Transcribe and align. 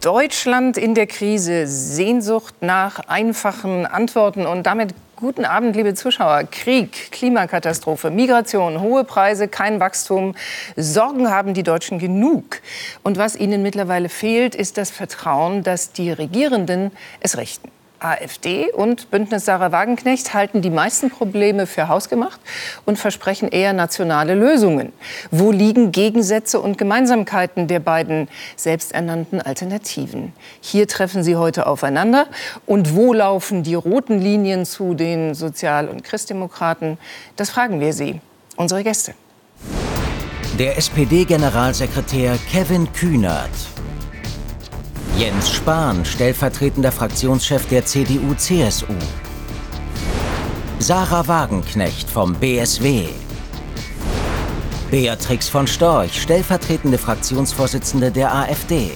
Deutschland 0.00 0.76
in 0.76 0.94
der 0.94 1.06
Krise, 1.06 1.66
Sehnsucht 1.66 2.54
nach 2.60 3.00
einfachen 3.08 3.86
Antworten 3.86 4.46
und 4.46 4.64
damit 4.64 4.94
Guten 5.22 5.44
Abend, 5.44 5.76
liebe 5.76 5.94
Zuschauer. 5.94 6.42
Krieg, 6.50 7.12
Klimakatastrophe, 7.12 8.10
Migration, 8.10 8.80
hohe 8.80 9.04
Preise, 9.04 9.46
kein 9.46 9.78
Wachstum. 9.78 10.34
Sorgen 10.74 11.30
haben 11.30 11.54
die 11.54 11.62
Deutschen 11.62 12.00
genug. 12.00 12.60
Und 13.04 13.18
was 13.18 13.36
ihnen 13.36 13.62
mittlerweile 13.62 14.08
fehlt, 14.08 14.56
ist 14.56 14.78
das 14.78 14.90
Vertrauen, 14.90 15.62
dass 15.62 15.92
die 15.92 16.10
Regierenden 16.10 16.90
es 17.20 17.38
richten. 17.38 17.70
AfD 18.04 18.70
und 18.72 19.10
Bündnis 19.10 19.44
Sarah 19.44 19.72
Wagenknecht 19.72 20.34
halten 20.34 20.62
die 20.62 20.70
meisten 20.70 21.10
Probleme 21.10 21.66
für 21.66 21.88
hausgemacht 21.88 22.40
und 22.84 22.98
versprechen 22.98 23.48
eher 23.48 23.72
nationale 23.72 24.34
Lösungen. 24.34 24.92
Wo 25.30 25.50
liegen 25.50 25.92
Gegensätze 25.92 26.60
und 26.60 26.78
Gemeinsamkeiten 26.78 27.68
der 27.68 27.80
beiden 27.80 28.28
selbsternannten 28.56 29.40
Alternativen? 29.40 30.32
Hier 30.60 30.88
treffen 30.88 31.22
sie 31.22 31.36
heute 31.36 31.66
aufeinander. 31.66 32.26
Und 32.66 32.94
wo 32.94 33.12
laufen 33.12 33.62
die 33.62 33.74
roten 33.74 34.20
Linien 34.20 34.66
zu 34.66 34.94
den 34.94 35.34
Sozial- 35.34 35.88
und 35.88 36.04
Christdemokraten? 36.04 36.98
Das 37.36 37.50
fragen 37.50 37.80
wir 37.80 37.92
Sie, 37.92 38.20
unsere 38.56 38.82
Gäste. 38.82 39.14
Der 40.58 40.76
SPD-Generalsekretär 40.76 42.38
Kevin 42.50 42.92
Kühnert 42.92 43.71
Jens 45.22 45.52
Spahn, 45.52 46.04
stellvertretender 46.04 46.90
Fraktionschef 46.90 47.68
der 47.68 47.86
CDU-CSU. 47.86 48.92
Sarah 50.80 51.28
Wagenknecht 51.28 52.10
vom 52.10 52.34
BSW. 52.34 53.04
Beatrix 54.90 55.48
von 55.48 55.68
Storch, 55.68 56.20
stellvertretende 56.20 56.98
Fraktionsvorsitzende 56.98 58.10
der 58.10 58.34
AfD. 58.34 58.94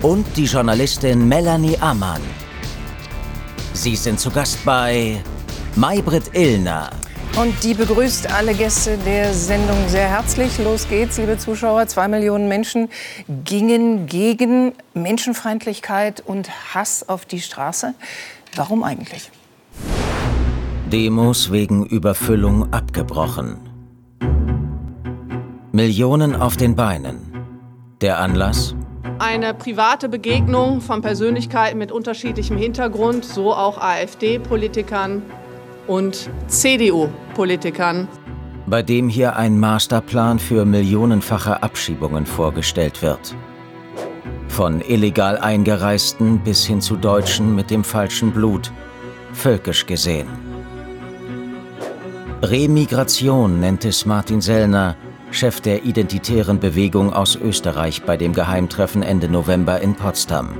Und 0.00 0.24
die 0.38 0.46
Journalistin 0.46 1.28
Melanie 1.28 1.76
Ammann. 1.78 2.22
Sie 3.74 3.94
sind 3.94 4.18
zu 4.18 4.30
Gast 4.30 4.64
bei 4.64 5.22
Maybrit 5.74 6.34
Illner. 6.34 6.88
Und 7.36 7.64
die 7.64 7.74
begrüßt 7.74 8.32
alle 8.32 8.54
Gäste 8.54 8.96
der 9.04 9.34
Sendung 9.34 9.76
sehr 9.88 10.08
herzlich. 10.08 10.56
Los 10.58 10.88
geht's, 10.88 11.18
liebe 11.18 11.36
Zuschauer. 11.36 11.86
Zwei 11.86 12.08
Millionen 12.08 12.48
Menschen 12.48 12.88
gingen 13.44 14.06
gegen 14.06 14.72
Menschenfeindlichkeit 14.94 16.22
und 16.24 16.48
Hass 16.74 17.06
auf 17.06 17.26
die 17.26 17.42
Straße. 17.42 17.92
Warum 18.54 18.82
eigentlich? 18.82 19.30
Demos 20.90 21.52
wegen 21.52 21.84
Überfüllung 21.84 22.72
abgebrochen. 22.72 23.58
Millionen 25.72 26.34
auf 26.34 26.56
den 26.56 26.74
Beinen. 26.74 27.18
Der 28.00 28.18
Anlass? 28.18 28.74
Eine 29.18 29.52
private 29.52 30.08
Begegnung 30.08 30.80
von 30.80 31.02
Persönlichkeiten 31.02 31.76
mit 31.76 31.92
unterschiedlichem 31.92 32.56
Hintergrund, 32.56 33.26
so 33.26 33.52
auch 33.52 33.76
AfD-Politikern 33.76 35.20
und 35.86 36.30
CDU-Politikern. 36.48 38.08
Bei 38.66 38.82
dem 38.82 39.08
hier 39.08 39.36
ein 39.36 39.58
Masterplan 39.60 40.38
für 40.38 40.64
millionenfache 40.64 41.62
Abschiebungen 41.62 42.26
vorgestellt 42.26 43.02
wird. 43.02 43.34
Von 44.48 44.80
illegal 44.80 45.38
Eingereisten 45.38 46.40
bis 46.40 46.64
hin 46.66 46.80
zu 46.80 46.96
Deutschen 46.96 47.54
mit 47.54 47.70
dem 47.70 47.84
falschen 47.84 48.32
Blut, 48.32 48.72
völkisch 49.32 49.86
gesehen. 49.86 50.28
Remigration 52.42 53.60
nennt 53.60 53.84
es 53.84 54.06
Martin 54.06 54.40
Sellner, 54.40 54.96
Chef 55.30 55.60
der 55.60 55.84
identitären 55.84 56.60
Bewegung 56.60 57.12
aus 57.12 57.36
Österreich 57.36 58.02
bei 58.04 58.16
dem 58.16 58.32
Geheimtreffen 58.32 59.02
Ende 59.02 59.28
November 59.28 59.80
in 59.80 59.94
Potsdam. 59.94 60.56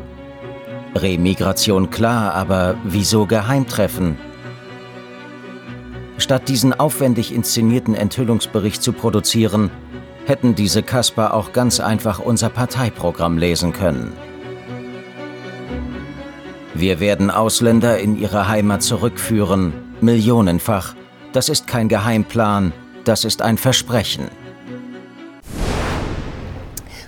Remigration 0.94 1.90
klar, 1.90 2.34
aber 2.34 2.76
wieso 2.84 3.26
Geheimtreffen? 3.26 4.18
Statt 6.18 6.48
diesen 6.48 6.72
aufwendig 6.72 7.34
inszenierten 7.34 7.94
Enthüllungsbericht 7.94 8.82
zu 8.82 8.92
produzieren, 8.92 9.70
hätten 10.26 10.54
diese 10.54 10.82
Kasper 10.82 11.34
auch 11.34 11.52
ganz 11.52 11.78
einfach 11.78 12.18
unser 12.18 12.48
Parteiprogramm 12.48 13.38
lesen 13.38 13.72
können. 13.72 14.12
Wir 16.74 17.00
werden 17.00 17.30
Ausländer 17.30 17.98
in 17.98 18.20
ihre 18.20 18.48
Heimat 18.48 18.82
zurückführen, 18.82 19.72
millionenfach. 20.00 20.94
Das 21.32 21.48
ist 21.48 21.66
kein 21.66 21.88
Geheimplan, 21.88 22.72
das 23.04 23.24
ist 23.24 23.40
ein 23.40 23.56
Versprechen. 23.56 24.28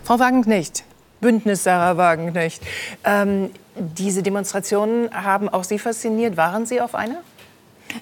Frau 0.05 0.19
Wagenknecht, 0.19 0.85
Bündnis 1.21 1.65
Sarah 1.65 1.97
Wagenknecht. 1.97 2.63
Ähm, 3.05 3.51
diese 3.75 4.23
Demonstrationen 4.23 5.11
haben 5.13 5.49
auch 5.49 5.65
Sie 5.65 5.79
fasziniert. 5.79 6.37
Waren 6.37 6.65
Sie 6.65 6.81
auf 6.81 6.95
einer? 6.95 7.21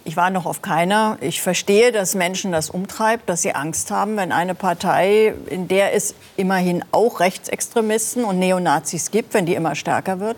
Ich 0.05 0.17
war 0.17 0.31
noch 0.31 0.47
auf 0.47 0.63
keiner. 0.63 1.19
Ich 1.21 1.41
verstehe, 1.41 1.93
dass 1.93 2.15
Menschen 2.15 2.53
das 2.53 2.71
umtreibt, 2.71 3.29
dass 3.29 3.43
sie 3.43 3.55
Angst 3.55 3.91
haben, 3.91 4.17
wenn 4.17 4.33
eine 4.33 4.55
Partei, 4.55 5.35
in 5.47 5.69
der 5.69 5.95
es 5.95 6.15
immerhin 6.37 6.85
auch 6.93 7.21
Rechtsextremisten 7.21 8.25
und 8.25 8.39
Neonazis 8.39 9.11
gibt, 9.11 9.35
wenn 9.35 9.47
die 9.47 9.55
immer 9.55 9.75
stärker 9.75 10.21
wird, 10.21 10.37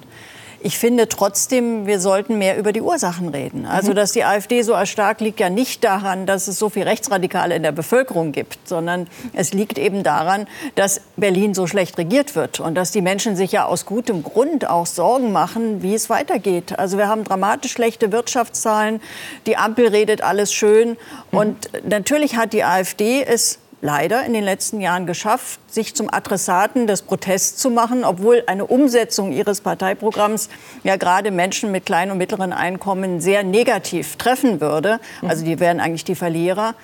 ich 0.61 0.79
finde 0.79 1.09
trotzdem, 1.09 1.87
wir 1.87 2.01
sollten 2.01 2.39
mehr 2.39 2.59
über 2.59 2.73
die 2.73 2.81
Ursachen 2.81 3.29
reden. 3.29 3.65
Also, 3.65 3.93
mhm. 3.93 3.97
dass 3.97 4.13
die 4.13 4.25
AfD 4.25 4.63
so 4.63 4.73
erstarkt, 4.73 5.21
liegt 5.21 5.41
ja 5.41 5.51
nicht 5.51 5.85
daran, 5.85 6.27
dass 6.27 6.49
es 6.49 6.59
so 6.59 6.69
viel 6.69 6.83
Rechtsradikale 6.83 7.55
in 7.55 7.63
der 7.63 7.73
Bevölkerung 7.73 8.33
gibt, 8.33 8.67
sondern 8.67 9.07
es 9.33 9.53
liegt 9.53 9.79
eben 9.79 10.03
daran, 10.03 10.47
dass 10.75 11.01
Berlin 11.17 11.55
so 11.55 11.67
schlecht 11.67 11.97
regiert 11.99 12.35
wird 12.35 12.61
und 12.61 12.75
dass 12.75 12.91
die 12.91 13.03
Menschen 13.03 13.37
sich 13.37 13.53
ja 13.53 13.67
aus 13.67 13.87
gutem 13.87 14.23
Grund 14.23 14.69
auch 14.69 14.87
Sorgen 14.87 15.33
machen, 15.33 15.83
wie 15.83 15.95
es 15.95 16.11
weitergeht. 16.11 16.79
Also, 16.79 16.99
wir 16.99 17.09
haben 17.09 17.25
dramatisch 17.25 17.73
schlechte 17.73 18.11
Wirtschaftszahlen. 18.11 19.01
Die 19.47 19.57
Ampel 19.57 19.89
redet 19.89 20.23
alles 20.23 20.53
schön. 20.53 20.97
Mhm. 21.31 21.39
Und 21.39 21.71
natürlich 21.89 22.37
hat 22.37 22.53
die 22.53 22.65
AfD 22.65 23.23
es 23.23 23.59
leider 23.81 24.25
in 24.25 24.33
den 24.33 24.45
letzten 24.45 24.81
Jahren 24.81 25.07
geschafft, 25.07 25.61
sich 25.73 25.95
zum 25.95 26.13
Adressaten 26.13 26.87
des 26.87 27.03
Protests 27.03 27.61
zu 27.61 27.71
machen, 27.71 28.05
obwohl 28.05 28.43
eine 28.47 28.67
Umsetzung 28.67 29.33
ihres 29.33 29.61
Parteiprogramms 29.61 30.49
ja 30.83 30.97
gerade 30.97 31.31
Menschen 31.31 31.71
mit 31.71 31.87
kleinen 31.87 32.13
und 32.13 32.19
mittleren 32.19 32.53
Einkommen 32.53 33.21
sehr 33.21 33.45
negativ 33.45 34.17
treffen 34.17 34.61
würde. 34.61 34.99
Also 35.27 35.45
die 35.45 35.61
wären 35.61 35.81
eigentlich 35.81 36.05
die 36.05 36.15
Verlierer. 36.17 36.75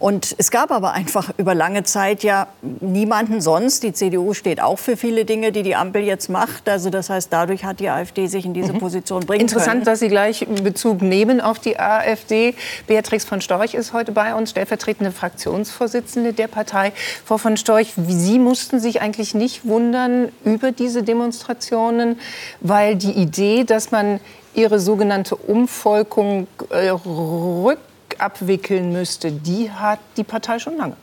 Und 0.00 0.34
es 0.38 0.50
gab 0.50 0.70
aber 0.70 0.94
einfach 0.94 1.30
über 1.36 1.54
lange 1.54 1.82
Zeit 1.84 2.24
ja 2.24 2.48
niemanden 2.62 3.42
sonst. 3.42 3.82
Die 3.82 3.92
CDU 3.92 4.32
steht 4.32 4.58
auch 4.58 4.78
für 4.78 4.96
viele 4.96 5.26
Dinge, 5.26 5.52
die 5.52 5.62
die 5.62 5.76
Ampel 5.76 6.02
jetzt 6.02 6.30
macht. 6.30 6.70
Also 6.70 6.88
das 6.88 7.10
heißt, 7.10 7.30
dadurch 7.30 7.66
hat 7.66 7.80
die 7.80 7.90
AfD 7.90 8.26
sich 8.26 8.46
in 8.46 8.54
diese 8.54 8.72
mhm. 8.72 8.78
Position 8.78 9.26
bringen 9.26 9.42
Interessant, 9.42 9.72
können. 9.72 9.84
dass 9.84 10.00
Sie 10.00 10.08
gleich 10.08 10.46
Bezug 10.64 11.02
nehmen 11.02 11.42
auf 11.42 11.58
die 11.58 11.78
AfD. 11.78 12.54
Beatrix 12.86 13.26
von 13.26 13.42
Storch 13.42 13.74
ist 13.74 13.92
heute 13.92 14.12
bei 14.12 14.34
uns, 14.34 14.50
stellvertretende 14.50 15.12
Fraktionsvorsitzende 15.12 16.32
der 16.32 16.48
Partei. 16.48 16.92
Frau 17.26 17.36
von 17.36 17.58
Storch, 17.58 17.92
Sie 18.08 18.38
mussten 18.38 18.80
sich 18.80 19.02
eigentlich 19.02 19.34
nicht 19.34 19.66
wundern 19.66 20.30
über 20.46 20.72
diese 20.72 21.02
Demonstrationen, 21.02 22.18
weil 22.62 22.96
die 22.96 23.12
Idee, 23.12 23.64
dass 23.64 23.90
man 23.90 24.18
ihre 24.54 24.80
sogenannte 24.80 25.36
Umvolkung 25.36 26.46
äh, 26.70 26.88
rück 26.88 27.78
abwickeln 28.20 28.92
müsste, 28.92 29.32
die 29.32 29.70
hat 29.70 29.98
die 30.16 30.24
Partei 30.24 30.58
schon 30.58 30.76
lange. 30.76 30.96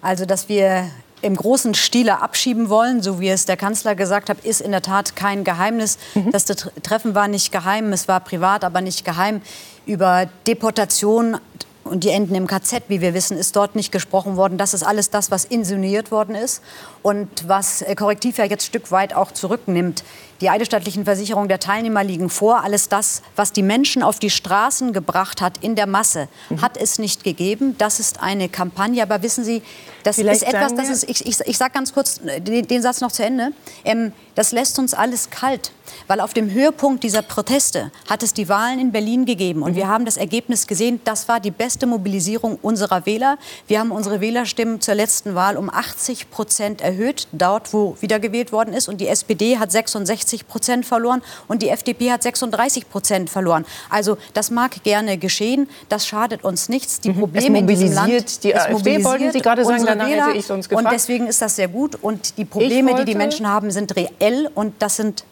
Also, 0.00 0.24
dass 0.24 0.48
wir 0.48 0.90
im 1.22 1.36
großen 1.36 1.74
Stile 1.74 2.20
abschieben 2.20 2.68
wollen, 2.68 3.00
so 3.00 3.20
wie 3.20 3.28
es 3.28 3.46
der 3.46 3.56
Kanzler 3.56 3.94
gesagt 3.94 4.28
hat, 4.28 4.44
ist 4.44 4.60
in 4.60 4.72
der 4.72 4.82
Tat 4.82 5.14
kein 5.14 5.44
Geheimnis. 5.44 5.98
Mhm. 6.14 6.32
Das 6.32 6.44
Treffen 6.44 7.14
war 7.14 7.28
nicht 7.28 7.52
geheim, 7.52 7.92
es 7.92 8.08
war 8.08 8.20
privat, 8.20 8.64
aber 8.64 8.80
nicht 8.80 9.04
geheim. 9.04 9.40
Über 9.86 10.28
Deportation 10.46 11.38
und 11.84 12.04
die 12.04 12.10
enden 12.10 12.34
im 12.34 12.46
KZ, 12.46 12.84
wie 12.88 13.00
wir 13.00 13.14
wissen, 13.14 13.36
ist 13.36 13.56
dort 13.56 13.74
nicht 13.74 13.90
gesprochen 13.92 14.36
worden. 14.36 14.56
Das 14.58 14.74
ist 14.74 14.82
alles 14.82 15.10
das, 15.10 15.30
was 15.30 15.44
insinuiert 15.44 16.10
worden 16.10 16.34
ist 16.34 16.62
und 17.02 17.28
was 17.48 17.82
äh, 17.82 17.94
Korrektiv 17.94 18.38
ja 18.38 18.44
jetzt 18.44 18.66
Stück 18.66 18.90
weit 18.90 19.14
auch 19.14 19.32
zurücknimmt. 19.32 20.04
Die 20.42 20.50
eidesstattlichen 20.50 21.04
Versicherungen 21.04 21.48
der 21.48 21.60
Teilnehmer 21.60 22.02
liegen 22.02 22.28
vor. 22.28 22.64
Alles 22.64 22.88
das, 22.88 23.22
was 23.36 23.52
die 23.52 23.62
Menschen 23.62 24.02
auf 24.02 24.18
die 24.18 24.28
Straßen 24.28 24.92
gebracht 24.92 25.40
hat 25.40 25.58
in 25.58 25.76
der 25.76 25.86
Masse, 25.86 26.26
mhm. 26.50 26.60
hat 26.60 26.76
es 26.76 26.98
nicht 26.98 27.22
gegeben. 27.22 27.76
Das 27.78 28.00
ist 28.00 28.20
eine 28.20 28.48
Kampagne. 28.48 29.04
Aber 29.04 29.22
wissen 29.22 29.44
Sie, 29.44 29.62
das 30.02 30.16
Vielleicht 30.16 30.42
ist 30.42 30.52
etwas, 30.52 30.74
das 30.74 30.88
ist, 30.88 31.08
ich, 31.08 31.24
ich, 31.24 31.40
ich 31.46 31.56
sage 31.56 31.72
ganz 31.72 31.94
kurz 31.94 32.20
den, 32.20 32.66
den, 32.66 32.82
Satz 32.82 33.00
noch 33.00 33.12
zu 33.12 33.24
Ende. 33.24 33.52
Ähm, 33.84 34.12
das 34.34 34.50
lässt 34.50 34.78
uns 34.78 34.94
alles 34.94 35.30
kalt 35.30 35.72
Weil 36.06 36.20
auf 36.20 36.32
dem 36.32 36.50
Höhepunkt 36.50 37.04
dieser 37.04 37.22
Proteste 37.22 37.92
hat 38.08 38.22
es 38.22 38.32
die 38.32 38.48
Wahlen 38.48 38.80
in 38.80 38.92
Berlin 38.92 39.26
gegeben. 39.26 39.62
Und 39.62 39.76
wir 39.76 39.88
haben 39.88 40.04
das 40.04 40.16
Ergebnis 40.16 40.66
gesehen, 40.66 41.00
das 41.04 41.28
war 41.28 41.38
die 41.38 41.50
beste 41.50 41.86
Mobilisierung 41.86 42.58
unserer 42.62 43.06
Wähler. 43.06 43.38
Wir 43.68 43.78
haben 43.78 43.92
unsere 43.92 44.20
Wählerstimmen 44.20 44.80
zur 44.80 44.94
letzten 44.94 45.34
Wahl 45.34 45.56
um 45.56 45.70
80 45.70 46.30
Prozent 46.30 46.80
erhöht, 46.80 47.28
dort, 47.32 47.72
wo 47.72 47.96
wiedergewählt 48.00 48.52
worden 48.52 48.74
ist. 48.74 48.88
Und 48.88 49.00
die 49.00 49.08
SPD 49.08 49.58
hat 49.58 49.70
66 49.70 50.31
Prozent 50.46 50.86
verloren 50.86 51.22
und 51.48 51.62
die 51.62 51.68
FDP 51.68 52.10
hat 52.10 52.22
36 52.22 52.88
Prozent 52.88 53.30
verloren. 53.30 53.64
Also 53.90 54.16
das 54.34 54.50
mag 54.50 54.82
gerne 54.82 55.18
geschehen, 55.18 55.68
das 55.88 56.06
schadet 56.06 56.44
uns 56.44 56.68
nichts. 56.68 57.00
Die 57.00 57.12
Probleme 57.12 57.58
es 57.58 57.62
mobilisiert 57.62 57.80
in 57.80 57.88
diesem 57.88 57.94
Land, 57.94 58.44
die 58.44 58.56
AfD, 58.56 59.04
wollten 59.04 59.32
Sie 59.32 59.40
gerade 59.40 59.64
sagen, 59.64 59.84
danach 59.86 60.06
Wähler. 60.08 60.26
hätte 60.28 60.38
ich 60.38 60.46
sonst 60.46 60.68
gefragt. 60.68 60.86
Und 60.86 60.92
deswegen 60.92 61.26
ist 61.26 61.42
das 61.42 61.56
sehr 61.56 61.68
gut. 61.68 61.96
Und 62.00 62.38
die 62.38 62.44
Probleme, 62.44 62.94
die 62.94 63.04
die 63.04 63.14
Menschen 63.14 63.48
haben, 63.48 63.70
sind 63.70 63.94
reell 63.96 64.50
und 64.54 64.74
das 64.80 64.96
sind 64.96 65.24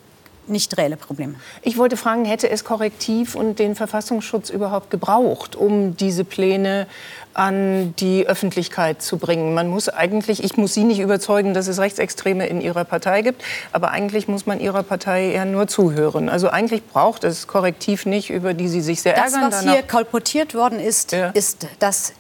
nicht 0.50 0.76
reelle 0.76 0.96
Probleme. 0.96 1.34
Ich 1.62 1.78
wollte 1.78 1.96
fragen, 1.96 2.24
hätte 2.24 2.50
es 2.50 2.64
Korrektiv 2.64 3.34
und 3.34 3.58
den 3.58 3.74
Verfassungsschutz 3.74 4.50
überhaupt 4.50 4.90
gebraucht, 4.90 5.56
um 5.56 5.96
diese 5.96 6.24
Pläne 6.24 6.86
an 7.34 7.94
die 7.96 8.26
Öffentlichkeit 8.26 9.02
zu 9.02 9.16
bringen? 9.18 9.54
Man 9.54 9.68
muss 9.68 9.88
eigentlich, 9.88 10.42
ich 10.42 10.56
muss 10.56 10.74
Sie 10.74 10.84
nicht 10.84 10.98
überzeugen, 11.00 11.54
dass 11.54 11.66
es 11.68 11.78
Rechtsextreme 11.78 12.46
in 12.46 12.60
Ihrer 12.60 12.84
Partei 12.84 13.22
gibt, 13.22 13.42
aber 13.72 13.90
eigentlich 13.90 14.28
muss 14.28 14.46
man 14.46 14.60
Ihrer 14.60 14.82
Partei 14.82 15.32
eher 15.32 15.44
nur 15.44 15.66
zuhören. 15.68 16.28
Also 16.28 16.48
eigentlich 16.50 16.84
braucht 16.86 17.24
es 17.24 17.46
Korrektiv 17.46 18.06
nicht, 18.06 18.30
über 18.30 18.54
die 18.54 18.68
Sie 18.68 18.80
sich 18.80 19.02
sehr 19.02 19.14
Das, 19.14 19.32
ärgern. 19.32 19.50
was 19.52 19.60
danach- 19.60 19.72
hier 19.74 19.82
kolportiert 19.82 20.54
worden 20.54 20.80
ist, 20.80 21.12
Ja. 21.12 21.30
ist, 21.30 21.66
dass 21.78 22.12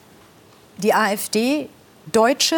die 0.78 0.94
AfD 0.94 1.68
Deutsche 2.12 2.56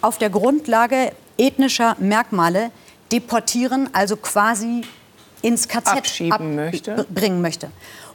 auf 0.00 0.16
der 0.18 0.30
Grundlage 0.30 1.12
ethnischer 1.36 1.96
Merkmale 1.98 2.70
deportieren, 3.12 3.88
also 3.92 4.16
quasi 4.16 4.82
ins 5.42 5.68
KZ 5.68 6.30
möchte. 6.40 7.06
bringen 7.10 7.40
möchte. 7.40 7.70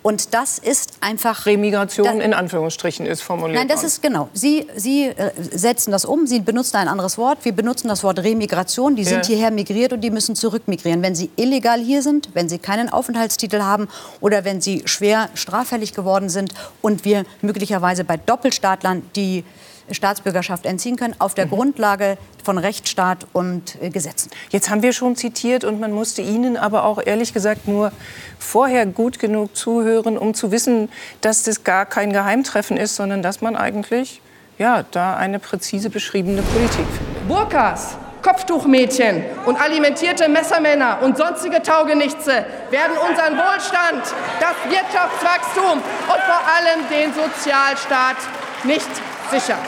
Und 0.06 0.36
das 0.36 0.60
ist 0.60 0.92
einfach 1.02 1.48
Remigration 1.48 2.06
Da- 2.19 2.24
in 2.24 2.36
Anführungsstrichen 2.36 3.07
ist 3.07 3.24
formuliert. 3.24 3.57
Nein, 3.57 3.68
das 3.68 3.78
worden. 3.78 3.88
ist 3.88 4.02
genau. 4.04 4.30
Sie, 4.34 4.68
Sie 4.75 5.06
äh, 5.06 5.31
setzen 5.52 5.90
das 5.92 6.06
um, 6.06 6.28
Sie 6.28 6.42
benutzen 6.42 6.78
ein 6.78 6.88
anderes 6.88 7.18
Wort. 7.18 7.40
Wir 7.42 7.54
benutzen 7.54 7.88
das 7.88 8.04
Wort 8.04 8.19
Remigration. 8.19 8.96
Die 8.96 9.04
sind 9.04 9.22
Ja. 9.24 9.30
hierher 9.30 9.50
migriert 9.50 9.94
und 9.94 10.02
die 10.02 10.12
müssen 10.12 10.36
zurückmigrieren. 10.36 11.02
Wenn 11.02 11.16
sie 11.16 11.31
illegal 11.38 11.80
hier 11.80 12.04
sind, 12.04 12.30
wenn 12.36 12.48
sie 12.50 12.60
keinen 12.60 12.90
Aufenthaltstitel 12.90 13.63
haben 13.63 13.88
oder 14.22 14.46
wenn 14.46 14.62
sie 14.62 14.84
schwer 14.86 15.30
straffällig 15.34 15.96
geworden 15.96 16.30
sind 16.30 16.54
und 16.84 17.04
wir 17.04 17.24
möglicherweise 17.42 18.04
bei 18.04 18.18
Doppelstaatlern 18.18 19.01
die 19.16 19.44
Staatsbürgerschaft 19.92 20.66
entziehen 20.66 20.96
können, 20.96 21.16
auf 21.20 21.32
Mhm. 21.32 21.36
der 21.36 21.46
Grundlage 21.48 22.18
von 22.44 22.58
Rechtsstaat 22.58 23.28
und 23.34 23.82
äh, 23.82 23.90
Gesetzen. 23.90 24.30
Jetzt 24.50 24.70
haben 24.70 24.82
wir 24.82 24.94
schon 24.94 25.16
zitiert 25.16 25.64
und 25.64 25.80
man 25.80 25.92
musste 25.92 26.22
Ihnen 26.22 26.58
aber 26.58 26.84
auch 26.86 27.00
ehrlich 27.06 27.34
gesagt 27.34 27.68
nur 27.68 27.92
vorher 28.40 28.86
gut 28.86 29.20
genug 29.20 29.56
zuhören, 29.56 30.18
um 30.18 30.34
zu 30.34 30.52
wissen, 30.52 30.90
dass 31.22 31.44
das 31.44 31.64
gar 31.64 31.86
kein 31.86 32.12
Geheimtreffen 32.14 32.78
ist, 32.78 32.96
sondern 32.96 33.22
dass 33.22 33.42
man 33.42 33.56
eigentlich 33.56 34.22
ja, 34.58 34.84
da 34.92 35.16
eine 35.18 35.40
präzise 35.40 35.90
beschriebene 35.90 36.42
Politik 36.42 36.86
findet. 36.86 37.28
Burkas, 37.28 37.98
Kopftuchmädchen 38.22 39.24
und 39.46 39.60
alimentierte 39.62 40.28
Messermänner 40.30 41.00
und 41.04 41.18
sonstige 41.18 41.62
Taugenichtse 41.62 42.46
werden 42.72 42.98
unseren 43.08 43.38
Wohlstand, 43.38 44.02
das 44.40 44.56
Wirtschaftswachstum 44.72 45.74
und 45.74 46.22
vor 46.24 46.42
allem 46.56 46.88
den 46.90 47.14
Sozialstaat 47.14 48.18
nicht 48.64 48.90
sichern. 49.30 49.60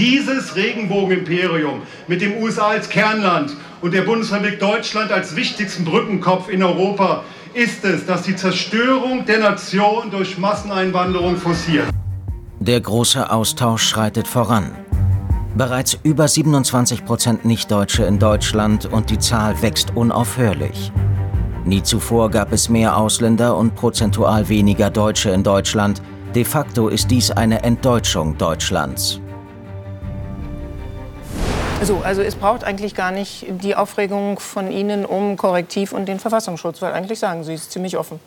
Dieses 0.00 0.56
Regenbogenimperium 0.56 1.82
mit 2.08 2.22
dem 2.22 2.38
USA 2.38 2.68
als 2.68 2.88
Kernland 2.88 3.54
und 3.82 3.92
der 3.92 4.00
Bundesrepublik 4.00 4.58
Deutschland 4.58 5.12
als 5.12 5.36
wichtigsten 5.36 5.84
Brückenkopf 5.84 6.48
in 6.48 6.62
Europa 6.62 7.22
ist 7.52 7.84
es, 7.84 8.06
das 8.06 8.22
die 8.22 8.34
Zerstörung 8.34 9.26
der 9.26 9.40
Nation 9.40 10.10
durch 10.10 10.38
Masseneinwanderung 10.38 11.36
forciert. 11.36 11.84
Der 12.60 12.80
große 12.80 13.30
Austausch 13.30 13.82
schreitet 13.82 14.26
voran. 14.26 14.70
Bereits 15.54 15.98
über 16.02 16.28
27 16.28 17.04
Prozent 17.04 17.44
Nichtdeutsche 17.44 18.04
in 18.04 18.18
Deutschland 18.18 18.86
und 18.90 19.10
die 19.10 19.18
Zahl 19.18 19.60
wächst 19.60 19.94
unaufhörlich. 19.94 20.92
Nie 21.66 21.82
zuvor 21.82 22.30
gab 22.30 22.54
es 22.54 22.70
mehr 22.70 22.96
Ausländer 22.96 23.54
und 23.54 23.74
prozentual 23.74 24.48
weniger 24.48 24.88
Deutsche 24.88 25.28
in 25.28 25.42
Deutschland. 25.42 26.00
De 26.34 26.44
facto 26.44 26.88
ist 26.88 27.10
dies 27.10 27.30
eine 27.30 27.64
Entdeutschung 27.64 28.38
Deutschlands. 28.38 29.20
So, 31.82 32.02
also 32.04 32.20
es 32.20 32.34
braucht 32.34 32.62
eigentlich 32.62 32.94
gar 32.94 33.10
nicht 33.10 33.46
die 33.48 33.74
Aufregung 33.74 34.38
von 34.38 34.70
Ihnen 34.70 35.06
um 35.06 35.38
Korrektiv 35.38 35.92
und 35.92 36.06
den 36.06 36.18
Verfassungsschutz, 36.18 36.82
weil 36.82 36.92
eigentlich 36.92 37.18
sagen 37.18 37.42
Sie 37.42 37.54
es 37.54 37.70
ziemlich 37.70 37.96
offen. 37.96 38.20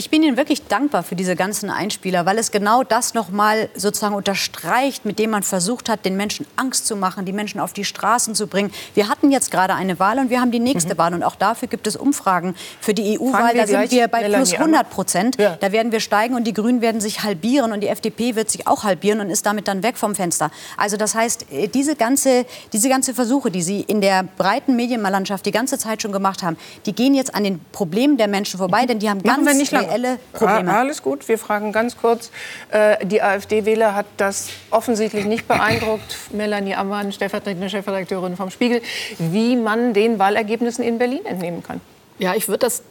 Ich 0.00 0.08
bin 0.08 0.22
Ihnen 0.22 0.38
wirklich 0.38 0.62
dankbar 0.66 1.02
für 1.02 1.14
diese 1.14 1.36
ganzen 1.36 1.68
Einspieler, 1.68 2.24
weil 2.24 2.38
es 2.38 2.50
genau 2.50 2.82
das 2.82 3.12
noch 3.12 3.28
mal 3.28 3.68
sozusagen 3.74 4.14
unterstreicht, 4.14 5.04
mit 5.04 5.18
dem 5.18 5.28
man 5.28 5.42
versucht 5.42 5.90
hat, 5.90 6.06
den 6.06 6.16
Menschen 6.16 6.46
Angst 6.56 6.86
zu 6.86 6.96
machen, 6.96 7.26
die 7.26 7.34
Menschen 7.34 7.60
auf 7.60 7.74
die 7.74 7.84
Straßen 7.84 8.34
zu 8.34 8.46
bringen. 8.46 8.72
Wir 8.94 9.10
hatten 9.10 9.30
jetzt 9.30 9.50
gerade 9.50 9.74
eine 9.74 9.98
Wahl 9.98 10.18
und 10.18 10.30
wir 10.30 10.40
haben 10.40 10.52
die 10.52 10.58
nächste 10.58 10.96
Wahl 10.96 11.12
und 11.12 11.22
auch 11.22 11.36
dafür 11.36 11.68
gibt 11.68 11.86
es 11.86 11.96
Umfragen 11.96 12.54
für 12.80 12.94
die 12.94 13.18
EU-Wahl. 13.20 13.52
Wir 13.52 13.60
Da 13.60 13.66
sind 13.66 13.90
wir 13.90 14.08
bei 14.08 14.22
plus 14.24 14.54
Ammer. 14.54 14.60
100 14.60 14.88
Prozent. 14.88 15.36
Ja. 15.38 15.58
Da 15.60 15.70
werden 15.70 15.92
wir 15.92 16.00
steigen 16.00 16.34
und 16.34 16.44
die 16.44 16.54
Grünen 16.54 16.80
werden 16.80 17.02
sich 17.02 17.22
halbieren 17.22 17.70
und 17.70 17.82
die 17.82 17.88
FDP 17.88 18.36
wird 18.36 18.50
sich 18.50 18.66
auch 18.66 18.84
halbieren 18.84 19.20
und 19.20 19.28
ist 19.28 19.44
damit 19.44 19.68
dann 19.68 19.82
weg 19.82 19.98
vom 19.98 20.14
Fenster. 20.14 20.50
Also 20.78 20.96
das 20.96 21.14
heißt, 21.14 21.44
äh, 21.52 21.68
diese 21.68 21.94
ganze, 21.94 22.46
diese 22.72 22.88
ganze 22.88 23.12
Versuche, 23.12 23.50
die 23.50 23.60
Sie 23.60 23.82
in 23.82 24.00
der 24.00 24.22
breiten 24.22 24.76
Medienlandschaft 24.76 25.44
die 25.44 25.50
ganze 25.50 25.76
Zeit 25.76 26.00
schon 26.00 26.12
gemacht 26.12 26.42
haben, 26.42 26.56
die 26.86 26.94
gehen 26.94 27.12
jetzt 27.12 27.34
an 27.34 27.44
den 27.44 27.60
Problemen 27.72 28.16
der 28.16 28.28
Menschen 28.28 28.56
vorbei, 28.56 28.86
denn 28.86 28.98
die 28.98 29.10
haben 29.10 29.20
Machen 29.22 29.42
wir 29.42 29.48
ganz 29.48 29.58
nicht 29.58 29.72
lange. 29.72 29.89
Reelle 29.90 30.18
Probleme. 30.32 30.70
Ah, 30.70 30.80
alles 30.80 31.02
gut, 31.02 31.28
wir 31.28 31.38
fragen 31.38 31.72
ganz 31.72 31.96
kurz. 31.96 32.30
Äh, 32.70 33.04
die 33.06 33.22
AfD-Wähler 33.22 33.94
hat 33.94 34.06
das 34.16 34.48
offensichtlich 34.70 35.24
nicht 35.26 35.48
beeindruckt. 35.48 36.16
Melanie 36.32 36.74
Ammann, 36.74 37.12
stellvertretende 37.12 37.68
Chefredakteurin 37.68 38.36
vom 38.36 38.50
Spiegel, 38.50 38.82
wie 39.18 39.56
man 39.56 39.92
den 39.92 40.18
Wahlergebnissen 40.18 40.84
in 40.84 40.98
Berlin 40.98 41.24
entnehmen 41.24 41.62
kann. 41.62 41.80
Ja, 42.18 42.34
ich 42.34 42.48
würde 42.48 42.58
das 42.58 42.82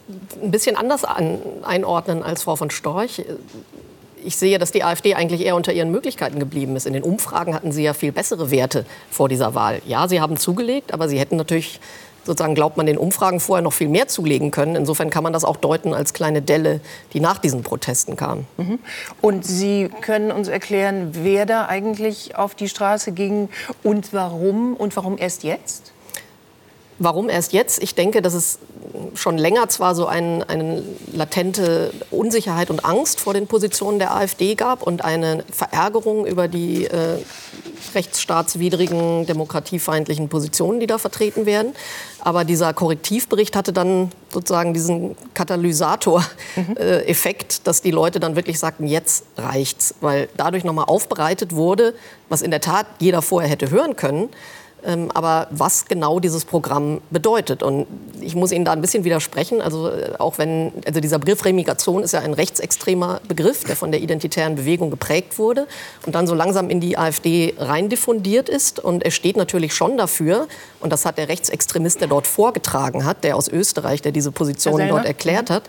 ein 0.42 0.50
bisschen 0.50 0.76
anders 0.76 1.04
an, 1.04 1.38
einordnen 1.62 2.24
als 2.24 2.42
Frau 2.42 2.56
von 2.56 2.70
Storch. 2.70 3.24
Ich 4.24 4.36
sehe, 4.36 4.58
dass 4.58 4.72
die 4.72 4.82
AfD 4.82 5.14
eigentlich 5.14 5.46
eher 5.46 5.54
unter 5.54 5.72
ihren 5.72 5.92
Möglichkeiten 5.92 6.40
geblieben 6.40 6.74
ist. 6.74 6.84
In 6.84 6.92
den 6.92 7.04
Umfragen 7.04 7.54
hatten 7.54 7.70
sie 7.70 7.84
ja 7.84 7.94
viel 7.94 8.10
bessere 8.10 8.50
Werte 8.50 8.84
vor 9.08 9.28
dieser 9.28 9.54
Wahl. 9.54 9.80
Ja, 9.86 10.08
sie 10.08 10.20
haben 10.20 10.36
zugelegt, 10.36 10.92
aber 10.92 11.08
sie 11.08 11.18
hätten 11.18 11.36
natürlich 11.36 11.80
sozusagen 12.30 12.54
glaubt 12.54 12.76
man 12.76 12.86
den 12.86 12.96
Umfragen 12.96 13.40
vorher 13.40 13.60
noch 13.60 13.72
viel 13.72 13.88
mehr 13.88 14.06
zulegen 14.06 14.52
können. 14.52 14.76
Insofern 14.76 15.10
kann 15.10 15.24
man 15.24 15.32
das 15.32 15.44
auch 15.44 15.56
deuten 15.56 15.94
als 15.94 16.14
kleine 16.14 16.42
Delle, 16.42 16.80
die 17.12 17.18
nach 17.18 17.38
diesen 17.38 17.64
Protesten 17.64 18.14
kamen. 18.14 18.46
Und 19.20 19.44
Sie 19.44 19.90
können 20.00 20.30
uns 20.30 20.46
erklären, 20.46 21.10
wer 21.12 21.44
da 21.44 21.66
eigentlich 21.66 22.36
auf 22.36 22.54
die 22.54 22.68
Straße 22.68 23.10
ging 23.10 23.48
und 23.82 24.12
warum 24.12 24.74
und 24.74 24.94
warum 24.94 25.18
erst 25.18 25.42
jetzt? 25.42 25.92
Warum 27.02 27.30
erst 27.30 27.54
jetzt? 27.54 27.82
Ich 27.82 27.94
denke, 27.94 28.20
dass 28.20 28.34
es 28.34 28.58
schon 29.14 29.38
länger 29.38 29.70
zwar 29.70 29.94
so 29.94 30.04
ein, 30.06 30.42
eine 30.42 30.82
latente 31.14 31.94
Unsicherheit 32.10 32.68
und 32.68 32.84
Angst 32.84 33.20
vor 33.20 33.32
den 33.32 33.46
Positionen 33.46 33.98
der 33.98 34.14
AfD 34.14 34.54
gab 34.54 34.82
und 34.82 35.02
eine 35.02 35.42
Verärgerung 35.50 36.26
über 36.26 36.46
die 36.46 36.84
äh, 36.84 37.16
rechtsstaatswidrigen, 37.94 39.24
demokratiefeindlichen 39.24 40.28
Positionen, 40.28 40.78
die 40.78 40.86
da 40.86 40.98
vertreten 40.98 41.46
werden. 41.46 41.72
Aber 42.20 42.44
dieser 42.44 42.74
Korrektivbericht 42.74 43.56
hatte 43.56 43.72
dann 43.72 44.12
sozusagen 44.28 44.74
diesen 44.74 45.16
Katalysator-Effekt, 45.32 47.66
dass 47.66 47.80
die 47.80 47.92
Leute 47.92 48.20
dann 48.20 48.36
wirklich 48.36 48.58
sagten, 48.58 48.86
jetzt 48.86 49.24
reicht's, 49.38 49.94
weil 50.02 50.28
dadurch 50.36 50.64
nochmal 50.64 50.84
aufbereitet 50.84 51.54
wurde, 51.54 51.94
was 52.28 52.42
in 52.42 52.50
der 52.50 52.60
Tat 52.60 52.84
jeder 52.98 53.22
vorher 53.22 53.48
hätte 53.48 53.70
hören 53.70 53.96
können, 53.96 54.28
aber 55.12 55.46
was 55.50 55.86
genau 55.86 56.20
dieses 56.20 56.44
Programm 56.44 57.00
bedeutet. 57.10 57.62
Und 57.62 57.86
ich 58.20 58.34
muss 58.34 58.52
Ihnen 58.52 58.64
da 58.64 58.72
ein 58.72 58.80
bisschen 58.80 59.04
widersprechen. 59.04 59.60
Also 59.60 59.90
äh, 59.90 60.12
auch 60.18 60.38
wenn, 60.38 60.72
also 60.86 61.00
dieser 61.00 61.18
Begriff 61.18 61.44
Remigration 61.44 62.02
ist 62.02 62.12
ja 62.12 62.20
ein 62.20 62.34
rechtsextremer 62.34 63.20
Begriff, 63.28 63.64
der 63.64 63.76
von 63.76 63.90
der 63.90 64.00
identitären 64.00 64.56
Bewegung 64.56 64.90
geprägt 64.90 65.38
wurde 65.38 65.66
und 66.06 66.14
dann 66.14 66.26
so 66.26 66.34
langsam 66.34 66.70
in 66.70 66.80
die 66.80 66.96
AfD 66.96 67.54
rein 67.58 67.88
diffundiert 67.88 68.48
ist. 68.48 68.80
Und 68.80 69.04
er 69.04 69.10
steht 69.10 69.36
natürlich 69.36 69.74
schon 69.74 69.96
dafür, 69.96 70.48
und 70.80 70.92
das 70.92 71.04
hat 71.04 71.18
der 71.18 71.28
Rechtsextremist, 71.28 72.00
der 72.00 72.08
dort 72.08 72.26
vorgetragen 72.26 73.04
hat, 73.04 73.24
der 73.24 73.36
aus 73.36 73.48
Österreich, 73.48 74.02
der 74.02 74.12
diese 74.12 74.32
Position 74.32 74.88
dort 74.88 75.04
erklärt 75.04 75.50
hat, 75.50 75.64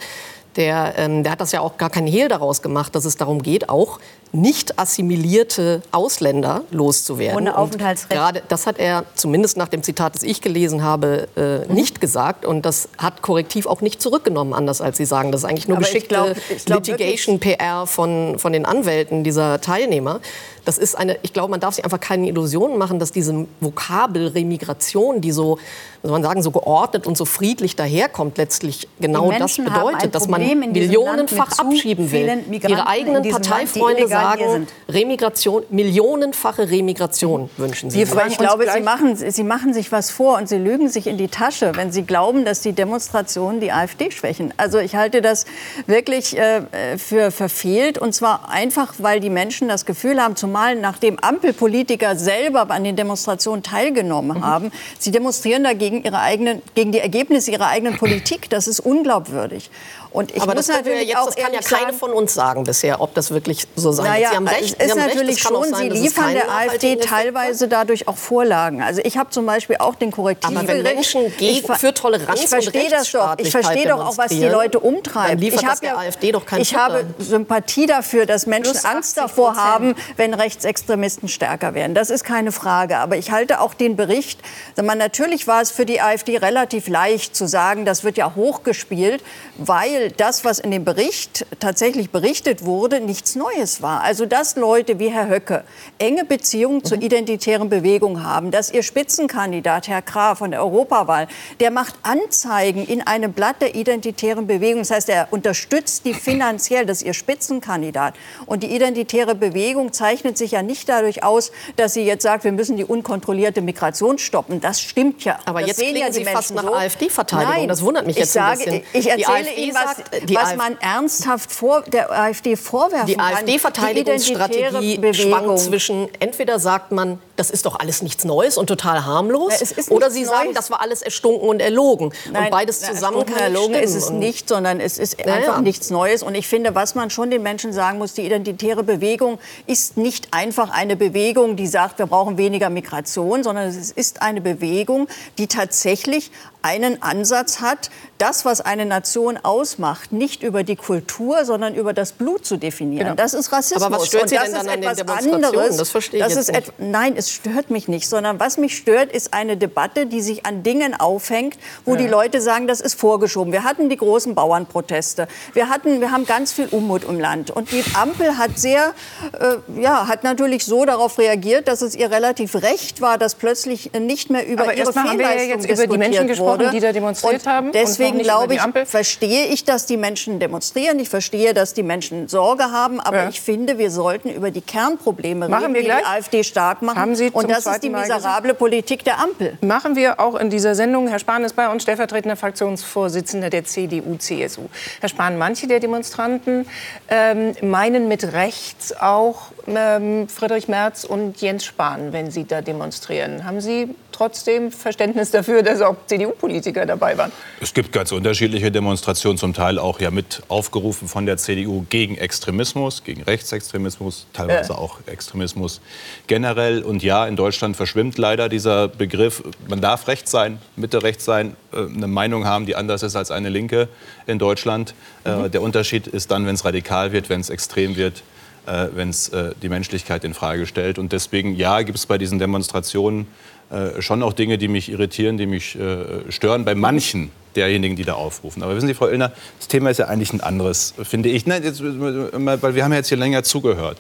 der, 0.56 0.94
ähm, 0.98 1.24
der 1.24 1.32
hat 1.34 1.42
das 1.42 1.52
ja 1.52 1.62
auch 1.62 1.78
gar 1.78 1.90
keinen 1.90 2.08
Hehl 2.08 2.28
daraus 2.28 2.62
gemacht, 2.62 2.94
dass 2.96 3.06
es 3.06 3.16
darum 3.18 3.42
geht, 3.42 3.70
auch 3.70 4.00
nicht 4.34 4.80
assimilierte 4.80 5.82
Ausländer 5.92 6.62
loszuwerden. 6.72 7.36
Ohne 7.38 7.58
Aufenthaltsrecht. 7.58 8.12
Gerade 8.12 8.42
das 8.48 8.66
hat 8.66 8.80
er 8.80 9.04
zumindest 9.16 9.58
nach 9.58 9.68
dem 9.68 9.84
Zitat, 9.84 10.16
das 10.16 10.24
ich 10.24 10.42
gelesen 10.42 10.84
habe, 10.84 11.28
äh, 11.36 11.68
Mhm. 11.68 11.74
nicht 11.76 12.00
gesagt. 12.02 12.46
Und 12.46 12.66
das 12.66 12.88
hat 12.98 13.22
Korrektiv 13.22 13.66
auch 13.66 13.82
nicht 13.82 14.02
zurückgenommen, 14.02 14.54
anders 14.54 14.80
als 14.82 14.98
Sie 14.98 15.06
sagen. 15.06 15.32
Das 15.34 15.42
ist 15.42 15.46
eigentlich 15.50 15.68
nur 15.68 15.78
Aber 15.78 15.86
ich 15.86 15.92
geschickte 15.94 16.16
glaub- 16.16 16.36
ich 16.50 16.66
glaub 16.66 16.86
Litigation-PR 16.88 17.86
von, 17.88 18.40
von 18.40 18.54
den 18.54 18.66
Anwälten 18.66 19.24
dieser 19.26 19.60
Teilnehmer. 19.60 20.22
Das 20.66 20.78
ist 20.78 20.96
eine, 20.96 21.18
ich 21.24 21.34
glaube, 21.34 21.50
man 21.50 21.60
darf 21.60 21.76
sich 21.76 21.84
einfach 21.84 22.00
keine 22.00 22.28
Illusionen 22.28 22.78
machen, 22.78 23.00
dass 23.00 23.12
diese 23.12 23.48
Vokabel 23.60 24.28
Remigration, 24.28 25.22
die 25.22 25.32
so, 25.32 25.58
soll 26.04 26.12
man 26.12 26.24
sagen, 26.24 26.44
so 26.44 26.52
geordnet 26.52 27.08
und 27.08 27.18
so 27.18 27.26
friedlich 27.26 27.76
daherkommt, 27.76 28.38
letztlich 28.38 28.88
genau 29.00 29.32
das 29.32 29.58
bedeutet, 29.58 30.14
dass 30.14 30.28
man 30.28 30.42
millionenfach 30.42 31.58
abschieben 31.60 32.12
will. 32.12 32.44
Ihre 32.68 32.88
eigenen 32.88 33.30
Parteifreunde 33.30 34.08
sagen. 34.08 34.68
Remigration, 34.88 35.64
millionenfache 35.70 36.70
Remigration 36.70 37.50
wünschen 37.58 37.90
sie. 37.90 37.98
Wir 37.98 38.26
ich 38.28 38.38
glaube, 38.38 38.66
Sie 38.72 38.82
machen, 38.82 39.16
Sie 39.16 39.44
machen 39.44 39.74
sich 39.74 39.92
was 39.92 40.12
vor 40.12 40.38
und 40.38 40.48
Sie 40.48 40.58
lügen 40.58 40.90
sich 40.90 41.08
in 41.08 41.18
die 41.18 41.28
Tasche, 41.28 41.72
wenn 41.76 41.92
Sie 41.92 42.04
glauben, 42.04 42.46
dass 42.46 42.62
die 42.62 42.74
Demonstrationen 42.74 43.60
die 43.60 43.72
AfD 43.72 44.12
schwächen. 44.12 44.54
Also 44.58 44.78
ich 44.80 44.96
halte 44.96 45.22
das 45.22 45.46
wirklich 45.88 46.38
äh, 46.38 46.98
für 46.98 47.32
verfehlt 47.32 47.98
und 47.98 48.14
zwar 48.14 48.50
einfach, 48.50 48.96
weil 49.00 49.20
die 49.20 49.30
Menschen 49.30 49.68
das 49.68 49.86
Gefühl 49.86 50.22
haben, 50.22 50.36
zumal 50.52 50.76
nachdem 50.76 51.18
Ampelpolitiker 51.20 52.16
selber 52.18 52.70
an 52.70 52.84
den 52.84 52.96
Demonstrationen 52.98 53.64
teilgenommen 53.64 54.40
Mhm. 54.40 54.46
haben, 54.46 54.72
sie 55.00 55.12
demonstrieren 55.12 55.64
dagegen 55.64 56.04
ihre 56.04 56.20
eigenen, 56.20 56.62
gegen 56.76 56.92
die 56.92 57.00
Ergebnisse 57.00 57.52
ihrer 57.52 57.68
eigenen 57.68 57.98
Politik. 57.98 58.50
Das 58.50 58.68
ist 58.68 58.82
unglaubwürdig. 58.82 59.70
Und 60.14 60.32
ich 60.36 60.42
aber 60.42 60.56
muss 60.56 60.68
das, 60.68 60.76
natürlich 60.76 61.08
jetzt, 61.08 61.18
auch 61.18 61.28
das 61.28 61.36
kann 61.38 61.54
ja 61.54 61.62
keine 61.62 61.86
sagen, 61.86 61.98
von 61.98 62.12
uns 62.12 62.34
sagen 62.34 62.66
bisher, 62.66 63.00
ob 63.00 63.14
das 63.14 63.32
wirklich 63.32 63.66
so 63.78 63.94
sein 63.94 64.04
wird. 64.08 64.14
naja, 64.16 64.30
Sie 64.32 64.36
haben 64.36 64.48
recht, 64.50 64.76
es 64.78 64.86
Sie 64.86 64.92
ist 64.92 64.96
natürlich 64.98 65.40
schon, 65.40 65.64
sein, 65.72 65.90
Sie 65.94 66.00
liefern 66.02 66.34
der 66.34 66.52
AfD 66.54 66.98
teilweise 66.98 67.70
dadurch 67.70 68.10
auch 68.10 68.18
Vorlagen. 68.18 68.82
Also 68.82 69.00
ich 69.06 69.16
habe 69.18 69.30
zum 69.30 69.46
Beispiel 69.46 69.78
auch 69.80 69.96
den 69.96 70.12
Korrektiv. 70.12 70.50
Aber 70.58 70.68
wenn 70.68 70.82
Menschen 70.84 71.32
gegen- 71.38 71.66
ver- 71.66 71.76
für 71.76 71.94
Toleranz 71.94 72.42
ich 72.44 72.50
verstehe 72.50 72.84
und 72.84 72.92
das 72.92 73.10
doch. 73.10 73.36
Ich 73.38 73.52
verstehe 73.52 73.88
doch 73.88 74.06
auch, 74.06 74.18
was 74.18 74.32
die 74.32 74.44
Leute 74.44 74.82
umtreibt. 74.82 75.42
ich 75.42 75.54
das 75.56 75.64
hab 75.64 75.80
der 75.80 75.98
AfD 75.98 76.34
doch 76.34 76.44
Ich 76.58 76.76
habe 76.76 77.06
Sympathie 77.20 77.86
dafür, 77.86 78.26
dass 78.26 78.46
Menschen 78.48 78.76
Angst 78.84 79.18
80%. 79.18 79.22
davor 79.22 79.56
haben, 79.56 79.96
wenn 80.18 80.34
Rechtsextremisten 80.42 81.30
stärker 81.30 81.74
werden. 81.74 81.94
Das 81.94 82.10
ist 82.10 82.24
keine 82.24 82.52
Frage. 82.52 82.98
Aber 82.98 83.18
ich 83.18 83.32
halte 83.32 83.60
auch 83.60 83.74
den 83.74 83.96
Bericht. 83.96 84.40
mal, 84.82 84.96
Natürlich 84.96 85.48
war 85.48 85.62
es 85.62 85.72
für 85.72 85.86
die 85.86 86.02
AfD 86.02 86.38
relativ 86.38 86.88
leicht 86.88 87.36
zu 87.36 87.48
sagen, 87.48 87.86
das 87.86 88.04
wird 88.04 88.18
ja 88.18 88.36
hochgespielt, 88.36 89.24
weil 89.58 90.12
das, 90.12 90.44
was 90.44 90.60
in 90.60 90.72
dem 90.72 90.84
Bericht 90.84 91.46
tatsächlich 91.60 92.10
berichtet 92.10 92.66
wurde, 92.66 93.00
nichts 93.00 93.36
Neues 93.36 93.82
war. 93.82 94.02
Also 94.02 94.26
dass 94.26 94.56
Leute 94.56 95.00
wie 95.00 95.10
Herr 95.10 95.30
Höcke 95.30 95.64
enge 96.00 96.26
Beziehungen 96.26 96.84
zur 96.84 97.02
identitären 97.02 97.70
Bewegung 97.70 98.24
haben, 98.24 98.52
dass 98.52 98.72
ihr 98.72 98.84
Spitzenkandidat 98.84 99.88
Herr 99.88 100.02
Krah 100.02 100.36
von 100.36 100.52
der 100.52 100.62
Europawahl, 100.62 101.28
der 101.60 101.72
macht 101.72 101.96
Anzeigen 102.02 102.86
in 102.86 103.06
einem 103.06 103.34
Blatt 103.34 103.62
der 103.62 103.76
identitären 103.76 104.48
Bewegung. 104.48 104.82
Das 104.82 104.92
heißt, 104.92 105.10
er 105.10 105.28
unterstützt 105.32 106.06
die 106.06 106.14
finanziell, 106.14 106.86
das 106.86 107.02
ist 107.02 107.08
ihr 107.08 107.14
Spitzenkandidat. 107.14 108.16
Und 108.46 108.64
die 108.64 108.76
identitäre 108.76 109.36
Bewegung 109.36 109.94
zeichnet 109.94 110.31
sich 110.38 110.52
ja 110.52 110.64
nicht 110.64 110.90
dadurch 110.90 111.24
aus, 111.24 111.52
dass 111.76 111.94
sie 111.94 112.04
jetzt 112.04 112.24
sagt, 112.24 112.44
wir 112.44 112.52
müssen 112.52 112.78
die 112.78 112.86
unkontrollierte 112.86 113.62
Migration 113.62 114.18
stoppen. 114.18 114.62
Das 114.62 114.82
stimmt 114.82 115.24
ja. 115.24 115.40
Aber 115.46 115.60
das 115.60 115.70
jetzt 115.70 115.80
sehen 115.80 115.96
ja 115.96 116.08
die 116.08 116.14
Sie 116.14 116.26
fast 116.26 116.54
Menschen 116.54 116.68
nach 116.68 116.74
so. 116.74 116.78
AfD-Verteidigung. 116.80 117.68
Das 117.68 117.82
wundert 117.82 118.06
mich 118.08 118.16
jetzt 118.16 118.28
ich 118.28 118.34
sage, 118.34 118.62
ein 118.62 118.66
bisschen. 118.66 118.84
Ich 118.94 119.04
Die 119.06 119.10
erzähle 119.10 119.38
AfD 119.38 119.64
Ihnen, 119.64 119.76
was, 119.76 120.26
die 120.26 120.36
was 120.36 120.56
man 120.56 120.78
ernsthaft 120.80 121.52
vor 121.52 121.82
der 121.84 122.12
AfD 122.12 122.56
vorwerfen 122.56 123.08
Die 123.08 123.16
kann. 123.16 123.34
AfD-Verteidigungsstrategie 123.34 124.94
identitäre 124.96 125.14
schwankt 125.14 125.60
zwischen, 125.60 126.10
entweder 126.20 126.60
sagt 126.60 126.92
man, 126.92 127.20
das 127.42 127.50
ist 127.50 127.66
doch 127.66 127.80
alles 127.80 128.04
nichts 128.04 128.24
Neues 128.24 128.56
und 128.56 128.68
total 128.68 129.04
harmlos, 129.04 129.60
ist 129.62 129.90
oder 129.90 130.12
Sie 130.12 130.26
sagen, 130.26 130.46
Neues. 130.46 130.56
das 130.56 130.70
war 130.70 130.80
alles 130.80 131.02
erstunken 131.02 131.50
und 131.50 131.60
erlogen. 131.60 132.14
Nein, 132.32 132.44
und 132.46 132.50
beides 132.52 132.82
na, 132.82 132.90
zusammen 132.90 133.18
erstunken, 133.18 133.34
kann 133.34 133.44
erlogen 133.44 133.74
stimmen. 133.74 133.84
ist 133.84 133.96
es 133.96 134.10
nicht, 134.12 134.48
sondern 134.48 134.80
es 134.80 135.00
ist 135.00 135.18
Ja, 135.20 135.34
einfach 135.34 135.62
nichts 135.62 135.90
Neues. 135.90 136.22
Und 136.22 136.36
ich 136.36 136.48
finde, 136.48 136.76
was 136.76 136.94
man 136.94 137.10
schon 137.10 137.32
den 137.32 137.42
Menschen 137.42 137.74
sagen 137.74 137.98
muss, 137.98 138.14
die 138.14 138.22
identitäre 138.28 138.84
Bewegung 138.84 139.40
ist 139.66 139.98
nicht 139.98 140.28
einfach 140.36 140.70
eine 140.70 140.96
Bewegung, 140.96 141.56
die 141.56 141.66
sagt, 141.66 141.98
wir 141.98 142.06
brauchen 142.06 142.38
weniger 142.38 142.70
Migration, 142.70 143.42
sondern 143.44 143.70
es 143.70 143.90
ist 143.90 144.22
eine 144.22 144.40
Bewegung, 144.40 145.08
die 145.40 145.48
tatsächlich 145.48 146.30
einen 146.62 147.02
Ansatz 147.02 147.62
hat, 147.62 147.90
das, 148.18 148.46
was 148.46 148.62
eine 148.62 148.86
Nation 148.86 149.38
ausmacht, 149.42 150.12
nicht 150.12 150.44
über 150.44 150.64
die 150.64 150.76
Kultur, 150.76 151.44
sondern 151.44 151.74
über 151.74 151.94
das 151.94 152.12
Blut 152.12 152.46
zu 152.46 152.58
definieren. 152.58 153.06
Genau. 153.06 153.16
Das 153.16 153.34
ist 153.34 153.52
Rassismus. 153.52 153.82
Aber 153.82 153.98
was 153.98 154.08
stört 154.08 154.30
Sie 154.30 154.38
denn 154.38 154.54
dann 154.54 154.68
an 154.68 154.82
den 154.82 154.90
etwas 154.90 154.98
Demonstrationen? 154.98 155.46
anderes. 155.46 155.78
Das 155.78 155.90
verstehe 155.90 156.20
ich 156.20 156.26
Das 156.26 156.36
jetzt 156.36 156.50
ist 156.50 156.56
nicht. 156.56 156.74
Nein, 156.80 157.16
es 157.18 157.32
stört 157.32 157.72
mich 157.72 157.88
nicht, 157.88 158.08
sondern 158.08 158.40
was 158.40 158.58
mich 158.58 158.78
stört, 158.78 159.12
ist 159.12 159.34
eine 159.34 159.58
Debatte, 159.58 160.06
die 160.06 160.22
sich 160.22 160.46
an 160.46 160.62
Dingen 160.62 160.94
aufhängt, 161.00 161.58
wo 161.86 161.96
die 161.96 162.08
Leute 162.08 162.42
sagen, 162.42 162.68
das 162.68 162.80
ist 162.80 162.94
vorgeschoben. 162.94 163.52
Wir 163.52 163.64
hatten 163.64 163.90
die 163.90 163.98
großen 163.98 164.36
Bauernproteste. 164.36 165.28
Wir, 165.54 165.70
hatten, 165.70 166.00
wir 166.00 166.12
haben 166.12 166.26
ganz 166.26 166.52
viel 166.52 166.68
Unmut 166.68 167.04
im 167.06 167.20
Land. 167.20 167.50
Und 167.50 167.72
die 167.72 167.84
Ampel 167.96 168.38
hat 168.38 168.60
sehr, 168.60 168.94
äh, 169.40 169.82
ja, 169.82 170.08
hat 170.08 170.24
natürlich 170.24 170.66
so 170.66 170.86
darauf 170.86 171.18
reagiert, 171.18 171.68
dass 171.68 171.82
es 171.82 171.96
ihr 171.96 172.12
relativ 172.12 172.56
recht 172.56 173.02
war, 173.02 173.18
dass 173.18 173.34
plötzlich 173.36 173.92
nicht 173.94 174.30
mehr 174.30 174.46
über 174.46 174.64
Aber 174.64 174.74
ihre 174.74 174.86
erstmal 174.86 175.06
haben 175.10 175.18
wir 175.18 175.26
ja 175.26 175.32
Fehlleistung 175.32 175.70
jetzt 175.70 175.80
über 175.80 175.88
die 175.88 175.98
Menschen 175.98 176.28
gesprochen, 176.28 176.51
wurde. 176.60 176.70
die 176.72 176.80
da 176.80 176.92
demonstriert 176.92 177.46
und 177.46 177.48
haben 177.52 177.72
Deswegen 177.72 178.20
glaube 178.20 178.56
ich, 178.56 178.62
verstehe 178.86 179.46
ich, 179.48 179.64
dass 179.66 179.86
die 179.86 179.98
Menschen 179.98 180.40
demonstrieren. 180.40 181.00
Ich 181.00 181.10
verstehe, 181.10 181.54
dass 181.54 181.74
die 181.74 181.84
Menschen 181.84 182.28
Sorge 182.28 182.66
haben. 182.72 183.00
Aber 183.00 183.24
Ja. 183.24 183.30
ich 183.30 183.42
finde, 183.42 183.78
wir 183.78 183.92
sollten 183.92 184.30
über 184.30 184.52
die 184.52 184.62
Kernprobleme 184.62 185.48
Machen 185.50 185.64
reden, 185.64 185.74
wir 185.74 185.82
die 185.82 185.88
gleich. 185.88 186.00
die 186.02 186.06
AfD 186.06 186.44
stark 186.44 186.82
machen. 186.82 187.00
Haben 187.00 187.16
Sie 187.16 187.30
und 187.30 187.50
das 187.50 187.66
ist 187.66 187.84
die 187.84 187.90
miserable 187.90 188.54
Politik 188.54 189.04
der 189.04 189.20
Ampel. 189.20 189.58
Machen 189.62 189.96
wir 189.96 190.20
auch 190.20 190.36
in 190.36 190.50
dieser 190.50 190.76
Sendung. 190.76 191.08
Herr 191.08 191.20
Spahn 191.20 191.44
ist 191.44 191.56
bei 191.56 191.70
uns 191.70 191.84
stellvertretender 191.84 192.36
Fraktionsvorsitzender 192.36 193.50
der 193.50 193.66
CDU-CSU. 193.66 194.62
Herr 195.00 195.10
Spahn, 195.10 195.38
manche 195.38 195.68
der 195.68 195.80
Demonstranten 195.80 196.66
ähm, 197.10 197.54
meinen 197.62 198.08
mit 198.08 198.34
rechts 198.34 198.94
auch 199.00 199.48
ähm, 199.68 200.28
Friedrich 200.28 200.68
Merz 200.68 201.04
und 201.04 201.42
Jens 201.42 201.66
Spahn, 201.66 202.14
wenn 202.14 202.32
sie 202.32 202.46
da 202.46 202.62
demonstrieren. 202.62 203.46
Haben 203.46 203.62
Sie 203.62 203.94
trotzdem 204.22 204.72
Verständnis 204.72 205.32
dafür, 205.32 205.64
dass 205.64 205.82
auch 205.82 205.96
CDU-Politiker 206.06 206.86
dabei 206.86 207.18
waren? 207.18 207.32
Es 207.60 207.74
gibt 207.74 207.92
ganz 207.92 208.12
unterschiedliche 208.12 208.72
Demonstrationen, 208.72 209.40
zum 209.40 209.56
Teil 209.56 209.80
auch 209.80 210.00
ja 210.00 210.12
mit 210.12 210.44
aufgerufen 210.48 211.08
von 211.08 211.26
der 211.26 211.38
CDU 211.38 211.86
gegen 211.90 212.18
Extremismus, 212.18 213.04
gegen 213.04 213.24
Rechtsextremismus, 213.24 214.28
teilweise 214.32 214.74
Ja. 214.74 214.78
auch 214.78 215.00
Extremismus 215.08 215.82
generell. 216.28 216.84
Und 216.84 217.02
ja, 217.02 217.26
in 217.26 217.36
Deutschland 217.36 217.76
verschwimmt 217.76 218.20
leider 218.20 218.48
dieser 218.48 218.88
Begriff. 218.90 219.42
Man 219.68 219.82
darf 219.82 220.08
rechts 220.08 220.30
sein, 220.30 220.60
Mitte 220.76 221.02
rechts 221.02 221.26
sein, 221.26 221.56
äh, 221.74 221.78
eine 221.78 222.06
Meinung 222.06 222.46
haben, 222.46 222.68
die 222.68 222.76
anders 222.76 223.02
ist 223.02 223.16
als 223.16 223.32
eine 223.32 223.50
Linke 223.50 223.88
in 224.28 224.38
Deutschland. 224.38 224.94
Äh, 225.24 225.50
Der 225.50 225.64
Unterschied 225.64 226.06
ist 226.06 226.30
dann, 226.30 226.46
wenn 226.46 226.54
es 226.54 226.64
radikal 226.64 227.12
wird, 227.12 227.30
wenn 227.30 227.42
es 227.42 227.50
extrem 227.50 227.96
wird, 227.96 228.22
äh, 228.68 228.86
wenn 228.94 229.10
es 229.10 229.30
äh, 229.30 229.54
die 229.64 229.70
Menschlichkeit 229.70 230.24
in 230.24 230.36
Frage 230.36 230.68
stellt. 230.68 231.00
Und 231.00 231.12
deswegen, 231.12 231.56
ja, 231.56 231.82
gibt 231.82 231.98
es 231.98 232.06
bei 232.06 232.20
diesen 232.20 232.38
Demonstrationen 232.38 233.26
äh, 233.72 234.02
schon 234.02 234.22
auch 234.24 234.34
Dinge, 234.34 234.58
die 234.58 234.68
mich 234.68 234.92
irritieren, 234.92 235.38
die 235.38 235.46
mich 235.46 235.76
äh, 235.80 236.30
stören, 236.30 236.66
bei 236.66 236.76
manchen 236.76 237.32
derjenigen, 237.56 237.96
die 237.96 238.04
da 238.04 238.14
aufrufen. 238.14 238.64
Aber 238.64 238.76
wissen 238.76 238.88
Sie, 238.88 238.94
Frau 238.94 239.08
Illner, 239.08 239.32
das 239.60 239.68
Thema 239.68 239.90
ist 239.90 239.98
ja 239.98 240.08
eigentlich 240.08 240.34
ein 240.34 240.42
anderes, 240.42 240.94
finde 241.04 241.30
ich. 241.30 241.46
Nein, 241.46 241.64
jetzt, 241.64 241.82
weil 241.84 242.76
wir 242.76 242.84
haben 242.84 242.92
ja 242.92 242.98
jetzt 242.98 243.10
hier 243.10 243.18
länger 243.18 243.44
zugehört. 243.44 243.98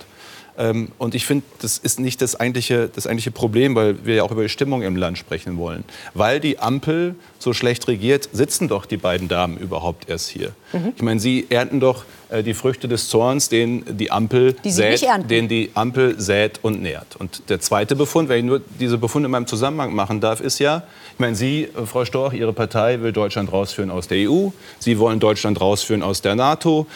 Ähm, 0.58 0.90
Und 0.98 1.16
ich 1.16 1.26
finde, 1.26 1.46
das 1.62 1.78
ist 1.78 2.00
nicht 2.00 2.22
das 2.22 2.38
eigentliche, 2.38 2.90
das 2.94 3.08
eigentliche 3.08 3.32
Problem, 3.32 3.76
weil 3.76 4.06
wir 4.06 4.16
ja 4.16 4.24
auch 4.24 4.32
über 4.32 4.44
die 4.44 4.50
Stimmung 4.50 4.82
im 4.82 4.96
Land 4.96 5.18
sprechen 5.18 5.58
wollen. 5.58 5.84
Weil 6.14 6.40
die 6.40 6.60
Ampel 6.60 7.16
so 7.40 7.54
schlecht 7.54 7.88
regiert, 7.88 8.30
sitzen 8.34 8.68
doch 8.68 8.86
die 8.86 8.98
beiden 8.98 9.28
Damen 9.28 9.58
überhaupt 9.58 10.10
erst 10.10 10.30
hier. 10.30 10.52
Ich 10.96 11.02
meine, 11.02 11.20
sie 11.20 11.48
ernten 11.50 11.80
doch 11.80 12.04
die 12.44 12.54
Früchte 12.54 12.88
des 12.88 13.10
Zorns, 13.10 13.50
den 13.50 13.84
die 13.98 14.12
Ampel 14.12 14.54
Die 14.64 14.72
sät, 14.72 15.06
den 15.30 15.48
die 15.48 15.72
Ampel 15.74 16.20
sät 16.20 16.60
und 16.62 16.82
nährt. 16.82 17.16
Und 17.18 17.50
der 17.50 17.60
zweite 17.60 17.96
Befund, 17.96 18.30
wenn 18.30 18.40
ich 18.40 18.46
nur 18.46 18.62
diese 18.80 18.98
Befunde 18.98 19.28
in 19.28 19.32
meinem 19.32 19.48
Zusammenhang 19.48 19.94
machen 19.94 20.22
darf, 20.22 20.40
ist 20.40 20.60
ja, 20.60 20.84
ich 21.14 21.20
meine, 21.20 21.36
Sie, 21.36 21.64
äh, 21.64 21.86
Frau 21.86 22.06
Storch, 22.06 22.34
Ihre 22.34 22.54
Partei 22.54 23.02
will 23.02 23.12
Deutschland 23.12 23.52
rausführen 23.52 23.92
aus 23.92 24.08
der 24.08 24.30
EU. 24.30 24.50
Sie 24.80 24.98
wollen 24.98 25.20
Deutschland 25.20 25.60
rausführen 25.60 26.04
aus 26.04 26.22
der 26.22 26.36
NATO. 26.36 26.88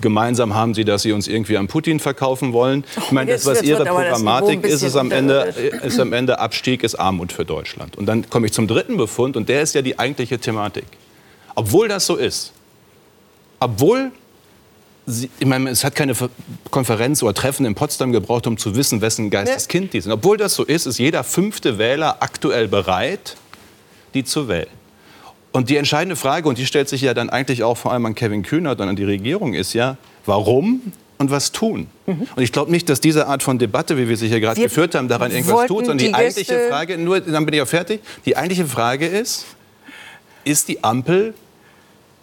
Gemeinsam 0.00 0.54
haben 0.54 0.74
Sie, 0.74 0.84
dass 0.84 1.02
Sie 1.02 1.12
uns 1.12 1.28
irgendwie 1.28 1.56
an 1.56 1.68
Putin 1.68 2.00
verkaufen 2.00 2.52
wollen. 2.52 2.84
Ich 2.96 3.12
meine, 3.12 3.32
das, 3.32 3.46
was 3.46 3.62
Ihre 3.62 3.84
Programmatik 3.84 4.64
ist, 4.64 4.82
ist 4.82 4.96
am, 4.96 5.10
Ende, 5.12 5.54
ist 5.84 6.00
am 6.00 6.12
Ende 6.12 6.40
Abstieg, 6.40 6.82
ist 6.82 6.96
Armut 6.96 7.32
für 7.32 7.44
Deutschland. 7.44 7.96
Und 7.96 8.06
dann 8.06 8.28
komme 8.28 8.46
ich 8.46 8.52
zum 8.52 8.66
dritten 8.66 8.96
Befund, 8.96 9.36
und 9.36 9.48
der 9.48 9.62
ist 9.62 9.74
ja 9.74 9.82
die 9.82 9.98
eigentliche 9.98 10.38
Thematik. 10.38 10.84
Obwohl 11.54 11.88
das 11.88 12.06
so 12.06 12.16
ist, 12.16 12.52
obwohl 13.60 14.10
Sie, 15.04 15.30
ich 15.38 15.46
meine, 15.46 15.70
es 15.70 15.82
hat 15.82 15.96
keine 15.96 16.14
Konferenz 16.70 17.22
oder 17.22 17.34
Treffen 17.34 17.66
in 17.66 17.74
Potsdam 17.74 18.12
gebraucht, 18.12 18.46
um 18.46 18.56
zu 18.56 18.76
wissen, 18.76 19.00
wessen 19.00 19.30
Geisteskind 19.30 19.92
die 19.92 20.00
sind. 20.00 20.12
Obwohl 20.12 20.36
das 20.36 20.54
so 20.54 20.64
ist, 20.64 20.86
ist 20.86 20.98
jeder 20.98 21.24
fünfte 21.24 21.78
Wähler 21.78 22.18
aktuell 22.20 22.68
bereit, 22.68 23.36
die 24.14 24.22
zu 24.22 24.48
wählen. 24.48 24.68
Und 25.50 25.68
die 25.68 25.76
entscheidende 25.76 26.16
Frage, 26.16 26.48
und 26.48 26.56
die 26.56 26.66
stellt 26.66 26.88
sich 26.88 27.02
ja 27.02 27.14
dann 27.14 27.30
eigentlich 27.30 27.62
auch 27.62 27.76
vor 27.76 27.92
allem 27.92 28.06
an 28.06 28.14
Kevin 28.14 28.42
Kühnert 28.42 28.80
und 28.80 28.88
an 28.88 28.96
die 28.96 29.04
Regierung, 29.04 29.54
ist 29.54 29.74
ja, 29.74 29.96
warum 30.24 30.92
und 31.18 31.30
was 31.30 31.52
tun. 31.52 31.88
Mhm. 32.06 32.26
Und 32.34 32.42
ich 32.42 32.52
glaube 32.52 32.70
nicht, 32.70 32.88
dass 32.88 33.00
diese 33.00 33.26
Art 33.26 33.42
von 33.42 33.58
Debatte, 33.58 33.96
wie 33.96 34.08
wir 34.08 34.16
sie 34.16 34.28
hier 34.28 34.40
gerade 34.40 34.60
geführt 34.60 34.94
haben, 34.94 35.08
daran 35.08 35.30
irgendwas 35.30 35.66
tut, 35.66 35.86
sondern 35.86 35.98
die, 35.98 36.06
die 36.06 36.14
eigentliche 36.14 36.68
Frage, 36.68 36.96
nur 36.96 37.20
dann 37.20 37.44
bin 37.44 37.54
ich 37.54 37.62
auch 37.62 37.68
fertig, 37.68 38.00
die 38.24 38.36
eigentliche 38.36 38.66
Frage 38.66 39.06
ist, 39.06 39.46
ist 40.44 40.68
die 40.68 40.82
Ampel 40.82 41.34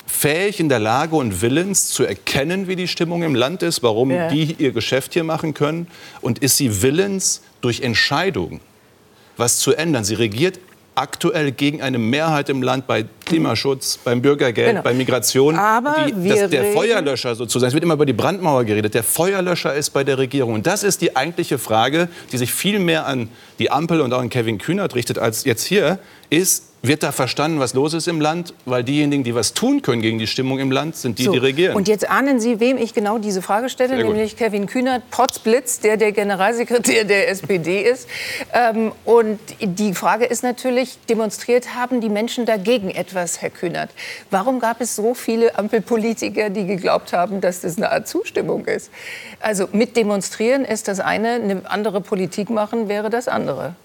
fähig 0.10 0.60
in 0.60 0.70
der 0.70 0.80
Lage 0.80 1.16
und 1.16 1.42
willens 1.42 1.88
zu 1.90 2.04
erkennen, 2.04 2.68
wie 2.68 2.76
die 2.76 2.88
Stimmung 2.88 3.24
im 3.24 3.36
Land 3.36 3.64
ist, 3.64 3.84
warum 3.84 4.12
ja. 4.12 4.28
die 4.28 4.56
ihr 4.58 4.72
Geschäft 4.72 5.14
hier 5.14 5.24
machen 5.24 5.54
können? 5.54 5.88
Und 6.22 6.40
ist 6.40 6.58
sie 6.58 6.82
willens, 6.82 7.42
durch 7.62 7.82
Entscheidungen 7.82 8.62
was 9.38 9.60
zu 9.60 9.74
ändern? 9.74 10.04
Sie 10.04 10.16
regiert 10.16 10.60
aktuell 10.96 11.52
gegen 11.52 11.82
eine 11.82 11.98
Mehrheit 11.98 12.50
im 12.50 12.62
Land 12.62 12.88
bei 12.88 13.06
Klimaschutz, 13.26 13.98
beim 14.04 14.22
Bürgergeld, 14.22 14.70
genau. 14.70 14.82
bei 14.82 14.94
Migration. 14.94 15.56
Aber 15.56 16.08
die, 16.08 16.28
das, 16.28 16.50
der 16.50 16.74
Feuerlöscher 16.74 17.36
sozusagen, 17.36 17.70
es 17.70 17.74
wird 17.74 17.84
immer 17.84 17.94
über 17.94 18.06
die 18.06 18.14
Brandmauer 18.14 18.66
geredet, 18.66 18.94
der 18.94 19.04
Feuerlöscher 19.04 19.74
ist 19.74 19.92
bei 19.92 20.04
der 20.04 20.18
Regierung. 20.18 20.56
Und 20.56 20.68
das 20.68 20.84
ist 20.84 21.02
die 21.02 21.16
eigentliche 21.16 21.58
Frage, 21.58 22.10
die 22.32 22.38
sich 22.38 22.52
viel 22.52 22.80
mehr 22.80 23.06
an 23.06 23.30
die 23.60 23.70
Ampel 23.70 24.02
und 24.02 24.14
auch 24.14 24.22
an 24.22 24.30
Kevin 24.30 24.58
Kühnert 24.58 24.96
richtet, 24.96 25.20
als 25.20 25.44
jetzt 25.44 25.64
hier, 25.64 26.00
ist, 26.30 26.64
wird 26.82 27.04
da 27.04 27.12
verstanden, 27.12 27.60
was 27.60 27.74
los 27.74 27.94
ist 27.94 28.08
im 28.08 28.22
Land? 28.22 28.54
Weil 28.66 28.84
diejenigen, 28.86 29.24
die 29.24 29.36
was 29.36 29.54
tun 29.54 29.82
können 29.82 30.02
gegen 30.02 30.18
die 30.18 30.28
Stimmung 30.28 30.60
im 30.60 30.72
Land, 30.72 30.96
sind 30.96 31.20
die, 31.20 31.24
so. 31.24 31.32
die 31.34 31.38
regieren. 31.38 31.76
Und 31.76 31.90
jetzt 31.90 32.10
ahnen 32.10 32.40
Sie, 32.40 32.62
wem 32.62 32.78
ich 32.78 32.94
genau 32.94 33.18
diese 33.18 33.42
Frage 33.42 33.70
stelle, 33.70 33.98
nämlich 33.98 34.38
Kevin 34.38 34.66
Kühnert, 34.66 35.10
Potzblitz, 35.12 35.82
der 35.82 35.98
der 35.98 36.14
Generalsekretär 36.14 37.04
der 37.04 37.30
SPD 37.30 37.82
ist. 37.82 38.08
Ähm, 38.54 38.94
und 39.04 39.40
die 39.60 39.94
Frage 39.94 40.26
ist 40.26 40.42
natürlich, 40.42 40.98
demonstriert 41.10 41.76
haben 41.76 42.00
die 42.00 42.10
Menschen 42.10 42.46
dagegen 42.46 42.90
etwas, 42.90 43.42
Herr 43.42 43.50
Kühnert? 43.50 43.90
Warum 44.32 44.60
gab 44.60 44.80
es 44.80 44.96
so 44.96 45.14
viele 45.14 45.58
Ampelpolitiker, 45.58 46.50
die 46.50 46.66
geglaubt 46.66 47.12
haben, 47.12 47.42
dass 47.42 47.62
das 47.62 47.76
eine 47.76 47.92
Art 47.92 48.08
Zustimmung 48.08 48.66
ist? 48.66 48.90
Also 49.40 49.70
mit 49.72 49.96
demonstrieren 49.96 50.66
ist 50.66 50.88
das 50.88 51.00
eine, 51.00 51.34
eine 51.34 51.62
andere 51.70 52.02
Politik 52.02 52.50
machen 52.50 52.90
wäre 52.90 53.10
das 53.10 53.28
andere. 53.28 53.76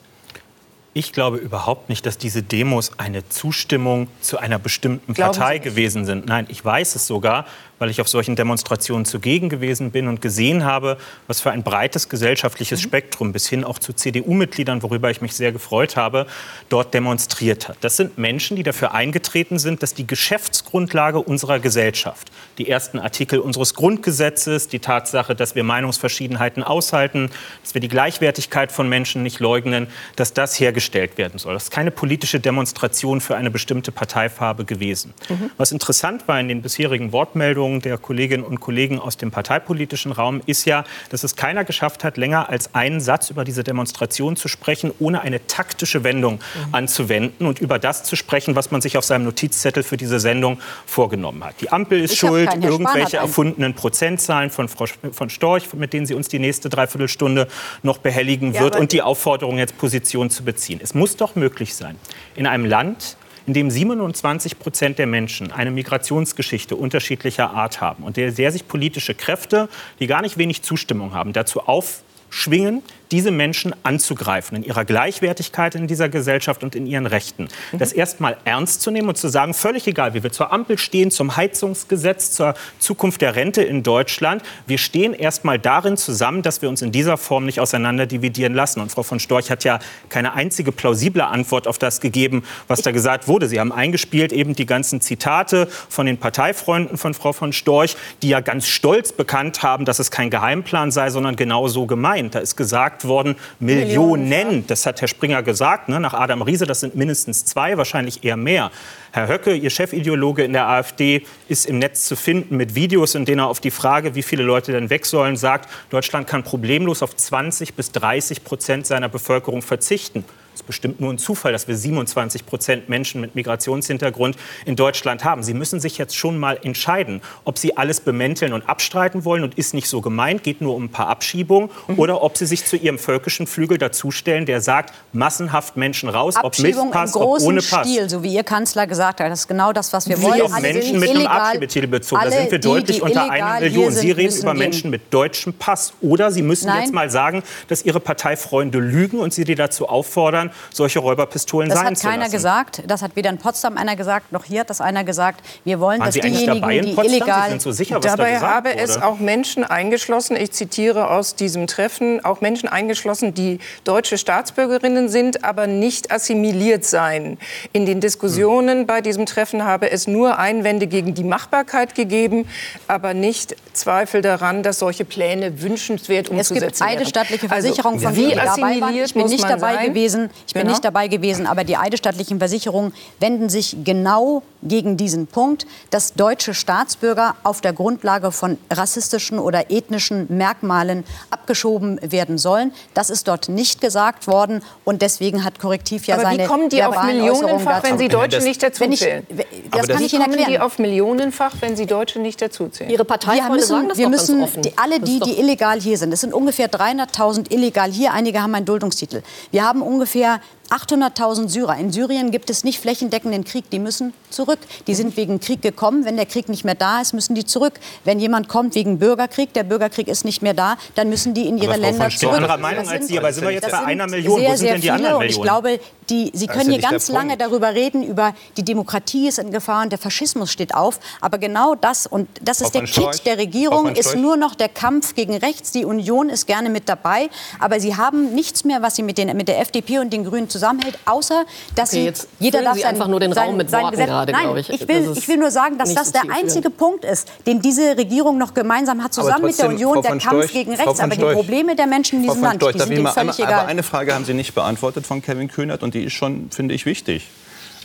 Ich 0.97 1.13
glaube 1.13 1.39
überhaupt 1.39 1.89
nicht, 1.89 2.07
dass 2.07 2.19
diese 2.19 2.45
Demos 2.45 2.93
eine 2.99 3.29
Zustimmung 3.29 4.07
zu 4.21 4.39
einer 4.39 4.61
bestimmten 4.61 5.15
Partei 5.15 5.59
gewesen 5.59 6.05
sind. 6.05 6.27
Nein, 6.27 6.47
ich 6.49 6.65
weiß 6.65 6.95
es 6.95 7.09
sogar, 7.09 7.47
weil 7.79 7.91
ich 7.91 8.01
auf 8.01 8.09
solchen 8.09 8.37
Demonstrationen 8.37 9.05
zugegen 9.05 9.49
gewesen 9.49 9.91
bin 9.91 10.09
und 10.09 10.21
gesehen 10.21 10.65
habe, 10.65 10.97
was 11.27 11.41
für 11.41 11.51
ein 11.51 11.63
breites 11.63 12.09
gesellschaftliches 12.09 12.81
mhm. 12.81 12.85
Spektrum 12.85 13.33
bis 13.33 13.49
hin 13.49 13.65
auch 13.65 13.79
zu 13.79 13.93
CDU-Mitgliedern, 13.93 14.83
worüber 14.83 15.11
ich 15.11 15.21
mich 15.21 15.35
sehr 15.35 15.53
gefreut 15.53 15.97
habe, 15.97 16.27
dort 16.69 16.95
demonstriert 16.95 17.69
hat. 17.69 17.79
Das 17.81 17.97
sind 17.97 18.19
Menschen, 18.19 18.57
die 18.57 18.63
dafür 18.63 18.95
eingetreten 18.95 19.59
sind, 19.59 19.83
dass 19.83 19.95
die 19.95 20.07
Geschäftsgrundlage 20.07 21.21
unserer 21.21 21.59
Gesellschaft, 21.59 22.31
die 22.59 22.69
ersten 22.69 22.99
Artikel 22.99 23.39
unseres 23.39 23.75
Grundgesetzes, 23.75 24.69
die 24.69 24.79
Tatsache, 24.79 25.35
dass 25.35 25.55
wir 25.55 25.65
Meinungsverschiedenheiten 25.65 26.63
aushalten, 26.63 27.31
dass 27.63 27.75
wir 27.75 27.81
die 27.81 27.89
Gleichwertigkeit 27.89 28.73
von 28.73 28.89
Menschen 28.89 29.23
nicht 29.23 29.41
leugnen, 29.41 29.89
dass 30.17 30.33
das 30.33 30.59
hergestellt 30.59 31.19
werden 31.19 31.39
soll. 31.39 31.55
Das 31.55 31.65
ist 31.65 31.71
keine 31.71 31.91
politische 31.91 32.41
Demonstration 32.41 33.21
für 33.21 33.37
eine 33.37 33.51
bestimmte 33.51 33.93
Parteifarbe 33.93 34.65
gewesen. 34.65 35.15
Mhm. 35.29 35.51
Was 35.57 35.73
interessant 35.73 36.29
war 36.29 36.39
in 36.39 36.49
den 36.49 36.63
bisherigen 36.63 37.13
Wortmeldungen, 37.13 37.64
Wortmeldungen 37.65 37.81
der 37.81 37.99
Kolleginnen 37.99 38.45
und 38.45 38.61
Kollegen 38.61 38.99
aus 38.99 39.17
dem 39.17 39.31
parteipolitischen 39.31 40.13
Raum 40.13 40.41
ist 40.47 40.65
ja, 40.67 40.85
dass 41.11 41.25
es 41.25 41.37
keiner 41.37 41.65
geschafft 41.65 42.05
hat, 42.05 42.17
länger 42.17 42.49
als 42.49 42.75
einen 42.75 43.01
Satz 43.01 43.31
über 43.31 43.45
diese 43.45 43.65
Demonstration 43.65 44.37
zu 44.37 44.49
sprechen, 44.49 44.93
ohne 44.99 45.23
eine 45.23 45.47
taktische 45.47 46.05
Wendung 46.05 46.35
mhm. 46.35 46.75
anzuwenden 46.75 47.47
und 47.47 47.61
über 47.61 47.79
das 47.79 48.05
zu 48.05 48.17
sprechen, 48.17 48.55
was 48.55 48.71
man 48.71 48.81
sich 48.81 48.99
auf 48.99 49.05
seinem 49.05 49.25
Notizzettel 49.25 49.83
für 49.83 49.97
diese 49.97 50.21
Sendung 50.21 50.59
vorgenommen 50.87 51.45
hat. 51.45 51.61
Die 51.61 51.71
Ampel 51.71 52.01
ist 52.01 52.13
ich 52.13 52.19
schuld, 52.19 52.51
irgendwelche 52.63 53.17
erfundenen 53.17 53.75
Prozentzahlen 53.75 54.51
von 54.51 54.69
Frau 54.69 54.85
von 55.13 55.31
Storch, 55.31 55.73
mit 55.73 55.93
denen 55.93 56.07
sie 56.07 56.15
uns 56.15 56.29
die 56.29 56.39
nächste 56.39 56.69
Dreiviertelstunde 56.69 57.49
noch 57.83 57.99
behelligen 57.99 58.59
wird 58.59 58.75
ja, 58.75 58.81
und 58.81 58.93
die 58.93 59.01
Aufforderung, 59.01 59.59
jetzt 59.59 59.79
Position 59.79 60.29
zu 60.29 60.45
beziehen. 60.45 60.81
Es 60.83 60.95
muss 60.95 61.17
doch 61.17 61.37
möglich 61.37 61.75
sein, 61.75 61.97
in 62.37 62.47
einem 62.47 62.67
Land, 62.67 63.17
in 63.47 63.53
dem 63.53 63.71
27 63.71 64.59
Prozent 64.59 64.99
der 64.99 65.07
Menschen 65.07 65.53
eine 65.53 65.71
Migrationsgeschichte 65.71 66.77
unterschiedlicher 66.77 67.51
Art 67.51 67.81
haben 67.81 68.05
und 68.05 68.17
der, 68.17 68.33
der 68.33 68.53
sich 68.53 68.67
politische 68.67 69.15
Kräfte, 69.15 69.69
die 70.01 70.07
gar 70.07 70.23
nicht 70.23 70.39
wenig 70.39 70.63
Zustimmung 70.63 71.13
haben, 71.13 71.33
dazu 71.33 71.61
aufschwingen, 71.61 72.83
diese 73.11 73.31
Menschen 73.31 73.75
anzugreifen 73.83 74.57
in 74.57 74.65
ihrer 74.65 74.85
Gleichwertigkeit 74.85 75.75
in 75.75 75.87
dieser 75.87 76.09
Gesellschaft 76.09 76.63
und 76.63 76.75
in 76.75 76.87
ihren 76.87 77.07
Rechten. 77.07 77.49
Mhm. 77.73 77.79
Das 77.79 77.93
erstmal 77.93 78.37
ernst 78.45 78.83
zu 78.83 78.91
nehmen 78.91 79.09
und 79.09 79.17
zu 79.17 79.29
sagen, 79.29 79.55
völlig 79.55 79.87
egal, 79.87 80.15
wie 80.15 80.23
wir 80.23 80.33
zur 80.33 80.53
Ampel 80.53 80.79
stehen, 80.79 81.11
zum 81.11 81.37
Heizungsgesetz, 81.37 82.33
zur 82.33 82.55
Zukunft 82.79 83.21
der 83.21 83.37
Rente 83.37 83.63
in 83.63 83.83
Deutschland, 83.83 84.43
wir 84.67 84.79
stehen 84.79 85.15
erstmal 85.15 85.59
darin 85.59 85.97
zusammen, 85.97 86.43
dass 86.43 86.63
wir 86.63 86.69
uns 86.69 86.83
in 86.83 86.93
dieser 86.93 87.17
Form 87.17 87.45
nicht 87.45 87.61
auseinander 87.61 88.07
dividieren 88.07 88.55
lassen. 88.55 88.81
Und 88.81 88.91
Frau 88.91 89.03
von 89.03 89.21
Storch 89.21 89.51
hat 89.51 89.65
ja 89.65 89.79
keine 90.09 90.35
einzige 90.35 90.73
plausible 90.73 91.25
Antwort 91.25 91.67
auf 91.67 91.79
das 91.79 92.01
gegeben, 92.01 92.45
was 92.69 92.83
da 92.83 92.91
gesagt 92.91 93.29
wurde. 93.29 93.49
Sie 93.49 93.61
haben 93.61 93.73
eingespielt 93.73 94.33
eben 94.33 94.55
die 94.55 94.67
ganzen 94.67 95.01
Zitate 95.01 95.69
von 95.89 96.07
den 96.07 96.19
Parteifreunden 96.19 96.97
von 96.97 97.15
Frau 97.15 97.33
von 97.33 97.53
Storch, 97.53 97.97
die 98.23 98.29
ja 98.29 98.41
ganz 98.41 98.67
stolz 98.67 99.13
bekannt 99.13 99.63
haben, 99.63 99.85
dass 99.85 99.99
es 99.99 100.11
kein 100.11 100.31
Geheimplan 100.31 100.91
sei, 100.91 101.11
sondern 101.11 101.37
genau 101.37 101.69
so 101.69 101.87
gemeint. 101.87 102.35
Da 102.35 102.39
ist 102.39 102.57
gesagt, 102.57 102.94
gesagt 102.95 103.09
worden, 103.09 103.37
Millionen. 103.59 104.67
Das 104.67 104.87
hat 104.87 105.01
Herr 105.01 105.09
Springer 105.09 105.43
gesagt, 105.43 105.89
ne, 105.89 105.99
nach 106.01 106.15
Adam 106.15 106.43
Riese, 106.43 106.67
das 106.67 106.81
sind 106.81 106.95
mindestens 106.95 107.45
zwei, 107.45 107.77
wahrscheinlich 107.77 108.25
eher 108.25 108.37
mehr. 108.37 108.71
Herr 109.13 109.29
Höcke, 109.29 109.55
Ihr 109.55 109.71
Chefideologe 109.71 110.45
in 110.45 110.53
der 110.53 110.69
AfD, 110.69 111.23
ist 111.49 111.67
im 111.67 111.79
Netz 111.79 112.07
zu 112.07 112.17
finden 112.17 112.57
mit 112.57 112.75
Videos, 112.75 113.15
in 113.15 113.25
denen 113.25 113.41
er 113.41 113.49
auf 113.49 113.61
die 113.61 113.71
Frage, 113.71 114.15
wie 114.15 114.23
viele 114.23 114.43
Leute 114.43 114.73
denn 114.73 114.91
weg 114.91 115.07
sollen, 115.07 115.37
sagt, 115.37 115.69
Deutschland 115.91 116.27
kann 116.27 116.43
problemlos 116.43 117.03
auf 117.03 117.17
20 117.17 117.75
bis 117.75 117.93
30 117.93 118.45
Prozent 118.45 118.87
seiner 118.87 119.09
Bevölkerung 119.09 119.63
verzichten. 119.63 120.25
Es 120.55 120.61
ist 120.61 120.67
bestimmt 120.67 121.01
nur 121.01 121.13
ein 121.13 121.19
Zufall, 121.19 121.53
dass 121.53 121.67
wir 121.67 121.77
27 121.77 122.47
Prozent 122.47 122.89
Menschen 122.89 123.21
mit 123.21 123.35
Migrationshintergrund 123.35 124.37
in 124.65 124.77
Deutschland 124.77 125.25
haben. 125.25 125.43
Sie 125.43 125.53
müssen 125.55 125.81
sich 125.81 125.99
jetzt 125.99 126.17
schon 126.17 126.39
mal 126.39 126.59
entscheiden, 126.63 127.21
ob 127.45 127.59
Sie 127.59 127.77
alles 127.77 128.01
bemänteln 128.01 128.53
und 128.53 128.69
abstreiten 128.69 129.25
wollen 129.25 129.43
und 129.43 129.59
ist 129.59 129.75
nicht 129.75 129.89
so 129.89 130.01
gemeint, 130.01 130.45
geht 130.45 130.61
nur 130.61 130.77
um 130.77 130.85
ein 130.85 130.89
paar 130.91 131.09
Abschiebungen, 131.09 131.71
mhm. 131.89 131.99
oder 131.99 132.23
ob 132.23 132.37
Sie 132.37 132.47
sich 132.47 132.65
zu 132.65 132.77
Ihrem 132.77 132.99
völkischen 132.99 133.47
Flügel 133.47 133.79
dazustellen, 133.79 134.47
der 134.47 134.61
sagt, 134.61 134.95
massenhaft 135.13 135.77
Menschen 135.77 136.09
raus, 136.09 136.37
ob 136.43 136.57
mit 136.59 136.77
Pass, 136.93 137.17
ob 137.17 137.41
ohne 137.41 137.61
Pass. 137.61 137.89
Stil, 137.89 138.09
so 138.09 138.23
wie 138.23 138.35
Ihr 138.35 138.45
Kanzler 138.45 138.87
gesagt 138.87 139.21
hat. 139.21 139.31
Das 139.31 139.41
ist 139.41 139.49
genau 139.49 139.73
das, 139.73 139.93
was 139.93 140.09
wir 140.09 140.21
wollen. 140.23 140.43
Auf 140.43 140.61
Menschen 140.61 141.01
mit 141.01 141.11
einem 141.11 141.27
Abschiebetitel 141.27 141.87
bezogen. 141.89 142.23
Da 142.25 142.31
sind 142.31 142.51
wir 142.51 142.59
die, 142.59 142.69
deutlich 142.69 142.97
die 142.99 143.03
unter 143.03 143.31
einer 143.31 143.61
Million. 143.61 143.93
Sie 143.93 144.11
reden 144.13 144.37
über 144.37 144.55
Menschen 144.55 144.91
mit 144.91 145.13
deutschem 145.13 145.53
Pass. 145.53 145.95
Oder 146.01 146.31
Sie 146.31 146.43
müssen 146.43 146.67
Nein. 146.67 146.83
jetzt 146.83 146.95
mal 146.95 147.11
sagen, 147.11 147.43
dass 147.69 147.85
Ihre 147.85 148.01
Parteifreunde 148.01 148.79
lügen 148.79 149.19
und 149.19 149.33
Sie 149.33 149.45
die 149.45 149.55
dazu 149.55 149.89
auffordern, 149.89 150.44
solche 150.71 150.99
Räuber 150.99 151.15
Räuberpistolen 151.15 151.69
das 151.69 151.79
sein 151.79 151.97
zu 151.97 152.07
lassen. 152.07 152.07
Das 152.07 152.13
hat 152.13 152.21
keiner 152.21 152.33
gesagt. 152.33 152.83
Das 152.87 153.03
hat 153.03 153.17
weder 153.17 153.31
in 153.31 153.39
Potsdam 153.39 153.77
einer 153.77 153.97
gesagt, 153.97 154.33
noch 154.33 154.45
hier 154.45 154.61
hat 154.61 154.71
das 154.71 154.81
einer 154.81 155.05
gesagt. 155.05 155.45
Wir 155.65 155.81
wollen, 155.81 156.01
Waren 156.01 156.07
dass 156.07 156.15
Sie 156.15 156.21
diejenigen, 156.21 156.61
dabei 156.61 156.79
in 156.79 156.95
Potsdam? 156.95 157.05
die 157.05 157.17
illegal... 157.17 157.45
Sie 157.45 157.51
sind 157.51 157.63
so 157.63 157.73
sicher, 157.73 157.97
was 157.97 158.05
Dabei 158.05 158.33
da 158.33 158.41
habe 158.41 158.71
wurde. 158.71 158.81
es 158.81 159.01
auch 159.01 159.19
Menschen 159.19 159.65
eingeschlossen, 159.65 160.37
ich 160.37 160.53
zitiere 160.53 161.11
aus 161.11 161.35
diesem 161.35 161.67
Treffen, 161.67 162.25
auch 162.25 162.41
Menschen 162.41 162.69
eingeschlossen, 162.69 163.35
die 163.35 163.59
deutsche 163.85 164.19
Staatsbürgerinnen 164.19 165.09
sind, 165.09 165.45
aber 165.45 165.67
nicht 165.67 166.11
assimiliert 166.13 166.85
seien. 166.85 167.39
In 167.73 167.87
den 167.87 168.01
Diskussionen 168.01 168.81
hm. 168.81 168.87
bei 168.87 169.01
diesem 169.01 169.27
Treffen 169.27 169.65
habe 169.65 169.91
es 169.91 170.07
nur 170.07 170.39
Einwände 170.39 170.87
gegen 170.87 171.15
die 171.15 171.25
Machbarkeit 171.25 171.95
gegeben, 171.95 172.49
aber 172.89 173.15
nicht 173.15 173.57
Zweifel 173.73 174.23
daran, 174.23 174.63
dass 174.63 174.79
solche 174.79 175.05
Pläne 175.05 175.63
wünschenswert 175.63 176.29
umzusetzen 176.29 176.61
wären. 176.61 176.71
Es 176.71 176.79
gibt 176.79 176.91
eidesstattliche 176.91 177.49
Versicherungen 177.49 178.05
also, 178.05 178.21
von 178.21 178.31
wie 178.31 178.39
assimiliert 178.39 179.07
Ich 179.07 179.15
bin 179.15 179.27
nicht 179.27 179.45
dabei 179.45 179.75
sein? 179.75 179.89
gewesen. 179.89 180.31
Ich 180.47 180.55
bin 180.55 180.63
genau. 180.63 180.73
nicht 180.73 180.85
dabei 180.85 181.09
gewesen, 181.09 181.47
aber 181.47 181.65
die 181.65 181.77
eidesstattlichen 181.77 182.39
Versicherungen 182.39 182.93
wenden 183.21 183.49
sich 183.49 183.77
genau 183.85 184.43
gegen 184.63 184.97
diesen 184.97 185.27
Punkt, 185.27 185.67
dass 185.91 186.15
deutsche 186.15 186.55
Staatsbürger 186.55 187.37
auf 187.43 187.61
der 187.61 187.73
Grundlage 187.73 188.33
von 188.33 188.59
rassistischen 188.71 189.39
oder 189.39 189.71
ethnischen 189.71 190.27
Merkmalen 190.29 191.05
abgeschoben 191.31 192.01
werden 192.03 192.39
sollen. 192.39 192.73
Das 192.95 193.11
ist 193.11 193.29
dort 193.29 193.49
nicht 193.49 193.81
gesagt 193.81 194.27
worden 194.27 194.63
und 194.85 195.03
deswegen 195.03 195.45
hat 195.45 195.59
Korrektiv 195.59 196.07
ja 196.07 196.15
aber 196.15 196.25
seine 196.25 196.45
wie 196.45 196.47
kommen 196.47 196.69
die 196.69 196.83
auf 196.83 197.03
Millionenfach, 197.05 197.83
wenn 197.83 197.99
Sie 197.99 198.09
Deutsche 198.09 198.41
nicht 198.41 198.63
dazuzählen? 198.63 199.27
das, 199.29 199.87
das 199.87 199.97
kann 199.97 200.05
ich 200.05 200.13
Ihnen 200.13 200.23
erklären. 200.23 200.45
kommen 200.45 200.53
die 200.53 200.61
auf 200.61 200.79
Millionenfach, 200.79 201.53
wenn 201.61 201.77
Sie 201.77 201.87
Deutsche 201.87 202.19
nicht 202.19 202.41
dazuzählen? 202.41 202.91
Ihre 202.91 203.05
Partei 203.05 203.37
wir 203.37 203.51
müssen, 203.51 203.69
sagen 203.69 203.89
das 203.89 203.99
wir 203.99 204.09
müssen 204.09 204.47
die, 204.63 204.77
alle 204.79 205.01
die, 205.01 205.21
die 205.21 205.39
illegal 205.39 205.81
hier 205.81 205.99
sind, 205.99 206.13
es 206.13 206.21
sind 206.21 206.33
ungefähr 206.33 206.71
300.000 206.71 207.53
illegal 207.53 207.91
hier, 207.91 208.13
einige 208.13 208.43
haben 208.43 208.55
einen 208.55 208.67
Duldungstitel. 208.67 209.23
Wir 209.51 209.65
haben 209.65 209.83
ungefähr 209.83 210.24
Yeah. 210.25 210.39
800.000 210.71 211.49
Syrer. 211.49 211.77
In 211.77 211.93
Syrien 211.93 212.31
gibt 212.31 212.51
es 212.51 212.65
nicht 212.65 212.81
flächendeckenden 212.81 213.45
Krieg. 213.45 213.71
Die 213.71 213.79
müssen 213.79 214.13
zurück. 214.31 214.59
Die 214.87 214.95
sind 214.95 215.17
wegen 215.17 215.41
Krieg 215.41 215.63
gekommen. 215.63 216.05
Wenn 216.05 216.17
der 216.17 216.27
Krieg 216.27 216.49
nicht 216.49 216.65
mehr 216.65 216.75
da 216.75 217.01
ist, 217.01 217.13
müssen 217.13 217.35
die 217.35 217.45
zurück. 217.45 217.75
Wenn 218.05 218.19
jemand 218.21 218.49
kommt 218.49 218.75
wegen 218.75 218.99
Bürgerkrieg, 218.99 219.53
der 219.53 219.65
Bürgerkrieg 219.65 220.09
ist 220.09 220.25
nicht 220.25 220.43
mehr 220.43 220.55
da, 220.55 220.77
dann 220.95 221.09
müssen 221.09 221.35
die 221.35 221.47
in 221.49 221.59
ihre 221.59 221.77
Länder 221.77 222.09
zurück. 222.11 222.37
anderer 222.37 222.59
Meinung 222.59 222.89
als 222.89 223.07
Sie, 223.07 223.19
aber 223.19 223.33
sind 223.33 223.45
wir 223.45 223.51
jetzt 223.53 223.71
bei 223.71 223.85
einer 223.85 224.07
Million? 224.07 224.39
Sehr, 224.41 224.51
Wo 224.51 224.57
sind 224.57 224.59
sehr 224.59 224.73
denn 224.73 224.81
die 224.81 224.87
viele. 224.89 224.95
anderen 224.95 225.17
Und 225.17 225.23
ich 225.25 225.39
Millionen? 225.39 225.63
glaube, 225.63 225.81
die, 226.11 226.31
Sie 226.35 226.47
können 226.47 226.71
hier 226.71 226.81
ganz 226.81 227.09
lange 227.09 227.37
darüber 227.37 227.75
reden, 227.75 228.03
über 228.03 228.35
die 228.57 228.63
Demokratie 228.63 229.29
ist 229.29 229.39
in 229.39 229.51
Gefahr 229.51 229.83
und 229.83 229.91
der 229.91 229.99
Faschismus 229.99 230.51
steht 230.51 230.75
auf. 230.75 231.01
Aber 231.21 231.39
genau 231.39 231.75
das, 231.75 232.07
und 232.07 232.29
das 232.43 232.61
ist 232.61 232.75
der 232.75 232.83
Kit 232.83 233.25
der 233.25 233.39
Regierung, 233.39 233.95
ist 233.95 234.17
nur 234.17 234.37
noch 234.37 234.55
der 234.55 234.69
Kampf 234.69 235.15
gegen 235.15 235.37
rechts. 235.37 235.73
Die 235.73 235.85
Union 235.85 236.29
ist 236.29 236.47
gerne 236.47 236.69
mit 236.71 236.89
dabei. 236.89 237.31
Aber 237.59 237.81
sie 237.81 237.97
haben 237.97 238.35
nichts 238.35 238.65
mehr, 238.65 238.83
was 238.83 238.97
sie 238.97 239.03
mit, 239.03 239.19
den, 239.19 239.35
mit 239.37 239.49
der 239.49 239.61
FDP 239.61 239.99
und 239.99 240.13
den 240.13 240.25
Grünen 240.25 240.49
zusammenhält, 240.55 240.99
außer 241.05 241.45
dass 241.75 241.93
Okay, 241.93 242.13
sie, 242.15 242.27
jeder 242.39 242.63
darf 242.63 242.77
Sie 242.77 242.85
einfach 242.85 243.09
nur 243.09 243.21
den 243.21 243.33
sein, 243.33 243.49
Raum 243.49 243.57
mit 243.57 243.71
sein 243.71 243.83
Worten 243.83 243.91
Gesetz, 243.93 244.07
gerade, 244.09 244.33
glaube 244.33 244.61
ich. 244.61 244.71
ich 244.71 244.89
will, 244.89 245.13
ich 245.17 245.29
will 245.29 245.37
nur 245.37 245.51
sagen, 245.51 245.79
dass 245.79 245.93
das 245.95 246.07
so 246.07 246.13
der 246.13 246.23
einzige 246.35 246.71
Punkt 246.71 247.05
ist, 247.05 247.29
den 247.47 247.61
diese 247.61 247.97
Regierung 247.97 248.39
noch 248.39 248.55
gemeinsam 248.55 249.03
hat, 249.03 249.13
zusammen 249.13 249.35
Aber 249.35 249.47
mit 249.47 249.59
der 249.59 249.67
trotzdem, 249.67 249.87
Union, 249.89 249.95
Frau 249.95 250.03
der 250.03 250.11
Kampf 250.11 250.23
Storch, 250.23 250.53
gegen 250.53 250.75
rechts. 250.75 251.01
Aber 251.01 251.17
die 251.17 251.25
Probleme 251.25 251.75
der 251.77 251.87
Menschen 251.87 252.21
in 252.21 252.29
diesem 252.29 252.43
Land, 252.43 252.57
Storch, 252.63 252.75
die 252.75 252.79
sind 252.81 252.93
ihnen 252.93 253.07
völlig 253.09 253.39
einmal, 253.39 253.47
aber 253.47 253.63
egal. 253.63 253.67
eine 253.67 253.83
Frage 253.83 254.15
haben 254.15 254.25
Sie 254.25 254.35
nicht 254.35 254.55
beantwortet 254.55 255.07
von 255.07 255.21
Kevin 255.23 255.49
Kühnert 255.49 255.83
und 255.83 255.95
die 255.95 256.05
ist 256.05 256.13
schon, 256.13 256.51
finde 256.51 256.75
ich, 256.75 256.87
wichtig. 256.87 257.29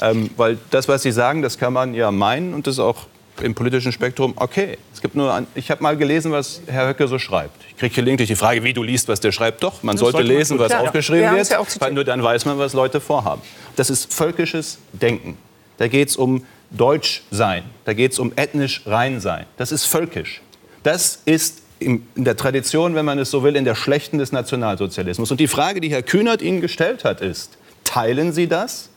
Ähm, 0.02 0.30
weil 0.38 0.58
das, 0.70 0.88
was 0.88 1.02
Sie 1.02 1.12
sagen, 1.12 1.42
das 1.42 1.58
kann 1.58 1.74
man 1.74 1.94
ja 1.94 2.12
meinen 2.12 2.54
und 2.54 2.68
das 2.68 2.76
ist 2.76 2.80
auch 2.80 3.08
im 3.42 3.56
politischen 3.56 3.92
Spektrum 3.92 4.34
okay. 4.36 4.78
Es 4.94 5.02
gibt 5.02 5.16
nur, 5.16 5.34
ein, 5.34 5.48
ich 5.56 5.72
habe 5.72 5.82
mal 5.82 5.98
gelesen, 5.98 6.32
was 6.32 6.62
Herr 6.68 6.88
Höcke 6.88 7.08
so 7.08 7.20
schreibt. 7.20 7.64
Ich 7.70 7.78
kriege 7.78 7.94
gelegentlich 7.94 8.28
die 8.28 8.36
Frage, 8.36 8.64
wie 8.64 8.74
du 8.74 8.84
liest, 8.84 9.08
was 9.08 9.20
der 9.20 9.32
schreibt. 9.32 9.64
Doch, 9.64 9.84
man 9.84 9.98
sollte 9.98 10.18
sollte 10.18 10.28
man 10.28 10.38
lesen, 10.38 10.60
was 10.60 10.70
Klar, 10.70 10.82
aufgeschrieben 10.82 11.36
wird, 11.36 11.50
ja 11.50 11.60
weil 11.80 11.94
nur 11.94 12.04
dann 12.04 12.22
weiß 12.22 12.46
man, 12.46 12.58
was 12.58 12.74
Leute 12.74 13.00
vorhaben. 13.00 13.42
Das 13.76 13.90
ist 13.90 14.14
völkisches 14.14 14.80
Denken. 14.94 15.38
Da 15.78 15.88
geht 15.88 16.10
es 16.10 16.18
um 16.18 16.46
Deutschsein, 16.72 17.64
da 17.86 17.94
geht 17.94 18.12
es 18.12 18.20
um 18.20 18.32
ethnisch 18.36 18.82
Reinsein. 18.86 19.46
Das 19.58 19.72
ist 19.72 19.86
völkisch. 19.86 20.42
Das 20.84 21.22
ist 21.26 21.62
in 21.80 22.06
in 22.16 22.26
der 22.26 22.36
Tradition, 22.36 22.94
wenn 22.96 23.06
man 23.06 23.18
es 23.20 23.32
so 23.32 23.44
will, 23.44 23.56
in 23.56 23.64
der 23.64 23.76
Schlechten 23.76 24.18
des 24.18 24.32
Nationalsozialismus. 24.32 25.32
Und 25.32 25.40
die 25.40 25.48
Frage, 25.48 25.80
die 25.80 25.90
Herr 25.90 26.04
Kühnert 26.04 26.42
Ihnen 26.42 26.62
gestellt 26.62 27.06
hat, 27.06 27.22
ist, 27.22 27.58
teilen 27.86 28.34
Sie 28.34 28.48
das, 28.48 28.90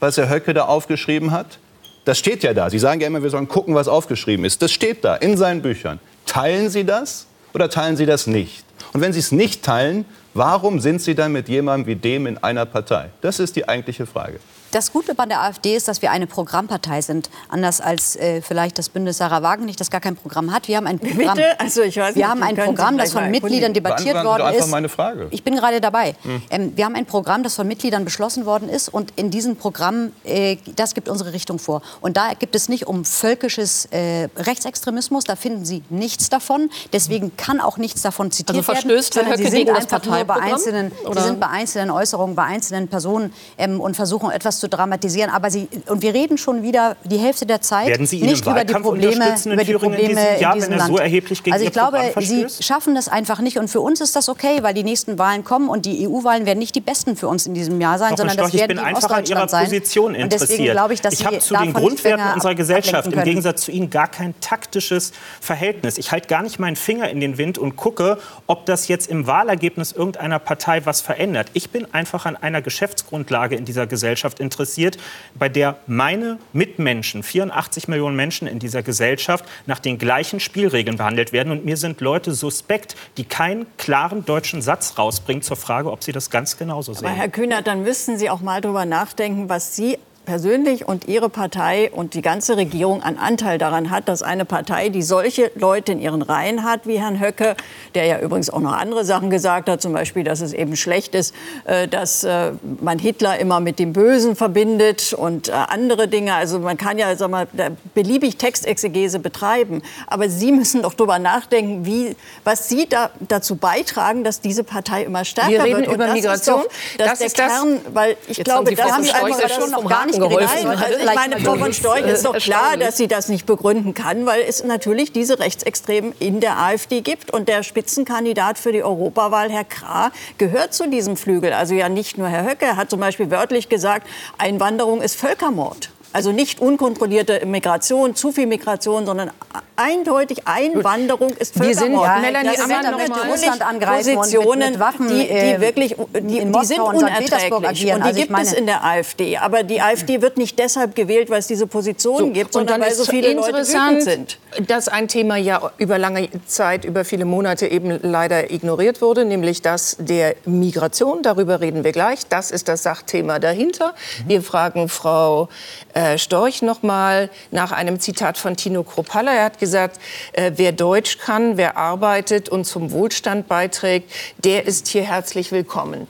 was 0.00 0.18
Herr 0.18 0.28
Höcke 0.28 0.52
da 0.54 0.66
aufgeschrieben 0.66 1.30
hat? 1.30 1.58
Das 2.06 2.18
steht 2.18 2.44
ja 2.44 2.54
da. 2.54 2.70
Sie 2.70 2.78
sagen 2.78 3.00
ja 3.00 3.08
immer, 3.08 3.20
wir 3.24 3.30
sollen 3.30 3.48
gucken, 3.48 3.74
was 3.74 3.88
aufgeschrieben 3.88 4.44
ist. 4.44 4.62
Das 4.62 4.70
steht 4.70 5.04
da 5.04 5.16
in 5.16 5.36
seinen 5.36 5.60
Büchern. 5.60 5.98
Teilen 6.24 6.70
Sie 6.70 6.84
das 6.84 7.26
oder 7.52 7.68
teilen 7.68 7.96
Sie 7.96 8.06
das 8.06 8.28
nicht? 8.28 8.64
Und 8.92 9.00
wenn 9.00 9.12
Sie 9.12 9.18
es 9.18 9.32
nicht 9.32 9.64
teilen, 9.64 10.04
warum 10.32 10.78
sind 10.78 11.02
Sie 11.02 11.16
dann 11.16 11.32
mit 11.32 11.48
jemandem 11.48 11.88
wie 11.88 11.96
dem 11.96 12.28
in 12.28 12.38
einer 12.38 12.64
Partei? 12.64 13.10
Das 13.22 13.40
ist 13.40 13.56
die 13.56 13.68
eigentliche 13.68 14.06
Frage. 14.06 14.38
Das 14.72 14.92
Gute 14.92 15.14
bei 15.14 15.26
der 15.26 15.42
AfD 15.42 15.76
ist, 15.76 15.88
dass 15.88 16.02
wir 16.02 16.10
eine 16.10 16.26
Programmpartei 16.26 17.00
sind. 17.00 17.30
Anders 17.48 17.80
als 17.80 18.16
äh, 18.16 18.42
vielleicht 18.42 18.78
das 18.78 18.88
Bündnis 18.88 19.18
Sarah 19.18 19.42
Wagenknecht, 19.42 19.80
das 19.80 19.90
gar 19.90 20.00
kein 20.00 20.16
Programm 20.16 20.52
hat. 20.52 20.68
Wir 20.68 20.76
haben 20.76 20.86
ein 20.86 20.98
Programm, 20.98 21.36
Bitte? 21.36 21.58
Also 21.60 21.82
ich 21.82 21.96
weiß 21.96 22.14
wir 22.14 22.22
nicht, 22.22 22.30
haben 22.30 22.42
ein 22.42 22.56
Programm, 22.56 22.98
das 22.98 23.12
von 23.12 23.30
Mitgliedern 23.30 23.72
debattiert 23.72 24.22
worden 24.24 24.54
ist. 24.54 24.68
meine 24.68 24.88
Frage. 24.88 25.28
Ich 25.30 25.42
bin 25.42 25.54
gerade 25.54 25.80
dabei. 25.80 26.14
Ähm, 26.50 26.72
wir 26.76 26.84
haben 26.84 26.94
ein 26.94 27.06
Programm, 27.06 27.42
das 27.42 27.54
von 27.54 27.66
Mitgliedern 27.66 28.04
beschlossen 28.04 28.46
worden 28.46 28.68
ist. 28.68 28.88
Und 28.88 29.12
in 29.16 29.30
diesem 29.30 29.56
Programm, 29.56 30.12
äh, 30.24 30.56
das 30.74 30.94
gibt 30.94 31.08
unsere 31.08 31.32
Richtung 31.32 31.58
vor. 31.58 31.82
Und 32.00 32.16
da 32.16 32.32
gibt 32.38 32.54
es 32.54 32.68
nicht 32.68 32.86
um 32.86 33.04
völkisches 33.04 33.86
äh, 33.86 34.28
Rechtsextremismus. 34.36 35.24
Da 35.24 35.36
finden 35.36 35.64
Sie 35.64 35.82
nichts 35.90 36.28
davon. 36.28 36.70
Deswegen 36.92 37.36
kann 37.36 37.60
auch 37.60 37.76
nichts 37.78 38.02
davon 38.02 38.30
zitiert 38.30 38.56
Also 38.56 38.62
verstößt 38.62 39.16
werden. 39.16 39.36
Sie 39.36 39.48
sind 39.48 39.68
einfach 39.70 40.04
nur 40.04 40.12
bei 40.12 40.24
Parteiprogramm? 40.24 40.52
einzelnen, 40.52 40.92
Oder? 41.04 41.20
Sie 41.20 41.26
sind 41.28 41.40
bei 41.40 41.48
einzelnen 41.48 41.90
Äußerungen, 41.90 42.34
bei 42.34 42.44
einzelnen 42.44 42.88
Personen 42.88 43.32
ähm, 43.58 43.80
und 43.80 43.94
versuchen 43.96 44.30
etwas 44.30 44.55
zu 44.58 44.68
dramatisieren. 44.68 45.30
Aber 45.30 45.50
Sie, 45.50 45.68
und 45.86 46.02
wir 46.02 46.14
reden 46.14 46.38
schon 46.38 46.62
wieder 46.62 46.96
die 47.04 47.18
Hälfte 47.18 47.46
der 47.46 47.60
Zeit 47.60 47.88
Werden 47.88 48.06
Sie 48.06 48.22
nicht 48.22 48.46
über 48.46 48.64
die 48.64 48.74
Probleme, 48.74 49.34
über 49.44 49.64
die 49.64 49.64
Thüringen 49.64 49.66
in 49.66 49.78
Probleme 49.78 50.08
diesem 50.08 50.40
Jahr, 50.40 50.54
in 50.54 50.58
diesem 50.58 50.72
wenn 50.72 50.78
er 50.78 50.78
Land. 50.78 50.96
so 50.96 50.98
erheblich 50.98 51.42
gegen 51.42 51.54
also 51.54 51.66
ich 51.66 51.72
glaube, 51.72 51.98
Sie 52.20 52.46
schaffen 52.60 52.94
das 52.94 53.08
einfach 53.08 53.40
nicht. 53.40 53.58
Und 53.58 53.68
für 53.68 53.80
uns 53.80 54.00
ist 54.00 54.16
das 54.16 54.28
okay, 54.28 54.62
weil 54.62 54.74
die 54.74 54.84
nächsten 54.84 55.18
Wahlen 55.18 55.44
kommen 55.44 55.68
und 55.68 55.86
die 55.86 56.08
EU-Wahlen 56.08 56.46
werden 56.46 56.58
nicht 56.58 56.74
die 56.74 56.80
besten 56.80 57.16
für 57.16 57.28
uns 57.28 57.46
in 57.46 57.54
diesem 57.54 57.80
Jahr 57.80 57.98
sein, 57.98 58.10
von 58.10 58.16
sondern 58.16 58.36
das 58.36 58.48
Storch, 58.48 58.54
ich 58.54 58.60
werden 58.60 58.76
bin 58.76 58.84
die 58.84 58.90
in 58.90 58.96
einfach 58.96 59.10
an 59.10 59.24
Ihrer 59.24 59.48
sein. 59.48 59.64
Position 59.64 60.06
Und 60.06 60.14
interessiert. 60.14 60.50
deswegen 60.50 60.72
glaube 60.72 60.94
ich, 60.94 61.00
dass 61.00 61.12
ich 61.12 61.18
Sie 61.20 61.26
habe 61.26 61.38
zu 61.38 61.54
den 61.54 61.72
Grundwerten 61.72 62.32
unserer 62.34 62.54
Gesellschaft 62.54 63.12
im. 63.12 63.26
Gegensatz 63.26 63.62
zu 63.62 63.72
Ihnen 63.72 63.90
gar 63.90 64.08
kein 64.08 64.34
taktisches 64.40 65.12
Verhältnis. 65.40 65.98
Ich 65.98 66.12
halte 66.12 66.28
gar 66.28 66.42
nicht 66.42 66.58
meinen 66.58 66.76
Finger 66.76 67.08
in 67.10 67.20
den 67.20 67.38
Wind 67.38 67.58
und 67.58 67.76
gucke, 67.76 68.18
ob 68.46 68.66
das 68.66 68.88
jetzt 68.88 69.08
im 69.10 69.26
Wahlergebnis 69.26 69.92
irgendeiner 69.92 70.38
Partei 70.38 70.86
was 70.86 71.00
verändert. 71.00 71.48
Ich 71.54 71.70
bin 71.70 71.92
einfach 71.92 72.24
an 72.26 72.36
einer 72.36 72.62
Geschäftsgrundlage 72.62 73.56
in 73.56 73.64
dieser 73.64 73.86
Gesellschaft 73.86 74.38
interessiert, 74.46 74.96
bei 75.34 75.48
der 75.48 75.76
meine 75.86 76.38
Mitmenschen, 76.52 77.22
84 77.22 77.88
Millionen 77.88 78.16
Menschen 78.16 78.48
in 78.48 78.58
dieser 78.58 78.82
Gesellschaft, 78.82 79.44
nach 79.66 79.78
den 79.78 79.98
gleichen 79.98 80.40
Spielregeln 80.40 80.96
behandelt 80.96 81.32
werden. 81.32 81.52
Und 81.52 81.64
mir 81.64 81.76
sind 81.76 82.00
Leute 82.00 82.32
suspekt, 82.32 82.96
die 83.16 83.24
keinen 83.24 83.66
klaren 83.76 84.24
deutschen 84.24 84.62
Satz 84.62 84.98
rausbringen 84.98 85.42
zur 85.42 85.56
Frage, 85.56 85.90
ob 85.90 86.02
sie 86.02 86.12
das 86.12 86.30
ganz 86.30 86.56
genauso 86.56 86.94
sehen. 86.94 87.06
Aber 87.06 87.14
Herr 87.14 87.28
Kühnert, 87.28 87.66
dann 87.66 87.82
müssten 87.82 88.18
Sie 88.18 88.30
auch 88.30 88.40
mal 88.40 88.60
darüber 88.60 88.84
nachdenken, 88.84 89.48
was 89.48 89.76
Sie 89.76 89.98
persönlich 90.26 90.86
und 90.86 91.08
Ihre 91.08 91.30
Partei 91.30 91.90
und 91.90 92.12
die 92.12 92.20
ganze 92.20 92.56
Regierung 92.56 93.02
an 93.02 93.16
Anteil 93.16 93.56
daran 93.56 93.90
hat, 93.90 94.08
dass 94.08 94.22
eine 94.22 94.44
Partei, 94.44 94.90
die 94.90 95.02
solche 95.02 95.50
Leute 95.54 95.92
in 95.92 96.00
ihren 96.00 96.20
Reihen 96.20 96.64
hat, 96.64 96.86
wie 96.86 97.00
Herrn 97.00 97.20
Höcke, 97.20 97.56
der 97.94 98.04
ja 98.04 98.20
übrigens 98.20 98.50
auch 98.50 98.60
noch 98.60 98.72
andere 98.72 99.04
Sachen 99.04 99.30
gesagt 99.30 99.68
hat, 99.70 99.80
zum 99.80 99.92
Beispiel, 99.94 100.24
dass 100.24 100.40
es 100.42 100.52
eben 100.52 100.76
schlecht 100.76 101.14
ist, 101.14 101.34
äh, 101.64 101.88
dass 101.88 102.24
äh, 102.24 102.52
man 102.82 102.98
Hitler 102.98 103.38
immer 103.38 103.60
mit 103.60 103.78
dem 103.78 103.92
Bösen 103.92 104.36
verbindet 104.36 105.14
und 105.14 105.48
äh, 105.48 105.52
andere 105.52 106.08
Dinge. 106.08 106.34
Also 106.34 106.58
man 106.58 106.76
kann 106.76 106.98
ja 106.98 107.14
sag 107.16 107.30
mal, 107.30 107.46
beliebig 107.94 108.36
Textexegese 108.36 109.20
betreiben. 109.20 109.82
Aber 110.08 110.28
Sie 110.28 110.52
müssen 110.52 110.82
doch 110.82 110.94
darüber 110.94 111.18
nachdenken, 111.18 111.86
wie, 111.86 112.16
was 112.44 112.68
Sie 112.68 112.86
da, 112.88 113.10
dazu 113.20 113.56
beitragen, 113.56 114.24
dass 114.24 114.40
diese 114.40 114.64
Partei 114.64 115.04
immer 115.04 115.24
stärker 115.24 115.50
Wir 115.50 115.62
reden 115.62 115.86
wird. 115.86 115.94
Über 115.94 116.12
Migration. 116.12 116.62
Ist 116.62 116.68
doch, 116.98 117.04
das, 117.06 117.20
ist 117.20 117.38
der 117.38 117.46
das- 117.46 117.54
Kern, 117.54 117.80
weil 117.92 118.16
ich 118.26 118.42
glaube, 118.42 118.70
haben 118.70 118.76
Sie 118.76 118.76
das 118.76 118.98
ist 118.98 119.08
Storch 119.10 119.24
einfach 119.24 119.40
das 119.40 119.54
schon 119.54 119.70
noch 119.70 119.88
gar 119.88 120.06
nicht 120.06 120.15
geholfen. 120.20 120.62
geholfen. 120.62 120.68
Also 120.68 120.96
Also 120.96 120.98
ich 120.98 121.14
meine, 121.14 121.40
Frau 121.40 121.56
von 121.56 121.72
Storch 121.72 122.06
ist 122.06 122.24
doch 122.24 122.36
klar, 122.36 122.76
dass 122.76 122.96
sie 122.96 123.08
das 123.08 123.28
nicht 123.28 123.46
begründen 123.46 123.94
kann, 123.94 124.26
weil 124.26 124.42
es 124.42 124.64
natürlich 124.64 125.12
diese 125.12 125.38
Rechtsextremen 125.38 126.12
in 126.18 126.40
der 126.40 126.58
AfD 126.58 127.00
gibt. 127.00 127.32
Und 127.32 127.48
der 127.48 127.62
Spitzenkandidat 127.62 128.58
für 128.58 128.72
die 128.72 128.82
Europawahl, 128.82 129.50
Herr 129.50 129.64
Krah, 129.64 130.10
gehört 130.38 130.74
zu 130.74 130.88
diesem 130.88 131.16
Flügel. 131.16 131.52
Also 131.52 131.74
ja 131.74 131.88
nicht 131.88 132.18
nur 132.18 132.28
Herr 132.28 132.44
Höcke, 132.44 132.66
er 132.66 132.76
hat 132.76 132.90
zum 132.90 133.00
Beispiel 133.00 133.30
wörtlich 133.30 133.68
gesagt, 133.68 134.06
Einwanderung 134.38 135.02
ist 135.02 135.16
Völkermord. 135.16 135.90
Also 136.16 136.32
nicht 136.32 136.62
unkontrollierte 136.62 137.44
Migration, 137.44 138.14
zu 138.14 138.32
viel 138.32 138.46
Migration, 138.46 139.04
sondern 139.04 139.30
eindeutig 139.76 140.46
Einwanderung 140.46 141.28
ist 141.36 141.60
Wir 141.60 141.66
sind- 141.74 141.76
Völkermord. 141.92 142.06
ja, 142.06 142.18
Melanie, 142.20 142.48
das 142.56 142.66
sind 142.66 142.82
natürlich 142.82 143.10
Russland 143.30 143.60
angreifen 143.68 143.98
und 143.98 144.06
mit- 144.06 144.14
Positionen, 144.40 144.70
mit 144.70 144.80
Waffen, 144.80 145.08
die, 145.08 145.14
die 145.24 145.28
äh, 145.28 145.60
wirklich, 145.60 145.94
die, 146.18 146.38
in 146.38 146.54
die 146.54 146.64
sind 146.64 146.80
und 146.80 146.94
unerträglich. 146.96 147.52
agieren. 147.68 147.96
Und 147.96 148.04
die 148.04 148.08
Also 148.08 148.20
gibt 148.20 148.30
es 148.30 148.46
meine- 148.46 148.56
in 148.56 148.64
der 148.64 148.82
AfD. 148.82 149.36
Aber 149.36 149.62
die 149.62 149.82
AfD 149.82 150.22
wird 150.22 150.38
nicht 150.38 150.58
deshalb 150.58 150.94
gewählt, 150.94 151.28
weil 151.28 151.40
es 151.40 151.48
diese 151.48 151.66
Positionen 151.66 152.32
gibt, 152.32 152.46
und 152.56 152.62
sondern 152.62 152.80
weil 152.80 152.94
so 152.94 153.04
viele 153.04 153.34
Leute 153.34 153.48
interessant, 153.50 154.06
wütend 154.06 154.38
sind. 154.56 154.68
dass 154.70 154.88
ein 154.88 155.08
Thema 155.08 155.36
ja 155.36 155.70
über 155.76 155.98
lange 155.98 156.30
Zeit, 156.46 156.86
über 156.86 157.04
viele 157.04 157.26
Monate 157.26 157.66
eben 157.66 157.98
leider 158.00 158.50
ignoriert 158.50 159.02
wurde, 159.02 159.26
nämlich 159.26 159.60
das 159.60 159.98
der 160.00 160.34
Migration. 160.46 161.22
Darüber 161.22 161.60
reden 161.60 161.84
wir 161.84 161.92
gleich. 161.92 162.20
Das 162.26 162.50
ist 162.50 162.68
das 162.68 162.84
Sachthema 162.84 163.38
dahinter. 163.38 163.92
Wir 164.26 164.40
fragen 164.40 164.88
Frau 164.88 165.50
äh, 165.92 166.05
Storch 166.16 166.62
noch 166.62 166.82
mal 166.82 167.30
nach 167.50 167.72
einem 167.72 168.00
Zitat 168.00 168.38
von 168.38 168.56
Tino 168.56 168.82
Kropalla. 168.82 169.32
Er 169.32 169.44
hat 169.44 169.58
gesagt, 169.58 170.00
äh, 170.32 170.52
wer 170.56 170.72
Deutsch 170.72 171.18
kann, 171.18 171.56
wer 171.56 171.76
arbeitet 171.76 172.48
und 172.48 172.64
zum 172.64 172.92
Wohlstand 172.92 173.48
beiträgt, 173.48 174.10
der 174.38 174.66
ist 174.66 174.88
hier 174.88 175.02
herzlich 175.02 175.52
willkommen. 175.52 176.06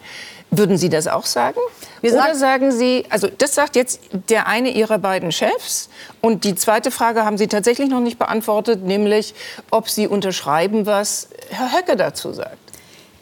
Würden 0.51 0.79
Sie 0.79 0.89
das 0.89 1.09
auch 1.09 1.27
sagen? 1.27 1.59
Wir 2.01 2.13
Oder 2.13 2.35
sagen 2.35 2.71
Sie, 2.71 3.05
also 3.11 3.29
das 3.29 3.55
sagt 3.55 3.75
jetzt 3.75 4.01
der 4.31 4.47
eine 4.47 4.71
Ihrer 4.71 4.99
beiden 4.99 5.33
Chefs. 5.33 5.89
Und 6.21 6.45
die 6.45 6.55
zweite 6.55 6.91
Frage 6.91 7.25
haben 7.25 7.37
Sie 7.37 7.49
tatsächlich 7.49 7.89
noch 7.89 8.01
nicht 8.01 8.19
beantwortet, 8.19 8.85
nämlich 8.85 9.35
ob 9.71 9.89
Sie 9.89 10.07
unterschreiben, 10.07 10.87
was 10.87 11.29
Herr 11.51 11.73
Höcke 11.73 11.97
dazu 11.97 12.33
sagt. 12.33 12.65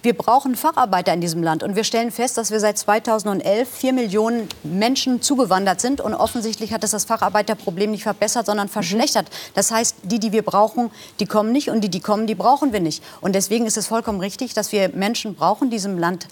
Wir 0.04 0.12
brauchen 0.12 0.54
Facharbeiter 0.54 1.14
in 1.14 1.20
diesem 1.20 1.42
Land. 1.42 1.62
Und 1.62 1.76
wir 1.76 1.84
stellen 1.84 2.10
fest, 2.10 2.36
dass 2.36 2.50
wir 2.50 2.60
seit 2.60 2.76
2011 2.76 3.68
vier 3.68 3.92
Millionen 3.94 4.48
Menschen 4.62 5.22
zugewandert 5.22 5.80
sind. 5.80 6.02
Und 6.02 6.12
offensichtlich 6.12 6.74
hat 6.74 6.84
es 6.84 6.90
das 6.90 7.06
Facharbeiterproblem 7.06 7.90
nicht 7.90 8.02
verbessert, 8.02 8.44
sondern 8.44 8.68
verschlechtert. 8.68 9.28
Das 9.54 9.70
heißt, 9.70 9.96
die, 10.02 10.18
die 10.18 10.32
wir 10.32 10.42
brauchen, 10.42 10.90
die 11.20 11.26
kommen 11.26 11.52
nicht. 11.52 11.70
Und 11.70 11.80
die, 11.82 11.88
die 11.88 12.00
kommen, 12.00 12.26
die 12.26 12.34
brauchen 12.34 12.74
wir 12.74 12.80
nicht. 12.80 13.02
Und 13.22 13.34
deswegen 13.34 13.64
ist 13.64 13.78
es 13.78 13.86
vollkommen 13.86 14.20
richtig, 14.20 14.52
dass 14.52 14.72
wir 14.72 14.90
Menschen 14.90 15.34
brauchen, 15.34 15.70
die 15.70 15.74
diesem 15.74 15.98
Land 15.98 16.28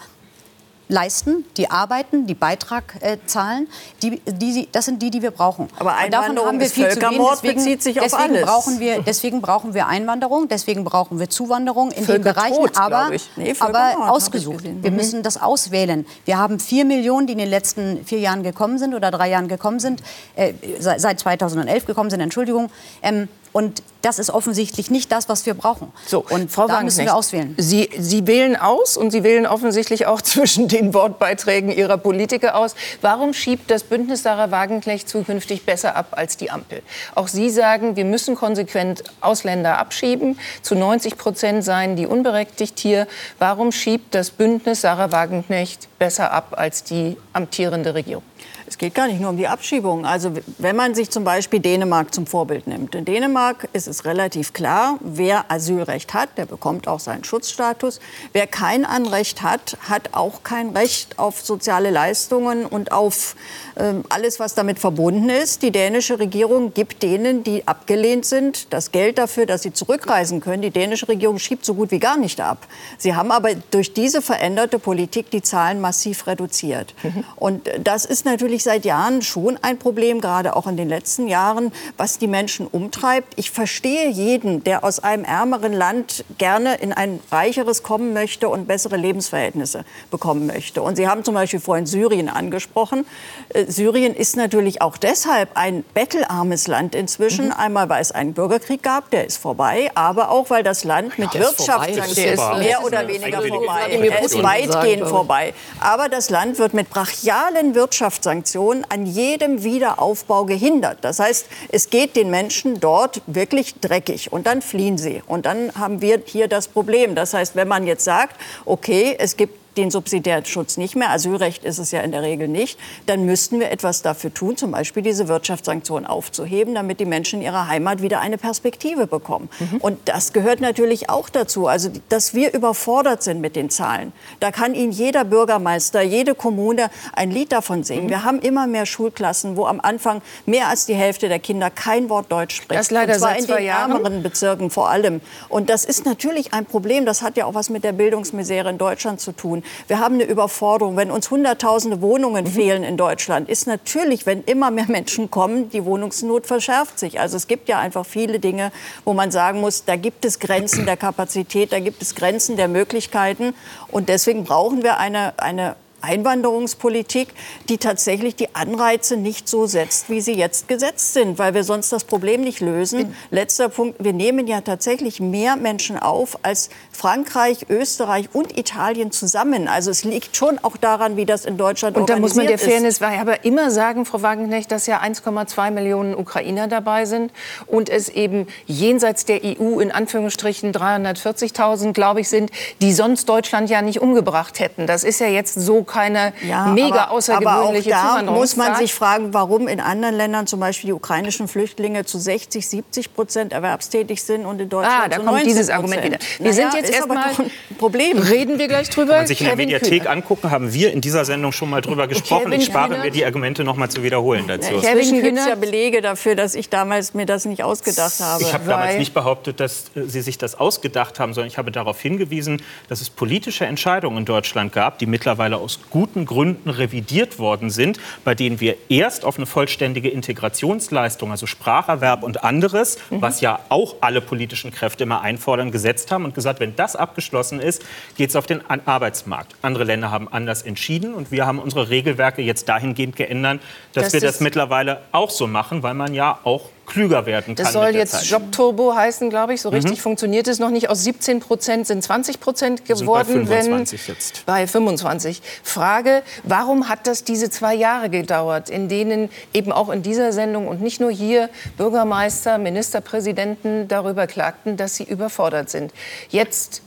leisten, 0.89 1.45
die 1.57 1.71
arbeiten, 1.71 2.27
die 2.27 2.35
Beitrag 2.35 2.95
äh, 3.01 3.19
zahlen, 3.27 3.69
die, 4.03 4.21
die, 4.27 4.69
das 4.71 4.85
sind 4.85 5.03
die, 5.03 5.11
die 5.11 5.23
wir 5.23 5.31
brauchen. 5.31 5.69
Aber 5.79 5.95
Einwanderung 5.95 6.49
haben 6.49 6.61
wir 6.61 6.69
viel 6.69 6.87
Völkermord 6.87 7.37
zu. 7.37 7.43
Deswegen, 7.43 7.65
bezieht 7.65 7.83
sich 7.83 8.01
auf 8.01 8.05
deswegen 8.05 8.35
alles. 8.35 8.47
Brauchen 8.47 8.81
wir, 8.81 9.03
deswegen 9.03 9.41
brauchen 9.41 9.75
wir 9.75 9.87
Einwanderung, 9.87 10.49
deswegen 10.49 10.85
brauchen 10.85 11.19
wir 11.19 11.31
Zuwanderung 11.31 11.91
in 11.93 12.07
den 12.07 12.23
Bereichen, 12.23 12.77
aber, 12.77 13.11
nee, 13.37 13.55
aber 13.59 14.11
ausgesucht. 14.11 14.65
Wir 14.65 14.91
mhm. 14.91 14.97
müssen 14.97 15.23
das 15.23 15.41
auswählen. 15.41 16.07
Wir 16.25 16.39
haben 16.39 16.61
vier 16.61 16.85
Millionen, 16.85 17.27
die 17.27 17.33
in 17.33 17.39
den 17.39 17.51
letzten 17.51 18.05
vier 18.05 18.19
Jahren 18.19 18.43
gekommen 18.43 18.79
sind 18.79 18.95
oder 18.95 19.11
drei 19.11 19.31
Jahren 19.31 19.49
gekommen 19.49 19.81
sind, 19.81 20.03
äh, 20.37 20.53
seit 20.79 21.19
2011 21.19 21.87
gekommen 21.87 22.11
sind, 22.11 22.21
Entschuldigung. 22.21 22.71
Ähm, 23.03 23.29
und 23.53 23.83
das 24.01 24.19
ist 24.19 24.31
offensichtlich 24.31 24.91
nicht 24.91 25.13
das, 25.13 25.29
was 25.29 25.47
wir 25.47 25.55
brauchen. 25.55 25.93
So, 26.07 26.25
und 26.29 26.51
Frau 26.51 26.67
da 26.67 26.83
müssen 26.83 27.05
wir 27.05 27.15
auswählen. 27.15 27.55
Sie, 27.59 27.89
Sie 27.97 28.27
wählen 28.27 28.57
aus 28.57 28.97
und 28.97 29.11
Sie 29.11 29.23
wählen 29.23 29.47
offensichtlich 29.47 30.07
auch 30.07 30.21
zwischen 30.23 30.69
den 30.69 30.95
Wortbeiträgen 30.95 31.71
Ihrer 31.71 31.99
Politiker 31.99 32.57
aus. 32.57 32.75
Warum 33.01 33.33
schiebt 33.35 33.71
das 33.71 33.85
Bündnis 33.85 34.23
Sarah 34.23 34.51
Wagenknecht 34.51 35.09
zukünftig 35.09 35.65
besser 35.65 35.95
ab 35.95 36.09
als 36.13 36.37
die 36.37 36.51
Ampel? 36.51 36.83
Auch 37.15 37.29
Sie 37.29 37.51
sagen, 37.51 37.95
wir 37.97 38.05
müssen 38.05 38.35
konsequent 38.35 39.05
Ausländer 39.21 39.79
abschieben. 39.79 40.39
Zu 40.63 40.75
90 40.75 41.17
Prozent 41.17 41.65
seien 41.65 41.95
die 41.95 42.07
unberechtigt 42.07 42.79
hier. 42.81 43.07
Warum 43.39 43.71
schiebt 43.71 44.15
das 44.15 44.31
Bündnis 44.31 44.81
Sarah 44.81 45.13
Wagenknecht 45.13 45.89
besser 45.99 46.33
ab 46.33 46.55
als 46.57 46.83
die 46.83 47.17
amtierende 47.33 47.95
Regierung? 47.95 48.25
Es 48.67 48.79
geht 48.79 48.95
gar 48.95 49.07
nicht 49.09 49.21
nur 49.21 49.31
um 49.31 49.37
die 49.37 49.49
Abschiebung. 49.49 50.07
Also 50.07 50.33
wenn 50.59 50.77
man 50.77 50.95
sich 50.95 51.11
zum 51.11 51.25
Beispiel 51.25 51.61
Dänemark 51.61 52.15
zum 52.15 52.27
Vorbild 52.27 52.67
nimmt. 52.67 52.95
In 52.95 53.05
Dänemark 53.05 53.69
ist 53.73 53.87
es 53.87 54.05
relativ 54.05 54.53
klar, 54.53 54.99
wer 55.01 55.51
Asylrecht 55.51 56.15
hat, 56.15 56.39
der 56.39 56.47
bekommt 56.47 56.89
auch 56.89 57.01
seinen 57.01 57.25
Schutzstatus. 57.25 58.01
Wer 58.33 58.47
kein 58.47 58.85
Anrecht 58.85 59.43
hat, 59.43 59.77
hat 59.89 60.11
auch 60.13 60.43
kein 60.43 60.71
Recht 60.71 61.19
auf 61.19 61.43
soziale 61.43 61.91
Leistungen 61.91 62.65
und 62.65 62.93
auf 62.93 63.37
äh, 63.75 63.95
alles, 64.09 64.41
was 64.41 64.55
damit 64.55 64.79
verbunden 64.79 65.29
ist. 65.29 65.63
Die 65.63 65.71
dänische 65.71 66.19
Regierung 66.19 66.73
gibt 66.73 67.03
denen, 67.03 67.45
die 67.45 67.67
abgelehnt 67.67 68.25
sind, 68.25 68.73
das 68.73 68.93
Geld 68.93 69.19
dafür, 69.19 69.47
dass 69.47 69.63
sie 69.63 69.73
zurückreisen 69.73 70.41
können. 70.41 70.63
Die 70.63 70.71
dänische 70.71 71.09
Regierung 71.09 71.39
schiebt 71.39 71.65
so 71.65 71.75
gut 71.75 71.91
wie 71.91 71.99
gar 71.99 72.17
nicht 72.17 72.41
ab. 72.41 72.67
Sie 72.99 73.15
haben 73.15 73.31
aber 73.31 73.51
durch 73.71 73.93
diese 73.93 74.23
veränderte 74.23 74.79
Politik 74.79 75.31
die 75.31 75.43
Zahlen 75.43 75.81
massiv 75.81 76.27
reduziert. 76.27 76.95
Mhm. 77.03 77.25
Und 77.37 77.71
das 77.83 78.05
ist 78.05 78.25
natürlich 78.25 78.32
natürlich 78.33 78.63
seit 78.65 78.85
Jahren 78.85 79.23
schon 79.23 79.59
ein 79.63 79.79
Problem, 79.79 80.21
gerade 80.21 80.57
auch 80.57 80.67
in 80.67 80.77
den 80.77 80.89
letzten 80.89 81.29
Jahren, 81.29 81.71
was 81.97 82.19
die 82.19 82.27
Menschen 82.27 82.67
umtreibt. 82.67 83.35
Ich 83.37 83.51
verstehe 83.51 84.09
jeden, 84.09 84.65
der 84.65 84.85
aus 84.85 85.01
einem 85.01 85.25
ärmeren 85.25 85.73
Land 85.73 86.25
gerne 86.39 86.77
in 86.77 86.93
ein 86.93 87.21
reicheres 87.31 87.83
kommen 87.83 88.15
möchte 88.15 88.49
und 88.49 88.67
bessere 88.67 88.97
Lebensverhältnisse 88.97 89.85
bekommen 90.11 90.47
möchte. 90.47 90.83
Und 90.83 90.97
Sie 90.97 91.07
haben 91.07 91.25
zum 91.25 91.35
Beispiel 91.35 91.61
vorhin 91.61 91.87
Syrien 91.87 92.29
angesprochen. 92.29 93.05
Äh, 93.51 93.67
Syrien 93.67 94.15
ist 94.15 94.37
natürlich 94.37 94.81
auch 94.81 94.97
deshalb 94.97 95.51
ein 95.55 95.85
bettelarmes 95.95 96.67
Land 96.69 96.95
inzwischen. 96.95 97.47
Mhm. 97.47 97.53
Einmal, 97.53 97.89
weil 97.91 98.01
es 98.01 98.13
einen 98.13 98.33
Bürgerkrieg 98.33 98.83
gab, 98.83 99.11
der 99.11 99.27
ist 99.27 99.37
vorbei, 99.37 99.91
aber 99.95 100.31
auch, 100.31 100.49
weil 100.49 100.63
das 100.63 100.85
Land 100.85 101.19
mit 101.19 101.35
ja, 101.35 101.41
Wirtschaft 101.41 101.91
ist 101.91 102.17
mehr 102.59 102.83
oder 102.83 103.07
weniger 103.07 103.43
vorbei. 103.43 103.91
Er 103.91 104.23
ist 104.23 104.43
weitgehend 104.43 105.07
vorbei. 105.07 105.53
Aber 105.81 106.09
das 106.09 106.31
Land 106.31 106.59
wird 106.59 106.73
mit 106.73 106.89
brachialen 106.89 107.75
Wirtschaftssanktionen 108.23 108.43
Sanktionen 108.43 108.85
an 108.89 109.07
jedem 109.07 109.63
Wiederaufbau 109.63 110.45
gehindert. 110.45 110.99
Das 111.03 111.19
heißt, 111.19 111.47
es 111.71 111.91
geht 111.91 112.17
den 112.17 112.31
Menschen 112.31 112.81
dort 112.81 113.23
wirklich 113.27 113.75
dreckig 113.81 114.33
und 114.33 114.47
dann 114.47 114.63
fliehen 114.63 114.99
sie. 114.99 115.23
Und 115.27 115.47
dann 115.47 115.75
haben 115.75 116.01
wir 116.01 116.23
hier 116.25 116.49
das 116.49 116.69
Problem. 116.69 117.15
Das 117.15 117.35
heißt, 117.35 117.57
wenn 117.57 117.69
man 117.69 117.87
jetzt 117.87 118.05
sagt, 118.05 118.41
okay, 118.65 119.17
es 119.19 119.37
gibt 119.37 119.62
den 119.77 119.91
Subsidiärschutz 119.91 120.77
nicht 120.77 120.97
mehr, 120.97 121.11
Asylrecht 121.11 121.65
ist 121.65 121.79
es 121.79 121.91
ja 121.93 122.01
in 122.01 122.13
der 122.13 122.23
Regel 122.23 122.49
nicht, 122.49 122.79
dann 123.07 123.25
müssten 123.25 123.61
wir 123.61 123.71
etwas 123.71 124.03
dafür 124.03 124.33
tun, 124.33 124.57
zum 124.57 124.71
Beispiel 124.71 125.03
diese 125.03 125.29
Wirtschaftssanktionen 125.29 126.07
aufzuheben, 126.07 126.75
damit 126.75 127.01
die 127.01 127.05
Menschen 127.05 127.41
in 127.41 127.47
ihrer 127.47 127.69
Heimat 127.69 128.03
wieder 128.03 128.21
eine 128.21 128.39
Perspektive 128.39 129.07
bekommen. 129.07 129.49
Mhm. 129.59 129.79
Und 129.79 129.99
das 130.07 130.33
gehört 130.33 130.61
natürlich 130.61 131.09
auch 131.09 131.29
dazu, 131.29 131.67
also 131.67 131.91
dass 132.09 132.35
wir 132.35 132.53
überfordert 132.55 133.23
sind 133.23 133.41
mit 133.41 133.57
den 133.57 133.71
Zahlen. 133.71 134.13
Da 134.41 134.51
kann 134.51 134.75
Ihnen 134.75 134.93
jeder 134.93 135.25
Bürgermeister, 135.25 136.03
jede 136.03 136.35
Kommune 136.35 136.91
ein 137.15 137.31
Lied 137.31 137.53
davon 137.53 137.85
singen. 137.85 138.07
Mhm. 138.07 138.11
Wir 138.11 138.25
haben 138.25 138.39
immer 138.41 138.67
mehr 138.67 138.87
Schulklassen, 138.87 139.57
wo 139.57 139.67
am 139.67 139.81
Anfang 139.81 140.23
mehr 140.47 140.69
als 140.69 140.87
die 140.87 140.95
Hälfte 140.95 141.29
der 141.29 141.39
Kinder 141.39 141.71
kein 141.71 142.09
Wort 142.09 142.31
Deutsch 142.31 142.57
spricht. 142.57 142.79
Das 142.79 142.91
leider 142.91 143.15
Und 143.15 143.21
zwar 143.21 143.39
in 143.39 143.47
den 143.47 143.57
ärmeren 143.57 144.23
Bezirken 144.23 144.71
vor 144.71 144.91
allem. 144.91 145.21
Und 145.49 145.71
das 145.71 145.85
ist 145.85 146.05
natürlich 146.05 146.53
ein 146.53 146.67
Problem. 146.67 147.07
Das 147.07 147.23
hat 147.23 147.37
ja 147.37 147.47
auch 147.47 147.55
was 147.55 147.71
mit 147.71 147.85
der 147.85 147.93
Bildungsmisere 147.93 148.71
in 148.71 148.79
Deutschland 148.79 149.21
zu 149.21 149.33
tun. 149.33 149.62
Wir 149.89 149.99
haben 149.99 150.15
eine 150.15 150.25
Überforderung. 150.25 150.97
Wenn 150.97 151.11
uns 151.11 151.31
Hunderttausende 151.31 152.01
Wohnungen 152.01 152.45
mhm. 152.45 152.51
fehlen 152.51 152.85
in 152.85 152.97
Deutschland, 152.97 153.49
ist 153.49 153.67
natürlich, 153.67 154.27
wenn 154.27 154.43
immer 154.45 154.71
mehr 154.71 154.87
Menschen 154.89 155.31
kommen, 155.31 155.71
die 155.71 155.85
Wohnungsnot 155.85 156.47
verschärft 156.47 156.99
sich. 156.99 157.21
Also 157.21 157.37
es 157.37 157.47
gibt 157.47 157.69
ja 157.69 157.79
einfach 157.79 158.07
viele 158.07 158.39
Dinge, 158.39 158.73
wo 159.05 159.13
man 159.13 159.31
sagen 159.31 159.61
muss, 159.61 159.85
da 159.85 159.97
gibt 159.97 160.25
es 160.25 160.39
Grenzen 160.39 160.87
der 160.87 160.97
Kapazität, 160.97 161.73
da 161.73 161.81
gibt 161.81 162.03
es 162.03 162.15
Grenzen 162.15 162.57
der 162.57 162.69
Möglichkeiten. 162.69 163.55
Und 163.89 164.09
deswegen 164.09 164.45
brauchen 164.45 164.83
wir 164.83 164.99
eine, 164.99 165.39
eine 165.39 165.77
Einwanderungspolitik, 166.03 167.29
die 167.69 167.79
tatsächlich 167.79 168.37
die 168.37 168.55
Anreize 168.55 169.17
nicht 169.17 169.49
so 169.49 169.67
setzt, 169.67 170.11
wie 170.11 170.21
sie 170.21 170.35
jetzt 170.35 170.69
gesetzt 170.69 171.15
sind, 171.15 171.39
weil 171.39 171.55
wir 171.55 171.65
sonst 171.65 171.93
das 171.93 172.05
Problem 172.05 172.43
nicht 172.43 172.61
lösen. 172.61 173.15
Letzter 173.31 173.69
Punkt, 173.69 174.03
wir 174.03 174.13
nehmen 174.13 174.47
ja 174.47 174.61
tatsächlich 174.61 175.21
mehr 175.21 175.57
Menschen 175.57 175.99
auf 175.99 176.39
als 176.43 176.71
Frankreich, 176.91 177.67
Österreich 177.69 178.29
und 178.33 178.59
Italien 178.59 179.11
zusammen. 179.11 179.69
Also 179.69 179.91
es 179.91 180.05
liegt 180.05 180.37
schon 180.37 180.59
auch 180.63 180.77
daran, 180.77 181.17
wie 181.17 181.25
das 181.25 181.45
in 181.45 181.57
Deutschland 181.57 181.97
und 181.97 182.03
organisiert 182.03 182.27
ist. 182.27 182.33
Und 182.33 182.39
da 182.39 182.43
muss 182.43 182.61
man 182.63 182.83
der 182.83 182.99
Fairness 182.99 183.03
aber 183.21 183.45
immer 183.45 183.71
sagen, 183.71 184.05
Frau 184.05 184.23
Wagenknecht, 184.23 184.71
dass 184.71 184.87
ja 184.87 185.01
1,2 185.01 185.71
Millionen 185.71 186.15
Ukrainer 186.15 186.69
dabei 186.69 187.07
sind 187.07 187.33
und 187.67 187.89
es 187.89 188.09
eben 188.09 188.47
jenseits 188.67 189.25
der 189.25 189.41
EU 189.45 189.81
in 189.81 189.91
Anführungsstrichen 189.91 190.73
340.000, 190.73 191.93
glaube 191.93 192.21
ich, 192.21 192.29
sind, 192.29 192.51
die 192.81 192.93
sonst 192.93 193.29
Deutschland 193.29 193.71
ja 193.71 193.83
nicht 193.83 194.01
umgebracht 194.01 194.61
hätten. 194.61 194.87
Das 194.87 195.05
ist 195.05 195.21
ja 195.21 195.29
jetzt 195.29 195.55
so 195.55 195.83
keine 195.93 196.33
ja, 196.47 196.67
mega 196.67 197.05
aber, 197.05 197.11
außergewöhnliche 197.11 197.97
aber 197.97 198.21
auch 198.21 198.25
da 198.25 198.33
muss 198.33 198.57
man 198.57 198.77
sich 198.77 198.95
fragen, 198.95 199.35
warum 199.35 199.69
in 199.69 199.81
anderen 199.81 200.15
Ländern 200.15 200.47
zum 200.47 200.61
Beispiel 200.61 200.89
die 200.89 200.93
ukrainischen 200.93 201.49
Flüchtlinge 201.49 202.05
zu 202.05 202.19
60, 202.19 202.67
70 202.67 203.15
Prozent 203.15 203.53
erwerbstätig 203.53 204.23
sind 204.23 204.47
und 204.47 204.61
in 204.61 204.69
Deutschland 204.69 205.05
ah, 205.05 205.09
da 205.09 205.19
kommt 205.19 205.45
dieses 205.45 205.71
Argument 205.71 206.05
wieder. 206.05 206.19
Wir 206.39 206.51
naja, 206.51 206.71
sind 206.71 206.75
jetzt 206.75 206.93
erstmal 206.93 207.19
ein 207.19 207.51
Problem. 207.79 208.19
Reden 208.19 208.59
wir 208.59 208.69
gleich 208.69 208.91
drüber. 208.91 209.13
Wenn 209.13 209.19
man 209.19 209.27
sich 209.27 209.41
in 209.41 209.47
der 209.47 209.57
Mediathek 209.57 210.03
Kühner. 210.03 210.11
angucken, 210.11 210.51
haben 210.51 210.73
wir 210.73 210.93
in 210.93 211.01
dieser 211.01 211.25
Sendung 211.25 211.53
schon 211.53 211.71
mal 211.71 211.81
drüber 211.81 212.07
gesprochen. 212.07 212.45
Kevin 212.45 212.61
ich 212.61 212.67
spare 212.67 212.99
mir 212.99 213.11
die 213.11 213.25
Argumente 213.25 213.65
noch 213.65 213.77
mal 213.77 213.89
zu 213.89 214.03
wiederholen 214.03 214.45
dazu. 214.47 214.81
Kevin 214.81 215.23
gibt 215.23 215.39
ja 215.39 215.55
Belege 215.55 216.01
dafür, 216.01 216.35
dass 216.35 216.55
ich 216.55 216.69
damals 216.69 217.15
mir 217.15 217.27
das 217.27 217.45
nicht 217.45 217.63
ausgedacht 217.63 218.21
habe. 218.21 218.43
Ich 218.43 218.55
habe 218.55 218.65
damals 218.67 218.97
nicht 218.97 219.15
behauptet, 219.15 219.61
dass 219.61 219.91
äh, 219.95 220.03
Sie 220.05 220.23
sich 220.23 220.39
das 220.39 220.59
ausgedacht 220.59 221.21
haben, 221.21 221.35
sondern 221.35 221.49
ich 221.49 221.59
habe 221.59 221.71
darauf 221.71 222.01
hingewiesen, 222.01 222.63
dass 222.89 223.01
es 223.01 223.11
politische 223.11 223.67
Entscheidungen 223.67 224.19
in 224.19 224.25
Deutschland 224.25 224.73
gab, 224.73 224.99
die 224.99 225.07
mittlerweile 225.07 225.57
aus 225.57 225.81
guten 225.91 226.27
Gründen 226.27 226.71
revidiert 226.71 227.39
worden 227.39 227.71
sind, 227.71 227.99
bei 228.25 228.35
denen 228.35 228.61
wir 228.61 228.77
erst 228.89 229.25
auf 229.25 229.37
eine 229.37 229.47
vollständige 229.47 230.09
Integrationsleistung, 230.09 231.31
also 231.31 231.47
Spracherwerb 231.47 232.23
und 232.23 232.45
anderes, 232.45 232.99
mhm. 233.11 233.23
was 233.23 233.41
ja 233.41 233.61
auch 233.69 233.97
alle 234.01 234.21
politischen 234.21 234.71
Kräfte 234.71 235.05
immer 235.05 235.21
einfordern, 235.21 235.71
gesetzt 235.71 236.11
haben 236.11 236.25
und 236.25 236.35
gesagt, 236.35 236.61
wenn 236.61 236.77
das 236.77 236.97
abgeschlossen 236.97 237.61
ist, 237.61 237.85
geht 238.17 238.31
es 238.31 238.37
auf 238.37 238.47
den 238.47 238.61
Arbeitsmarkt. 238.69 239.55
Andere 239.63 239.85
Länder 239.85 240.11
haben 240.11 240.29
anders 240.29 240.63
entschieden 240.63 241.15
und 241.15 241.31
wir 241.31 241.47
haben 241.47 241.59
unsere 241.59 241.89
Regelwerke 241.89 242.43
jetzt 242.43 242.69
dahingehend 242.69 243.17
geändert, 243.17 243.61
dass 243.93 244.05
das 244.05 244.13
wir 244.15 244.21
das 244.21 244.41
mittlerweile 244.41 245.03
auch 245.13 245.31
so 245.31 245.47
machen, 245.47 245.83
weil 245.83 245.95
man 245.95 246.15
ja 246.15 246.39
auch 246.45 246.71
klüger 246.87 247.27
werden 247.27 247.55
kann. 247.55 247.65
Das 247.65 247.73
soll 247.73 247.95
jetzt 247.95 248.29
Jobturbo 248.31 248.95
heißen, 248.95 249.31
glaube 249.31 249.55
ich. 249.55 249.61
So 249.61 249.69
richtig 249.69 249.99
mhm. 249.99 250.03
funktioniert 250.03 250.49
es 250.49 250.59
noch 250.59 250.71
nicht. 250.71 250.91
Aus 250.91 251.05
17 251.05 251.41
Prozent 251.41 251.87
sind 251.87 252.03
20 252.03 252.41
Prozent 252.41 252.85
geworden. 252.85 253.47
bei 253.47 253.65
25 253.65 254.09
wenn, 254.09 254.15
jetzt. 254.15 254.47
Bei 254.47 254.67
25. 254.67 255.43
Frage, 255.63 256.23
warum 256.43 256.89
hat 256.89 257.07
das 257.07 257.25
diese 257.25 257.51
zwei 257.51 257.75
Jahre 257.75 258.11
gedauert, 258.11 258.71
in 258.71 258.89
denen 258.89 259.31
eben 259.55 259.73
auch 259.73 259.89
in 259.91 260.03
dieser 260.03 260.33
Sendung 260.33 260.69
und 260.69 260.81
nicht 260.81 261.01
nur 261.01 261.11
hier 261.11 261.49
Bürgermeister, 261.77 262.59
Ministerpräsidenten 262.59 263.89
darüber 263.89 264.27
klagten, 264.27 264.77
dass 264.77 264.97
sie 264.97 265.05
überfordert 265.05 265.71
sind? 265.71 265.93
Jetzt 266.29 266.83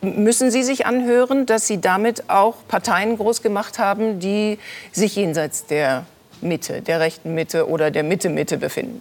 müssen 0.00 0.50
Sie 0.50 0.62
sich 0.62 0.86
anhören, 0.86 1.46
dass 1.46 1.66
Sie 1.66 1.80
damit 1.80 2.28
auch 2.28 2.56
Parteien 2.68 3.16
groß 3.16 3.42
gemacht 3.42 3.78
haben, 3.78 4.20
die 4.20 4.58
sich 4.92 5.16
jenseits 5.16 5.66
der 5.66 6.04
Mitte, 6.44 6.82
der 6.82 7.00
rechten 7.00 7.34
Mitte 7.34 7.68
oder 7.68 7.90
der 7.90 8.02
Mitte-Mitte 8.02 8.58
befinden? 8.58 9.00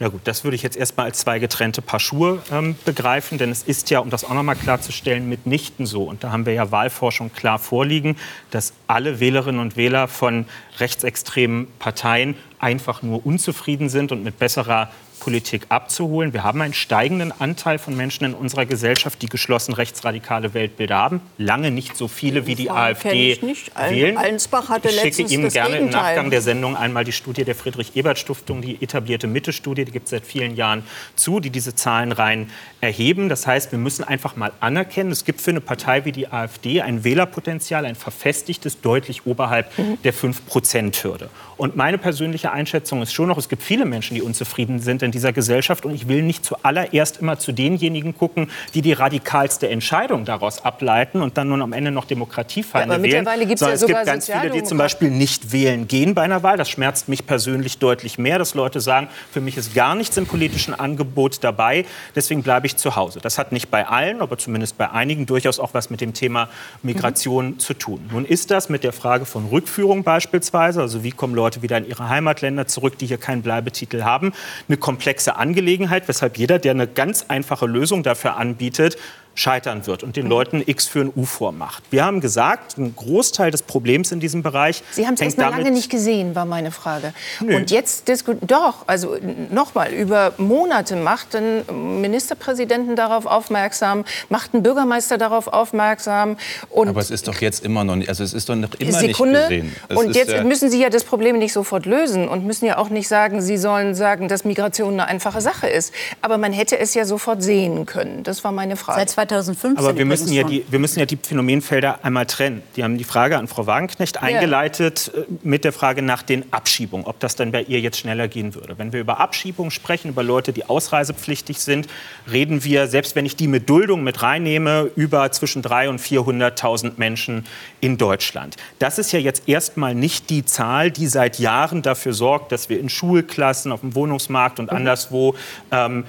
Na 0.00 0.06
gut, 0.06 0.20
das 0.24 0.44
würde 0.44 0.54
ich 0.54 0.62
jetzt 0.62 0.76
erstmal 0.76 1.06
als 1.06 1.18
zwei 1.18 1.40
getrennte 1.40 1.82
Paar 1.82 1.98
Schuhe 1.98 2.40
ähm, 2.52 2.76
begreifen, 2.84 3.36
denn 3.36 3.50
es 3.50 3.64
ist 3.64 3.90
ja, 3.90 3.98
um 3.98 4.10
das 4.10 4.22
auch 4.22 4.32
noch 4.32 4.44
mal 4.44 4.54
klarzustellen, 4.54 5.28
mitnichten 5.28 5.86
so. 5.86 6.04
Und 6.04 6.22
da 6.22 6.30
haben 6.30 6.46
wir 6.46 6.52
ja 6.52 6.70
Wahlforschung 6.70 7.32
klar 7.32 7.58
vorliegen, 7.58 8.16
dass 8.52 8.74
alle 8.86 9.18
Wählerinnen 9.18 9.60
und 9.60 9.76
Wähler 9.76 10.06
von 10.06 10.44
rechtsextremen 10.78 11.66
Parteien 11.80 12.36
einfach 12.60 13.02
nur 13.02 13.26
unzufrieden 13.26 13.88
sind 13.88 14.12
und 14.12 14.22
mit 14.22 14.38
besserer 14.38 14.88
Politik 15.20 15.66
abzuholen. 15.68 16.32
Wir 16.32 16.44
haben 16.44 16.60
einen 16.60 16.74
steigenden 16.74 17.32
Anteil 17.38 17.78
von 17.78 17.96
Menschen 17.96 18.24
in 18.24 18.34
unserer 18.34 18.66
Gesellschaft, 18.66 19.20
die 19.22 19.26
geschlossen 19.28 19.74
rechtsradikale 19.74 20.54
Weltbilder 20.54 20.96
haben. 20.96 21.20
Lange 21.38 21.70
nicht 21.70 21.96
so 21.96 22.08
viele 22.08 22.46
wie 22.46 22.54
die 22.54 22.70
AfD 22.70 23.32
ich 23.32 23.42
nicht. 23.42 23.72
wählen. 23.76 24.16
Allensbach 24.16 24.68
hatte 24.68 24.88
ich 24.88 25.00
schicke 25.00 25.22
Ihnen 25.22 25.48
gerne 25.48 25.76
im 25.76 25.86
Gegenteil. 25.86 26.02
Nachgang 26.02 26.30
der 26.30 26.42
Sendung 26.42 26.76
einmal 26.76 27.04
die 27.04 27.12
Studie 27.12 27.44
der 27.44 27.54
Friedrich-Ebert-Stiftung, 27.54 28.62
die 28.62 28.82
etablierte 28.82 29.26
Mitte-Studie, 29.26 29.84
die 29.84 29.92
gibt 29.92 30.06
es 30.06 30.10
seit 30.10 30.24
vielen 30.24 30.56
Jahren 30.56 30.82
zu, 31.16 31.40
die 31.40 31.50
diese 31.50 31.74
Zahlen 31.74 32.12
rein 32.12 32.50
erheben. 32.80 33.28
Das 33.28 33.46
heißt, 33.46 33.72
wir 33.72 33.78
müssen 33.78 34.04
einfach 34.04 34.36
mal 34.36 34.52
anerkennen, 34.60 35.10
es 35.10 35.24
gibt 35.24 35.40
für 35.40 35.50
eine 35.50 35.60
Partei 35.60 36.04
wie 36.04 36.12
die 36.12 36.28
AfD 36.28 36.80
ein 36.80 37.04
Wählerpotenzial, 37.04 37.84
ein 37.84 37.96
verfestigtes, 37.96 38.80
deutlich 38.80 39.26
oberhalb 39.26 39.70
der 40.04 40.14
5-Prozent-Hürde. 40.14 41.30
Und 41.56 41.74
meine 41.76 41.98
persönliche 41.98 42.52
Einschätzung 42.52 43.02
ist 43.02 43.12
schon 43.12 43.28
noch, 43.28 43.36
es 43.36 43.48
gibt 43.48 43.62
viele 43.62 43.84
Menschen, 43.84 44.14
die 44.14 44.22
unzufrieden 44.22 44.78
sind 44.78 45.02
in 45.08 45.12
dieser 45.12 45.32
Gesellschaft. 45.32 45.84
Und 45.84 45.94
ich 45.94 46.08
will 46.08 46.22
nicht 46.22 46.44
zuallererst 46.44 47.18
immer 47.20 47.38
zu 47.38 47.52
denjenigen 47.52 48.16
gucken, 48.16 48.50
die 48.74 48.82
die 48.82 48.92
radikalste 48.92 49.68
Entscheidung 49.68 50.24
daraus 50.24 50.64
ableiten 50.64 51.20
und 51.22 51.36
dann 51.36 51.48
nun 51.48 51.62
am 51.62 51.72
Ende 51.72 51.90
noch 51.90 52.04
Demokratiefeinde 52.04 52.94
Ja, 52.94 53.02
wählen. 53.02 53.18
mittlerweile 53.18 53.46
gibt's 53.46 53.60
ja 53.62 53.70
es 53.70 53.84
gibt 53.84 54.04
ganz 54.04 54.26
viele, 54.30 54.50
die 54.50 54.62
zum. 54.62 54.78
Beispiel 54.78 55.10
nicht 55.10 55.50
wählen 55.50 55.88
gehen 55.88 56.14
bei 56.14 56.22
einer 56.22 56.44
Wahl. 56.44 56.56
Das 56.56 56.70
schmerzt 56.70 57.08
mich 57.08 57.26
persönlich 57.26 57.78
deutlich 57.78 58.16
mehr, 58.16 58.38
dass 58.38 58.54
Leute 58.54 58.80
sagen, 58.80 59.08
für 59.32 59.40
mich 59.40 59.56
ist 59.56 59.74
gar 59.74 59.96
nichts 59.96 60.16
im 60.16 60.26
politischen 60.26 60.72
Angebot 60.72 61.42
dabei. 61.42 61.84
Deswegen 62.14 62.44
bleibe 62.44 62.66
ich 62.66 62.76
zu 62.76 62.94
Hause. 62.94 63.18
Das 63.20 63.38
hat 63.38 63.50
nicht 63.50 63.70
bei 63.70 63.86
allen, 63.88 64.20
aber 64.20 64.38
zumindest 64.38 64.78
bei 64.78 64.90
einigen 64.90 65.26
durchaus 65.26 65.58
auch 65.58 65.74
was 65.74 65.90
mit 65.90 66.00
dem 66.00 66.14
Thema 66.14 66.48
Migration 66.82 67.58
zu 67.58 67.74
tun. 67.74 68.08
Nun 68.12 68.24
ist 68.24 68.50
das 68.52 68.68
mit 68.68 68.84
der 68.84 68.92
Frage 68.92 69.24
von 69.24 69.46
Rückführung 69.46 70.04
beispielsweise, 70.04 70.80
also 70.80 71.02
wie 71.02 71.10
kommen 71.10 71.34
Leute 71.34 71.62
wieder 71.62 71.76
in 71.78 71.88
ihre 71.88 72.08
Heimatländer 72.08 72.68
zurück, 72.68 72.98
die 72.98 73.06
hier 73.06 73.18
keinen 73.18 73.42
Bleibetitel 73.42 74.04
haben, 74.04 74.32
eine 74.68 74.76
komplexe 74.98 75.36
Angelegenheit, 75.36 76.08
weshalb 76.08 76.38
jeder, 76.38 76.58
der 76.58 76.72
eine 76.72 76.88
ganz 76.88 77.26
einfache 77.28 77.66
Lösung 77.66 78.02
dafür 78.02 78.36
anbietet, 78.36 78.96
scheitern 79.38 79.86
wird 79.86 80.02
und 80.02 80.16
den 80.16 80.26
Leuten 80.26 80.62
X 80.66 80.86
für 80.86 81.00
ein 81.00 81.12
U 81.14 81.24
vormacht. 81.24 81.84
Wir 81.90 82.04
haben 82.04 82.20
gesagt, 82.20 82.76
ein 82.76 82.94
Großteil 82.96 83.50
des 83.52 83.62
Problems 83.62 84.10
in 84.10 84.18
diesem 84.18 84.42
Bereich 84.42 84.82
Sie 84.90 85.06
haben 85.06 85.14
es 85.14 85.20
erst 85.20 85.38
mal 85.38 85.50
lange 85.50 85.70
nicht 85.70 85.90
gesehen, 85.90 86.34
war 86.34 86.44
meine 86.44 86.72
Frage. 86.72 87.12
Nö. 87.40 87.56
Und 87.56 87.70
jetzt 87.70 88.08
diskutieren, 88.08 88.46
doch, 88.48 88.84
also 88.88 89.16
nochmal, 89.50 89.92
über 89.92 90.32
Monate 90.38 90.96
macht 90.96 91.36
ein 91.36 92.00
Ministerpräsidenten 92.00 92.96
darauf 92.96 93.26
aufmerksam, 93.26 94.04
macht 94.28 94.54
ein 94.54 94.62
Bürgermeister 94.64 95.18
darauf 95.18 95.46
aufmerksam. 95.46 96.36
Und 96.70 96.88
Aber 96.88 97.00
es 97.00 97.10
ist 97.10 97.28
doch 97.28 97.40
jetzt 97.40 97.64
immer 97.64 97.84
noch 97.84 97.94
nicht, 97.94 98.08
also 98.08 98.24
es 98.24 98.34
ist 98.34 98.48
doch 98.48 98.56
noch 98.56 98.74
immer 98.78 98.98
Sekunde. 98.98 99.38
nicht 99.38 99.48
gesehen. 99.48 99.76
Es 99.88 99.96
Und 99.96 100.10
ist, 100.10 100.16
jetzt 100.16 100.32
äh, 100.32 100.42
müssen 100.42 100.68
Sie 100.68 100.82
ja 100.82 100.90
das 100.90 101.04
Problem 101.04 101.38
nicht 101.38 101.52
sofort 101.52 101.86
lösen 101.86 102.26
und 102.28 102.44
müssen 102.44 102.66
ja 102.66 102.78
auch 102.78 102.88
nicht 102.88 103.06
sagen, 103.06 103.40
Sie 103.40 103.56
sollen 103.56 103.94
sagen, 103.94 104.26
dass 104.26 104.44
Migration 104.44 104.94
eine 104.94 105.06
einfache 105.06 105.40
Sache 105.40 105.68
ist. 105.68 105.94
Aber 106.22 106.38
man 106.38 106.52
hätte 106.52 106.76
es 106.78 106.94
ja 106.94 107.04
sofort 107.04 107.40
sehen 107.42 107.86
können. 107.86 108.24
Das 108.24 108.42
war 108.42 108.50
meine 108.50 108.76
Frage. 108.76 108.98
Seit 109.28 109.44
2015 109.44 109.78
Aber 109.78 109.96
wir 109.96 110.04
müssen, 110.04 110.32
ja 110.32 110.42
die, 110.42 110.64
wir 110.70 110.78
müssen 110.78 110.98
ja 110.98 111.06
die 111.06 111.16
Phänomenfelder 111.16 112.00
einmal 112.02 112.26
trennen. 112.26 112.62
Die 112.76 112.84
haben 112.84 112.98
die 112.98 113.04
Frage 113.04 113.38
an 113.38 113.48
Frau 113.48 113.66
Wagenknecht 113.66 114.22
eingeleitet 114.22 115.12
äh, 115.14 115.20
mit 115.42 115.64
der 115.64 115.72
Frage 115.72 116.02
nach 116.02 116.22
den 116.22 116.50
Abschiebungen, 116.52 117.06
ob 117.06 117.20
das 117.20 117.36
dann 117.36 117.52
bei 117.52 117.62
ihr 117.62 117.80
jetzt 117.80 117.98
schneller 117.98 118.28
gehen 118.28 118.54
würde. 118.54 118.78
Wenn 118.78 118.92
wir 118.92 119.00
über 119.00 119.20
Abschiebungen 119.20 119.70
sprechen, 119.70 120.08
über 120.08 120.22
Leute, 120.22 120.52
die 120.52 120.64
ausreisepflichtig 120.68 121.60
sind, 121.60 121.88
reden 122.30 122.64
wir, 122.64 122.86
selbst 122.88 123.16
wenn 123.16 123.26
ich 123.26 123.36
die 123.36 123.48
mit 123.48 123.68
Duldung 123.68 124.02
mit 124.02 124.22
reinnehme, 124.22 124.90
über 124.96 125.30
zwischen 125.32 125.62
300.000 125.62 125.88
und 125.88 126.00
400.000 126.00 126.92
Menschen 126.96 127.46
in 127.80 127.98
Deutschland. 127.98 128.56
Das 128.78 128.98
ist 128.98 129.12
ja 129.12 129.18
jetzt 129.18 129.48
erstmal 129.48 129.94
nicht 129.94 130.30
die 130.30 130.44
Zahl, 130.44 130.90
die 130.90 131.06
seit 131.06 131.38
Jahren 131.38 131.82
dafür 131.82 132.12
sorgt, 132.12 132.52
dass 132.52 132.68
wir 132.68 132.80
in 132.80 132.88
Schulklassen, 132.88 133.72
auf 133.72 133.80
dem 133.80 133.94
Wohnungsmarkt 133.94 134.58
und 134.58 134.70
anderswo 134.70 135.34
ähm, 135.70 136.04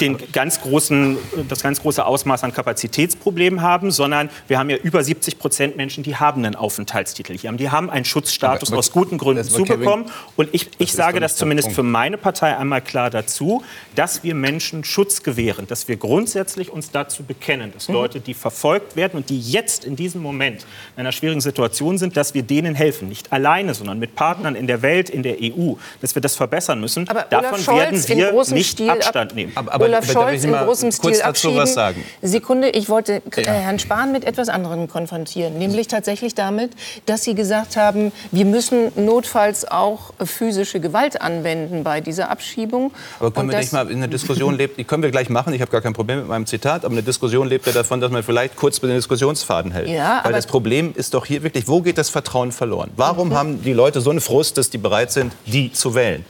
den 0.00 0.18
ganz 0.32 0.60
großen, 0.60 1.18
das 1.48 1.62
ganz 1.62 1.80
große 1.80 2.04
Ausmaß 2.04 2.44
an 2.44 2.52
Kapazitätsproblemen 2.62 3.60
haben, 3.62 3.90
sondern 3.90 4.30
wir 4.48 4.58
haben 4.58 4.70
ja 4.70 4.76
über 4.76 5.02
70 5.02 5.38
Prozent 5.38 5.76
Menschen, 5.76 6.02
die 6.02 6.16
haben 6.16 6.44
einen 6.44 6.54
Aufenthaltstitel 6.56 7.36
hier. 7.36 7.52
Die 7.52 7.70
haben 7.70 7.90
einen 7.90 8.04
Schutzstatus 8.04 8.68
Aber- 8.68 8.74
aber- 8.74 8.78
aus 8.78 8.92
guten 8.92 9.18
Gründen 9.18 9.40
aber 9.46 9.50
Kevin, 9.64 9.66
zubekommen. 9.66 10.06
Und 10.36 10.48
ich, 10.52 10.68
ich 10.78 10.92
sage 10.92 11.20
das 11.20 11.36
zumindest 11.36 11.66
Punkt. 11.68 11.76
für 11.76 11.82
meine 11.82 12.16
Partei 12.16 12.56
einmal 12.56 12.80
klar 12.80 13.10
dazu, 13.10 13.62
dass 13.94 14.22
wir 14.22 14.34
Menschen 14.34 14.84
Schutz 14.84 15.22
gewähren, 15.22 15.66
dass 15.66 15.88
wir 15.88 15.96
grundsätzlich 15.96 16.70
uns 16.70 16.90
dazu 16.90 17.22
bekennen, 17.24 17.72
dass 17.72 17.88
Leute, 17.88 18.20
die 18.20 18.34
verfolgt 18.34 18.96
werden 18.96 19.16
und 19.16 19.30
die 19.30 19.40
jetzt 19.40 19.84
in 19.84 19.96
diesem 19.96 20.22
Moment 20.22 20.62
in 20.96 21.00
einer 21.00 21.12
schwierigen 21.12 21.40
Situation 21.40 21.98
sind, 21.98 22.16
dass 22.16 22.34
wir 22.34 22.42
denen 22.42 22.74
helfen. 22.74 23.08
Nicht 23.08 23.32
alleine, 23.32 23.74
sondern 23.74 23.98
mit 23.98 24.14
Partnern 24.14 24.54
in 24.54 24.66
der 24.66 24.82
Welt, 24.82 25.10
in 25.10 25.22
der 25.22 25.36
EU, 25.40 25.74
dass 26.00 26.14
wir 26.14 26.22
das 26.22 26.36
verbessern 26.36 26.80
müssen. 26.80 27.08
Aber 27.08 27.22
Davon 27.30 27.46
Olaf 27.54 27.64
Scholz 27.64 27.78
werden 27.78 27.96
in 28.02 28.16
wir 28.18 28.30
großem 28.30 28.54
nicht 28.56 28.70
Stil 28.72 28.90
ab- 28.90 28.96
Abstand 28.96 29.34
nehmen. 29.34 29.52
Aber- 29.54 29.72
aber- 29.72 29.84
Olaf 29.84 30.10
Scholz 30.10 30.42
Sie 30.42 30.48
in 30.48 30.54
großem 30.54 30.90
kurz 30.90 30.96
Stil 30.96 31.12
dazu 31.12 31.28
abschieben. 31.28 31.56
was 31.56 31.74
sagen? 31.74 32.04
Sekunde, 32.52 32.68
ich 32.78 32.90
wollte 32.90 33.22
äh, 33.36 33.42
Ja. 33.46 33.52
Herrn 33.52 33.78
Spahn 33.78 34.12
mit 34.12 34.24
etwas 34.24 34.50
anderem 34.50 34.86
konfrontieren, 34.86 35.56
nämlich 35.58 35.88
tatsächlich 35.88 36.34
damit, 36.34 36.72
dass 37.06 37.24
Sie 37.24 37.34
gesagt 37.34 37.76
haben, 37.78 38.12
wir 38.30 38.44
müssen 38.44 38.92
notfalls 38.94 39.64
auch 39.70 40.12
physische 40.22 40.78
Gewalt 40.78 41.22
anwenden 41.22 41.82
bei 41.82 42.02
dieser 42.02 42.28
Abschiebung. 42.30 42.92
Aber 43.20 43.30
können 43.30 43.48
Und 43.48 43.52
wir 43.54 43.58
nicht 43.60 43.72
mal 43.72 43.90
in 43.90 44.00
der 44.00 44.08
Diskussion 44.08 44.54
lebt, 44.58 44.76
die 44.78 44.84
können 44.84 45.02
wir 45.02 45.10
gleich 45.10 45.30
machen, 45.30 45.54
ich 45.54 45.62
habe 45.62 45.70
gar 45.70 45.80
kein 45.80 45.94
Problem 45.94 46.18
mit 46.18 46.28
meinem 46.28 46.44
Zitat, 46.44 46.84
aber 46.84 46.92
eine 46.92 47.02
Diskussion 47.02 47.48
lebt 47.48 47.64
ja 47.66 47.72
davon, 47.72 48.02
dass 48.02 48.10
man 48.10 48.22
vielleicht 48.22 48.54
kurz 48.56 48.82
mit 48.82 48.90
den 48.90 48.96
Diskussionsfaden 48.98 49.72
hält. 49.72 49.88
Ja, 49.88 50.16
Weil 50.16 50.24
aber- 50.24 50.32
das 50.32 50.46
Problem 50.46 50.92
ist 50.94 51.14
doch 51.14 51.24
hier 51.24 51.42
wirklich, 51.42 51.66
wo 51.68 51.80
geht 51.80 51.96
das 51.96 52.10
Vertrauen 52.10 52.52
verloren? 52.52 52.90
Warum 52.96 53.30
Mhm. 53.30 53.34
haben 53.34 53.62
die 53.62 53.72
Leute 53.72 54.02
so 54.02 54.10
einen 54.10 54.20
Frust, 54.20 54.58
dass 54.58 54.68
die 54.68 54.78
bereit 54.78 55.10
sind, 55.10 55.32
die 55.46 55.72
zu 55.72 55.94
wählen? 55.94 56.26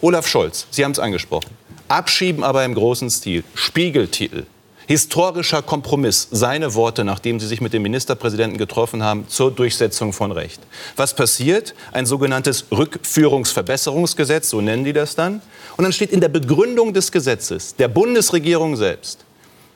Olaf 0.00 0.26
Scholz, 0.26 0.66
Sie 0.70 0.84
haben 0.84 0.92
es 0.92 0.98
angesprochen. 0.98 1.50
Abschieben 1.88 2.42
aber 2.44 2.64
im 2.64 2.74
großen 2.74 3.10
Stil. 3.10 3.44
Spiegeltitel. 3.54 4.44
Historischer 4.86 5.62
Kompromiss, 5.62 6.28
seine 6.30 6.74
Worte, 6.74 7.04
nachdem 7.04 7.40
sie 7.40 7.46
sich 7.46 7.62
mit 7.62 7.72
dem 7.72 7.82
Ministerpräsidenten 7.82 8.58
getroffen 8.58 9.02
haben, 9.02 9.26
zur 9.28 9.50
Durchsetzung 9.50 10.12
von 10.12 10.30
Recht. 10.30 10.60
Was 10.96 11.14
passiert? 11.14 11.74
Ein 11.92 12.04
sogenanntes 12.04 12.66
Rückführungsverbesserungsgesetz, 12.70 14.50
so 14.50 14.60
nennen 14.60 14.84
die 14.84 14.92
das 14.92 15.14
dann. 15.14 15.40
Und 15.76 15.84
dann 15.84 15.92
steht 15.92 16.10
in 16.10 16.20
der 16.20 16.28
Begründung 16.28 16.92
des 16.92 17.12
Gesetzes 17.12 17.76
der 17.76 17.88
Bundesregierung 17.88 18.76
selbst, 18.76 19.24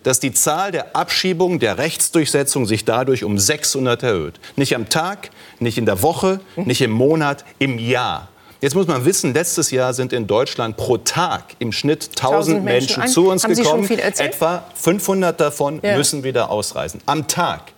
dass 0.02 0.20
die 0.20 0.32
Zahl 0.32 0.72
der 0.72 0.94
Abschiebungen 0.94 1.58
der 1.58 1.78
Rechtsdurchsetzung 1.78 2.66
sich 2.66 2.84
dadurch 2.84 3.24
um 3.24 3.38
600 3.38 4.02
erhöht. 4.02 4.38
Nicht 4.56 4.76
am 4.76 4.90
Tag, 4.90 5.30
nicht 5.58 5.78
in 5.78 5.86
der 5.86 6.02
Woche, 6.02 6.40
nicht 6.56 6.82
im 6.82 6.90
Monat, 6.90 7.46
im 7.58 7.78
Jahr. 7.78 8.28
Jetzt 8.60 8.74
muss 8.74 8.88
man 8.88 9.04
wissen, 9.04 9.34
letztes 9.34 9.70
Jahr 9.70 9.94
sind 9.94 10.12
in 10.12 10.26
Deutschland 10.26 10.76
pro 10.76 10.96
Tag 10.98 11.44
im 11.60 11.70
Schnitt 11.70 12.10
1000 12.16 12.24
1000 12.58 12.64
Menschen 12.64 13.00
Menschen 13.00 13.12
zu 13.12 13.30
uns 13.30 13.44
Haben 13.44 13.54
gekommen. 13.54 13.88
Etwa 13.88 14.64
500 14.74 15.40
davon 15.40 15.78
Ja. 15.82 15.96
müssen 15.96 16.24
wieder 16.24 16.50
ausreisen. 16.50 17.00
Am 17.06 17.28
Tag. 17.28 17.72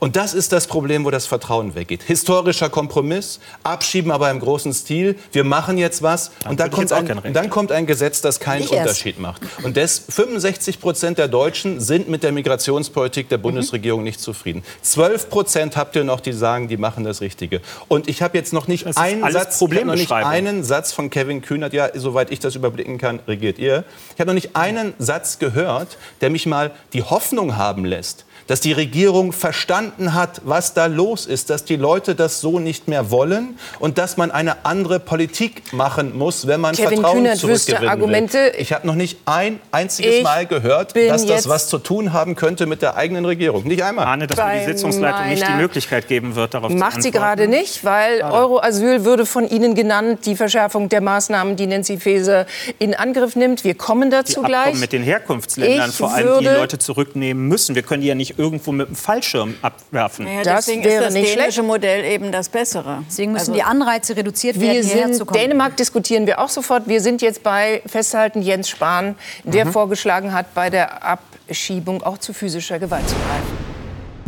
Und 0.00 0.14
das 0.14 0.32
ist 0.32 0.52
das 0.52 0.68
Problem, 0.68 1.04
wo 1.04 1.10
das 1.10 1.26
Vertrauen 1.26 1.74
weggeht. 1.74 2.04
Historischer 2.04 2.70
Kompromiss, 2.70 3.40
abschieben 3.64 4.12
aber 4.12 4.30
im 4.30 4.38
großen 4.38 4.72
Stil. 4.72 5.16
Wir 5.32 5.42
machen 5.42 5.76
jetzt 5.76 6.02
was. 6.02 6.30
und 6.48 6.60
dann 6.60 6.70
würde 6.72 6.84
ich 6.84 6.90
kommt, 6.90 7.24
ein, 7.24 7.32
dann 7.32 7.50
kommt 7.50 7.72
ein 7.72 7.86
Gesetz, 7.86 8.20
das 8.20 8.38
keinen 8.38 8.62
erst. 8.62 8.72
Unterschied 8.72 9.18
macht. 9.18 9.42
Und 9.64 9.76
des, 9.76 9.98
65 10.08 10.80
Prozent 10.80 11.18
der 11.18 11.26
Deutschen 11.26 11.80
sind 11.80 12.08
mit 12.08 12.22
der 12.22 12.30
Migrationspolitik 12.30 13.28
der 13.28 13.38
Bundesregierung 13.38 14.04
nicht 14.04 14.20
zufrieden. 14.20 14.62
12 14.82 15.30
Prozent 15.30 15.76
habt 15.76 15.96
ihr 15.96 16.04
noch, 16.04 16.20
die 16.20 16.32
sagen, 16.32 16.68
die 16.68 16.76
machen 16.76 17.02
das 17.02 17.20
Richtige. 17.20 17.60
Und 17.88 18.08
ich 18.08 18.22
habe 18.22 18.38
jetzt 18.38 18.52
noch 18.52 18.68
nicht 18.68 18.86
einen 18.96 19.32
Satz, 19.32 19.60
ich 19.60 19.84
noch 19.84 19.94
nicht 19.94 20.12
einen 20.12 20.62
Satz 20.62 20.92
von 20.92 21.10
Kevin 21.10 21.42
Kühnert, 21.42 21.72
ja, 21.72 21.88
soweit 21.94 22.30
ich 22.30 22.38
das 22.38 22.54
überblicken 22.54 22.98
kann, 22.98 23.18
regiert 23.26 23.58
ihr. 23.58 23.84
Ich 24.14 24.20
habe 24.20 24.28
noch 24.28 24.34
nicht 24.34 24.54
einen 24.54 24.94
Satz 24.98 25.40
gehört, 25.40 25.98
der 26.20 26.30
mich 26.30 26.46
mal 26.46 26.70
die 26.92 27.02
Hoffnung 27.02 27.56
haben 27.56 27.84
lässt, 27.84 28.26
dass 28.48 28.60
die 28.60 28.72
Regierung 28.72 29.32
verstanden 29.32 30.14
hat, 30.14 30.40
was 30.44 30.74
da 30.74 30.86
los 30.86 31.26
ist, 31.26 31.50
dass 31.50 31.64
die 31.64 31.76
Leute 31.76 32.14
das 32.14 32.40
so 32.40 32.58
nicht 32.58 32.88
mehr 32.88 33.10
wollen 33.10 33.58
und 33.78 33.98
dass 33.98 34.16
man 34.16 34.30
eine 34.30 34.64
andere 34.64 34.98
Politik 34.98 35.72
machen 35.72 36.16
muss, 36.18 36.46
wenn 36.46 36.60
man 36.60 36.74
Kevin 36.74 37.00
Vertrauen 37.00 37.16
Kühnert 37.18 37.38
zurückgewinnen 37.38 37.88
Argumente. 37.88 38.38
will. 38.38 38.52
Ich 38.58 38.72
habe 38.72 38.86
noch 38.86 38.94
nicht 38.94 39.18
ein 39.26 39.60
einziges 39.70 40.16
Ich 40.16 40.22
Mal 40.22 40.46
gehört, 40.46 40.96
dass 40.96 41.26
das 41.26 41.48
was 41.48 41.68
zu 41.68 41.78
tun 41.78 42.12
haben 42.12 42.34
könnte 42.34 42.66
mit 42.66 42.82
der 42.82 42.96
eigenen 42.96 43.24
Regierung. 43.24 43.64
Nicht 43.64 43.82
einmal. 43.84 44.06
Ahne, 44.06 44.26
dass 44.26 44.38
mir 44.38 44.44
Bei 44.44 44.58
die 44.60 44.64
Sitzungsleitung 44.64 45.28
nicht 45.28 45.46
die 45.46 45.52
Möglichkeit 45.52 46.08
geben 46.08 46.34
wird, 46.34 46.54
darauf 46.54 46.70
zu 46.70 46.76
Macht 46.76 47.02
sie 47.02 47.10
gerade 47.10 47.48
nicht, 47.48 47.84
weil 47.84 48.22
Euroasyl 48.22 49.04
würde 49.04 49.26
von 49.26 49.48
Ihnen 49.48 49.74
genannt, 49.74 50.20
die 50.24 50.36
Verschärfung 50.36 50.88
der 50.88 51.02
Maßnahmen, 51.02 51.56
die 51.56 51.66
Nancy 51.66 51.98
Faeser 51.98 52.46
in 52.78 52.94
Angriff 52.94 53.36
nimmt. 53.36 53.62
Wir 53.64 53.74
kommen 53.74 54.10
die 54.10 54.16
dazu 54.16 54.40
Abkommen 54.42 54.48
gleich. 54.48 54.80
mit 54.80 54.92
den 54.92 55.02
Herkunftsländern, 55.02 55.90
Ich 55.90 55.96
vor 55.96 56.14
allem 56.14 56.38
die 56.40 56.46
Leute 56.46 56.78
zurücknehmen 56.78 57.46
müssen. 57.46 57.74
Wir 57.74 57.82
können 57.82 58.00
die 58.00 58.08
ja 58.08 58.14
nicht 58.14 58.37
irgendwo 58.38 58.72
mit 58.72 58.86
einem 58.86 58.96
Fallschirm 58.96 59.54
abwerfen. 59.62 60.24
Naja, 60.24 60.42
Das 60.42 60.66
deswegen 60.66 60.84
wäre 60.84 60.94
ist 61.02 61.06
das 61.08 61.14
nicht 61.14 61.26
dänische 61.34 61.52
schlecht. 61.52 61.62
Modell 61.66 62.04
eben 62.04 62.32
das 62.32 62.48
bessere. 62.48 63.02
Deswegen 63.08 63.32
müssen 63.32 63.40
Also- 63.50 63.52
die 63.54 63.62
Anreize 63.62 64.16
reduziert 64.16 64.58
werden, 64.60 64.82
hierher 64.84 65.06
sind, 65.08 65.16
zu 65.16 65.26
kommen. 65.26 65.40
Dänemark 65.40 65.76
diskutieren 65.76 66.26
wir 66.26 66.38
auch 66.40 66.48
sofort. 66.48 66.86
Wir 66.88 67.00
sind 67.00 67.20
jetzt 67.22 67.42
bei 67.42 67.82
Festhalten 67.86 68.40
Jens 68.42 68.68
Spahn, 68.68 69.16
der 69.44 69.64
Mhm. 69.66 69.72
vorgeschlagen 69.72 70.32
hat, 70.32 70.54
bei 70.54 70.70
der 70.70 71.02
Abschiebung 71.04 72.02
auch 72.02 72.18
zu 72.18 72.32
physischer 72.32 72.78
Gewalt 72.78 73.08
zu 73.08 73.14
greifen. 73.16 73.67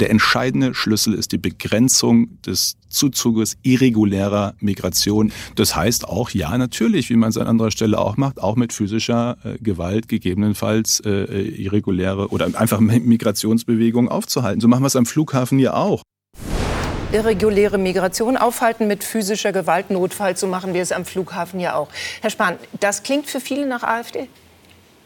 Der 0.01 0.09
entscheidende 0.09 0.73
Schlüssel 0.73 1.13
ist 1.13 1.33
die 1.33 1.39
Begrenzung 1.39 2.41
des 2.41 2.77
Zuzuges 2.89 3.59
irregulärer 3.63 4.55
Migration. 4.59 5.31
Das 5.57 5.77
heißt 5.77 6.09
auch, 6.09 6.31
ja, 6.31 6.57
natürlich, 6.57 7.11
wie 7.11 7.17
man 7.17 7.29
es 7.29 7.37
an 7.37 7.47
anderer 7.47 7.71
Stelle 7.71 7.99
auch 7.99 8.17
macht, 8.17 8.43
auch 8.43 8.57
mit 8.57 8.73
physischer 8.73 9.37
äh, 9.45 9.59
Gewalt 9.59 10.09
gegebenenfalls 10.09 11.01
äh, 11.01 11.11
äh 11.11 11.49
irreguläre 11.49 12.29
oder 12.29 12.47
einfach 12.55 12.81
Migrationsbewegungen 12.81 14.11
aufzuhalten. 14.11 14.63
So 14.63 14.69
machen 14.69 14.83
wir 14.83 14.87
es 14.87 14.97
am 14.97 15.05
Flughafen 15.05 15.59
ja 15.59 15.75
auch 15.75 16.03
irreguläre 17.13 17.77
Migration 17.77 18.37
aufhalten 18.37 18.87
mit 18.87 19.03
physischer 19.03 19.51
Gewalt 19.51 19.91
Notfall, 19.91 20.37
so 20.37 20.47
machen 20.47 20.75
wir 20.75 20.83
es 20.83 20.93
am 20.93 21.05
Flughafen 21.05 21.59
ja 21.59 21.75
auch. 21.75 21.89
Herr 22.21 22.31
Spahn, 22.31 22.57
das 22.79 23.03
klingt 23.03 23.27
für 23.27 23.41
viele 23.41 23.67
nach 23.67 23.83
AfD? 23.83 24.29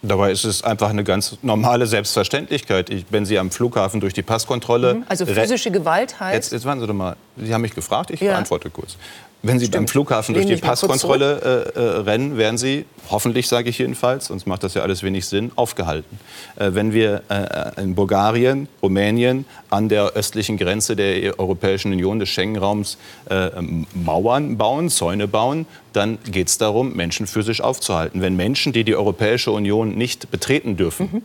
Dabei 0.07 0.33
ist 0.33 0.45
es 0.45 0.63
einfach 0.63 0.91
eine 0.91 1.03
ganz 1.03 1.39
normale 1.41 1.87
Selbstverständlichkeit. 1.87 2.91
Ich, 2.91 3.07
wenn 3.11 3.25
Sie 3.25 3.39
am 3.39 3.51
Flughafen 3.51 4.01
durch 4.01 4.13
die 4.13 4.23
Passkontrolle. 4.23 4.95
Mhm. 4.95 5.05
Also 5.09 5.25
physische 5.25 5.71
Gewalt 5.71 6.21
heißt. 6.21 6.35
Jetzt, 6.35 6.53
jetzt 6.53 6.65
warten 6.67 6.81
Sie 6.81 6.87
doch 6.87 6.95
mal. 6.95 7.17
Sie 7.37 7.53
haben 7.55 7.63
mich 7.63 7.75
gefragt, 7.75 8.11
ich 8.11 8.21
ja. 8.21 8.33
beantworte 8.33 8.71
kurz. 8.71 8.97
Wenn 9.45 9.59
Sie 9.59 9.67
Stimmt. 9.67 9.83
beim 9.83 9.89
Flughafen 9.89 10.35
durch 10.35 10.47
die 10.47 10.57
Passkontrolle 10.57 11.73
äh, 11.77 11.79
äh, 11.79 11.83
rennen, 12.01 12.39
werden 12.39 12.57
Sie, 12.57 12.87
hoffentlich 13.11 13.47
sage 13.47 13.69
ich 13.69 13.79
jedenfalls, 13.79 14.27
sonst 14.27 14.47
macht 14.47 14.63
das 14.63 14.73
ja 14.73 14.81
alles 14.81 15.03
wenig 15.03 15.27
Sinn, 15.27 15.53
aufgehalten. 15.55 16.19
Äh, 16.57 16.71
wenn 16.73 16.95
wir 16.95 17.23
äh, 17.29 17.83
in 17.83 17.95
Bulgarien, 17.95 18.69
Rumänien 18.83 19.45
an 19.69 19.91
der 19.91 20.13
östlichen 20.13 20.57
Grenze 20.57 20.97
der 20.97 21.39
Europäischen 21.39 21.93
Union, 21.93 22.19
des 22.19 22.31
Schengen-Raums, 22.31 22.97
äh, 23.29 23.51
Mauern 23.93 24.57
bauen, 24.57 24.89
Zäune 24.89 25.29
bauen, 25.29 25.67
dann 25.93 26.17
geht 26.25 26.49
es 26.49 26.57
darum, 26.57 26.95
Menschen 26.95 27.27
physisch 27.27 27.61
aufzuhalten. 27.61 28.23
Wenn 28.23 28.37
Menschen, 28.37 28.73
die 28.73 28.83
die 28.83 28.97
Europäische 28.97 29.51
Union 29.51 29.95
nicht 29.95 30.31
betreten 30.31 30.79
dürfen, 30.79 31.11
mhm 31.13 31.23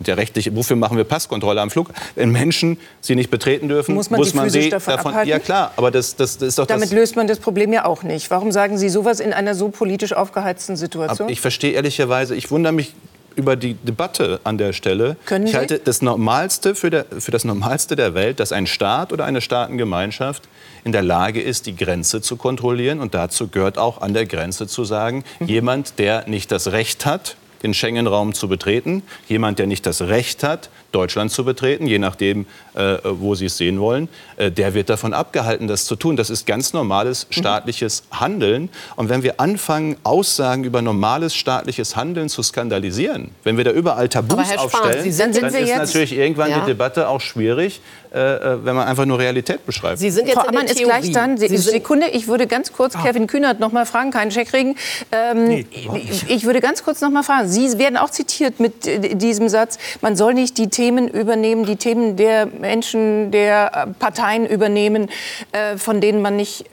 der 0.00 0.16
rechtliche, 0.16 0.54
wofür 0.54 0.76
machen 0.76 0.96
wir 0.96 1.04
Passkontrolle 1.04 1.60
am 1.60 1.70
Flug? 1.70 1.90
Wenn 2.14 2.30
Menschen 2.30 2.78
sie 3.00 3.14
nicht 3.14 3.30
betreten 3.30 3.68
dürfen, 3.68 3.94
muss 3.94 4.10
man, 4.10 4.20
muss 4.20 4.34
man 4.34 4.50
sie 4.50 4.70
davon, 4.70 4.94
davon 4.94 5.10
abhalten? 5.12 5.30
Ja 5.30 5.38
klar, 5.38 5.72
aber 5.76 5.90
das, 5.90 6.16
das, 6.16 6.38
das 6.38 6.48
ist 6.48 6.58
doch 6.58 6.66
Damit 6.66 6.84
das 6.84 6.92
löst 6.92 7.16
man 7.16 7.26
das 7.26 7.38
Problem 7.38 7.72
ja 7.72 7.84
auch 7.84 8.02
nicht. 8.02 8.30
Warum 8.30 8.52
sagen 8.52 8.78
Sie 8.78 8.88
sowas 8.88 9.20
in 9.20 9.32
einer 9.32 9.54
so 9.54 9.68
politisch 9.68 10.12
aufgeheizten 10.12 10.76
Situation? 10.76 11.28
ich 11.28 11.40
verstehe 11.40 11.72
ehrlicherweise, 11.72 12.34
ich 12.34 12.50
wundere 12.50 12.72
mich 12.72 12.94
über 13.36 13.56
die 13.56 13.74
Debatte 13.74 14.40
an 14.44 14.58
der 14.58 14.72
Stelle. 14.72 15.16
Können 15.24 15.46
ich 15.46 15.54
halte 15.54 15.78
das 15.78 16.02
Normalste 16.02 16.74
für, 16.74 16.90
der, 16.90 17.06
für 17.18 17.30
das 17.30 17.44
Normalste 17.44 17.96
der 17.96 18.14
Welt, 18.14 18.40
dass 18.40 18.52
ein 18.52 18.66
Staat 18.66 19.12
oder 19.12 19.24
eine 19.24 19.40
Staatengemeinschaft 19.40 20.48
in 20.84 20.92
der 20.92 21.02
Lage 21.02 21.40
ist, 21.40 21.66
die 21.66 21.76
Grenze 21.76 22.20
zu 22.20 22.36
kontrollieren. 22.36 23.00
Und 23.00 23.14
dazu 23.14 23.48
gehört 23.48 23.78
auch 23.78 24.00
an 24.00 24.14
der 24.14 24.26
Grenze 24.26 24.66
zu 24.66 24.84
sagen, 24.84 25.24
mhm. 25.38 25.46
jemand, 25.46 25.98
der 25.98 26.28
nicht 26.28 26.50
das 26.50 26.72
Recht 26.72 27.06
hat, 27.06 27.36
den 27.62 27.74
Schengen-Raum 27.74 28.34
zu 28.34 28.48
betreten. 28.48 29.02
Jemand, 29.28 29.58
der 29.58 29.66
nicht 29.66 29.86
das 29.86 30.02
Recht 30.02 30.42
hat, 30.42 30.70
Deutschland 30.92 31.30
zu 31.30 31.44
betreten, 31.44 31.86
je 31.86 31.98
nachdem, 31.98 32.46
äh, 32.74 32.96
wo 33.04 33.34
Sie 33.34 33.46
es 33.46 33.56
sehen 33.56 33.80
wollen, 33.80 34.08
äh, 34.36 34.50
der 34.50 34.74
wird 34.74 34.90
davon 34.90 35.14
abgehalten, 35.14 35.68
das 35.68 35.84
zu 35.84 35.96
tun. 35.96 36.16
Das 36.16 36.30
ist 36.30 36.46
ganz 36.46 36.72
normales 36.72 37.26
mhm. 37.28 37.34
staatliches 37.34 38.02
mhm. 38.10 38.20
Handeln. 38.20 38.68
Und 38.96 39.08
wenn 39.08 39.22
wir 39.22 39.40
anfangen, 39.40 39.96
Aussagen 40.02 40.64
über 40.64 40.82
normales 40.82 41.34
staatliches 41.34 41.96
Handeln 41.96 42.28
zu 42.28 42.42
skandalisieren, 42.42 43.30
wenn 43.44 43.56
wir 43.56 43.64
da 43.64 43.70
überall 43.70 44.08
Tabus 44.08 44.46
Spahn, 44.46 44.58
aufstellen, 44.58 45.14
dann, 45.18 45.32
dann 45.32 45.54
ist 45.54 45.76
natürlich 45.76 46.12
irgendwann 46.12 46.50
ja. 46.50 46.60
die 46.60 46.66
Debatte 46.66 47.08
auch 47.08 47.20
schwierig, 47.20 47.80
äh, 48.12 48.18
äh, 48.18 48.64
wenn 48.64 48.74
man 48.74 48.88
einfach 48.88 49.06
nur 49.06 49.20
Realität 49.20 49.64
beschreibt. 49.64 49.98
Sie 49.98 50.10
sind 50.10 50.26
jetzt 50.26 50.38
Frau 50.38 50.48
Ammann 50.48 50.66
ist 50.66 50.82
gleich 50.82 51.12
dann. 51.12 51.36
Sie 51.36 51.56
Sekunde, 51.56 52.08
ich 52.08 52.26
würde 52.26 52.48
ganz 52.48 52.72
kurz 52.72 52.96
ah. 52.96 53.02
Kevin 53.02 53.28
Kühnert 53.28 53.60
noch 53.60 53.70
mal 53.70 53.86
fragen, 53.86 54.10
keinen 54.10 54.30
Check 54.30 54.48
kriegen. 54.48 54.74
Ähm, 55.12 55.44
nee, 55.46 55.66
ich, 56.10 56.28
ich 56.28 56.44
würde 56.44 56.60
ganz 56.60 56.82
kurz 56.82 57.00
noch 57.00 57.10
mal 57.10 57.22
fragen. 57.22 57.48
Sie 57.48 57.78
werden 57.78 57.96
auch 57.96 58.10
zitiert 58.10 58.58
mit 58.58 58.84
äh, 58.86 59.14
diesem 59.14 59.48
Satz, 59.48 59.78
man 60.00 60.16
soll 60.16 60.34
nicht 60.34 60.58
die 60.58 60.68
Themen 60.80 61.08
übernehmen, 61.08 61.66
die 61.66 61.76
Themen 61.76 62.16
der 62.16 62.46
Menschen, 62.46 63.30
der 63.30 63.70
äh, 63.74 63.86
Parteien 63.98 64.46
übernehmen, 64.46 65.10
äh, 65.52 65.76
von 65.76 66.00
denen 66.00 66.22
man 66.22 66.36
nicht 66.36 66.64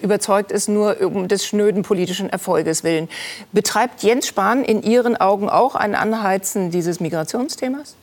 überzeugt 0.00 0.52
ist, 0.52 0.68
nur 0.68 1.02
um 1.02 1.28
des 1.28 1.44
schnöden 1.44 1.82
politischen 1.82 2.30
Erfolges 2.30 2.82
willen. 2.82 3.10
Betreibt 3.52 4.02
Jens 4.02 4.26
Spahn 4.26 4.64
in 4.64 4.82
Ihren 4.82 5.18
Augen 5.18 5.50
auch 5.50 5.74
ein 5.74 5.94
Anheizen 5.94 6.70
dieses 6.70 6.98
Migrationsthemas? 6.98 7.94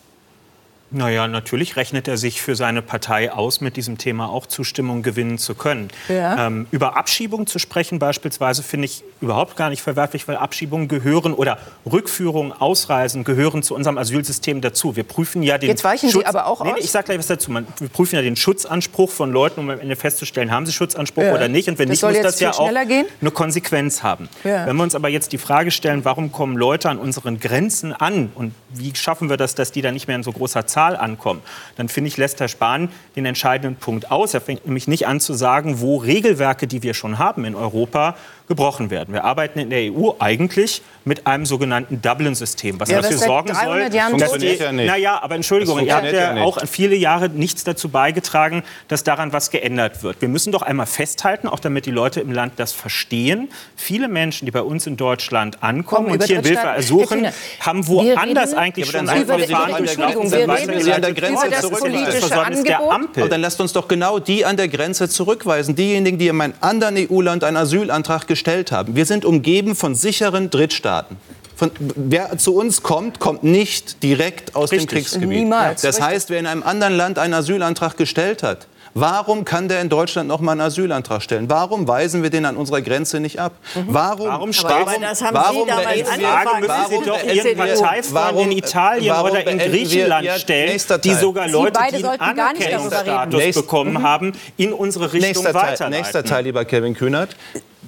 Naja, 0.93 1.27
natürlich 1.27 1.75
rechnet 1.75 2.07
er 2.07 2.17
sich 2.17 2.41
für 2.41 2.55
seine 2.55 2.83
Partei 2.83 3.31
aus, 3.31 3.61
mit 3.61 3.77
diesem 3.77 3.97
Thema 3.97 4.29
auch 4.29 4.45
Zustimmung 4.45 5.01
gewinnen 5.01 5.39
zu 5.39 5.55
können. 5.55 5.87
Ja. 6.07 6.47
Ähm, 6.47 6.67
über 6.69 6.95
Abschiebung 6.97 7.47
zu 7.47 7.57
sprechen 7.57 7.97
beispielsweise 7.97 8.61
finde 8.61 8.85
ich 8.85 9.03
überhaupt 9.19 9.55
gar 9.55 9.71
nicht 9.71 9.81
verwerflich, 9.81 10.27
weil 10.27 10.37
Abschiebungen 10.37 10.87
gehören 10.87 11.33
oder 11.33 11.57
Rückführungen, 11.91 12.51
Ausreisen 12.51 13.23
gehören 13.23 13.63
zu 13.63 13.73
unserem 13.73 13.97
Asylsystem 13.97 14.61
dazu. 14.61 14.95
Wir 14.95 15.03
prüfen 15.03 15.41
ja 15.41 15.57
den 15.57 15.69
Jetzt 15.69 15.83
weichen 15.83 16.11
Schutz, 16.11 16.21
Sie 16.21 16.27
aber 16.27 16.45
auch 16.45 16.63
nee, 16.63 16.73
aus. 16.73 16.79
ich 16.79 16.91
sage 16.91 17.05
gleich 17.05 17.17
was 17.17 17.27
dazu. 17.27 17.51
Man, 17.51 17.65
wir 17.79 17.89
prüfen 17.89 18.15
ja 18.15 18.21
den 18.21 18.35
Schutzanspruch 18.35 19.09
von 19.09 19.31
Leuten, 19.31 19.61
um 19.61 19.69
am 19.71 19.79
Ende 19.79 19.95
festzustellen, 19.95 20.51
haben 20.51 20.67
sie 20.67 20.73
Schutzanspruch 20.73 21.23
ja. 21.23 21.33
oder 21.33 21.47
nicht. 21.47 21.69
Und 21.69 21.79
wenn 21.79 21.89
das 21.89 22.03
nicht, 22.03 22.13
muss 22.13 22.21
das 22.21 22.39
ja 22.39 22.51
auch 22.51 22.69
gehen? 22.87 23.07
eine 23.19 23.31
Konsequenz 23.31 24.03
haben. 24.03 24.29
Ja. 24.43 24.67
Wenn 24.67 24.75
wir 24.75 24.83
uns 24.83 24.93
aber 24.93 25.09
jetzt 25.09 25.31
die 25.31 25.39
Frage 25.39 25.71
stellen, 25.71 26.05
warum 26.05 26.31
kommen 26.31 26.55
Leute 26.55 26.89
an 26.89 26.99
unseren 26.99 27.39
Grenzen 27.39 27.93
an 27.93 28.31
und 28.35 28.53
wie 28.69 28.93
schaffen 28.95 29.29
wir 29.29 29.37
das, 29.37 29.55
dass 29.55 29.71
die 29.71 29.81
dann 29.81 29.95
nicht 29.95 30.07
mehr 30.07 30.17
in 30.17 30.23
so 30.23 30.31
großer 30.31 30.67
Zahl 30.67 30.82
ankommen, 30.95 31.41
dann 31.75 31.89
finde 31.89 32.09
ich, 32.09 32.17
lässt 32.17 32.39
Herr 32.39 32.47
Spahn 32.47 32.89
den 33.15 33.25
entscheidenden 33.25 33.77
Punkt 33.77 34.11
aus. 34.11 34.33
Er 34.33 34.41
fängt 34.41 34.65
nämlich 34.65 34.87
nicht 34.87 35.07
an 35.07 35.19
zu 35.19 35.33
sagen, 35.33 35.79
wo 35.81 35.97
Regelwerke, 35.97 36.67
die 36.67 36.83
wir 36.83 36.93
schon 36.93 37.17
haben 37.17 37.45
in 37.45 37.55
Europa, 37.55 38.15
gebrochen 38.47 38.89
werden. 38.89 39.13
Wir 39.13 39.23
arbeiten 39.23 39.59
in 39.59 39.69
der 39.69 39.91
EU 39.91 40.11
eigentlich 40.19 40.81
mit 41.05 41.27
einem 41.27 41.45
sogenannten 41.45 42.01
Dublin-System, 42.01 42.79
was 42.79 42.89
ja, 42.89 43.01
dafür 43.01 43.17
sorgen 43.17 43.53
soll, 43.53 43.89
dass 44.17 44.33
die, 44.33 44.55
ja 44.55 44.71
nicht. 44.71 44.87
Naja, 44.87 45.19
aber 45.21 45.35
Entschuldigung, 45.35 45.79
ihr 45.79 45.95
habt 45.95 46.05
ja, 46.05 46.35
ja 46.35 46.43
auch 46.43 46.57
viele 46.67 46.95
Jahre 46.95 47.29
nichts 47.29 47.63
dazu 47.63 47.89
beigetragen, 47.89 48.63
dass 48.87 49.03
daran 49.03 49.33
was 49.33 49.49
geändert 49.49 50.03
wird. 50.03 50.21
Wir 50.21 50.29
müssen 50.29 50.51
doch 50.51 50.61
einmal 50.61 50.85
festhalten, 50.85 51.47
auch 51.47 51.59
damit 51.59 51.85
die 51.85 51.91
Leute 51.91 52.19
im 52.19 52.31
Land 52.31 52.53
das 52.57 52.71
verstehen. 52.71 53.49
Viele 53.75 54.07
Menschen, 54.07 54.45
die 54.45 54.51
bei 54.51 54.61
uns 54.61 54.87
in 54.87 54.97
Deutschland 54.97 55.63
ankommen 55.63 56.07
Komm, 56.07 56.13
und 56.13 56.23
hier 56.23 56.41
Hilfe 56.41 56.67
ersuchen, 56.67 57.27
haben 57.59 57.87
woanders 57.87 58.53
eigentlich 58.53 58.89
schon 58.89 59.07
ein 59.07 59.25
Verfahren 59.25 59.75
Entschuldigung, 59.75 60.31
wir 60.31 60.49
reden 60.49 60.91
an 60.91 61.01
der 61.01 61.13
Grenze 61.13 61.49
das 61.49 61.69
politische 61.69 62.41
Angebot. 62.41 63.17
Aber 63.17 63.29
dann 63.29 63.41
lasst 63.41 63.59
uns 63.61 63.73
doch 63.73 63.87
genau 63.87 64.19
die 64.19 64.45
an 64.45 64.57
der 64.57 64.67
Grenze 64.67 65.09
zurückweisen. 65.09 65.75
Diejenigen, 65.75 66.17
die 66.17 66.27
in 66.27 66.41
einem 66.41 66.53
anderen 66.61 66.95
EU-Land 66.97 67.43
einen 67.43 67.57
Asylantrag 67.57 68.27
gestellt 68.33 68.71
haben. 68.71 68.95
Wir 68.95 69.05
sind 69.05 69.25
umgeben 69.25 69.75
von 69.75 69.93
sicheren 69.93 70.49
Drittstaaten. 70.49 71.17
Von, 71.55 71.69
wer 71.77 72.35
zu 72.39 72.55
uns 72.55 72.81
kommt, 72.81 73.19
kommt 73.19 73.43
nicht 73.43 74.01
direkt 74.01 74.55
aus 74.55 74.71
Richtig. 74.71 74.89
dem 74.89 74.95
Kriegsgebiet. 74.95 75.29
Niemals. 75.29 75.83
Das 75.83 76.01
heißt, 76.01 76.31
wer 76.31 76.39
in 76.39 76.47
einem 76.47 76.63
anderen 76.63 76.97
Land 76.97 77.19
einen 77.19 77.35
Asylantrag 77.35 77.95
gestellt 77.95 78.41
hat, 78.41 78.67
Warum 78.95 79.43
kann 79.43 79.67
der 79.67 79.81
in 79.81 79.89
Deutschland 79.89 80.27
noch 80.27 80.39
mal 80.39 80.51
einen 80.51 80.61
Asylantrag 80.61 81.23
stellen? 81.23 81.49
Warum 81.49 81.87
weisen 81.87 82.21
wir 82.21 82.29
den 82.29 82.45
an 82.45 82.55
unserer 82.55 82.81
Grenze 82.81 83.19
nicht 83.19 83.39
ab? 83.39 83.53
Mhm. 83.73 83.85
Warum, 83.87 84.27
warum, 84.27 84.51
warum, 84.51 85.01
das 85.01 85.23
haben 85.23 85.33
warum 85.35 85.63
Sie 85.63 85.67
damals 85.67 86.09
Frage 86.09 86.61
müssen 86.61 87.01
Sie 87.01 87.09
doch 87.09 87.23
Ihren 87.23 87.57
Parteifreund 87.57 88.39
in 88.41 88.51
Italien 88.51 89.15
oder 89.15 89.47
in 89.47 89.57
Griechenland 89.57 90.25
wir, 90.25 90.37
stellen, 90.37 90.79
die 91.03 91.13
sogar 91.15 91.47
Leute, 91.47 91.79
die 91.89 92.05
einen 92.05 92.19
Anerkennungsstatus 92.19 93.55
bekommen 93.55 93.93
mhm. 93.93 94.03
haben, 94.03 94.33
in 94.57 94.73
unsere 94.73 95.11
Richtung 95.11 95.29
nächster 95.29 95.53
weiterleiten. 95.55 95.77
Teil, 95.77 95.89
nächster 95.89 96.23
Teil, 96.23 96.43
lieber 96.43 96.63
Kevin 96.63 96.93
Kühnert. 96.93 97.35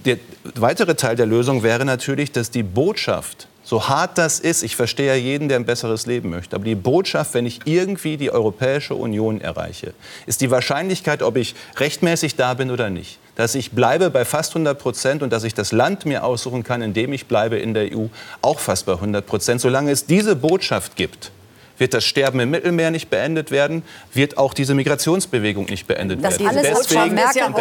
Der 0.05 0.17
weitere 0.55 0.95
Teil 0.95 1.15
der 1.15 1.25
Lösung 1.25 1.63
wäre 1.63 1.85
natürlich, 1.85 2.31
dass 2.31 2.51
die 2.51 2.63
Botschaft 2.63 3.47
so 3.65 3.89
hart 3.89 4.19
das 4.19 4.39
ist, 4.39 4.61
ich 4.61 4.75
verstehe 4.75 5.07
ja 5.07 5.15
jeden, 5.15 5.49
der 5.49 5.57
ein 5.57 5.65
besseres 5.65 6.05
Leben 6.05 6.29
möchte, 6.29 6.55
aber 6.55 6.65
die 6.65 6.75
Botschaft, 6.75 7.33
wenn 7.33 7.47
ich 7.47 7.61
irgendwie 7.65 8.15
die 8.15 8.29
Europäische 8.29 8.93
Union 8.93 9.41
erreiche, 9.41 9.95
ist 10.27 10.41
die 10.41 10.51
Wahrscheinlichkeit, 10.51 11.23
ob 11.23 11.35
ich 11.35 11.55
rechtmäßig 11.77 12.35
da 12.35 12.53
bin 12.53 12.69
oder 12.69 12.91
nicht, 12.91 13.17
dass 13.35 13.55
ich 13.55 13.71
bleibe 13.71 14.11
bei 14.11 14.23
fast 14.23 14.51
100 14.51 14.77
Prozent 14.77 15.23
und 15.23 15.33
dass 15.33 15.43
ich 15.43 15.55
das 15.55 15.71
Land 15.71 16.05
mir 16.05 16.23
aussuchen 16.23 16.63
kann, 16.63 16.83
in 16.83 16.93
dem 16.93 17.11
ich 17.11 17.25
bleibe 17.25 17.57
in 17.57 17.73
der 17.73 17.91
EU, 17.91 18.05
auch 18.43 18.59
fast 18.59 18.85
bei 18.85 18.93
100 18.93 19.25
Prozent. 19.25 19.61
Solange 19.61 19.89
es 19.89 20.05
diese 20.05 20.35
Botschaft 20.35 20.95
gibt, 20.95 21.31
wird 21.77 21.93
das 21.93 22.05
Sterben 22.05 22.39
im 22.39 22.51
Mittelmeer 22.51 22.91
nicht 22.91 23.09
beendet 23.09 23.51
werden, 23.51 23.83
wird 24.13 24.37
auch 24.37 24.53
diese 24.53 24.73
Migrationsbewegung 24.73 25.65
nicht 25.65 25.87
beendet 25.87 26.23
das 26.23 26.39
werden. 26.39 26.59
Deswegen, 26.63 27.15
deswegen, 27.15 27.15
deswegen, 27.15 27.55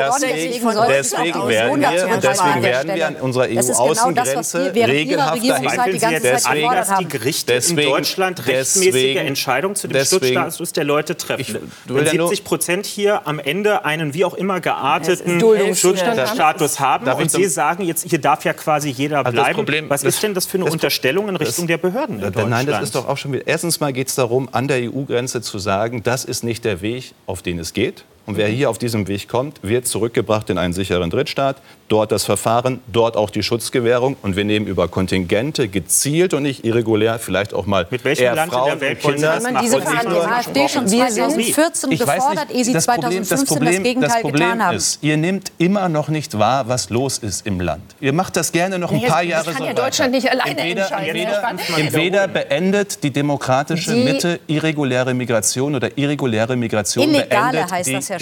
werden 1.49 1.81
wir, 1.81 2.19
deswegen 2.21 2.63
werden 2.63 2.95
wir 2.95 3.07
an 3.07 3.17
unserer 3.17 3.45
EU-Außengrenze 3.45 4.73
genau 4.73 4.87
regelhaft 4.87 5.49
dahin. 5.49 6.01
Deswegen, 6.01 6.75
dass 6.75 6.99
die 6.99 7.09
Gerichte 7.09 7.53
deswegen, 7.53 7.81
in 7.81 7.89
Deutschland 7.89 8.47
rechtmäßige 8.47 9.17
Entscheidungen 9.17 9.77
zu 9.77 9.89
dem 9.89 9.95
deswegen, 9.95 10.35
Schutzstatus 10.35 10.73
der 10.73 10.85
Leute 10.85 11.17
treffen. 11.17 11.41
Ich, 11.41 11.55
Wenn 11.87 12.07
70 12.07 12.45
Prozent 12.45 12.87
hier 12.87 13.27
am 13.27 13.39
Ende 13.39 13.85
einen 13.85 14.15
wie 14.15 14.25
auch 14.25 14.35
immer 14.35 14.61
gearteten 14.61 15.41
Schutzstatus 15.75 16.81
haben 16.81 17.07
und 17.09 17.31
Sie 17.31 17.47
sagen, 17.47 17.85
jetzt 17.85 18.09
hier 18.09 18.21
darf 18.21 18.45
ja 18.45 18.53
quasi 18.53 18.91
jeder 18.91 19.25
also 19.25 19.33
bleiben. 19.33 19.89
Was 19.89 20.05
ist 20.05 20.23
denn 20.23 20.35
das 20.35 20.47
für 20.47 20.59
eine 20.59 20.67
Unterstellung 20.67 21.29
in 21.29 21.37
Richtung 21.37 21.67
der 21.67 21.79
Behörden 21.79 22.17
in 22.17 22.23
Deutschland? 22.23 22.51
Nein, 22.51 22.67
das 22.67 22.83
ist 22.83 22.95
doch 22.95 23.09
auch 23.09 23.17
schon 23.17 23.33
wieder. 23.33 23.47
Erstens 23.47 23.81
mal 23.81 23.93
geht 23.93 24.04
es 24.09 24.15
darum, 24.15 24.49
an 24.53 24.69
der 24.69 24.91
EU-Grenze 24.91 25.43
zu 25.43 25.59
sagen, 25.59 26.03
das 26.03 26.25
ist 26.25 26.45
nicht 26.45 26.65
der 26.65 26.81
Weg, 26.81 27.15
auf 27.27 27.43
den 27.43 27.59
es 27.59 27.73
geht. 27.73 28.05
Und 28.27 28.37
wer 28.39 28.49
hier 28.49 28.71
auf 28.71 28.79
diesem 28.79 29.07
Weg 29.07 29.29
kommt, 29.29 29.59
wird 29.63 29.87
zurückgebracht 29.87 30.49
in 30.51 30.57
einen 30.59 30.73
sicheren 30.73 31.11
Drittstaat. 31.11 31.57
Dort 31.89 32.11
das 32.11 32.25
Verfahren, 32.25 32.81
dort 32.91 33.17
auch 33.19 33.29
die 33.29 33.43
Schutzgewährung. 33.43 34.17
Und 34.23 34.35
wir 34.37 34.45
nehmen 34.45 34.67
über 34.67 34.89
Kontingente 34.89 35.69
gezielt 35.69 36.33
und 36.33 36.43
nicht 36.45 36.65
irregulär 36.65 37.19
vielleicht 37.19 37.53
auch 37.53 37.67
mal 37.67 37.87
Mit 37.91 38.03
welchem 38.05 38.25
eher 38.25 38.35
Land 38.35 38.51
in 38.53 38.59
Frauen 38.59 38.71
der 38.71 38.81
Welt 38.81 38.99
und 38.99 39.05
wollen 39.05 39.19
Sie 39.19 39.23
Kinder. 39.25 39.35
das 39.35 39.43
machen? 39.53 39.59
Diese 39.63 39.77
Und 39.77 39.83
nicht 39.85 39.93
Frage 39.95 40.09
nur 40.09 40.21
die 40.25 40.27
AfD 40.33 40.69
schon 40.69 40.91
Wir 40.91 41.11
sind- 41.11 41.15
2014 41.25 41.93
Ich 41.93 41.99
gefordert, 42.01 42.49
nicht, 42.49 42.59
ehe 42.59 42.65
sie 42.65 42.73
das 42.73 42.87
Problem, 42.87 43.03
2015 43.25 43.39
das 43.39 43.45
Problem, 43.49 43.73
das 43.75 43.83
Gegenteil 43.83 44.09
das 44.11 44.21
Problem 44.23 44.43
getan 44.43 44.63
haben. 44.65 44.77
ist, 44.79 44.99
ihr 45.03 45.17
nehmt 45.19 45.53
immer 45.59 45.89
noch 45.91 46.09
nicht 46.09 46.39
wahr, 46.39 46.67
was 46.69 46.89
los 46.89 47.19
ist 47.19 47.47
im 47.47 47.61
Land. 47.61 47.83
Ihr 48.01 48.15
macht 48.15 48.37
das 48.37 48.51
gerne 48.53 48.79
noch 48.79 48.91
ein 48.91 48.99
Nee, 49.01 49.07
paar 49.07 49.21
das 49.21 49.29
Jahre 49.31 49.45
kann 49.53 49.57
so 49.59 49.65
ja 49.65 49.71
weiter. 49.71 49.83
Deutschland 49.83 50.13
nicht 50.13 50.31
alleine 50.31 50.51
entweder, 50.51 50.81
entscheiden, 50.83 51.17
Entweder, 51.17 51.79
entweder 51.79 52.29
beendet 52.29 53.03
die 53.03 53.11
demokratische 53.11 53.95
Die- 53.95 54.05
Mitte 54.05 54.41
irreguläre 54.47 55.13
Migration 55.13 55.75
oder 55.75 55.91
irreguläre 55.99 56.57
Migration 56.57 57.05
Illegale 57.11 57.53
beendet 57.53 57.73
heißt 57.73 57.89
die 57.89 57.93
das, 57.95 58.11
Herr 58.11 58.14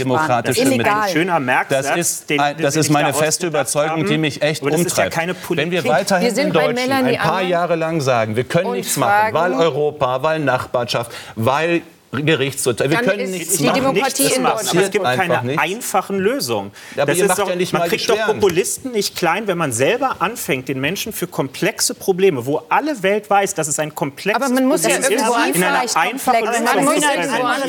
Das 0.46 0.56
ist 0.56 0.64
Mitte. 0.64 0.74
illegal. 0.76 1.02
Ein 1.02 1.08
schöner 1.12 1.40
Merksatz, 1.40 1.86
Das 1.88 1.96
ist, 1.96 2.30
den- 2.30 2.38
den 2.38 2.56
das 2.58 2.76
ist 2.76 2.90
meine 2.90 3.08
da 3.08 3.14
feste 3.14 3.46
Überzeugung, 3.46 4.04
die 4.06 4.14
haben. 4.14 4.20
mich 4.20 4.42
echt 4.42 4.62
ja 4.62 4.70
umtreibt. 4.70 5.14
keine 5.14 5.34
Wenn 5.48 5.70
wir 5.70 5.84
weiterhin 5.84 6.24
Wir 6.26 6.34
sind 6.34 6.46
in 6.48 6.52
Deutschland 6.52 7.06
ein 7.06 7.16
paar 7.18 7.42
Jahre 7.42 7.76
lang 7.76 8.00
sagen, 8.00 8.36
wir 8.36 8.44
können 8.44 8.72
nichts 8.72 8.96
machen, 8.96 9.32
weil 9.34 9.52
Europa, 9.54 10.22
weil 10.22 10.40
Nachbarschaft, 10.40 11.12
weil 11.36 11.82
Gerichtsurteil, 12.12 12.90
wir 12.90 12.98
Dann 12.98 13.06
können 13.06 13.20
ist 13.20 13.30
nichts 13.30 13.56
die 13.56 13.64
machen. 13.64 13.74
Demokratie 13.80 14.22
nichts 14.24 14.36
in. 14.36 14.42
Deutschland. 14.44 14.70
Aber 14.70 14.82
es 14.84 14.90
gibt 14.90 15.04
keine 15.04 15.42
nichts. 15.44 15.62
einfachen 15.62 16.18
Lösungen. 16.18 16.70
Ja, 16.94 17.04
aber 17.04 17.12
Das 17.12 17.18
ihr 17.18 17.24
ist 17.24 17.28
macht 17.28 17.38
doch, 17.38 17.48
ja 17.48 17.56
nicht 17.56 17.72
man 17.72 17.88
kriegt 17.88 18.08
doch 18.10 18.14
schweren. 18.16 18.34
Populisten 18.40 18.92
nicht 18.92 19.16
klein, 19.16 19.46
wenn 19.46 19.56
man 19.56 19.72
selber 19.72 20.16
anfängt, 20.18 20.68
den 20.68 20.78
Menschen 20.80 21.14
für 21.14 21.26
komplexe 21.26 21.94
Probleme, 21.94 22.44
wo 22.44 22.62
alle 22.68 23.02
Welt 23.02 23.30
weiß, 23.30 23.54
dass 23.54 23.66
es 23.66 23.78
ein 23.78 23.94
komplexes 23.94 24.42
Aber 24.44 24.52
man 24.52 24.66
muss 24.66 24.82
ja 24.82 24.90
Problem 24.90 25.12
irgendwo 25.18 25.32
ist, 25.34 25.56
in 25.56 25.64
einer 25.64 25.80
einfachen. 25.96 26.44
Lösung 26.44 26.64
Man 26.64 26.84
muss 26.84 26.94
anfangen. 27.02 27.62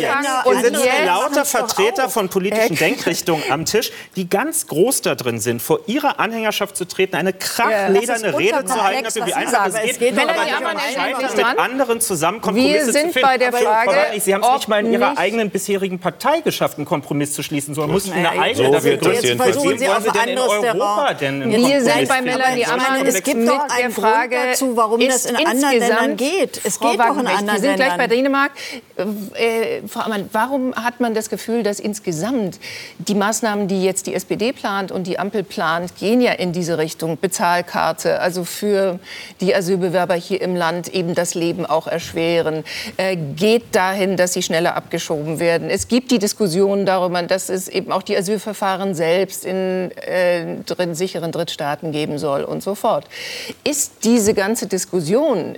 Und 0.44 0.62
sitzen 0.62 0.74
jetzt- 0.84 1.06
lauter 1.06 1.46
Vertreter 1.46 2.10
von 2.10 2.28
politischen 2.28 2.76
Denkrichtungen 2.76 3.44
am 3.50 3.64
Tisch, 3.66 3.92
die 4.18 4.28
ganz 4.30 4.68
groß 4.68 5.02
da 5.04 5.16
drin 5.16 5.40
sind, 5.40 5.62
vor 5.62 5.80
ihrer 5.88 6.20
Anhängerschaft 6.20 6.76
zu 6.76 6.86
treten, 6.86 7.16
eine 7.16 7.32
krachlederne 7.32 8.38
Rede 8.38 8.66
zu 8.66 8.84
halten, 8.84 9.06
was 9.06 9.14
dafür, 9.14 9.26
wie 9.28 9.30
Sie 9.32 9.36
einfach 9.36 9.68
es 9.68 10.00
geht, 10.00 10.12
es 10.18 10.20
aber 10.20 11.36
mit 11.36 11.46
dran. 11.46 11.58
anderen 11.58 12.02
zusammen 12.02 12.42
Kompromisse 12.42 12.74
Wir 12.88 12.92
sind 12.92 13.08
zu 13.08 13.14
finden. 13.14 13.22
bei 13.28 13.38
der 13.38 13.54
Frage, 13.54 13.92
Sie 14.42 14.44
haben 14.44 14.54
es 14.54 14.60
nicht 14.60 14.68
mal 14.68 14.86
in 14.86 14.92
Ihrer 14.94 15.10
nicht- 15.12 15.20
eigenen 15.20 15.50
bisherigen 15.50 16.00
Partei 16.00 16.42
geschafft, 16.42 16.78
einen 16.78 16.86
Kompromiss 16.86 17.34
zu 17.34 17.44
schließen, 17.44 17.74
sondern 17.76 17.92
mussten 17.92 18.14
eine 18.14 18.30
eigene 18.32 18.66
so 18.68 18.72
dafür 18.72 18.98
gründen. 18.98 19.24
wem 19.24 19.38
versuchen 19.40 19.78
Sie 19.78 19.88
auf 19.88 20.04
denn 20.04 20.14
in 20.14 20.20
anderes 20.38 20.50
Europa 20.52 21.14
denn 21.14 21.42
einen 21.44 21.52
Wir 21.52 21.60
Kompromiss 21.60 21.84
sind 21.94 22.08
bei? 22.08 22.22
Melanie 22.22 22.66
Ammann 22.66 22.92
meine, 22.94 23.10
es 23.10 23.24
gibt 23.24 23.38
mit 23.40 23.48
doch 23.50 23.68
der 23.68 23.76
einen 23.76 23.94
Grund 23.94 24.08
Frage, 24.08 24.36
dazu, 24.52 24.76
warum 24.78 25.00
das 25.00 25.16
ist 25.18 25.30
in 25.30 25.36
anderen 25.36 25.58
insgesamt- 25.74 26.00
Ländern 26.00 26.18
geht. 26.18 26.62
Es 26.64 26.80
geht 26.80 27.00
doch 27.00 27.18
in 27.20 27.28
anderen 27.28 27.48
Wir 27.48 27.60
sind 27.60 27.76
gleich 27.76 27.98
bei. 27.98 28.08
Dänemark. 28.08 28.52
Äh, 29.36 29.82
Frau 29.88 30.02
Ammann, 30.02 30.30
warum 30.32 30.74
hat 30.76 31.00
man 31.00 31.14
das 31.14 31.30
Gefühl, 31.30 31.64
dass 31.64 31.80
insgesamt 31.80 32.60
die 33.00 33.16
Maßnahmen, 33.16 33.68
die 33.68 33.84
jetzt 33.84 34.08
die 34.08 34.14
SPD 34.14 34.54
plant 34.54 34.92
und 34.92 35.08
die 35.08 35.18
Ampel 35.20 35.44
plant, 35.44 35.96
gehen 36.00 36.22
ja 36.22 36.32
in 36.34 36.54
diese 36.54 36.78
Richtung 36.78 37.18
Bezahlkarte, 37.20 38.20
also 38.20 38.44
für 38.46 39.00
die 39.42 39.54
Asylbewerber 39.56 40.14
hier 40.16 40.42
im 40.42 40.56
Land 40.56 40.94
eben 40.94 41.16
das 41.16 41.34
Leben 41.34 41.66
auch 41.66 41.88
erschweren, 41.88 42.64
äh, 42.98 43.16
geht 43.36 43.64
dahin, 43.76 44.16
dass 44.16 44.23
sie 44.32 44.42
schneller 44.42 44.76
abgeschoben 44.76 45.40
werden. 45.40 45.70
Es 45.70 45.90
gibt 45.90 46.12
die 46.12 46.20
Diskussion 46.20 46.86
darüber, 46.86 47.22
dass 47.24 47.50
es 47.50 47.68
eben 47.68 47.92
auch 47.92 48.04
die 48.04 48.16
Asylverfahren 48.16 48.96
selbst 48.96 49.44
in 49.44 49.92
äh, 49.98 50.62
drin, 50.66 50.96
sicheren 50.96 51.34
Drittstaaten 51.34 51.92
geben 51.92 52.18
soll 52.18 52.44
und 52.44 52.64
so 52.64 52.76
fort. 52.76 53.06
Ist 53.66 54.06
diese 54.06 54.34
ganze 54.34 54.68
Diskussion 54.68 55.58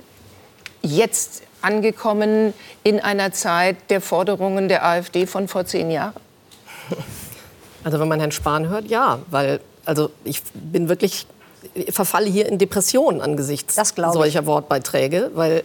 jetzt 0.82 1.42
angekommen 1.62 2.54
in 2.82 2.98
einer 2.98 3.32
Zeit 3.32 3.76
der 3.90 4.00
Forderungen 4.00 4.68
der 4.68 4.84
AfD 4.84 5.26
von 5.26 5.46
vor 5.46 5.66
zehn 5.66 5.90
Jahren? 5.90 6.14
Also 7.84 8.00
wenn 8.00 8.08
man 8.08 8.18
Herrn 8.18 8.32
Spahn 8.32 8.68
hört, 8.68 8.86
ja, 8.88 9.20
weil 9.30 9.60
also 9.84 10.10
ich 10.24 10.42
bin 10.54 10.88
wirklich 10.88 11.26
ich 11.74 11.94
verfalle 11.94 12.26
hier 12.26 12.46
in 12.46 12.58
Depressionen 12.58 13.20
angesichts 13.20 13.74
Das 13.74 13.94
glaube 13.94 14.12
ich. 14.12 14.32
solcher 14.32 14.46
Wortbeiträge, 14.46 15.30
weil 15.34 15.64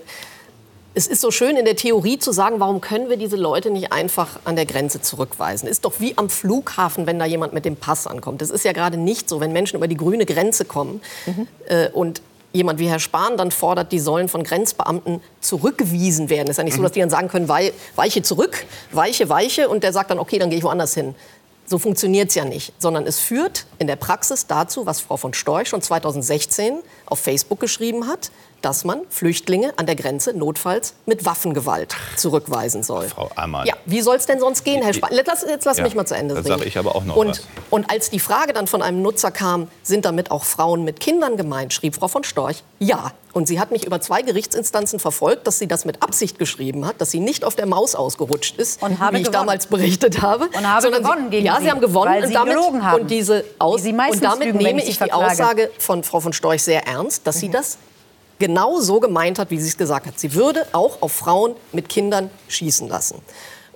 es 0.93 1.07
ist 1.07 1.21
so 1.21 1.31
schön 1.31 1.55
in 1.55 1.65
der 1.65 1.75
Theorie 1.75 2.19
zu 2.19 2.31
sagen, 2.31 2.59
warum 2.59 2.81
können 2.81 3.09
wir 3.09 3.15
diese 3.15 3.37
Leute 3.37 3.69
nicht 3.69 3.93
einfach 3.93 4.39
an 4.43 4.55
der 4.55 4.65
Grenze 4.65 5.01
zurückweisen? 5.01 5.67
Ist 5.67 5.85
doch 5.85 5.93
wie 5.99 6.17
am 6.17 6.29
Flughafen, 6.29 7.07
wenn 7.07 7.17
da 7.17 7.25
jemand 7.25 7.53
mit 7.53 7.63
dem 7.63 7.77
Pass 7.77 8.07
ankommt. 8.07 8.41
Das 8.41 8.49
ist 8.49 8.65
ja 8.65 8.73
gerade 8.73 8.97
nicht 8.97 9.29
so, 9.29 9.39
wenn 9.39 9.53
Menschen 9.53 9.77
über 9.77 9.87
die 9.87 9.95
grüne 9.95 10.25
Grenze 10.25 10.65
kommen 10.65 11.01
äh, 11.67 11.89
und 11.89 12.21
jemand 12.51 12.79
wie 12.79 12.87
Herr 12.87 12.99
Spahn 12.99 13.37
dann 13.37 13.51
fordert, 13.51 13.93
die 13.93 13.99
sollen 13.99 14.27
von 14.27 14.43
Grenzbeamten 14.43 15.21
zurückgewiesen 15.39 16.29
werden. 16.29 16.49
Ist 16.49 16.57
ja 16.57 16.63
nicht 16.65 16.75
so, 16.75 16.83
dass 16.83 16.91
die 16.91 16.99
dann 16.99 17.09
sagen 17.09 17.29
können, 17.29 17.47
wei 17.47 17.71
weiche 17.95 18.21
zurück, 18.21 18.65
weiche, 18.91 19.29
weiche 19.29 19.69
und 19.69 19.83
der 19.83 19.93
sagt 19.93 20.11
dann, 20.11 20.19
okay, 20.19 20.39
dann 20.39 20.49
gehe 20.49 20.57
ich 20.57 20.63
woanders 20.65 20.93
hin. 20.93 21.15
So 21.65 21.77
funktioniert 21.77 22.27
es 22.27 22.35
ja 22.35 22.43
nicht, 22.43 22.73
sondern 22.79 23.07
es 23.07 23.19
führt 23.19 23.65
in 23.79 23.87
der 23.87 23.95
Praxis 23.95 24.45
dazu, 24.45 24.85
was 24.85 24.99
Frau 24.99 25.15
von 25.15 25.33
Storch 25.33 25.69
schon 25.69 25.81
2016 25.81 26.79
auf 27.05 27.19
Facebook 27.19 27.61
geschrieben 27.61 28.07
hat, 28.07 28.29
dass 28.61 28.83
man 28.85 29.01
Flüchtlinge 29.09 29.73
an 29.77 29.85
der 29.85 29.95
Grenze 29.95 30.33
notfalls 30.33 30.93
mit 31.05 31.25
Waffengewalt 31.25 31.95
zurückweisen 32.15 32.83
soll. 32.83 33.07
Frau 33.07 33.29
Ammann. 33.35 33.65
Ja, 33.67 33.73
wie 33.85 34.01
soll 34.01 34.15
es 34.17 34.25
denn 34.25 34.39
sonst 34.39 34.63
gehen, 34.63 34.81
Herr 34.83 34.93
Spahn? 34.93 35.11
Jetzt 35.13 35.27
lass, 35.27 35.45
jetzt 35.47 35.65
lass 35.65 35.77
Ja, 35.77 35.83
mich 35.83 35.95
mal 35.95 36.05
zu 36.05 36.15
Ende 36.15 36.35
reden. 36.35 36.47
sage 36.47 36.65
ich 36.65 36.77
aber 36.77 36.95
auch 36.95 37.03
noch 37.03 37.15
und, 37.15 37.29
was. 37.29 37.41
und 37.69 37.89
als 37.89 38.09
die 38.09 38.19
Frage 38.19 38.53
dann 38.53 38.67
von 38.67 38.81
einem 38.81 39.01
Nutzer 39.01 39.31
kam, 39.31 39.67
sind 39.83 40.05
damit 40.05 40.31
auch 40.31 40.43
Frauen 40.43 40.83
mit 40.83 40.99
Kindern 40.99 41.37
gemeint, 41.37 41.73
schrieb 41.73 41.95
Frau 41.95 42.07
von 42.07 42.23
Storch, 42.23 42.63
ja. 42.79 43.11
Und 43.33 43.47
sie 43.47 43.61
hat 43.61 43.71
mich 43.71 43.85
über 43.85 44.01
zwei 44.01 44.23
Gerichtsinstanzen 44.23 44.99
verfolgt, 44.99 45.47
dass 45.47 45.57
sie 45.57 45.67
das 45.67 45.85
mit 45.85 46.03
Absicht 46.03 46.37
geschrieben 46.37 46.85
hat, 46.85 46.99
dass 46.99 47.11
sie 47.11 47.21
nicht 47.21 47.45
auf 47.45 47.55
der 47.55 47.65
Maus 47.65 47.95
ausgerutscht 47.95 48.57
ist, 48.57 48.83
Und 48.83 48.99
habe 48.99 49.15
wie 49.15 49.21
ich 49.21 49.27
gewonnen. 49.27 49.47
damals 49.47 49.67
berichtet 49.67 50.21
habe. 50.21 50.47
Und 50.47 50.67
habe 50.67 50.81
sondern 50.81 51.01
gewonnen 51.03 51.23
sie, 51.25 51.29
gegen 51.29 51.45
Ja, 51.45 51.55
Sie, 51.57 51.63
sie 51.63 51.71
haben 51.71 51.79
gewonnen. 51.79 52.11
weil 52.11 52.21
und 52.23 52.27
Sie 52.27 52.33
damit, 52.33 52.55
gelogen 52.55 52.83
haben. 52.85 53.01
Und, 53.03 53.07
diese 53.11 53.45
Aus 53.57 53.83
und 53.85 54.21
damit 54.21 54.47
lügen, 54.47 54.57
nehme 54.57 54.83
ich 54.83 54.89
ich 54.89 54.99
die. 54.99 55.13
Aussage 55.13 55.71
von 55.79 56.03
Frau 56.03 56.19
von 56.19 56.33
Storch 56.33 56.61
sehr 56.61 56.85
ernst, 56.87 57.25
dass 57.25 57.37
sie 57.39 57.49
das 57.49 57.77
genau 58.41 58.79
so 58.79 58.99
gemeint 58.99 59.37
hat, 59.37 59.51
wie 59.51 59.59
sie 59.59 59.67
es 59.67 59.77
gesagt 59.77 60.07
hat. 60.07 60.19
Sie 60.19 60.33
würde 60.33 60.65
auch 60.71 61.03
auf 61.03 61.11
Frauen 61.11 61.55
mit 61.71 61.89
Kindern 61.89 62.31
schießen 62.47 62.89
lassen. 62.89 63.21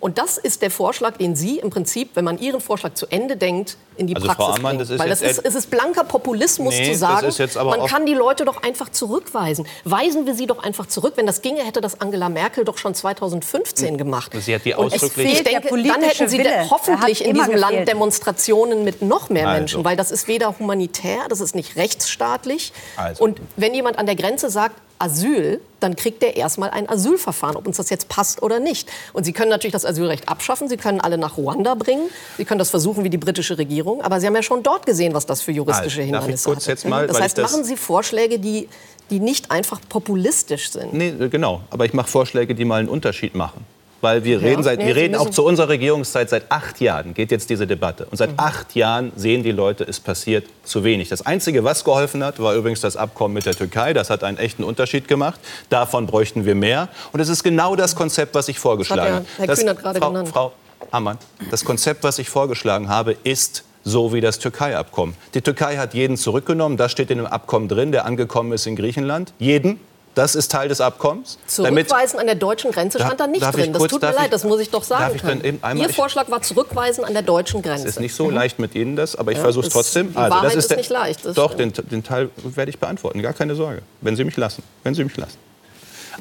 Und 0.02 0.18
das 0.18 0.40
ist 0.40 0.64
der 0.64 0.72
Vorschlag, 0.72 1.18
den 1.18 1.36
Sie 1.36 1.60
im 1.60 1.70
Prinzip, 1.70 2.12
wenn 2.16 2.26
man 2.26 2.40
Ihren 2.40 2.60
Vorschlag 2.60 2.96
zu 2.96 3.06
Ende 3.08 3.38
denkt, 3.38 3.78
in 3.98 4.08
die 4.08 4.16
Also, 4.16 4.28
Praxis 4.28 4.46
Frau 4.46 4.54
Ammann, 4.54 4.78
das 4.80 4.90
ist 4.90 5.00
Weil 5.00 5.10
das 5.10 5.22
ist, 5.22 5.40
es 5.44 5.56
ist 5.56 5.70
blanker 5.70 6.04
Populismus 6.04 6.74
Nee, 6.74 6.92
zu 6.92 6.98
sagen, 6.98 7.28
man 7.66 7.86
kann 7.86 8.06
die 8.06 8.14
Leute 8.14 8.46
doch 8.46 8.62
einfach 8.64 8.90
zurückweisen. 8.90 9.66
Weisen 9.84 10.26
wir 10.26 10.36
sie 10.36 10.48
doch 10.48 10.62
einfach 10.64 10.86
zurück. 10.88 11.14
Wenn 11.16 11.26
das 11.26 11.42
ginge, 11.42 11.64
hätte 11.64 11.82
das 11.82 12.02
Angela 12.02 12.30
Merkel 12.30 12.66
doch 12.66 12.78
schon 12.78 12.94
2015 12.96 13.98
gemacht. 13.98 14.32
Sie 14.40 14.54
hat 14.56 14.66
die 14.66 14.74
Und 14.74 14.88
es 14.88 14.94
ausdrücklich- 14.96 15.34
ich 15.34 15.44
denke, 15.44 15.70
dann 15.70 16.02
hätten 16.02 16.28
Sie 16.30 16.40
Wille. 16.40 16.70
hoffentlich 16.70 17.24
in 17.26 17.34
diesem 17.36 17.56
Land 17.56 17.72
gefehlt. 17.72 17.90
Demonstrationen 17.90 18.84
mit 18.84 19.02
noch 19.02 19.30
mehr 19.30 19.48
Also. 19.48 19.60
Menschen, 19.60 19.86
weil 19.86 19.96
das 19.98 20.12
ist 20.12 20.28
weder 20.28 20.58
humanitär, 20.60 21.20
das 21.30 21.42
ist 21.42 21.56
nicht 21.56 21.76
rechtsstaatlich. 21.76 22.74
Also. 22.98 23.24
Und 23.24 23.40
wenn 23.56 23.74
jemand 23.74 23.98
an 23.98 24.06
der 24.06 24.16
Grenze 24.16 24.50
sagt, 24.50 24.76
Asyl, 24.98 25.60
dann 25.82 25.98
kriegt 25.98 26.24
er 26.24 26.38
erstmal 26.38 26.70
ein 26.70 26.88
Asylverfahren, 26.88 27.58
ob 27.58 27.68
uns 27.68 27.76
das 27.76 27.90
jetzt 27.90 28.08
passt 28.08 28.42
oder 28.42 28.60
nicht. 28.62 28.90
Und 29.12 29.26
Sie 29.26 29.34
können 29.34 29.50
natürlich 29.50 29.74
das 29.74 29.86
Asylrecht 29.86 30.30
abschaffen, 30.30 30.70
Sie 30.70 30.78
können 30.78 31.02
alle 31.02 31.18
nach 31.18 31.36
Ruanda 31.36 31.76
bringen, 31.76 32.08
Sie 32.38 32.46
können 32.46 32.60
das 32.60 32.70
versuchen 32.70 33.04
wie 33.04 33.10
die 33.10 33.18
britische 33.18 33.58
Regierung, 33.58 33.85
aber 34.02 34.20
Sie 34.20 34.28
haben 34.28 34.36
ja 34.36 34.44
schon 34.44 34.64
dort 34.64 34.86
gesehen, 34.86 35.14
was 35.14 35.26
das 35.26 35.42
für 35.42 35.52
juristische 35.52 36.02
Also, 36.02 36.14
Hindernisse 36.14 36.52
hat. 36.56 36.66
jetzt 36.68 36.86
mal, 36.86 37.08
das 37.08 37.20
heißt, 37.20 37.38
das- 37.38 37.52
machen 37.52 37.64
Sie 37.64 37.78
Vorschläge, 37.78 38.40
die, 38.40 38.68
die 39.10 39.20
nicht 39.20 39.52
einfach 39.52 39.80
populistisch 39.88 40.72
sind. 40.72 40.94
Nee, 40.94 41.10
äh, 41.20 41.30
genau. 41.30 41.62
Aber 41.70 41.86
ich 41.86 41.94
mache 41.94 42.08
Vorschläge, 42.10 42.56
die 42.56 42.66
mal 42.66 42.80
einen 42.80 42.90
Unterschied 42.90 43.36
machen. 43.36 43.66
Weil 44.02 44.24
wir 44.24 44.40
reden, 44.42 44.62
seit, 44.62 44.78
Nee, 44.80 44.88
wir 44.88 44.96
reden 44.96 45.16
auch 45.16 45.30
zu 45.32 45.44
unserer 45.44 45.70
Regierungszeit 45.70 46.30
seit 46.30 46.52
acht 46.52 46.80
Jahren, 46.80 47.16
geht 47.16 47.32
jetzt 47.32 47.50
diese 47.50 47.66
Debatte. 47.66 48.06
Und 48.12 48.18
seit 48.18 48.32
Mhm. 48.34 48.40
acht 48.40 48.76
Jahren 48.76 49.12
sehen 49.16 49.42
die 49.42 49.52
Leute, 49.52 49.84
es 49.84 50.00
passiert 50.00 50.46
zu 50.64 50.84
wenig. 50.84 51.10
Das 51.10 51.26
Einzige, 51.26 51.64
was 51.64 51.84
geholfen 51.84 52.24
hat, 52.24 52.40
war 52.40 52.54
übrigens 52.54 52.82
das 52.82 52.98
Abkommen 52.98 53.34
mit 53.34 53.46
der 53.48 53.56
Türkei. 53.56 53.94
Das 53.94 54.10
hat 54.12 54.24
einen 54.24 54.38
echten 54.38 54.64
Unterschied 54.64 55.08
gemacht. 55.08 55.40
Davon 55.70 56.06
bräuchten 56.06 56.46
wir 56.46 56.54
mehr. 56.54 56.90
Und 57.14 57.20
es 57.20 57.30
ist 57.30 57.42
genau 57.44 57.76
das 57.76 57.96
Konzept, 57.96 58.36
was 58.36 58.48
ich 58.48 58.60
vorgeschlagen 58.60 59.02
hat 59.02 59.10
habe. 59.14 59.26
ja 59.26 59.38
Herr 59.38 59.48
Das- 59.48 59.60
Kühnert 59.60 59.80
gerade 59.80 60.00
Frau, 60.00 60.08
genannt. 60.10 60.28
Frau 60.30 60.52
Ammann, 60.92 61.18
das 61.50 61.66
Konzept, 61.66 62.04
was 62.04 62.20
ich 62.20 62.30
vorgeschlagen 62.30 62.90
habe, 62.90 63.16
ist 63.24 63.64
so 63.88 64.12
wie 64.14 64.20
das 64.20 64.40
Türkei-Abkommen. 64.40 65.16
Die 65.36 65.42
Türkei 65.42 65.78
hat 65.78 65.94
jeden 65.94 66.18
zurückgenommen. 66.18 66.76
Das 66.76 66.92
steht 66.92 67.12
in 67.12 67.20
dem 67.20 67.28
Abkommen 67.28 67.70
drin, 67.70 67.92
der 67.92 68.06
angekommen 68.06 68.52
ist 68.52 68.66
in 68.68 68.76
Griechenland. 68.76 69.32
Jeden. 69.40 69.80
Das 70.16 70.34
ist 70.34 70.50
Teil 70.50 70.70
des 70.70 70.80
Abkommens. 70.80 71.38
Zurückweisen 71.46 72.20
an 72.20 72.26
der 72.26 72.36
deutschen 72.36 72.72
Grenze 72.72 73.00
stand 73.00 73.20
da 73.20 73.28
nicht 73.28 73.42
drin. 73.44 73.74
Das 73.74 73.80
kurz- 73.82 73.92
tut 73.92 74.02
mir 74.02 74.08
darf 74.08 74.16
ich- 74.16 74.22
leid, 74.24 74.34
das 74.34 74.44
muss 74.46 74.62
ich 74.62 74.70
doch 74.70 74.84
sagen 74.84 75.14
ich 75.14 75.22
können. 75.22 75.60
einmal- 75.62 75.86
Ihr 75.88 75.94
Vorschlag 75.94 76.32
war 76.32 76.42
Zurückweisen 76.42 77.04
an 77.04 77.12
der 77.14 77.22
deutschen 77.22 77.62
Grenze. 77.62 77.84
Es 77.86 77.96
ist 77.96 78.00
nicht 78.00 78.16
so 78.16 78.30
leicht 78.30 78.58
mit 78.58 78.76
Ihnen 78.76 78.96
das, 78.96 79.18
aber 79.18 79.32
ich 79.34 79.38
Ja, 79.38 79.44
versuche 79.44 79.68
es 79.68 79.74
das- 79.74 79.84
trotzdem. 79.84 80.12
die 80.12 80.16
Wahrheit 80.16 80.56
ist 80.56 80.70
der- 80.72 80.78
nicht 80.78 80.90
leicht, 80.90 81.26
das 81.26 81.36
Doch, 81.36 81.54
den, 81.54 81.74
den 81.74 82.02
Teil 82.04 82.30
werde 82.44 82.70
ich 82.70 82.80
beantworten, 82.80 83.22
gar 83.22 83.34
keine 83.34 83.56
Sorge. 83.56 83.82
Wenn 84.00 84.16
Sie 84.16 84.24
mich 84.24 84.38
lassen. 84.38 84.64
Wenn 84.84 84.96
Sie 84.96 85.04
mich 85.04 85.18
lassen. 85.18 85.38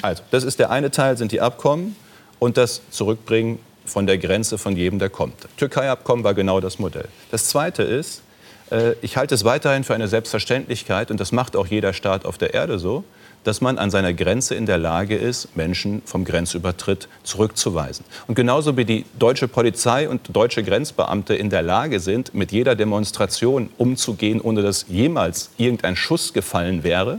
Also, 0.03 0.25
das 0.33 0.43
ist 0.43 0.59
der 0.59 0.71
eine 0.71 0.91
Teil, 0.91 1.17
sind 1.17 1.31
die 1.31 1.41
Abkommen 1.41 1.95
und 2.41 2.57
das 2.57 2.81
Zurückbringen 2.91 3.61
von 3.85 4.07
der 4.07 4.18
Grenze 4.18 4.59
von 4.59 4.76
jedem, 4.76 4.99
der 4.99 5.11
kommt. 5.11 5.47
Türkei-Abkommen 5.57 6.24
war 6.24 6.35
genau 6.35 6.61
das 6.61 6.78
Modell. 6.78 7.09
Das 7.30 7.49
zweite 7.49 7.82
ist, 7.82 8.22
Äh, 8.70 8.95
ich 9.03 9.16
halte 9.16 9.35
es 9.35 9.45
weiterhin 9.45 9.85
für 9.85 9.95
eine 9.95 10.09
Selbstverständlichkeit, 10.09 11.11
und 11.11 11.20
das 11.20 11.32
macht 11.32 11.57
auch 11.57 11.66
jeder 11.66 11.93
Staat 11.93 12.24
auf 12.24 12.39
der 12.39 12.55
Erde 12.55 12.78
so, 12.78 13.05
dass 13.45 13.61
man 13.61 13.76
an 13.76 13.91
seiner 13.91 14.14
Grenze 14.14 14.55
in 14.55 14.64
der 14.64 14.78
Lage 14.78 15.16
ist, 15.16 15.55
Menschen 15.55 16.01
vom 16.07 16.24
Grenzübertritt 16.24 17.09
zurückzuweisen. 17.24 18.07
Und 18.26 18.37
genauso 18.37 18.76
wie 18.78 18.87
die 18.87 19.05
deutsche 19.18 19.49
Polizei 19.49 20.09
und 20.09 20.35
deutsche 20.35 20.62
Grenzbeamte 20.62 21.35
in 21.35 21.51
der 21.51 21.61
Lage 21.61 22.01
sind, 22.01 22.35
mit 22.35 22.53
jeder 22.53 22.74
Demonstration 22.74 23.68
umzugehen, 23.76 24.41
ohne 24.41 24.62
dass 24.62 24.87
jemals 24.89 25.51
irgendein 25.59 25.95
Schuss 25.95 26.32
gefallen 26.32 26.85
wäre, 26.85 27.18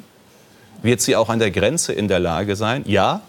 wird 0.81 1.01
sie 1.01 1.15
auch 1.15 1.29
an 1.29 1.37
der 1.37 1.51
Grenze 1.51 1.93
in 1.93 2.07
der 2.07 2.19
Lage 2.19 2.55
sein, 2.55 2.83
ja, 2.87 3.21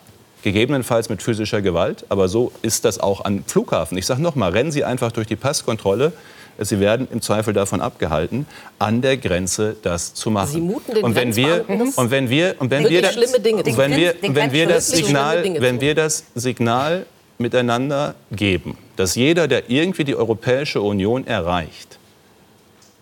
gegebenenfalls 0.47 1.09
mit 1.09 1.24
physischer 1.24 1.61
Gewalt, 1.61 2.05
aber 2.09 2.28
so 2.28 2.53
ist 2.62 2.84
das 2.84 3.01
auch 3.01 3.24
am 3.24 3.42
Flughafen. 3.44 3.99
Ich 3.99 4.07
sage 4.07 4.22
nochmal, 4.22 4.53
rennen 4.53 4.70
Sie 4.70 4.84
einfach 4.84 5.11
durch 5.11 5.26
die 5.26 5.34
Passkontrolle, 5.34 6.12
Sie 6.61 6.78
werden 6.78 7.09
im 7.11 7.20
Zweifel 7.20 7.53
davon 7.53 7.80
abgehalten, 7.80 8.47
an 8.78 9.03
der 9.03 9.16
Grenze 9.16 9.74
das 9.82 10.14
zu 10.14 10.30
machen. 10.30 10.53
Sie 10.53 10.61
muten 10.61 10.94
den 10.94 11.03
und 11.05 11.16
wenn 11.16 11.34
wir 11.34 11.64
und 11.68 12.11
wenn 12.12 12.30
wir 12.30 12.55
und 12.61 12.70
wenn 12.70 12.88
wir 12.88 13.03
das, 13.03 13.14
schlimme 13.14 13.40
Dinge 13.40 13.62
und 13.64 13.76
wenn 13.76 13.97
wir 13.97 14.14
und 14.22 14.34
wenn 14.36 14.53
wir 14.53 14.66
das 14.68 14.86
Signal 14.86 15.44
wenn 15.59 15.80
wir 15.80 15.97
das 15.97 16.24
Signal 16.36 17.07
miteinander 17.38 18.14
geben, 18.30 18.78
dass 18.94 19.16
jeder, 19.16 19.49
der 19.49 19.68
irgendwie 19.68 20.05
die 20.05 20.14
Europäische 20.14 20.80
Union 20.80 21.26
erreicht, 21.26 21.99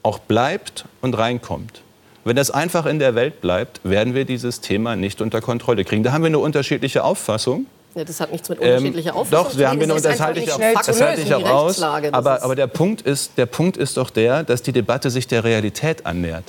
auch 0.03 0.19
bleibt 0.19 0.87
und 1.03 1.17
reinkommt. 1.17 1.84
Wenn 2.25 2.37
das 2.37 2.51
einfach 2.51 2.87
in 2.87 2.99
der 2.99 3.15
Welt 3.15 3.41
bleibt, 3.41 3.81
werden 3.85 4.15
wir 4.15 4.25
dieses 4.25 4.61
Thema 4.61 4.97
nicht 4.97 5.21
unter 5.21 5.41
Kontrolle 5.41 5.85
kriegen. 5.85 6.03
Da 6.03 6.13
haben 6.13 6.23
wir 6.23 6.29
eine 6.29 6.39
unterschiedliche 6.39 7.05
Auffassung. 7.05 7.67
Ja, 7.95 8.05
das 8.05 8.21
hat 8.21 8.33
nichts 8.33 8.49
mit 8.49 8.59
unterschiedlicher 8.59 9.11
ähm, 9.11 9.17
Auffassung 9.17 9.51
Doch, 9.51 9.59
wir 9.59 9.69
haben 9.69 9.79
genau, 9.79 9.99
das 9.99 10.21
halte 10.21 10.41
ich 10.41 10.53
auch, 10.53 10.59
das 10.59 11.01
halte 11.01 11.21
ich 11.21 11.35
auch 11.35 11.49
aus. 11.49 11.81
Aber, 11.83 12.43
aber 12.43 12.57
der, 12.57 12.67
Punkt 12.67 13.03
ist, 13.03 13.33
der 13.37 13.47
Punkt 13.47 13.77
ist 13.77 13.99
doch 13.99 14.11
der, 14.11 14.43
dass 14.43 14.63
die 14.63 14.73
Debatte 14.73 15.11
sich 15.11 15.29
der 15.29 15.45
Realität 15.45 16.07
annähert 16.07 16.45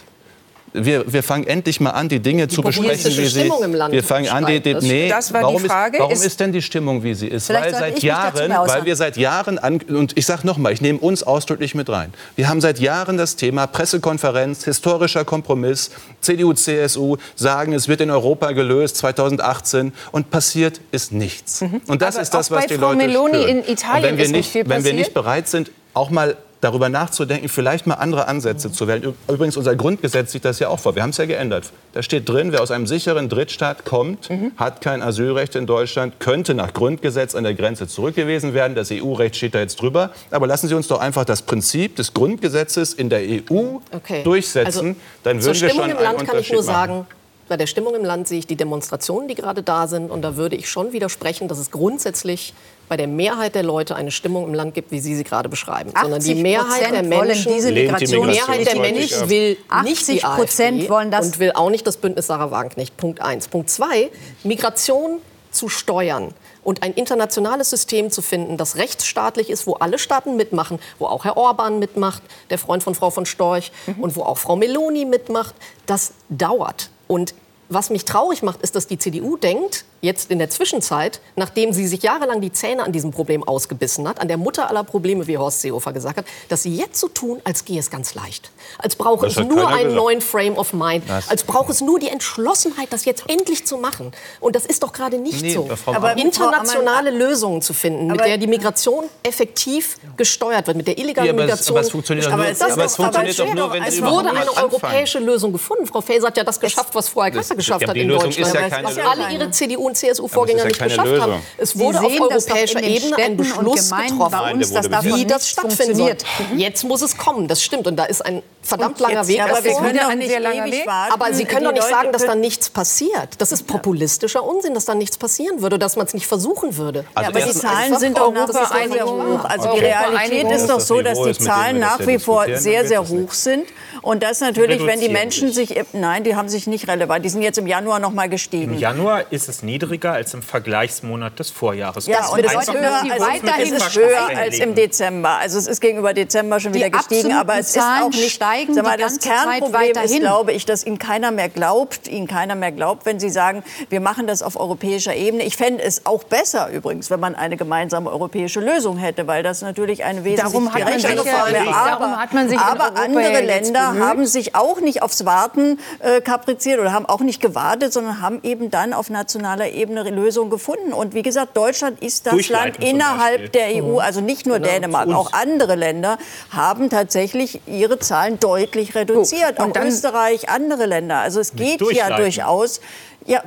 wir, 0.84 1.11
wir 1.11 1.23
fangen 1.23 1.47
endlich 1.47 1.80
mal 1.80 1.91
an, 1.91 2.09
die 2.09 2.19
Dinge 2.19 2.47
die 2.47 2.55
zu 2.55 2.61
besprechen, 2.61 3.11
wie 3.17 3.26
sie. 3.26 3.39
Stimmung 3.41 3.63
im 3.63 3.73
Land 3.73 3.93
wir 3.93 4.03
fangen 4.03 4.30
an, 4.30 4.45
die, 4.45 4.59
die 4.59 4.76
nee, 4.76 5.09
das 5.09 5.34
war 5.34 5.43
warum 5.43 5.61
die 5.61 5.67
Frage. 5.67 5.97
Ist, 5.97 6.01
warum 6.01 6.13
ist, 6.13 6.26
ist 6.26 6.39
denn 6.39 6.51
die 6.51 6.61
Stimmung, 6.61 7.03
wie 7.03 7.13
sie 7.13 7.28
ist? 7.28 7.49
Weil 7.49 7.73
seit 7.73 8.03
Jahren, 8.03 8.51
weil 8.51 8.86
wir 8.86 8.95
seit 8.95 9.17
Jahren 9.17 9.57
an, 9.59 9.80
und 9.88 10.17
ich 10.17 10.26
sage 10.26 10.45
noch 10.45 10.57
mal, 10.57 10.71
ich 10.73 10.82
nehme 10.82 10.99
uns 10.99 11.23
ausdrücklich 11.23 11.76
mit 11.76 11.89
rein. 11.89 12.13
Wir 12.36 12.49
haben 12.49 12.61
seit 12.61 12.80
Jahren 12.80 13.17
das 13.17 13.36
Thema 13.36 13.67
Pressekonferenz, 13.67 14.65
historischer 14.65 15.26
Kompromiss, 15.26 15.91
CDU, 16.21 16.53
CSU 16.53 17.17
sagen, 17.36 17.73
es 17.73 17.88
wird 17.88 18.01
in 18.01 18.11
Europa 18.11 18.51
gelöst 18.51 18.97
2018 18.97 19.93
und 20.11 20.30
passiert 20.30 20.82
ist 20.91 21.11
nichts. 21.11 21.61
Mhm. 21.61 21.82
Und 21.88 22.01
das 22.01 22.15
Aber 22.15 22.23
ist 22.23 22.34
das, 22.34 22.51
was 22.51 22.65
die 22.67 22.76
Frau 22.76 22.91
Leute 22.91 22.97
Meloni 22.97 23.36
spüren. 23.36 23.49
in 23.49 23.71
Italien 23.71 24.11
und 24.13 24.17
wenn 24.17 24.17
wir 24.17 24.38
nicht 24.38 24.55
wenn 24.69 24.84
wir 24.84 24.93
nicht 24.93 25.13
bereit 25.13 25.47
sind, 25.47 25.71
auch 25.93 26.09
mal 26.09 26.36
darüber 26.62 26.89
nachzudenken, 26.89 27.49
vielleicht 27.49 27.88
mal 27.88 27.95
andere 27.95 28.28
Ansätze 28.28 28.72
zu 28.72 28.88
wählen. 28.88 29.14
Übrigens, 29.28 29.58
unser 29.58 29.76
Grundgesetz 29.76 30.32
sieht 30.32 30.45
das 30.45 30.60
ja 30.60 30.70
auch 30.70 30.80
vor. 30.80 30.95
Wir 30.95 31.03
haben 31.03 31.12
es 31.12 31.18
ja 31.18 31.26
geändert. 31.26 31.72
Da 31.93 32.01
steht 32.01 32.28
drin, 32.28 32.51
wer 32.51 32.62
aus 32.62 32.72
einem 32.72 32.88
sicheren 32.88 33.30
Drittstaat 33.30 33.86
kommt, 33.86 34.30
mhm. 34.30 34.51
hat 34.58 34.82
kein 34.82 35.01
Asylrecht 35.01 35.56
in 35.56 35.66
Deutschland, 35.66 36.20
könnte 36.20 36.53
nach 36.53 36.74
Grundgesetz 36.74 37.36
an 37.36 37.43
der 37.43 37.53
Grenze 37.53 37.88
zurückgewiesen 37.88 38.53
werden. 38.53 38.76
Das 38.76 38.91
EU-Recht 38.91 39.36
steht 39.36 39.56
da 39.56 39.60
jetzt 39.60 39.82
drüber. 39.82 40.12
Aber 40.32 40.47
lassen 40.47 40.68
Sie 40.68 40.76
uns 40.76 40.88
doch 40.88 40.99
einfach 40.99 41.26
das 41.26 41.41
Prinzip 41.41 41.95
des 41.95 42.14
Grundgesetzes 42.14 42.93
in 42.93 43.10
der 43.10 43.20
EU 43.22 43.80
okay. 43.91 44.24
durchsetzen. 44.24 44.88
Also, 44.88 44.99
Dann 45.24 45.43
würden 45.43 45.62
wir 45.62 45.70
schon 45.70 45.89
im 45.89 45.97
Land 45.97 46.26
kann 46.26 46.39
ich 46.39 46.51
nur 46.51 46.64
sagen, 46.64 47.06
bei 47.47 47.57
der 47.57 47.67
Stimmung 47.67 47.95
im 47.95 48.03
Land 48.03 48.27
sehe 48.27 48.39
ich 48.39 48.47
die 48.47 48.55
Demonstrationen, 48.55 49.27
die 49.27 49.35
gerade 49.35 49.63
da 49.63 49.87
sind. 49.87 50.11
Und 50.11 50.21
da 50.21 50.35
würde 50.35 50.55
ich 50.55 50.69
schon 50.69 50.93
widersprechen, 50.93 51.47
dass 51.47 51.57
es 51.57 51.71
grundsätzlich 51.71 52.53
bei 52.87 52.97
der 52.97 53.07
Mehrheit 53.07 53.55
der 53.55 53.63
Leute 53.63 53.95
eine 53.95 54.11
Stimmung 54.11 54.47
im 54.47 54.53
Land 54.53 54.73
gibt, 54.73 54.91
wie 54.91 54.99
Sie 54.99 55.15
sie 55.15 55.23
gerade 55.23 55.49
beschreiben. 55.49 55.91
Sondern 55.99 56.21
die 56.21 56.35
Mehrheit 56.35 56.91
der 56.91 57.03
Menschen, 57.03 57.53
diese 57.53 57.71
Migration, 57.71 58.27
die 58.27 58.33
Mehrheit 58.33 58.67
der 58.67 58.79
Menschen 58.79 59.29
will 59.29 59.57
nicht 59.83 60.07
die 60.07 60.23
AfD 60.23 60.89
wollen 60.89 61.11
das 61.11 61.27
und 61.27 61.39
will 61.39 61.51
auch 61.53 61.69
nicht 61.69 61.85
das 61.87 61.97
Bündnis 61.97 62.27
Sarah 62.27 62.51
Wagenknecht. 62.51 62.95
Punkt 62.97 63.21
eins. 63.21 63.47
Punkt 63.47 63.69
zwei, 63.69 64.11
Migration 64.43 65.19
zu 65.51 65.69
steuern 65.69 66.33
und 66.63 66.83
ein 66.83 66.93
internationales 66.93 67.69
System 67.69 68.11
zu 68.11 68.21
finden, 68.21 68.57
das 68.57 68.75
rechtsstaatlich 68.75 69.49
ist, 69.49 69.67
wo 69.67 69.73
alle 69.73 69.97
Staaten 69.97 70.35
mitmachen, 70.35 70.79
wo 70.99 71.05
auch 71.05 71.23
Herr 71.23 71.37
Orban 71.37 71.79
mitmacht, 71.79 72.23
der 72.49 72.57
Freund 72.57 72.83
von 72.83 72.95
Frau 72.95 73.11
von 73.11 73.25
Storch, 73.25 73.71
mhm. 73.85 74.03
und 74.03 74.15
wo 74.15 74.23
auch 74.23 74.37
Frau 74.37 74.55
Meloni 74.55 75.05
mitmacht, 75.05 75.55
das 75.85 76.13
dauert. 76.27 76.89
Und 77.08 77.34
was 77.70 77.89
mich 77.89 78.06
traurig 78.06 78.43
macht, 78.43 78.62
ist, 78.62 78.76
dass 78.76 78.88
die 78.88 78.97
CDU 78.97 79.38
denkt, 79.38 79.86
jetzt 80.06 80.32
in 80.32 80.39
der 80.39 80.49
Zwischenzeit, 80.49 81.20
nachdem 81.36 81.74
sie 81.74 81.86
sich 81.88 82.01
jahrelang 82.01 82.39
die 82.39 82.51
Zähne 82.51 82.84
an 82.84 82.91
diesem 82.91 83.12
Problem 83.12 83.43
ausgebissen 83.43 84.08
hat, 84.08 84.22
an 84.22 84.28
der 84.28 84.38
Mutter 84.38 84.70
aller 84.70 84.84
Probleme, 84.84 85.28
wie 85.28 85.38
Horst 85.38 85.62
Seehofer 85.62 85.91
gesagt 85.91 86.18
hat, 86.18 86.26
dass 86.47 86.64
sie 86.64 86.76
jetzt 86.76 86.99
so 86.99 87.10
tun, 87.10 87.41
als 87.43 87.66
gehe 87.66 87.80
es 87.80 87.89
ganz 87.89 88.16
leicht. 88.16 88.51
Als 88.78 88.95
brauche 88.95 89.28
es 89.28 89.36
nur 89.36 89.68
einen 89.68 89.78
gesagt. 89.78 89.95
neuen 89.95 90.22
Frame 90.22 90.58
of 90.58 90.74
mind. 90.74 91.03
Das 91.08 91.30
als 91.30 91.43
brauche 91.43 91.72
es 91.72 91.82
nur 91.82 91.99
die 91.99 92.10
Entschlossenheit, 92.10 92.88
das 92.91 93.06
jetzt 93.06 93.24
endlich 93.28 93.66
zu 93.66 93.78
machen. 93.78 94.12
Und 94.39 94.56
das 94.56 94.66
ist 94.66 94.84
doch 94.84 94.93
gerade 94.93 95.18
nicht 95.18 95.41
nee, 95.41 95.53
so. 95.53 95.68
Aber 95.88 96.18
internationale 96.18 97.10
aber, 97.10 97.18
Lösungen 97.18 97.62
zu 97.62 97.74
finden, 97.74 98.08
mit 98.08 98.22
der 98.22 98.38
die 98.38 98.47
Migration 98.47 99.06
effektiv 99.24 99.97
gesteuert 100.16 100.68
wird, 100.68 100.78
mit 100.78 100.88
der 100.88 100.97
illegalen 100.97 101.28
ja, 101.28 101.34
aber 101.34 101.43
Migration. 101.43 101.66
Es, 101.66 101.70
aber 101.70 101.82
es 101.82 101.91
funktioniert, 101.91 102.28
aber 102.28 102.38
nur, 102.38 102.45
das 102.45 102.62
aber 102.62 102.86
es 102.86 102.95
funktioniert 102.95 103.39
doch 103.39 103.53
nur, 103.53 103.74
wenn 103.74 103.84
Es 103.84 104.01
wurde 104.01 104.30
eine 104.30 104.56
europäische 104.56 105.20
Lösung 105.20 105.51
gefunden. 105.51 105.88
Frau 105.88 106.01
Faeser 106.01 106.28
hat 106.28 106.38
ja 106.38 106.43
das 106.43 106.60
geschafft, 106.60 106.93
was 106.93 107.10
vorher 107.10 107.32
Kasser 107.32 107.56
geschafft 107.56 107.88
hat 107.88 107.95
in 107.95 108.08
Deutschland. 108.08 108.53
was 108.84 108.97
alle 108.97 109.32
ihre 109.32 109.51
CDU 109.51 109.89
und 109.95 110.15
CSU-Vorgänger 110.15 110.59
ja 110.59 110.65
nicht 110.65 110.83
geschafft 110.83 111.07
Lösung. 111.07 111.31
haben. 111.31 111.41
Es 111.57 111.77
wurde 111.77 111.99
auf 111.99 112.19
europäischer 112.19 112.83
Ebene 112.83 113.15
ein 113.17 113.37
Beschluss 113.37 113.91
getroffen, 113.91 114.53
uns, 114.53 114.71
dass 114.71 114.89
wie 115.03 115.25
das 115.25 115.49
stattfinden 115.49 115.95
soll. 115.95 116.15
Jetzt 116.55 116.83
muss 116.83 117.01
es 117.01 117.17
kommen, 117.17 117.47
das 117.47 117.63
stimmt. 117.63 117.87
Und 117.87 117.95
da 117.95 118.05
ist 118.05 118.25
ein 118.25 118.43
verdammt 118.61 118.99
langer 118.99 119.19
jetzt, 119.19 119.27
Weg. 119.27 119.37
Ja, 119.37 119.45
aber, 119.45 119.63
wir 119.63 119.73
können 119.73 120.19
nicht 120.19 120.31
ewig 120.31 120.87
warten. 120.87 121.13
aber 121.13 121.33
Sie 121.33 121.45
können 121.45 121.65
doch 121.65 121.71
nicht 121.71 121.87
sagen, 121.87 122.11
dass 122.11 122.25
da 122.25 122.35
nichts 122.35 122.69
passiert. 122.69 123.29
Das 123.39 123.51
ist 123.51 123.67
populistischer 123.67 124.43
Unsinn, 124.43 124.73
dass 124.73 124.85
da 124.85 124.95
nichts 124.95 125.17
passieren 125.17 125.61
würde, 125.61 125.79
dass 125.79 125.95
man 125.95 126.05
es 126.07 126.13
nicht 126.13 126.27
versuchen 126.27 126.77
würde. 126.77 127.05
Also 127.13 127.31
ja, 127.31 127.37
aber 127.37 127.51
die 127.51 127.57
Zahlen 127.57 127.97
sind 127.97 128.17
doch 128.17 128.33
nach 128.33 128.49
wie 128.49 128.93
sehr 128.93 129.05
hoch. 129.05 129.45
Also 129.45 129.73
die 129.73 129.79
Realität 129.79 130.51
ist 130.51 130.67
doch 130.67 130.79
so, 130.79 131.01
dass 131.01 131.21
die 131.21 131.37
Zahlen 131.37 131.79
nach 131.79 132.05
wie 132.05 132.19
vor 132.19 132.45
sehr, 132.55 132.87
sehr 132.87 133.07
hoch 133.07 133.31
sind. 133.31 133.67
Und 134.01 134.23
das 134.23 134.39
natürlich, 134.39 134.85
wenn 134.85 134.99
die 134.99 135.09
Menschen 135.09 135.51
sich, 135.51 135.75
nein, 135.93 136.23
die 136.23 136.35
haben 136.35 136.49
sich 136.49 136.67
nicht 136.67 136.87
relevant, 136.87 137.23
die 137.25 137.29
sind 137.29 137.41
jetzt 137.41 137.57
im 137.57 137.67
Januar 137.67 137.99
noch 137.99 138.11
mal 138.11 138.29
gestiegen. 138.29 138.73
Im 138.73 138.79
Januar 138.79 139.31
ist 139.31 139.49
es 139.49 139.63
niedriger 139.76 140.13
als 140.13 140.34
im 140.34 140.41
Vergleichsmonat 140.41 141.38
des 141.38 141.51
Vorjahres. 141.51 142.07
Ja, 142.07 142.28
und 142.28 142.39
es 142.39 142.53
ist 142.53 142.73
höher, 142.73 143.01
also 143.11 143.26
es 143.61 143.71
ist 143.71 143.95
höher 143.95 144.38
als 144.38 144.59
im 144.59 144.73
Dezember. 144.73 145.38
Also 145.41 145.57
es 145.57 145.67
ist 145.67 145.82
gegenüber 145.82 146.13
Dezember 146.13 146.59
schon 146.59 146.73
wieder 146.73 146.89
gestiegen, 146.89 147.34
aber 147.34 147.59
es 147.59 147.76
ist 147.76 147.82
auch 147.82 148.09
nicht 148.09 148.32
steigen 148.32 148.73
sag 148.73 148.84
mal, 148.86 148.97
das 148.97 149.19
Kernproblem 149.19 149.97
ist, 150.03 150.19
glaube 150.19 150.53
ich, 150.53 150.65
dass 150.65 150.86
Ihnen 150.86 150.99
keiner 150.99 151.32
mehr 151.32 151.49
glaubt, 151.49 152.07
Ihnen 152.07 152.28
keiner 152.28 152.55
mehr 152.55 152.71
glaubt, 152.71 153.05
wenn 153.05 153.19
Sie 153.19 153.30
sagen, 153.30 153.63
wir 153.89 153.99
machen 153.99 154.28
das 154.28 154.41
auf 154.41 154.57
europäischer 154.57 155.15
Ebene. 155.15 155.43
Ich 155.43 155.57
fände 155.57 155.84
es 155.84 156.05
auch 156.05 156.23
besser 156.23 156.69
übrigens, 156.69 157.09
wenn 157.09 157.19
man 157.19 157.36
eine 157.36 157.57
gemeinsame 157.57 158.09
europäische 158.09 158.61
Lösung 158.61 158.97
hätte, 158.97 159.28
weil 159.28 159.43
das 159.43 159.61
natürlich 159.61 160.03
eine 160.03 160.23
wesentlich 160.23 160.53
darum 160.53 160.71
gerechtere 160.71 161.26
Form 161.26 161.51
wäre. 161.51 161.76
Aber, 161.76 162.17
hat 162.17 162.34
man 162.34 162.47
sich 162.47 162.59
aber 162.59 162.95
andere 162.95 163.41
Länder 163.41 163.95
haben 163.99 164.26
sich 164.26 164.55
auch 164.55 164.80
nicht 164.80 165.01
aufs 165.01 165.26
Warten 165.26 165.80
äh, 165.99 166.21
kapriziert 166.21 166.80
oder 166.80 166.93
haben 166.93 167.05
auch 167.05 167.19
nicht 167.19 167.41
gewartet, 167.41 167.91
sondern 167.91 168.21
haben 168.21 168.39
eben 168.43 168.71
dann 168.71 168.93
auf 168.93 169.09
nationaler 169.09 169.64
Ebene 169.74 170.03
Lösungen 170.09 170.49
gefunden. 170.49 170.93
Und 170.93 171.13
wie 171.13 171.22
gesagt, 171.22 171.55
Deutschland 171.57 172.01
ist 172.01 172.28
das 172.28 172.49
Land 172.49 172.84
innerhalb 172.84 173.51
der 173.53 173.68
EU, 173.76 173.93
mhm. 173.93 173.99
also 173.99 174.22
nicht 174.22 174.45
nur 174.45 174.59
genau. 174.59 174.70
Dänemark, 174.70 175.09
auch 175.09 175.34
andere 175.34 175.76
Länder 175.76 176.18
haben 176.49 176.89
tatsächlich 176.89 177.61
ihre 177.68 177.99
Zahlen 177.99 178.39
deutlich 178.39 178.95
reduziert. 178.95 179.57
So, 179.57 179.63
auch 179.63 179.76
Österreich, 179.76 180.49
andere 180.49 180.86
Länder. 180.86 181.18
Also 181.18 181.39
es 181.39 181.55
geht 181.55 181.82
ja 181.91 182.16
durchaus. 182.16 182.82
Ja, 183.28 183.41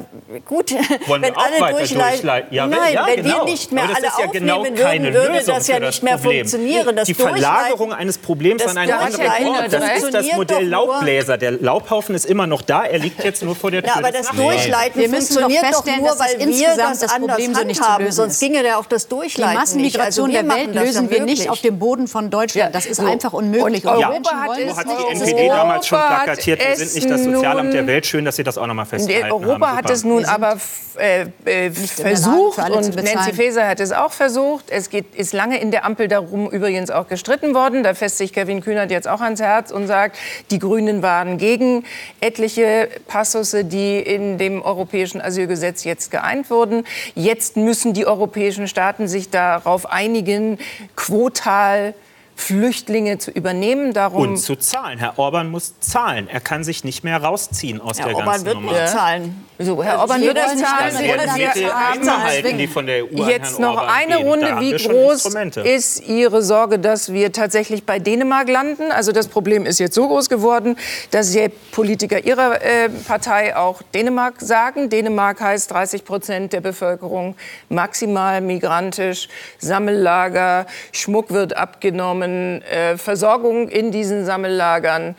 gut, 0.45 0.72
Wollen 1.07 1.22
wenn 1.22 1.37
alle 1.37 1.72
durchleiten. 1.72 2.29
Ja, 2.51 2.66
Nein, 2.66 2.95
ja, 2.95 3.07
wenn 3.07 3.22
genau. 3.22 3.37
wir 3.39 3.45
nicht 3.45 3.70
mehr 3.70 3.85
alle 3.85 4.07
ja 4.07 4.26
genau 4.33 4.64
würden, 4.64 5.14
würde 5.14 5.43
das 5.47 5.68
ja 5.68 5.79
nicht 5.79 6.03
mehr 6.03 6.16
Problem. 6.16 6.49
funktionieren. 6.49 6.97
Das 6.97 7.07
die 7.07 7.14
Verlagerung 7.14 7.93
eines 7.93 8.18
Problems 8.18 8.66
an 8.66 8.76
einen 8.76 8.91
anderen 8.91 9.47
Ort, 9.47 9.72
das 9.72 10.03
ist 10.03 10.14
das 10.14 10.33
Modell 10.33 10.66
Laubbläser. 10.66 11.39
Der 11.39 11.53
Laubhaufen 11.53 12.16
ist 12.16 12.26
immer 12.26 12.49
noch 12.49 12.62
da, 12.62 12.87
er 12.87 12.99
liegt 12.99 13.22
jetzt 13.22 13.45
nur 13.45 13.55
vor 13.55 13.70
der 13.70 13.85
Tür. 13.85 13.93
Ja, 13.93 13.99
aber 13.99 14.11
das 14.11 14.31
Durchleiten 14.31 15.01
wir 15.01 15.11
funktioniert 15.11 15.64
doch 15.72 15.87
nur, 15.87 16.18
weil 16.18 16.39
wir 16.41 16.76
das, 16.76 16.99
das 16.99 17.14
Problem 17.14 17.55
so 17.55 17.62
nicht 17.62 17.81
haben. 17.81 18.11
Sonst 18.11 18.41
ginge 18.41 18.64
ja 18.64 18.79
auch 18.79 18.87
das 18.87 19.07
Durchleiten 19.07 19.53
Die 19.53 19.59
Massenmigration 19.59 20.35
also 20.35 20.43
der 20.43 20.57
Welt 20.57 20.74
lösen 20.74 21.09
wir 21.09 21.22
nicht 21.22 21.49
auf 21.49 21.61
dem 21.61 21.79
Boden 21.79 22.09
von 22.09 22.31
Deutschland. 22.31 22.74
Das 22.74 22.85
ist 22.85 22.99
einfach 22.99 23.33
unmöglich. 23.33 23.85
Und 23.85 23.93
Europa 23.93 24.33
hat 24.76 24.87
die 24.89 25.12
NPD 25.14 25.47
damals 25.47 25.87
schon 25.87 26.01
plakatiert, 26.01 26.66
wir 26.66 26.76
sind 26.76 26.95
nicht 26.97 27.09
das 27.09 27.22
Sozialamt 27.22 27.72
der 27.72 27.87
Welt. 27.87 28.07
Schön, 28.07 28.24
dass 28.24 28.35
Sie 28.35 28.43
das 28.43 28.59
auch 28.59 28.66
noch 28.66 28.74
mal 28.74 28.85
festhalten 28.85 29.24
haben. 29.24 29.68
Europa 29.69 29.77
hat 29.77 29.91
es 29.91 30.05
nun 30.05 30.25
aber 30.25 30.57
äh, 30.99 31.27
äh, 31.45 31.71
versucht 31.71 32.59
und 32.59 32.97
Nancy 32.97 33.33
Faeser 33.33 33.69
hat 33.69 33.81
es 33.81 33.93
auch 33.93 34.12
versucht. 34.12 34.71
Es 34.71 34.91
geht, 34.91 35.14
ist 35.14 35.33
lange 35.33 35.61
in 35.61 35.71
der 35.71 35.85
Ampel 35.85 36.09
darum 36.09 36.51
übrigens 36.51 36.91
auch 36.91 37.09
gestritten 37.09 37.55
worden. 37.55 37.83
Da 37.83 37.95
fässt 37.95 38.19
sich 38.19 38.33
Kevin 38.33 38.61
Kühnert 38.61 38.91
jetzt 38.91 39.09
auch 39.09 39.21
ans 39.21 39.41
Herz 39.41 39.71
und 39.71 39.87
sagt, 39.87 40.16
die 40.51 40.59
Grünen 40.59 41.03
waren 41.03 41.39
gegen 41.39 41.85
etliche 42.21 42.89
Passusse, 43.07 43.64
die 43.64 43.99
in 43.99 44.39
dem 44.39 44.62
europäischen 44.62 45.21
Asylgesetz 45.21 45.85
jetzt 45.85 46.11
geeint 46.11 46.51
wurden. 46.51 46.85
Jetzt 47.14 47.57
müssen 47.57 47.95
die 47.95 48.07
europäischen 48.07 48.69
Staaten 48.69 49.09
sich 49.09 49.31
darauf 49.31 49.91
einigen, 49.91 50.59
quotal 50.97 51.95
Flüchtlinge 52.39 53.18
zu 53.18 53.32
übernehmen. 53.32 53.93
Darum 53.93 54.22
und 54.22 54.36
zu 54.39 54.55
zahlen. 54.57 54.99
Herr 54.99 55.18
Orban 55.18 55.51
muss 55.51 55.80
zahlen. 55.80 56.28
Er 56.28 56.41
kann 56.41 56.62
sich 56.62 56.84
nicht 56.84 57.03
mehr 57.03 57.22
rausziehen 57.22 57.80
aus 57.80 57.99
Herr 57.99 58.07
der 58.07 58.16
Orban 58.16 58.30
ganzen 58.30 58.47
wird 58.47 58.55
Nummer. 58.55 58.86
zahlen. 58.86 59.45
So, 59.59 59.82
Herr 59.82 59.99
Also 59.99 60.03
Orban 60.03 60.22
wird 60.22 60.36
das 60.36 60.57
zahlen. 60.57 60.97
Sie 60.97 61.05
werden 61.05 61.30
die 61.34 61.64
einbehalten, 61.64 62.59
die 62.59 62.68
von 62.68 62.86
der 62.86 63.05
EU 63.05 63.26
Jetzt 63.28 63.59
noch 63.59 63.76
Orban 63.76 63.89
eine 63.89 64.16
gehen. 64.18 64.24
Da 64.24 64.30
Runde. 64.30 64.61
Wie 64.61 64.72
groß 64.72 65.34
ist 65.64 66.09
Ihre 66.09 66.41
Sorge, 66.43 66.78
dass 66.78 67.12
wir 67.12 67.32
tatsächlich 67.32 67.84
bei 67.84 67.99
Dänemark 67.99 68.49
landen? 68.49 68.93
Also 68.93 69.11
das 69.11 69.26
Problem 69.26 69.66
ist 69.66 69.80
jetzt 69.80 69.97
so 69.97 70.07
groß 70.07 70.28
geworden, 70.28 70.76
dass 71.11 71.32
die 71.32 71.51
Politiker 71.72 72.24
Ihrer 72.24 72.62
äh, 72.62 72.89
Partei 72.89 73.57
auch 73.57 73.82
Dänemark 73.93 74.36
sagen. 74.41 74.91
Dänemark 74.91 75.41
heißt 75.41 75.72
30 75.72 76.05
Prozent 76.05 76.53
der 76.53 76.61
Bevölkerung 76.61 77.34
maximal 77.68 78.41
migrantisch, 78.41 79.28
Sammellager, 79.59 80.66
Schmuck 80.93 81.30
wird 81.30 81.57
abgenommen, 81.57 82.28
äh, 82.62 82.97
Versorgung 82.97 83.68
in 83.68 83.91
diesen 83.91 84.24
Samellagern. 84.24 85.14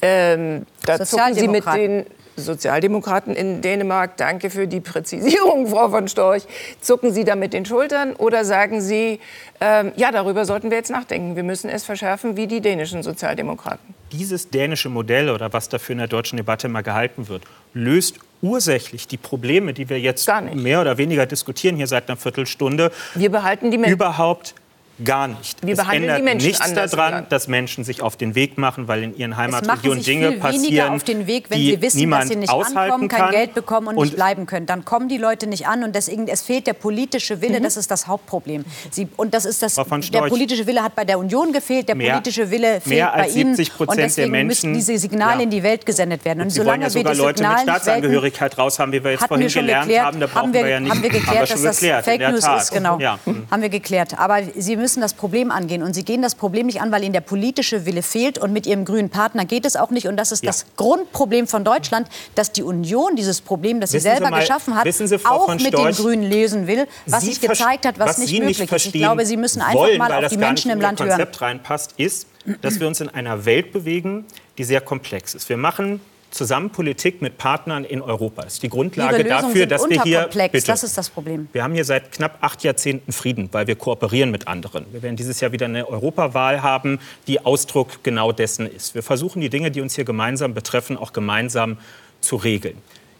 Ähm, 0.00 0.66
da 0.84 1.04
zucken 1.04 1.34
Sie 1.34 1.48
mit 1.48 1.66
den 1.66 2.06
Sozialdemokraten 2.38 3.34
in 3.34 3.60
Dänemark, 3.60 4.16
danke 4.16 4.50
für 4.50 4.66
die 4.66 4.80
Präzisierung, 4.80 5.66
Frau 5.70 5.88
von 5.88 6.08
Storch, 6.08 6.44
zucken 6.80 7.12
Sie 7.12 7.24
da 7.24 7.36
mit 7.36 7.52
den 7.52 7.64
Schultern 7.64 8.14
oder 8.14 8.44
sagen 8.44 8.80
Sie, 8.80 9.20
ähm, 9.60 9.92
ja, 9.96 10.12
darüber 10.12 10.44
sollten 10.44 10.70
wir 10.70 10.78
jetzt 10.78 10.90
nachdenken, 10.90 11.36
wir 11.36 11.42
müssen 11.42 11.68
es 11.68 11.84
verschärfen 11.84 12.36
wie 12.36 12.46
die 12.46 12.60
dänischen 12.60 13.02
Sozialdemokraten? 13.02 13.94
Dieses 14.12 14.50
dänische 14.50 14.88
Modell 14.88 15.30
oder 15.30 15.52
was 15.52 15.68
dafür 15.68 15.94
in 15.94 15.98
der 15.98 16.08
deutschen 16.08 16.36
Debatte 16.36 16.68
mal 16.68 16.82
gehalten 16.82 17.28
wird, 17.28 17.42
löst 17.74 18.16
ursächlich 18.40 19.08
die 19.08 19.16
Probleme, 19.16 19.74
die 19.74 19.88
wir 19.88 19.98
jetzt 19.98 20.30
mehr 20.54 20.80
oder 20.80 20.96
weniger 20.96 21.26
diskutieren 21.26 21.76
hier 21.76 21.88
seit 21.88 22.08
einer 22.08 22.16
Viertelstunde, 22.16 22.92
Wir 23.14 23.30
behalten 23.30 23.70
die 23.70 23.78
Menschen. 23.78 23.94
überhaupt 23.94 24.54
gar 25.04 25.28
nicht. 25.28 25.64
Wir 25.64 25.72
es 25.74 25.78
behandeln 25.78 26.02
ändert 26.04 26.18
die 26.18 26.22
Menschen 26.22 26.46
nichts 26.46 26.60
anders 26.60 26.90
daran, 26.90 27.12
Land. 27.12 27.32
dass 27.32 27.48
Menschen 27.48 27.84
sich 27.84 28.02
auf 28.02 28.16
den 28.16 28.34
Weg 28.34 28.58
machen, 28.58 28.88
weil 28.88 29.02
in 29.04 29.16
ihren 29.16 29.36
Heimatregionen 29.36 30.02
Dinge 30.02 30.32
passieren, 30.32 30.92
auf 30.94 31.04
den 31.04 31.26
Weg, 31.26 31.50
wenn 31.50 31.58
die 31.58 31.70
sie 31.72 31.82
wissen, 31.82 31.98
niemand 31.98 32.22
dass 32.24 32.28
sie 32.30 32.36
nicht 32.36 32.50
aushalten 32.50 32.78
ankommen, 32.78 33.08
kein 33.08 33.20
kann. 33.20 33.30
Geld 33.30 33.54
bekommen 33.54 33.88
und, 33.88 34.04
nicht 34.04 34.16
bleiben 34.16 34.46
können. 34.46 34.66
Dann 34.66 34.84
kommen 34.84 35.08
die 35.08 35.18
Leute 35.18 35.46
nicht 35.46 35.66
an 35.66 35.84
und 35.84 35.94
deswegen, 35.94 36.26
es 36.28 36.42
fehlt 36.42 36.66
der 36.66 36.72
politische 36.72 37.40
Wille, 37.40 37.60
das 37.60 37.76
ist 37.76 37.90
das 37.90 38.06
Hauptproblem. 38.06 38.64
Sie, 38.90 39.08
und 39.16 39.34
das 39.34 39.44
ist 39.44 39.62
das, 39.62 39.74
der 39.76 40.22
politische 40.22 40.66
Wille 40.66 40.82
hat 40.82 40.94
bei 40.94 41.04
der 41.04 41.18
Union 41.18 41.52
gefehlt, 41.52 41.88
der 41.88 41.94
mehr- 41.94 42.12
politische 42.12 42.50
Wille 42.50 42.80
fehlt 42.80 42.86
mehr 42.86 43.12
als 43.12 43.34
bei 43.34 43.40
Ihnen. 43.40 43.54
70 43.56 43.76
Prozent 43.76 43.90
und 43.90 43.96
der 43.98 44.06
deswegen 44.06 44.46
müssen 44.46 44.72
Menschen- 44.72 44.74
diese 44.74 44.98
Signale 44.98 45.36
Ja. 45.38 45.42
in 45.44 45.50
die 45.50 45.62
Welt 45.62 45.86
gesendet 45.86 46.24
werden. 46.24 46.40
Und 46.42 46.50
Sie 46.50 46.58
wollen 46.58 46.66
solange 46.66 46.82
ja 46.84 46.88
wir 46.94 47.00
sogar 47.00 47.12
die 47.14 47.18
Leute 47.20 47.38
Signale 47.38 47.56
mit 47.58 47.68
Staatsangehörigkeit 47.74 48.58
raus 48.58 48.78
haben, 48.78 48.92
wie 48.92 49.02
wir 49.04 49.10
jetzt 49.12 49.26
vorhin 49.26 49.46
wir 49.48 49.62
gelernt 49.62 49.86
geklärt, 49.86 50.04
haben. 50.06 50.20
Da 50.20 50.26
brauchen 50.26 50.36
haben 50.38 50.52
wir, 50.54 50.62
wir 50.64 50.70
ja 50.70 50.80
nicht. 50.80 50.90
haben 50.90 51.02
wir 51.02 51.12
wir 51.12 51.20
geklärt, 51.20 51.50
dass 51.50 51.62
das 51.62 51.78
Fake 51.78 52.20
News 52.20 52.44
ist, 52.58 52.72
genau. 52.72 52.98
Ja. 52.98 53.18
Haben 53.50 53.62
wir 53.62 53.68
geklärt. 53.68 54.18
Aber 54.18 54.40
Sie 54.56 54.76
müssen 54.76 54.87
das 54.96 55.14
Problem 55.14 55.50
angehen. 55.50 55.82
Und 55.82 55.94
Sie 55.94 56.04
gehen 56.04 56.22
das 56.22 56.34
Problem 56.34 56.66
nicht 56.66 56.80
an, 56.80 56.90
weil 56.92 57.02
Ihnen 57.04 57.12
der 57.12 57.20
politische 57.20 57.86
Wille 57.86 58.02
fehlt. 58.02 58.38
Und 58.38 58.52
mit 58.52 58.66
Ihrem 58.66 58.84
grünen 58.84 59.10
Partner 59.10 59.44
geht 59.44 59.64
es 59.64 59.76
auch 59.76 59.90
nicht. 59.90 60.08
Und 60.08 60.16
das 60.16 60.32
ist 60.32 60.42
Ja. 60.42 60.48
das 60.50 60.66
Grundproblem 60.76 61.46
von 61.46 61.64
Deutschland, 61.64 62.08
dass 62.34 62.52
die 62.52 62.62
Union 62.62 63.16
dieses 63.16 63.40
Problem, 63.40 63.80
das 63.80 63.90
sie 63.90 63.96
Wissen 63.98 64.04
Sie 64.10 64.10
selber 64.16 64.30
mal- 64.30 64.40
geschaffen 64.40 64.74
hat, 64.74 64.92
Sie, 64.92 65.18
auch 65.26 65.48
mit 65.48 65.60
Storch, 65.62 65.96
den 65.96 66.04
Grünen 66.04 66.30
lösen 66.30 66.66
will, 66.66 66.86
was 67.06 67.22
Sie 67.22 67.28
sich 67.32 67.40
gezeigt 67.40 67.86
hat, 67.86 67.98
was, 67.98 68.10
was 68.10 68.18
nicht 68.18 68.30
Sie 68.30 68.40
möglich 68.40 68.70
ist. 68.72 68.86
Ich 68.86 68.92
glaube, 68.92 69.24
Sie 69.26 69.36
müssen 69.36 69.60
einfach 69.62 69.74
wollen, 69.80 69.98
mal 69.98 70.12
auf 70.12 70.20
das 70.22 70.32
die 70.32 70.38
Menschen 70.38 70.68
nicht 70.68 70.74
im 70.76 70.80
Land 70.80 71.00
hören. 71.00 71.10
Konzept 71.10 71.40
reinpasst, 71.40 71.94
ist, 71.96 72.26
dass 72.62 72.80
wir 72.80 72.86
uns 72.86 73.00
in 73.00 73.08
einer 73.08 73.44
Welt 73.44 73.72
bewegen, 73.72 74.24
die 74.56 74.64
sehr 74.64 74.80
komplex 74.80 75.34
ist. 75.34 75.48
Wir 75.48 75.56
machen 75.56 76.00
zusammen 76.30 76.70
Politik 76.70 77.22
mit 77.22 77.38
Partnern 77.38 77.84
in 77.84 78.02
Europa. 78.02 78.42
Das 78.42 78.54
ist 78.54 78.62
die 78.62 78.68
Grundlage 78.68 79.24
dafür, 79.24 79.66
dass 79.66 79.88
wir 79.88 80.02
hier 80.02 80.28
bitte, 80.32 80.66
Das 80.66 80.82
ist 80.82 80.98
das 80.98 81.10
Problem. 81.10 81.48
wir 81.52 81.62
haben 81.62 81.74
hier 81.74 81.84
seit 81.84 82.12
knapp 82.12 82.38
acht 82.40 82.64
Jahrzehnten 82.64 83.12
Frieden, 83.12 83.48
weil 83.52 83.66
wir 83.66 83.76
kooperieren 83.76 84.30
mit 84.30 84.48
anderen. 84.48 84.86
Wir 84.92 85.02
werden 85.02 85.16
dieses 85.16 85.40
Jahr 85.40 85.52
wieder 85.52 85.66
eine 85.66 85.88
Europawahl 85.88 86.62
haben, 86.62 86.98
die 87.26 87.44
Ausdruck 87.44 88.02
genau 88.02 88.32
dessen 88.32 88.70
ist. 88.70 88.94
Wir 88.94 89.02
versuchen 89.02 89.40
die 89.40 89.48
Dinge, 89.48 89.70
die 89.70 89.80
uns 89.80 89.94
hier 89.94 90.04
gemeinsam 90.04 90.54
betreffen, 90.54 90.96
auch 90.96 91.12
gemeinsam 91.12 91.78
zu 92.20 92.36
regeln. 92.36 92.76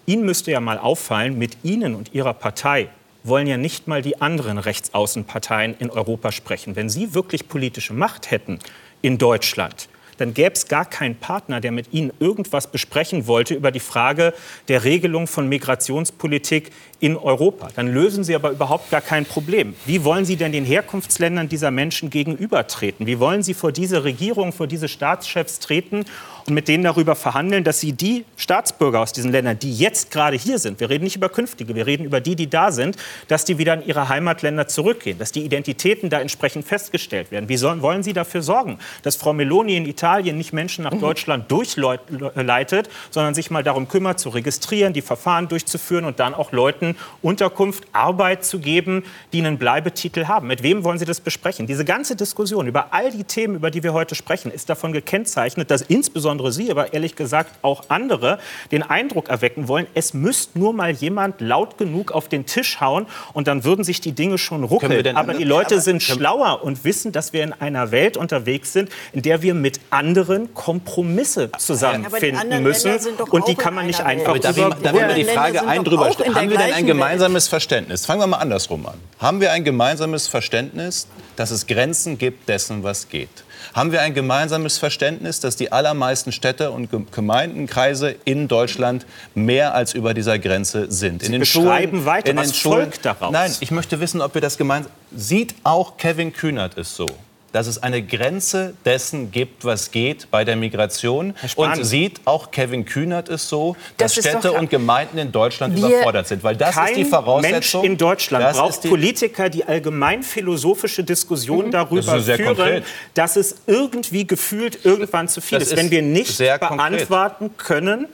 Ihnen 0.07 0.25
müsste 0.25 0.51
ja 0.51 0.61
mal 0.61 0.79
auffallen, 0.79 1.39
mit 1.39 1.59
Ihnen 1.63 1.95
und 1.95 2.15
Ihrer 2.15 2.35
Partei 2.35 2.89
wollen 3.25 3.47
ja 3.47 3.57
nicht 3.57 3.89
mal 3.89 4.01
die 4.03 4.21
anderen 4.21 4.59
Rechtsaußenparteien 4.59 5.77
in 5.79 5.91
Europa 5.91 6.33
sprechen. 6.33 6.77
Wenn 6.77 6.89
Sie 6.89 7.15
wirklich 7.15 7.49
politische 7.49 7.93
Macht 7.93 8.31
hätten 8.31 8.59
in 9.03 9.19
Deutschland, 9.19 9.89
dann 10.19 10.35
gäbe 10.35 10.53
es 10.53 10.69
gar 10.69 10.85
keinen 10.85 11.17
Partner, 11.17 11.61
der 11.61 11.73
mit 11.73 11.93
Ihnen 11.93 12.13
irgendwas 12.21 12.71
besprechen 12.71 13.27
wollte 13.27 13.55
über 13.55 13.71
die 13.71 13.81
Frage 13.81 14.35
der 14.69 14.85
Regelung 14.85 15.27
von 15.27 15.49
Migrationspolitik 15.49 16.71
in 17.01 17.17
Europa. 17.17 17.69
Dann 17.77 17.87
lösen 17.87 18.25
Sie 18.25 18.35
aber 18.35 18.51
überhaupt 18.51 18.91
gar 18.91 19.01
kein 19.01 19.25
Problem. 19.25 19.75
Wie 19.87 20.03
wollen 20.03 20.25
Sie 20.25 20.37
denn 20.37 20.51
den 20.51 20.65
Herkunftsländern 20.65 21.49
dieser 21.49 21.71
Menschen 21.71 22.11
gegenübertreten? 22.11 23.07
Wie 23.07 23.21
wollen 23.21 23.43
Sie 23.43 23.55
vor 23.55 23.71
diese 23.71 24.03
Regierung, 24.03 24.53
vor 24.53 24.67
diese 24.67 24.89
Staatschefs 24.89 25.61
treten 25.61 26.05
und 26.47 26.55
mit 26.55 26.67
denen 26.67 26.83
darüber 26.83 27.15
verhandeln, 27.15 27.63
dass 27.63 27.79
Sie 27.79 27.93
die 27.93 28.25
Staatsbürger 28.37 29.01
aus 29.01 29.13
diesen 29.13 29.31
Ländern, 29.31 29.59
die 29.59 29.73
jetzt 29.73 30.11
gerade 30.11 30.37
hier 30.37 30.59
sind, 30.59 30.81
wir 30.81 30.91
reden 30.91 31.05
nicht 31.05 31.15
über 31.15 31.29
künftige, 31.29 31.75
wir 31.77 31.87
reden 31.87 32.05
über 32.05 32.21
die, 32.21 32.35
die 32.35 32.51
da 32.51 32.73
sind, 32.73 32.97
dass 33.29 33.45
die 33.45 33.59
wieder 33.59 33.75
in 33.75 33.87
ihre 33.87 34.09
Heimatländer 34.09 34.67
zurückgehen, 34.67 35.19
dass 35.19 35.31
die 35.31 35.45
Identitäten 35.45 36.11
da 36.11 36.21
entsprechend 36.21 36.67
festgestellt 36.67 37.31
werden. 37.31 37.49
Wie 37.49 37.57
sollen, 37.57 37.81
wollen 37.81 38.03
Sie 38.03 38.13
dafür 38.13 38.43
sorgen, 38.43 38.79
dass 39.03 39.15
Frau 39.15 39.33
Meloni 39.33 39.77
in 39.77 39.87
Italien 39.87 40.37
nicht 40.37 40.53
Menschen 40.53 40.83
nach 40.85 40.95
Deutschland 40.95 41.51
durchleitet, 41.51 42.89
sondern 43.11 43.35
sich 43.35 43.51
mal 43.51 43.63
darum 43.63 43.87
kümmert, 43.87 44.19
zu 44.19 44.31
registrieren, 44.31 44.93
die 44.93 45.03
Verfahren 45.03 45.49
durchzuführen 45.49 46.05
und 46.05 46.19
dann 46.19 46.35
auch 46.35 46.51
Leuten 46.51 46.88
Unterkunft, 47.23 47.85
Arbeit 47.93 48.45
zu 48.45 48.59
geben, 48.59 49.05
die 49.33 49.39
einen 49.41 49.59
Bleibetitel 49.59 50.27
haben? 50.27 50.47
Mit 50.49 50.63
wem 50.63 50.85
wollen 50.85 50.99
Sie 50.99 51.05
das 51.05 51.21
besprechen? 51.21 51.67
Diese 51.67 51.85
ganze 51.85 52.17
Diskussion 52.17 52.67
über 52.67 52.93
all 52.93 53.11
die 53.11 53.25
Themen, 53.25 53.57
über 53.57 53.71
die 53.71 53.83
wir 53.83 53.93
heute 53.93 54.15
sprechen, 54.15 54.51
ist 54.51 54.69
davon 54.69 54.93
gekennzeichnet, 54.93 55.71
dass 55.71 55.83
insbesondere 55.83 56.53
Sie, 56.53 56.71
aber 56.71 56.93
ehrlich 56.93 57.17
gesagt 57.17 57.53
auch 57.63 57.85
andere, 57.89 58.39
den 58.71 58.83
Eindruck 58.83 59.29
erwecken 59.29 59.69
wollen, 59.69 59.87
es 59.95 60.15
müsste 60.15 60.59
nur 60.59 60.73
mal 60.73 60.91
jemand 60.93 61.41
laut 61.41 61.79
genug 61.79 62.13
auf 62.13 62.29
den 62.29 62.47
Tisch 62.47 62.81
hauen 62.81 63.07
und 63.33 63.47
dann 63.49 63.65
würden 63.65 63.85
sich 63.85 64.01
die 64.01 64.13
Dinge 64.13 64.39
schon 64.39 64.63
wir 64.63 64.69
ruckeln. 64.69 65.03
denn- 65.03 65.17
Aber 65.17 65.35
die 65.35 65.45
Leute 65.45 65.75
aber- 65.77 65.83
sind 65.83 66.03
schlauer 66.03 66.63
und 66.63 66.85
wissen, 66.85 67.13
dass 67.13 67.33
wir 67.33 67.43
in 67.45 67.53
einer 67.53 67.91
Welt 67.91 68.17
unterwegs 68.17 68.73
sind, 68.73 68.91
in 69.13 69.23
der 69.23 69.43
wir 69.43 69.55
mit 69.55 69.81
anderen 69.91 70.55
Kompromisse 70.55 71.51
zusammenfinden 71.59 72.63
müssen. 72.63 72.93
Und 73.31 73.49
die 73.49 73.55
kann 73.55 73.75
man 73.75 73.87
nicht 73.87 74.01
einfach 74.01 74.31
Aber 74.31 74.39
darf 74.39 74.57
darf 74.57 74.95
ich 74.95 75.01
mal 75.01 75.15
die 75.15 75.25
Frage 75.25 75.67
ein 75.67 75.85
drüber 75.85 76.09
Haben 76.09 76.51
wir 76.51 76.59
denn 76.59 76.73
ein 76.79 76.87
gemeinsames 76.87 77.49
Verständnis? 77.49 78.07
Fangen 78.07 78.21
wir 78.21 78.27
mal 78.27 78.39
andersrum 78.39 78.87
an. 78.87 78.95
Haben 79.19 79.41
wir 79.41 79.53
ein 79.53 79.65
gemeinsames 79.65 80.29
Verständnis, 80.29 81.07
dass 81.37 81.51
es 81.51 81.67
Grenzen 81.67 82.19
gibt 82.19 82.49
dessen, 82.49 82.83
was 82.83 83.09
geht? 83.09 83.29
Haben 83.75 83.93
wir 83.93 84.01
ein 84.03 84.15
gemeinsames 84.15 84.79
Verständnis, 84.79 85.41
dass 85.41 85.57
die 85.57 85.73
allermeisten 85.73 86.33
Städte 86.33 86.71
und 86.71 86.91
Ge- 86.91 87.03
Gemeindenkreise 87.13 88.15
in 88.25 88.49
Deutschland 88.49 89.05
mehr 89.35 89.75
als 89.75 89.95
über 89.95 90.15
dieser 90.15 90.39
Grenze 90.39 90.91
sind? 90.91 91.23
Sie 91.23 91.37
beschreiben 91.39 92.05
weiter. 92.05 92.31
in 92.31 92.37
den 92.37 92.47
Was 92.49 92.57
Schulen- 92.57 92.83
folgt 92.85 93.05
daraus? 93.05 93.33
Nein, 93.33 93.53
ich 93.61 93.71
möchte 93.71 94.01
wissen, 94.01 94.21
ob 94.23 94.35
wir 94.35 94.41
das 94.41 94.57
gemeinsam. 94.59 94.93
Sieht 95.15 95.55
auch 95.65 95.97
Kevin 95.97 96.33
Kühnert 96.33 96.79
es 96.79 96.95
so? 96.95 97.07
Dass 97.53 97.67
es 97.67 97.83
eine 97.83 98.03
Grenze 98.03 98.75
dessen 98.85 99.31
gibt, 99.31 99.65
was 99.65 99.91
geht 99.91 100.31
bei 100.31 100.45
der 100.45 100.55
Migration. 100.57 101.35
Und 101.57 101.83
sieht 101.85 102.21
auch 102.27 102.51
Kevin 102.51 102.85
Kühnert 102.85 103.31
es 103.31 103.49
so, 103.49 103.75
Das 103.97 104.15
dass 104.15 104.19
ist 104.25 104.29
Städte 104.31 104.53
und 104.53 104.69
Gemeinden 104.69 105.17
in 105.17 105.33
Deutschland 105.33 105.75
Wir- 105.75 105.87
überfordert 105.89 106.29
sind. 106.29 106.45
Weil 106.45 106.57
das 106.57 106.77
ist 106.77 106.97
die 106.97 107.05
Voraussetzung. 107.07 107.81
Mensch 107.81 107.91
in 107.93 107.97
Deutschland 107.97 108.45
das 108.45 108.59
braucht 108.59 108.71
ist 108.71 108.85
die- 108.85 108.89
Politiker, 108.89 109.49
die 109.49 109.65
allgemein 109.65 110.23
philosophische 110.23 111.03
Diskussionen 111.05 111.71
darüber 111.71 112.03
Das 112.03 112.19
ist 112.21 112.27
sehr 112.27 112.37
führen, 112.37 112.57
konkret. 112.57 112.85
dass 113.15 113.37
es 113.37 113.57
irgendwie 113.67 114.27
gefühlt 114.27 114.85
irgendwann 114.85 115.29
zu 115.29 115.41
viel 115.41 115.59
Das 115.59 115.69
ist. 115.69 115.73
ist 115.73 115.79
Wenn 115.79 115.91
wir 115.91 116.03
nicht 116.03 116.37
sehr 116.37 116.59
konkret. 116.59 116.79
beantworten 117.09 117.51
können, 117.57 118.09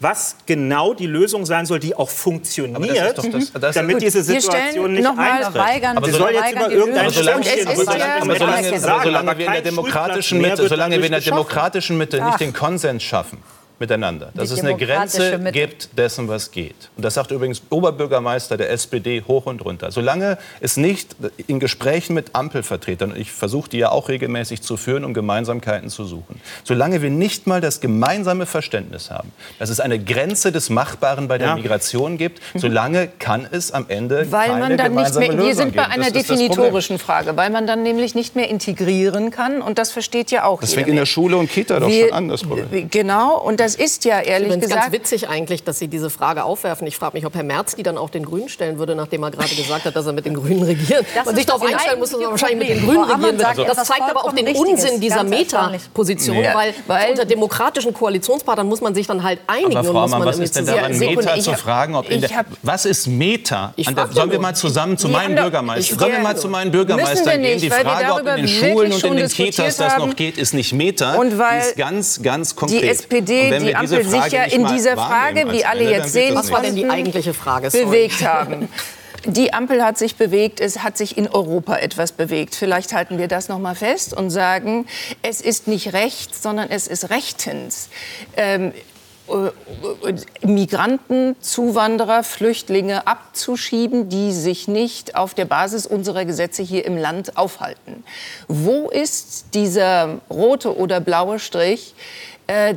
was 0.00 0.36
genau 0.46 0.94
die 0.94 1.06
Lösung 1.06 1.44
sein 1.44 1.66
soll, 1.66 1.78
die 1.78 1.94
auch 1.94 2.08
funktioniert, 2.08 3.18
das 3.18 3.30
das- 3.30 3.52
das- 3.52 3.74
damit 3.74 4.00
diese 4.00 4.22
Situation 4.22 4.94
nicht 4.94 5.04
noch 5.04 5.14
mal 5.14 5.30
eintritt. 5.30 5.52
verweigern- 5.52 5.96
Aber 5.98 6.06
Sie 6.06 6.12
soll 6.12 6.32
jetzt 6.32 6.52
über 6.52 6.70
irgendein 6.70 7.04
aber 7.06 7.14
solange, 7.14 7.44
wir 9.38 9.46
in 9.46 9.52
der 9.52 9.62
demokratischen 9.62 10.40
Mitte, 10.40 10.58
wird 10.58 10.68
solange 10.70 10.96
wir 10.96 10.96
in 10.96 11.02
der 11.02 11.10
dadurch 11.10 11.24
geschaffen. 11.24 11.36
demokratischen 11.36 11.98
Mitte 11.98 12.20
Ach. 12.22 12.26
nicht 12.28 12.40
den 12.40 12.52
Konsens 12.52 13.02
schaffen 13.02 13.38
miteinander, 13.80 14.30
dass 14.34 14.50
Die 14.50 14.54
es 14.54 14.60
eine 14.60 14.76
Grenze 14.76 15.38
Mitte. 15.38 15.52
gibt 15.58 15.98
dessen, 15.98 16.28
was 16.28 16.50
geht. 16.52 16.74
Und 16.96 17.04
das 17.04 17.14
sagt 17.14 17.30
übrigens 17.30 17.62
Oberbürgermeister 17.70 18.56
der 18.56 18.70
SPD 18.70 19.22
hoch 19.26 19.46
und 19.46 19.64
runter. 19.64 19.90
Solange 19.90 20.38
es 20.60 20.76
nicht 20.76 21.16
in 21.46 21.58
Gesprächen 21.60 22.14
mit 22.14 22.34
Ampelvertretern, 22.34 23.12
und 23.12 23.18
ich 23.18 23.32
versuche 23.32 23.70
die 23.70 23.78
ja 23.78 23.90
auch 23.90 24.08
regelmäßig 24.08 24.62
zu 24.62 24.76
führen, 24.76 25.04
um 25.04 25.14
Gemeinsamkeiten 25.14 25.88
zu 25.90 26.04
suchen, 26.04 26.40
solange 26.64 27.02
wir 27.02 27.10
nicht 27.10 27.46
mal 27.46 27.60
das 27.60 27.80
gemeinsame 27.80 28.46
Verständnis 28.46 29.10
haben, 29.10 29.32
dass 29.58 29.70
es 29.70 29.80
eine 29.80 29.98
Grenze 29.98 30.52
des 30.52 30.70
Machbaren 30.70 31.26
bei 31.28 31.38
der 31.38 31.48
Ja. 31.48 31.54
Migration 31.56 32.18
gibt, 32.18 32.40
solange 32.54 33.08
kann 33.18 33.46
es 33.50 33.72
am 33.72 33.86
Ende 33.88 34.30
Weil 34.30 34.48
keine 34.48 34.60
man 34.60 34.76
dann 34.76 34.94
nicht 34.94 35.06
gemeinsame 35.14 35.26
mehr, 35.28 35.36
Lösung 35.36 35.46
wir 35.48 35.54
sind 35.56 35.76
bei 35.76 35.86
einer 35.86 36.04
Das 36.04 36.12
das 36.12 36.26
definitorischen 36.26 36.98
Frage, 36.98 37.36
weil 37.36 37.50
man 37.50 37.66
dann 37.66 37.82
nämlich 37.82 38.14
nicht 38.14 38.36
mehr 38.36 38.48
integrieren 38.48 39.30
kann 39.30 39.62
und 39.62 39.78
das 39.78 39.90
versteht 39.90 40.30
ja 40.30 40.44
auch 40.44 40.60
Das 40.60 40.74
fängt 40.74 40.86
in 40.88 40.96
der. 40.96 41.06
Schule 41.06 41.38
und 41.38 41.50
Kita 41.50 41.80
doch 41.80 41.88
Wir- 41.88 42.08
schon 42.08 42.12
an, 42.16 42.28
das 42.28 42.42
Problem. 42.42 42.88
Genau, 42.90 43.38
und 43.38 43.58
da 43.58 43.69
das 43.78 43.84
ist 43.86 44.04
ja 44.04 44.20
ehrlich 44.20 44.52
ich 44.54 44.60
gesagt 44.60 44.80
ganz 44.82 44.92
witzig 44.92 45.28
eigentlich, 45.28 45.64
dass 45.64 45.78
Sie 45.78 45.88
diese 45.88 46.10
Frage 46.10 46.44
aufwerfen. 46.44 46.86
Ich 46.86 46.96
frage 46.96 47.14
mich, 47.16 47.26
ob 47.26 47.34
Herr 47.34 47.42
Merz 47.42 47.74
die 47.76 47.82
dann 47.82 47.98
auch 47.98 48.10
den 48.10 48.24
Grünen 48.24 48.48
stellen 48.48 48.78
würde, 48.78 48.94
nachdem 48.94 49.22
er 49.22 49.30
gerade 49.30 49.54
gesagt 49.54 49.84
hat, 49.84 49.94
dass 49.96 50.06
er 50.06 50.12
mit 50.12 50.26
den 50.26 50.34
Grünen 50.34 50.62
regiert. 50.62 51.04
Das 51.14 51.26
Man 51.26 51.36
sich 51.36 51.46
darauf 51.46 51.62
einstellen 51.62 51.98
muss, 51.98 52.10
dass 52.10 52.20
man 52.20 52.30
wahrscheinlich 52.30 52.58
mit 52.58 52.68
den. 52.78 52.84
Grünen 52.86 53.04
Ammann 53.10 53.36
regieren 53.36 53.56
wird. 53.56 53.68
Das 53.68 53.86
zeigt 53.86 54.02
aber 54.02 54.24
auch 54.24 54.32
den. 54.32 54.48
Unsinn 54.56 55.00
dieser. 55.00 55.24
Meta-Position, 55.24 56.36
Ja. 56.42 56.54
weil, 56.54 56.74
Weil- 56.86 57.10
unter 57.10 57.24
demokratischen 57.24 57.92
Koalitionspartnern 57.94 58.66
muss 58.66 58.80
man 58.80 58.94
sich 58.94 59.06
dann 59.06 59.22
halt 59.22 59.40
einigen 59.46 59.76
Aber 59.76 59.88
und 59.88 59.94
Frau 59.94 60.00
muss 60.02 60.10
Mann, 60.10 60.18
man 60.20 60.28
was 60.28 60.38
ist 60.38 60.56
denn 60.56 60.66
daran 60.66 60.98
Meta 60.98 61.38
zu 61.40 61.52
fragen? 61.54 61.94
Ob 61.94 62.10
in 62.10 62.20
der, 62.20 62.30
was 62.62 62.84
ist 62.84 63.06
Meta? 63.06 63.74
Der, 63.76 64.08
sollen 64.12 64.30
wir 64.30 64.38
mal 64.40 64.54
zusammen 64.54 64.96
zu 64.98 65.08
meinen 65.08 65.34
Bürgermeistern, 65.34 65.94
ich- 65.94 66.00
sollen 66.00 66.12
wir 66.12 66.18
mal 66.20 66.36
zu 66.36 66.48
meinen 66.48 66.70
Bürgermeistern 66.70 67.40
gehen? 67.42 67.60
Die 67.60 67.70
Frage, 67.70 68.12
ob 68.14 68.20
in 68.20 68.36
den 68.36 68.48
Schulen 68.48 68.92
und 68.92 69.04
in 69.04 69.16
den 69.16 69.28
Kitas 69.28 69.76
das 69.76 69.98
noch 69.98 70.16
geht, 70.16 70.38
ist 70.38 70.54
nicht 70.54 70.72
Meta. 70.72 71.14
Und 71.14 71.38
weil 71.38 71.60
die 71.60 71.66
ist 71.68 71.76
ganz, 71.76 72.22
ganz 72.22 72.56
konkret. 72.56 72.82
die 72.82 72.88
SPD, 72.88 73.44
Und 73.54 73.59
wenn 73.60 73.68
die 73.68 73.76
Ampel 73.76 74.04
sich 74.04 74.32
ja 74.32 74.44
in 74.44 74.66
dieser 74.66 74.96
Frage, 74.96 75.50
wie 75.52 75.64
alle 75.64 75.88
jetzt 75.90 76.12
sehen 76.12 76.34
Was 76.34 76.50
war 76.50 76.62
denn 76.62 76.76
die 76.76 76.88
eigentliche 76.88 77.34
Frage? 77.34 77.70
Sorry. 77.70 77.84
bewegt 77.84 78.24
haben. 78.26 78.68
Die 79.26 79.52
Ampel 79.52 79.84
hat 79.84 79.98
sich 79.98 80.16
bewegt, 80.16 80.60
es 80.60 80.82
hat 80.82 80.96
sich 80.96 81.18
in 81.18 81.28
Europa 81.28 81.76
etwas 81.76 82.12
bewegt. 82.12 82.54
Vielleicht 82.54 82.94
halten 82.94 83.18
wir 83.18 83.28
das 83.28 83.48
noch 83.50 83.58
mal 83.58 83.74
fest 83.74 84.16
und 84.16 84.30
sagen, 84.30 84.86
es 85.20 85.42
ist 85.42 85.68
nicht 85.68 85.92
rechts, 85.92 86.42
sondern 86.42 86.70
es 86.70 86.86
ist 86.86 87.10
rechtens. 87.10 87.90
Ähm, 88.38 88.72
äh, 89.30 90.46
Migranten, 90.46 91.36
Zuwanderer, 91.40 92.24
Flüchtlinge 92.24 93.06
abzuschieben, 93.06 94.08
die 94.08 94.32
sich 94.32 94.68
nicht 94.68 95.16
auf 95.16 95.34
der 95.34 95.44
Basis 95.44 95.86
unserer 95.86 96.24
Gesetze 96.24 96.62
hier 96.62 96.84
im 96.84 96.96
Land 96.96 97.36
aufhalten. 97.36 98.04
Wo 98.48 98.88
ist 98.88 99.54
dieser 99.54 100.20
rote 100.30 100.76
oder 100.76 101.00
blaue 101.00 101.38
Strich, 101.38 101.94
äh, 102.50 102.74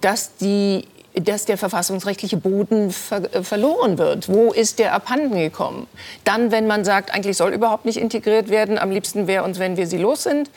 dass 0.00 0.36
die 0.36 0.86
dass 1.12 1.44
der 1.44 1.58
verfassungsrechtliche 1.58 2.36
Boden 2.36 2.90
ver 2.90 3.34
äh, 3.34 3.42
verloren 3.42 3.98
wird. 3.98 4.28
Wo 4.28 4.52
ist 4.52 4.78
der 4.78 4.94
abhanden 4.94 5.36
gekommen? 5.38 5.88
Dann, 6.24 6.52
wenn 6.52 6.66
man 6.66 6.84
sagt, 6.84 7.12
eigentlich 7.12 7.36
soll 7.36 7.52
überhaupt 7.52 7.84
nicht 7.84 7.98
integriert 7.98 8.48
werden, 8.48 8.78
am 8.78 8.90
liebsten 8.90 9.26
wäre 9.26 9.44
uns, 9.44 9.58
wenn 9.58 9.76
wir 9.76 9.86
sie 9.86 9.98
los 9.98 10.22
sind. 10.22 10.50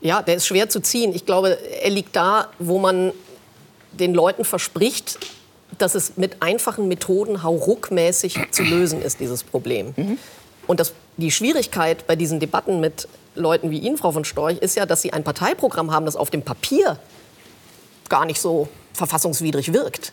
Ja, 0.00 0.22
der 0.22 0.36
ist 0.36 0.46
schwer 0.46 0.68
zu 0.68 0.80
ziehen. 0.80 1.14
Ich 1.14 1.26
glaube, 1.26 1.56
er 1.82 1.90
liegt 1.90 2.16
da, 2.16 2.48
wo 2.58 2.78
man 2.78 3.12
den 3.92 4.14
Leuten 4.14 4.44
verspricht, 4.44 5.18
dass 5.78 5.94
es 5.94 6.16
mit 6.16 6.42
einfachen 6.42 6.88
Methoden 6.88 7.42
hauruckmäßig 7.42 8.38
zu 8.50 8.62
lösen 8.64 9.02
ist, 9.02 9.20
dieses 9.20 9.44
Problem. 9.44 9.94
Und 10.66 10.80
das, 10.80 10.94
die 11.18 11.30
Schwierigkeit 11.30 12.06
bei 12.06 12.16
diesen 12.16 12.40
Debatten 12.40 12.80
mit 12.80 13.06
Leuten 13.34 13.70
wie 13.70 13.78
Ihnen, 13.78 13.96
Frau 13.96 14.12
von 14.12 14.24
Storch, 14.24 14.58
ist 14.58 14.76
ja, 14.76 14.86
dass 14.86 15.02
Sie 15.02 15.12
ein 15.12 15.24
Parteiprogramm 15.24 15.92
haben, 15.92 16.06
das 16.06 16.16
auf 16.16 16.30
dem 16.30 16.42
Papier 16.42 16.98
gar 18.08 18.24
nicht 18.24 18.40
so 18.40 18.68
verfassungswidrig 18.92 19.72
wirkt. 19.72 20.12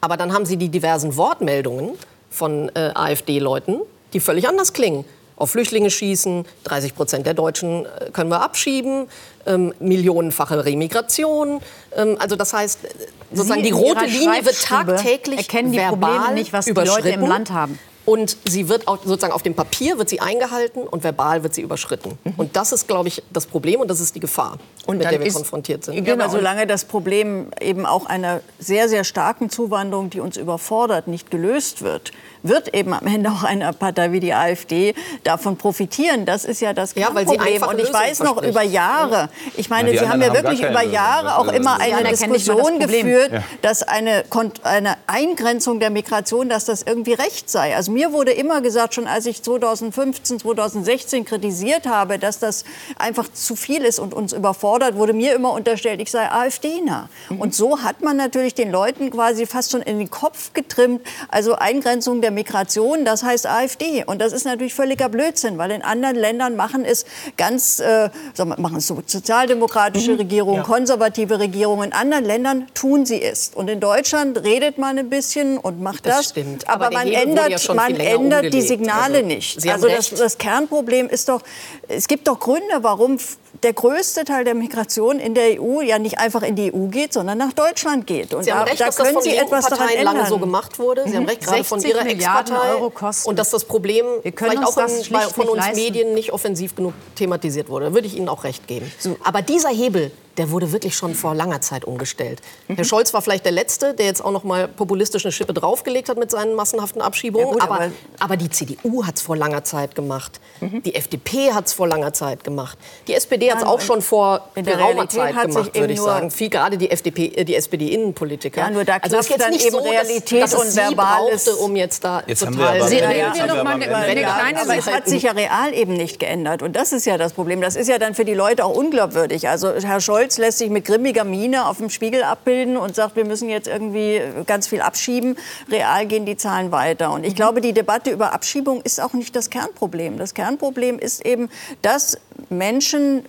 Aber 0.00 0.16
dann 0.16 0.32
haben 0.32 0.46
Sie 0.46 0.56
die 0.56 0.68
diversen 0.68 1.16
Wortmeldungen 1.16 1.92
von 2.30 2.70
äh, 2.74 2.90
AfD-Leuten, 2.94 3.80
die 4.12 4.20
völlig 4.20 4.48
anders 4.48 4.72
klingen. 4.72 5.04
Auf 5.36 5.52
Flüchtlinge 5.52 5.90
schießen, 5.90 6.44
30 6.64 6.94
Prozent 6.94 7.26
der 7.26 7.32
Deutschen 7.34 7.86
äh, 7.86 8.10
können 8.12 8.30
wir 8.30 8.42
abschieben, 8.42 9.08
ähm, 9.46 9.72
millionenfache 9.80 10.64
Remigration. 10.64 11.60
Ähm, 11.96 12.16
also 12.18 12.36
das 12.36 12.52
heißt, 12.52 12.84
äh, 12.84 12.88
sozusagen 13.32 13.62
Sie 13.62 13.68
die 13.68 13.74
rote 13.74 14.04
Linie 14.04 14.44
wird 14.44 14.62
tagtäglich 14.62 15.38
erkennen 15.38 15.72
die 15.72 15.78
verbal 15.78 16.10
Probleme 16.10 16.34
nicht, 16.34 16.52
was 16.52 16.66
die 16.66 16.72
Leute 16.72 17.08
im 17.08 17.26
Land 17.26 17.50
haben. 17.50 17.78
Und 18.10 18.36
sie 18.44 18.68
wird 18.68 18.88
auch 18.88 18.98
sozusagen 19.04 19.32
auf 19.32 19.42
dem 19.44 19.54
Papier 19.54 19.96
wird 19.96 20.08
sie 20.08 20.18
eingehalten 20.20 20.82
und 20.82 21.04
verbal 21.04 21.44
wird 21.44 21.54
sie 21.54 21.62
überschritten. 21.62 22.18
Und 22.36 22.56
das 22.56 22.72
ist, 22.72 22.88
glaube 22.88 23.06
ich, 23.06 23.22
das 23.32 23.46
Problem 23.46 23.78
und 23.80 23.88
das 23.88 24.00
ist 24.00 24.16
die 24.16 24.20
Gefahr, 24.20 24.58
Und 24.86 24.98
mit 24.98 25.08
der 25.08 25.20
wir 25.20 25.26
ist- 25.26 25.34
konfrontiert 25.36 25.84
sind. 25.84 26.04
Genau. 26.04 26.24
aber 26.24 26.32
solange 26.32 26.66
das 26.66 26.84
Problem 26.84 27.50
eben 27.60 27.86
auch 27.86 28.06
einer 28.06 28.40
sehr, 28.58 28.88
sehr 28.88 29.04
starken 29.04 29.48
Zuwanderung, 29.48 30.10
die 30.10 30.18
uns 30.18 30.36
überfordert, 30.36 31.06
nicht 31.06 31.30
gelöst 31.30 31.82
wird, 31.82 32.10
wird 32.42 32.74
eben 32.74 32.92
am 32.92 33.06
Ende 33.06 33.30
auch 33.30 33.42
eine 33.44 33.72
Partei 33.72 34.12
wie 34.12 34.20
die 34.20 34.32
AfD 34.34 34.94
davon 35.24 35.56
profitieren. 35.56 36.24
Das 36.26 36.44
ist 36.44 36.60
ja 36.60 36.72
das 36.72 36.94
Ja, 36.94 37.08
weil 37.14 37.26
sie 37.28 37.36
Kernproblem. 37.36 37.54
einfache 37.54 37.70
Und 37.76 37.80
ich 37.80 37.92
weiß 37.92 38.18
noch 38.20 38.34
verspricht. 38.34 38.50
über 38.52 38.62
Jahre, 38.62 39.28
ich 39.56 39.68
meine, 39.70 39.92
Ja, 39.92 40.00
Sie 40.02 40.08
haben 40.08 40.20
ja 40.20 40.28
haben 40.28 40.36
wirklich 40.36 40.60
gar 40.62 40.70
über 40.70 40.82
Jahre 40.82 41.24
Lösung. 41.24 41.38
auch 41.38 41.46
Das- 41.46 41.56
immer 41.56 41.80
eine 41.80 42.02
das 42.10 42.20
Diskussion 42.20 42.78
Problem. 42.78 43.06
geführt, 43.06 43.32
Ja. 43.32 43.42
dass 43.62 43.82
eine, 43.82 44.24
eine 44.62 44.96
Eingrenzung 45.06 45.80
der 45.80 45.90
Migration, 45.90 46.48
dass 46.48 46.64
das 46.64 46.82
irgendwie 46.82 47.12
recht 47.14 47.50
sei. 47.50 47.76
Also 47.76 47.92
mir 47.92 48.12
wurde 48.12 48.32
immer 48.32 48.60
gesagt, 48.60 48.94
schon 48.94 49.06
als 49.06 49.26
ich 49.26 49.42
2015, 49.42 50.38
2016 50.40 51.24
kritisiert 51.24 51.86
habe, 51.86 52.18
dass 52.18 52.38
das 52.38 52.64
einfach 52.98 53.26
zu 53.32 53.56
viel 53.56 53.84
ist 53.84 53.98
und 53.98 54.14
uns 54.14 54.32
überfordert, 54.32 54.94
wurde 54.96 55.12
mir 55.12 55.34
immer 55.34 55.52
unterstellt, 55.52 56.00
ich 56.00 56.10
sei 56.10 56.30
AfD-nah. 56.30 57.08
Und 57.38 57.54
so 57.54 57.82
hat 57.82 58.02
man 58.02 58.16
natürlich 58.16 58.54
den 58.54 58.70
Leuten 58.70 59.10
quasi 59.10 59.46
fast 59.46 59.72
schon 59.72 59.82
in 59.82 59.98
den 59.98 60.10
Kopf 60.10 60.52
getrimmt, 60.52 61.02
also 61.28 61.54
Eingrenzung 61.56 62.20
der 62.20 62.29
Migration, 62.30 63.04
das 63.04 63.22
heißt 63.22 63.46
AfD. 63.46 64.04
Und 64.04 64.20
das 64.20 64.32
ist 64.32 64.44
natürlich 64.44 64.74
völliger 64.74 65.08
Blödsinn, 65.08 65.58
weil 65.58 65.70
in 65.70 65.82
anderen 65.82 66.16
Ländern 66.16 66.56
machen 66.56 66.84
es 66.84 67.04
ganz, 67.36 67.80
äh, 67.80 68.08
machen 68.56 68.76
es 68.76 68.86
so 68.86 69.02
sozialdemokratische 69.04 70.18
Regierungen, 70.18 70.62
konservative 70.62 71.38
Regierungen. 71.38 71.88
In 71.88 71.92
anderen 71.92 72.24
Ländern 72.24 72.66
tun 72.74 73.04
sie 73.06 73.22
es. 73.22 73.50
Und 73.54 73.68
in 73.68 73.80
Deutschland 73.80 74.42
redet 74.44 74.78
man 74.78 74.98
ein 74.98 75.10
bisschen 75.10 75.58
und 75.58 75.80
macht 75.80 76.06
Das 76.06 76.16
das. 76.16 76.28
stimmt. 76.30 76.68
Aber, 76.68 76.86
Aber 76.86 76.96
der 76.96 77.04
man 77.04 77.12
ändert, 77.12 77.66
ja 77.66 77.74
man 77.74 77.96
ändert 77.96 78.52
die. 78.52 78.60
Signale 78.60 79.16
Also, 79.16 79.26
nicht. 79.26 79.68
Also 79.68 79.88
das, 79.88 80.10
das 80.10 80.38
Kernproblem 80.38 81.08
ist 81.08 81.28
doch, 81.28 81.42
es 81.88 82.06
gibt 82.06 82.28
doch 82.28 82.38
Gründe, 82.38 82.82
warum 82.82 83.18
der 83.62 83.72
größte 83.72 84.24
Teil 84.24 84.44
der 84.44 84.54
Migration 84.54 85.18
in 85.18 85.34
der 85.34 85.60
EU 85.60 85.80
ja 85.80 85.98
nicht 85.98 86.18
einfach 86.18 86.42
in 86.42 86.56
die 86.56 86.72
EU 86.74 86.86
geht, 86.86 87.12
sondern 87.12 87.38
nach 87.38 87.52
Deutschland 87.52 88.06
geht. 88.06 88.32
Und 88.32 88.44
Sie 88.44 88.52
haben 88.52 88.60
da, 88.60 88.70
recht, 88.70 88.80
da 88.80 88.86
dass 88.86 88.96
das 88.96 89.04
können 89.04 89.14
von 89.14 89.22
Sie 89.22 89.36
etwas 89.36 89.64
daran 89.64 89.78
Parteien 89.78 89.98
ändern. 89.98 90.16
lange 90.16 90.28
so 90.28 90.38
gemacht 90.38 90.78
wurde. 90.78 91.04
Sie 91.06 91.16
haben 91.16 91.26
recht, 91.26 91.42
gerade 91.42 91.64
von 91.64 91.80
60 91.80 91.96
Ihrer 91.96 92.10
Ex-Partei. 92.10 92.76
Und 93.24 93.38
dass 93.38 93.50
das 93.50 93.64
Problem 93.64 94.06
vielleicht 94.22 94.64
auch 94.64 94.76
in, 94.76 95.12
bei, 95.12 95.20
von 95.20 95.48
uns 95.48 95.58
leisten. 95.58 95.76
Medien 95.76 96.14
nicht 96.14 96.32
offensiv 96.32 96.74
genug 96.74 96.94
thematisiert 97.14 97.68
wurde. 97.68 97.86
Da 97.86 97.94
würde 97.94 98.06
ich 98.06 98.16
Ihnen 98.16 98.28
auch 98.28 98.44
recht 98.44 98.66
geben. 98.66 98.90
Aber 99.24 99.42
dieser 99.42 99.70
Hebel, 99.70 100.10
der 100.40 100.50
wurde 100.50 100.72
wirklich 100.72 100.94
schon 100.96 101.14
vor 101.14 101.34
langer 101.34 101.60
Zeit 101.60 101.84
umgestellt. 101.84 102.40
Mhm. 102.68 102.76
Herr 102.76 102.84
Scholz 102.84 103.12
war 103.12 103.20
vielleicht 103.20 103.44
der 103.44 103.52
Letzte, 103.52 103.92
der 103.92 104.06
jetzt 104.06 104.24
auch 104.24 104.30
noch 104.30 104.42
mal 104.42 104.68
populistisch 104.68 105.26
eine 105.26 105.32
Schippe 105.32 105.52
draufgelegt 105.52 106.08
hat 106.08 106.16
mit 106.16 106.30
seinen 106.30 106.54
massenhaften 106.54 107.02
Abschiebungen. 107.02 107.46
Ja 107.48 107.52
gut, 107.52 107.62
aber, 107.62 107.74
aber- 107.74 107.86
Mhm. 107.88 107.94
aber 108.20 108.36
die 108.38 108.48
CDU 108.48 109.04
hat 109.06 109.16
es 109.16 109.22
vor 109.22 109.36
langer 109.36 109.64
Zeit 109.64 109.94
gemacht. 109.94 110.40
Die 110.62 110.94
FDP 110.94 111.52
hat 111.52 111.66
es 111.66 111.74
vor 111.74 111.86
langer 111.88 112.14
Zeit 112.14 112.42
gemacht. 112.42 112.78
Die 113.06 113.12
SPD 113.14 113.50
hat 113.50 113.58
es 113.58 113.64
Ja, 113.64 113.68
auch 113.68 113.80
schon 113.82 114.00
vor 114.00 114.48
in 114.54 114.64
der 114.64 114.76
geraumer 114.76 114.92
Realität 114.94 115.20
Zeit 115.20 115.34
hat 115.34 115.44
sich 115.52 115.54
gemacht, 115.54 115.74
würde 115.78 115.92
ich 115.92 116.00
sagen. 116.00 116.30
Viel 116.30 116.48
gerade 116.48 116.78
die 116.78 116.90
FDP, 116.90 117.26
äh, 117.36 117.44
die 117.44 117.54
SPD-Innenpolitiker. 117.54 118.60
Ja, 118.62 118.70
nur 118.70 118.84
da 118.84 118.96
also 118.96 119.16
es 119.18 119.26
ist 119.26 119.30
jetzt 119.30 119.42
dann 119.42 119.50
nicht 119.50 119.66
eben 119.66 119.76
so, 119.76 119.82
Realität 119.82 120.42
dass 120.42 120.54
und 120.54 120.96
brauchte, 120.96 121.54
um 121.56 121.76
jetzt 121.76 122.02
da 122.04 122.22
Jetzt 122.26 122.46
haben 122.46 122.56
total... 122.56 122.74
wir 122.76 122.82
aber- 122.84 122.92
Ja, 122.94 123.10
ja, 123.10 123.34
wir 123.34 123.42
aber 123.44 123.54
noch 123.54 123.64
mal 123.64 123.72
am 123.74 123.82
eine, 123.82 123.84
Ende- 123.84 123.96
eine 123.96 124.20
Ja, 124.22 124.34
kleine 124.38 124.60
Aber 124.62 124.76
es 124.76 124.86
hat 124.86 125.06
sich 125.08 125.22
ja 125.24 125.32
real 125.32 125.74
eben 125.74 125.94
nicht 125.94 126.18
geändert. 126.18 126.62
Und 126.62 126.76
das 126.76 126.92
ist 126.92 127.04
ja 127.06 127.18
das 127.18 127.32
Problem. 127.34 127.60
Das 127.60 127.76
ist 127.76 127.88
ja 127.88 127.98
dann 127.98 128.14
für 128.14 128.24
die 128.24 128.34
Leute 128.34 128.64
auch 128.64 128.74
unglaubwürdig. 128.74 129.48
Also 129.48 129.72
Herr 129.74 130.00
Scholz 130.00 130.29
lässt 130.38 130.58
sich 130.58 130.70
mit 130.70 130.84
grimmiger 130.84 131.24
Miene 131.24 131.66
auf 131.66 131.78
dem 131.78 131.90
Spiegel 131.90 132.22
abbilden 132.22 132.76
und 132.76 132.94
sagt, 132.94 133.16
wir 133.16 133.24
müssen 133.24 133.48
jetzt 133.48 133.68
irgendwie 133.68 134.20
ganz 134.46 134.66
viel 134.66 134.80
abschieben. 134.80 135.36
Real 135.70 136.06
gehen 136.06 136.26
die 136.26 136.36
Zahlen 136.36 136.72
weiter. 136.72 137.12
Und 137.12 137.24
ich 137.24 137.34
glaube, 137.34 137.60
die 137.60 137.72
Debatte 137.72 138.10
über 138.10 138.32
Abschiebung 138.32 138.80
ist 138.82 139.00
auch 139.00 139.12
nicht 139.12 139.34
das 139.36 139.50
Kernproblem. 139.50 140.18
Das 140.18 140.34
Kernproblem 140.34 140.98
ist 140.98 141.24
eben, 141.24 141.48
dass 141.82 142.18
Menschen, 142.48 143.24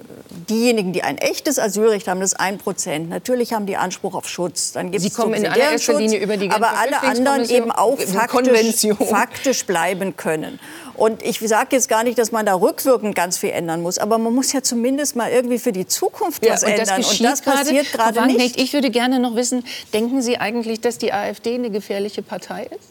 diejenigen, 0.51 0.93
die 0.93 1.01
ein 1.01 1.17
echtes 1.17 1.57
Asylrecht 1.57 2.07
haben, 2.07 2.19
das 2.19 2.33
ist 2.33 2.39
ein 2.39 2.57
Prozent. 2.57 3.09
Natürlich 3.09 3.53
haben 3.53 3.65
die 3.65 3.77
Anspruch 3.77 4.13
auf 4.13 4.27
Schutz. 4.27 4.73
Dann 4.73 4.91
gibt 4.91 5.01
Sie 5.01 5.07
es 5.07 5.13
kommen 5.15 5.33
in 5.33 5.47
allererster 5.47 5.97
Linie 5.97 6.19
über 6.19 6.37
die 6.37 6.51
aber 6.51 6.77
alle 6.77 7.01
anderen 7.01 7.49
eben 7.49 7.71
auch 7.71 7.97
faktisch, 7.99 8.93
faktisch 9.09 9.65
bleiben 9.65 10.15
können. 10.15 10.59
Und 10.95 11.23
ich 11.23 11.39
sage 11.39 11.69
jetzt 11.71 11.89
gar 11.89 12.03
nicht, 12.03 12.19
dass 12.19 12.31
man 12.31 12.45
da 12.45 12.53
rückwirkend 12.53 13.15
ganz 13.15 13.37
viel 13.37 13.49
ändern 13.49 13.81
muss, 13.81 13.97
aber 13.97 14.17
man 14.17 14.35
muss 14.35 14.53
ja 14.53 14.61
zumindest 14.61 15.15
mal 15.15 15.31
irgendwie 15.31 15.57
für 15.57 15.71
die 15.71 15.87
Zukunft 15.87 16.45
Ja, 16.45 16.53
was 16.53 16.63
und 16.63 16.71
das 16.71 16.79
ändern. 16.81 16.97
geschieht 16.97 17.21
und 17.21 17.25
das 17.31 17.41
passiert 17.41 17.87
Frau 17.87 18.11
gerade 18.11 18.25
nicht. 18.27 18.59
Ich 18.59 18.73
würde 18.73 18.91
gerne 18.91 19.19
noch 19.19 19.35
wissen, 19.35 19.63
denken 19.93 20.21
Sie 20.21 20.37
eigentlich, 20.37 20.81
dass 20.81 20.97
die 20.97 21.13
AfD 21.13 21.55
eine 21.55 21.71
gefährliche 21.71 22.21
Partei 22.21 22.65
ist? 22.65 22.89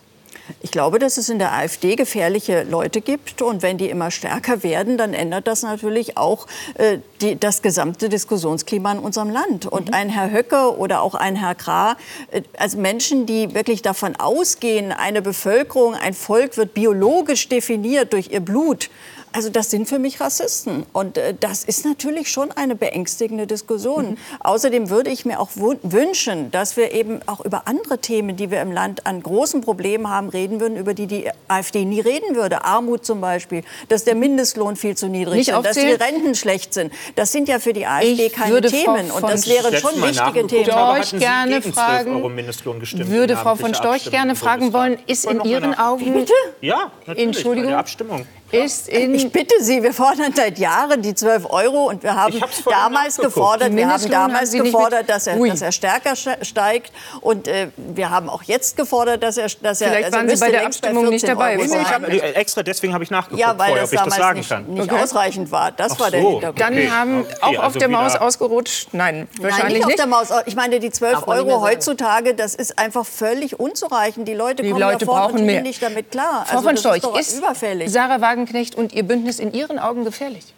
Ich 0.61 0.71
glaube, 0.71 0.99
dass 0.99 1.17
es 1.17 1.29
in 1.29 1.39
der 1.39 1.53
AfD 1.53 1.97
gefährliche 1.97 2.65
Leute 2.65 3.01
gibt. 3.01 3.43
Und 3.43 3.63
wenn 3.63 3.79
die 3.79 3.89
immer 3.89 4.11
stärker 4.11 4.63
werden, 4.63 4.97
dann 4.97 5.15
ändert 5.15 5.47
das 5.47 5.63
natürlich 5.63 6.17
auch 6.17 6.47
äh, 6.75 6.99
die, 7.21 7.39
das 7.39 7.63
gesamte 7.63 8.09
Diskussionsklima 8.09 8.93
in 8.93 8.99
unserem 8.99 9.31
Land. 9.31 9.67
Und 9.67 9.95
ein 9.95 10.09
Herr 10.09 10.31
Höcke 10.31 10.77
oder 10.77 11.03
auch 11.03 11.15
ein 11.15 11.37
Herr 11.37 11.55
Krah, 11.55 11.97
äh, 12.31 12.43
also 12.59 12.79
Menschen, 12.79 13.27
die 13.27 13.55
wirklich 13.55 13.83
davon 13.83 14.17
ausgehen, 14.17 14.93
eine 14.93 15.23
Bevölkerung, 15.23 15.95
ein 15.95 16.15
Volk 16.15 16.57
wird 16.57 16.75
biologisch 16.75 17.49
definiert 17.49 18.13
durch 18.13 18.31
ihr 18.31 18.41
Blut. 18.41 18.91
Also 19.33 19.49
das 19.49 19.71
sind 19.71 19.89
für 19.89 19.99
mich 19.99 20.21
Rassisten. 20.21 20.85
Und 20.93 21.17
äh, 21.17 21.35
das 21.39 21.65
ist 21.65 21.85
natürlich 21.85 22.31
schon 22.31 22.51
eine 22.53 22.75
beängstigende 22.75 23.47
Diskussion. 23.47 24.11
Mhm. 24.11 24.17
Außerdem 24.41 24.91
würde 24.91 25.11
ich 25.11 25.25
mir 25.25 25.39
auch 25.41 25.51
wünschen, 25.55 26.51
dass 26.51 26.77
wir 26.77 26.93
eben 26.93 27.21
auch 27.27 27.45
über 27.45 27.67
andere 27.67 27.99
Themen, 27.99 28.37
die 28.37 28.51
wir 28.51 28.61
im 28.61 28.73
Land 28.73 29.07
an 29.07 29.23
großen 29.23 29.61
Problemen 29.61 30.09
haben, 30.09 30.29
reden 30.29 30.61
würden, 30.61 30.77
über 30.77 30.95
die 30.95 31.07
die 31.07 31.29
AfD 31.49 31.85
nie 31.85 32.01
reden 32.01 32.35
würde. 32.35 32.65
Armut 32.65 33.05
zum 33.05 33.21
Beispiel, 33.21 33.63
dass 33.89 34.05
der 34.05 34.17
Mindestlohn 34.17 34.77
viel 34.77 34.97
zu 34.97 35.07
niedrig 35.07 35.49
ist, 35.49 35.65
dass 35.65 35.77
die 35.77 35.93
Renten 35.93 36.35
schlecht 36.35 36.75
sind. 36.75 36.93
Das 37.15 37.31
sind 37.31 37.49
ja 37.49 37.59
für 37.61 37.73
die 37.73 37.87
AfD 37.87 38.27
ich 38.27 38.33
keine 38.33 38.61
Themen. 38.61 39.11
Und 39.11 39.23
das 39.23 39.49
wären 39.49 39.77
schon 39.77 40.03
wichtige 40.03 40.47
Themen. 40.47 40.65
Storch 40.65 41.11
gerne 41.19 41.63
fragen, 41.63 42.23
würde 42.23 43.37
Frau 43.37 43.55
von 43.55 43.75
Storch 43.75 44.11
gerne 44.11 44.35
fragen 44.35 44.73
wollen, 44.73 44.99
ist 45.07 45.25
in 45.25 45.41
Ihren 45.45 45.75
Augen... 45.79 46.13
Bitte? 46.13 46.33
Ja, 46.61 46.91
natürlich. 47.07 47.27
Entschuldigung. 47.27 47.75
Abstimmung 47.75 48.27
ist 48.53 48.89
in 48.89 49.15
ich 49.15 49.31
bitte 49.31 49.55
Sie, 49.61 49.83
wir 49.83 49.93
fordern 49.93 50.33
seit 50.35 50.59
Jahren 50.59 51.03
die 51.03 51.15
12 51.15 51.51
Euro 51.51 51.89
und 51.89 52.03
wir 52.03 52.15
haben 52.15 52.41
damals 52.65 53.17
gefordert, 53.17 53.75
wir 53.75 53.89
haben 53.89 54.11
damals 54.11 54.53
gefordert, 54.53 55.09
dass 55.09 55.27
er, 55.27 55.37
dass 55.37 55.63
er 55.63 55.73
stärker 55.73 56.15
steigt 56.17 56.93
und 57.21 57.49
äh, 57.49 57.69
wir 57.77 58.11
haben 58.11 58.29
auch 58.29 58.43
jetzt 58.43 58.77
gefordert, 58.77 59.23
dass 59.23 59.37
er, 59.37 59.49
dass 59.63 59.81
er 59.81 59.91
Vielleicht 59.91 60.05
also 60.07 60.19
waren 60.19 60.29
Sie 60.29 60.41
bei 60.41 60.51
der 60.51 60.67
Abstimmung 60.67 61.05
bei 61.05 61.11
nicht 61.11 61.29
dabei. 61.29 61.57
Nee, 61.57 61.65
ich 61.65 61.89
hab, 61.89 62.09
extra 62.09 62.63
deswegen 62.63 62.93
habe 62.95 63.05
ich 63.05 63.11
nachgeguckt, 63.11 63.41
ja, 63.41 63.57
weil 63.59 63.69
vorher, 63.69 63.83
das 63.83 63.91
damals 63.91 64.17
das 64.17 64.35
nicht, 64.35 64.69
nicht 64.69 64.93
okay. 64.93 65.03
ausreichend 65.03 65.53
war. 65.53 65.73
Das 65.73 65.93
Ach 65.93 66.01
war 66.01 66.11
der 66.11 66.23
so, 66.23 66.31
Hintergrund. 66.31 66.61
Dann 66.61 66.73
okay. 66.75 66.91
haben 66.91 67.27
auch 67.41 67.49
okay, 67.49 67.57
also 67.57 67.61
auf 67.63 67.77
der 67.77 67.89
Maus 67.89 68.17
ausgerutscht. 68.17 68.89
Nein, 68.93 69.29
wahrscheinlich 69.41 69.63
Nein, 69.63 69.73
nicht. 69.73 69.87
Auf 69.87 69.95
der 69.95 70.07
Maus. 70.07 70.29
Ich 70.47 70.57
meine, 70.57 70.81
die 70.81 70.91
12 70.91 71.27
Euro 71.27 71.61
heutzutage, 71.61 72.35
das 72.35 72.55
ist 72.55 72.79
einfach 72.79 73.07
völlig 73.07 73.59
unzureichend. 73.59 74.27
Die 74.29 74.35
Leute 74.35 74.63
die 74.63 74.71
kommen 74.71 74.81
Leute 74.81 75.07
davon 75.07 75.15
brauchen 75.15 75.47
mehr. 75.47 75.63
nicht 75.63 75.83
damit 75.83 76.11
klar. 76.11 76.45
Frau 76.47 76.63
von 76.63 76.77
Storch, 76.77 77.03
ist 77.19 77.41
Sarah 77.87 78.21
Wagenknecht 78.41 78.75
und 78.75 78.93
ihr 78.93 79.03
Bündnis 79.03 79.39
in 79.39 79.53
Ihren 79.53 79.79
Augen 79.79 80.05
gefährlich? 80.05 80.55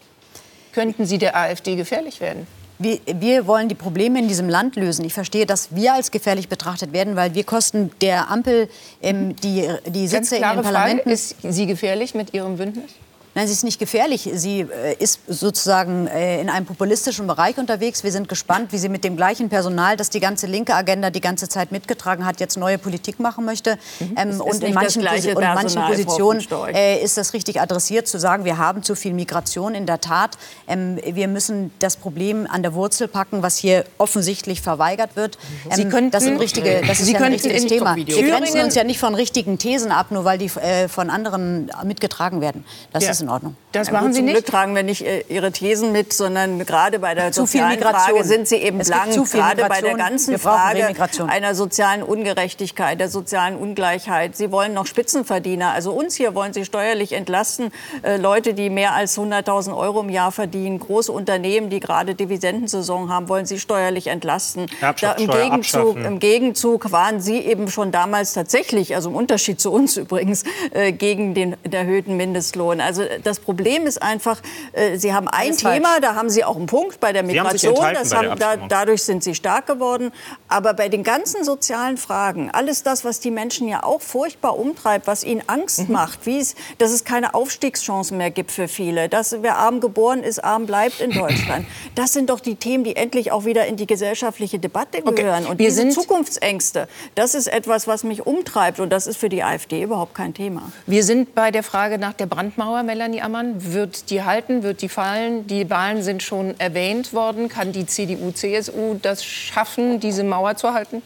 Könnten 0.72 1.04
Sie 1.04 1.18
der 1.18 1.36
AfD 1.36 1.76
gefährlich 1.76 2.20
werden? 2.20 2.46
Wir, 2.78 2.98
wir, 3.06 3.46
wollen 3.46 3.68
die 3.68 3.74
Probleme 3.74 4.18
in 4.18 4.28
diesem 4.28 4.48
Land 4.48 4.76
lösen. 4.76 5.04
Ich 5.04 5.14
verstehe, 5.14 5.46
dass 5.46 5.74
wir 5.74 5.94
als 5.94 6.10
gefährlich 6.10 6.48
betrachtet 6.48 6.92
werden, 6.92 7.14
weil 7.14 7.34
wir 7.34 7.44
kosten 7.44 7.90
der 8.00 8.28
Ampel 8.30 8.68
ähm, 9.02 9.36
die, 9.36 9.68
die 9.86 10.08
Sitze 10.08 10.36
in 10.36 10.42
den 10.42 10.62
Parlamenten. 10.62 11.02
Frage, 11.02 11.12
ist 11.12 11.36
sie 11.42 11.66
gefährlich 11.66 12.14
mit 12.14 12.34
Ihrem 12.34 12.56
Bündnis? 12.56 12.90
Nein, 13.34 13.46
sie 13.46 13.54
ist 13.54 13.64
nicht 13.64 13.78
gefährlich. 13.78 14.28
Sie 14.34 14.60
äh, 14.60 14.94
ist 14.98 15.20
sozusagen 15.26 16.06
äh, 16.06 16.40
in 16.42 16.50
einem 16.50 16.66
populistischen 16.66 17.26
Bereich 17.26 17.56
unterwegs. 17.56 18.04
Wir 18.04 18.12
sind 18.12 18.28
gespannt, 18.28 18.72
wie 18.72 18.78
sie 18.78 18.90
mit 18.90 19.04
dem 19.04 19.16
gleichen 19.16 19.48
Personal, 19.48 19.96
das 19.96 20.10
die 20.10 20.20
ganze 20.20 20.46
linke 20.46 20.74
Agenda 20.74 21.08
die 21.08 21.22
ganze 21.22 21.48
Zeit 21.48 21.72
mitgetragen 21.72 22.26
hat, 22.26 22.40
jetzt 22.40 22.58
neue 22.58 22.76
Politik 22.76 23.20
machen 23.20 23.46
möchte. 23.46 23.78
Mhm. 24.00 24.14
Ähm, 24.18 24.40
und, 24.42 24.62
in 24.62 24.74
manchen, 24.74 25.06
und 25.06 25.40
manchen 25.40 25.82
Positionen 25.82 26.46
äh, 26.74 27.02
ist 27.02 27.16
das 27.16 27.32
richtig 27.32 27.58
adressiert, 27.58 28.06
zu 28.06 28.18
sagen, 28.18 28.44
wir 28.44 28.58
haben 28.58 28.82
zu 28.82 28.94
viel 28.94 29.14
Migration. 29.14 29.74
In 29.74 29.86
der 29.86 30.02
Tat, 30.02 30.36
ähm, 30.68 30.98
wir 31.02 31.28
müssen 31.28 31.72
das 31.78 31.96
Problem 31.96 32.46
an 32.50 32.62
der 32.62 32.74
Wurzel 32.74 33.08
packen, 33.08 33.42
was 33.42 33.56
hier 33.56 33.86
offensichtlich 33.96 34.60
verweigert 34.60 35.16
wird. 35.16 35.38
Ähm, 35.70 35.76
sie 35.76 35.84
könnten, 35.88 36.10
das, 36.10 36.24
sind 36.24 36.38
richtige, 36.38 36.82
das 36.86 37.00
ist 37.00 37.06
sie 37.06 37.14
ja 37.14 37.20
ein 37.20 37.32
richtiges 37.32 37.64
Thema. 37.64 37.96
Wir 37.96 38.04
grenzen 38.04 38.60
uns 38.60 38.74
ja 38.74 38.84
nicht 38.84 39.00
von 39.00 39.14
richtigen 39.14 39.56
Thesen 39.56 39.90
ab, 39.90 40.10
nur 40.10 40.26
weil 40.26 40.36
die 40.36 40.50
äh, 40.60 40.88
von 40.88 41.08
anderen 41.08 41.70
mitgetragen 41.84 42.42
werden. 42.42 42.64
Das 42.92 43.04
ja. 43.04 43.10
ist 43.10 43.21
in 43.22 43.28
Ordnung. 43.28 43.56
Das 43.72 43.88
ja, 43.88 43.94
machen 43.94 44.06
gut, 44.08 44.14
Sie 44.14 44.22
nicht. 44.22 44.34
Glück 44.34 44.46
tragen 44.46 44.74
wir 44.74 44.82
nicht 44.82 45.04
äh, 45.04 45.24
Ihre 45.28 45.50
Thesen 45.50 45.92
mit, 45.92 46.12
sondern 46.12 46.58
gerade 46.58 46.98
bei 46.98 47.14
der 47.14 47.32
zu 47.32 47.42
sozialen 47.42 47.80
Frage 47.80 48.24
sind 48.24 48.46
Sie 48.46 48.56
eben 48.56 48.80
es 48.80 48.88
blank. 48.88 49.12
Gerade 49.30 49.64
bei 49.66 49.80
der 49.80 49.94
ganzen 49.94 50.38
Frage 50.38 50.94
einer 51.26 51.54
sozialen 51.54 52.02
Ungerechtigkeit, 52.02 53.00
der 53.00 53.08
sozialen 53.08 53.56
Ungleichheit. 53.56 54.36
Sie 54.36 54.52
wollen 54.52 54.74
noch 54.74 54.86
Spitzenverdiener. 54.86 55.72
Also 55.72 55.92
uns 55.92 56.14
hier 56.16 56.34
wollen 56.34 56.52
Sie 56.52 56.64
steuerlich 56.64 57.12
entlasten. 57.12 57.70
Äh, 58.02 58.18
Leute, 58.18 58.54
die 58.54 58.68
mehr 58.68 58.94
als 58.94 59.18
100.000 59.18 59.76
Euro 59.76 60.00
im 60.00 60.10
Jahr 60.10 60.32
verdienen, 60.32 60.78
große 60.78 61.10
Unternehmen, 61.10 61.70
die 61.70 61.80
gerade 61.80 62.14
Dividendensaison 62.14 63.10
haben, 63.10 63.28
wollen 63.28 63.46
Sie 63.46 63.58
steuerlich 63.58 64.08
entlasten. 64.08 64.66
Da 64.80 65.12
im, 65.12 65.30
Gegenzug, 65.30 65.96
Im 65.96 66.18
Gegenzug 66.18 66.92
waren 66.92 67.20
Sie 67.20 67.38
eben 67.38 67.68
schon 67.70 67.90
damals 67.90 68.34
tatsächlich, 68.34 68.94
also 68.94 69.08
im 69.08 69.16
Unterschied 69.16 69.60
zu 69.60 69.72
uns 69.72 69.96
übrigens, 70.02 70.44
äh, 70.72 70.92
gegen 70.92 71.34
den 71.34 71.56
erhöhten 71.70 72.16
Mindestlohn. 72.16 72.80
Also 72.80 73.02
das 73.22 73.40
Problem 73.40 73.86
ist 73.86 74.02
einfach, 74.02 74.40
äh, 74.72 74.96
Sie 74.96 75.12
haben 75.12 75.28
ein 75.28 75.56
Thema, 75.56 75.88
falsch. 75.88 76.00
da 76.02 76.14
haben 76.14 76.30
Sie 76.30 76.44
auch 76.44 76.56
einen 76.56 76.66
Punkt 76.66 77.00
bei 77.00 77.12
der 77.12 77.22
Migration. 77.22 77.74
Das 77.94 78.14
haben, 78.14 78.38
da, 78.38 78.56
dadurch 78.56 79.02
sind 79.02 79.22
Sie 79.24 79.34
stark 79.34 79.66
geworden. 79.66 80.12
Aber 80.48 80.74
bei 80.74 80.88
den 80.88 81.02
ganzen 81.02 81.44
sozialen 81.44 81.96
Fragen, 81.96 82.50
alles 82.50 82.82
das, 82.82 83.04
was 83.04 83.20
die 83.20 83.30
Menschen 83.30 83.68
ja 83.68 83.82
auch 83.82 84.00
furchtbar 84.00 84.58
umtreibt, 84.58 85.06
was 85.06 85.24
ihnen 85.24 85.42
Angst 85.46 85.88
mhm. 85.88 85.92
macht, 85.92 86.26
wie 86.26 86.38
es, 86.38 86.54
dass 86.78 86.90
es 86.90 87.04
keine 87.04 87.34
Aufstiegschancen 87.34 88.18
mehr 88.18 88.30
gibt 88.30 88.50
für 88.50 88.68
viele, 88.68 89.08
dass 89.08 89.36
wer 89.42 89.56
arm 89.56 89.80
geboren 89.80 90.22
ist, 90.22 90.42
arm 90.42 90.66
bleibt 90.66 91.00
in 91.00 91.10
Deutschland. 91.10 91.66
Das 91.94 92.12
sind 92.12 92.30
doch 92.30 92.40
die 92.40 92.54
Themen, 92.54 92.84
die 92.84 92.96
endlich 92.96 93.32
auch 93.32 93.44
wieder 93.44 93.66
in 93.66 93.76
die 93.76 93.86
gesellschaftliche 93.86 94.58
Debatte 94.58 95.02
gehören. 95.02 95.42
Okay. 95.42 95.50
Und 95.50 95.58
Wir 95.58 95.68
diese 95.68 95.88
Zukunftsängste, 95.90 96.88
das 97.14 97.34
ist 97.34 97.48
etwas, 97.48 97.86
was 97.86 98.02
mich 98.04 98.26
umtreibt. 98.26 98.80
Und 98.80 98.90
das 98.90 99.06
ist 99.06 99.16
für 99.16 99.28
die 99.28 99.42
AfD 99.42 99.82
überhaupt 99.82 100.14
kein 100.14 100.34
Thema. 100.34 100.72
Wir 100.86 101.04
sind 101.04 101.34
bei 101.34 101.50
der 101.50 101.62
Frage 101.62 101.98
nach 101.98 102.12
der 102.12 102.26
Brandmauer, 102.26 102.82
Melanie 102.82 103.01
Ammann. 103.22 103.72
Wird 103.72 104.10
die 104.10 104.22
halten? 104.22 104.62
Wird 104.62 104.82
die 104.82 104.88
fallen? 104.88 105.46
Die 105.46 105.68
Wahlen 105.70 106.02
sind 106.02 106.22
schon 106.22 106.58
erwähnt 106.58 107.12
worden. 107.12 107.48
Kann 107.48 107.72
die 107.72 107.86
CDU, 107.86 108.30
CSU 108.30 108.98
das 109.00 109.24
schaffen, 109.24 110.00
diese 110.00 110.24
Mauer 110.24 110.56
zu 110.56 110.72
halten? 110.72 111.02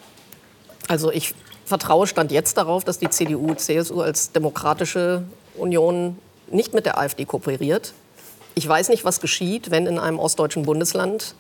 Also 0.89 1.11
ich 1.11 1.35
vertraue 1.65 2.07
Stand 2.07 2.31
jetzt 2.33 2.57
darauf, 2.57 2.85
dass 2.85 2.99
die 2.99 3.11
CDU, 3.11 3.55
CSU 3.55 4.01
als 4.01 4.33
demokratische 4.33 5.25
Union 5.57 6.19
nicht 6.51 6.75
mit 6.75 6.87
der 6.87 6.99
AfD 6.99 7.25
kooperiert. 7.25 7.93
Ich 8.55 8.67
weiß 8.69 8.89
nicht, 8.89 9.05
was 9.05 9.21
geschieht, 9.21 9.71
wenn 9.71 9.87
in 9.87 9.99
einem 9.99 10.19
ostdeutschen 10.19 10.65
Bundesland 10.65 11.35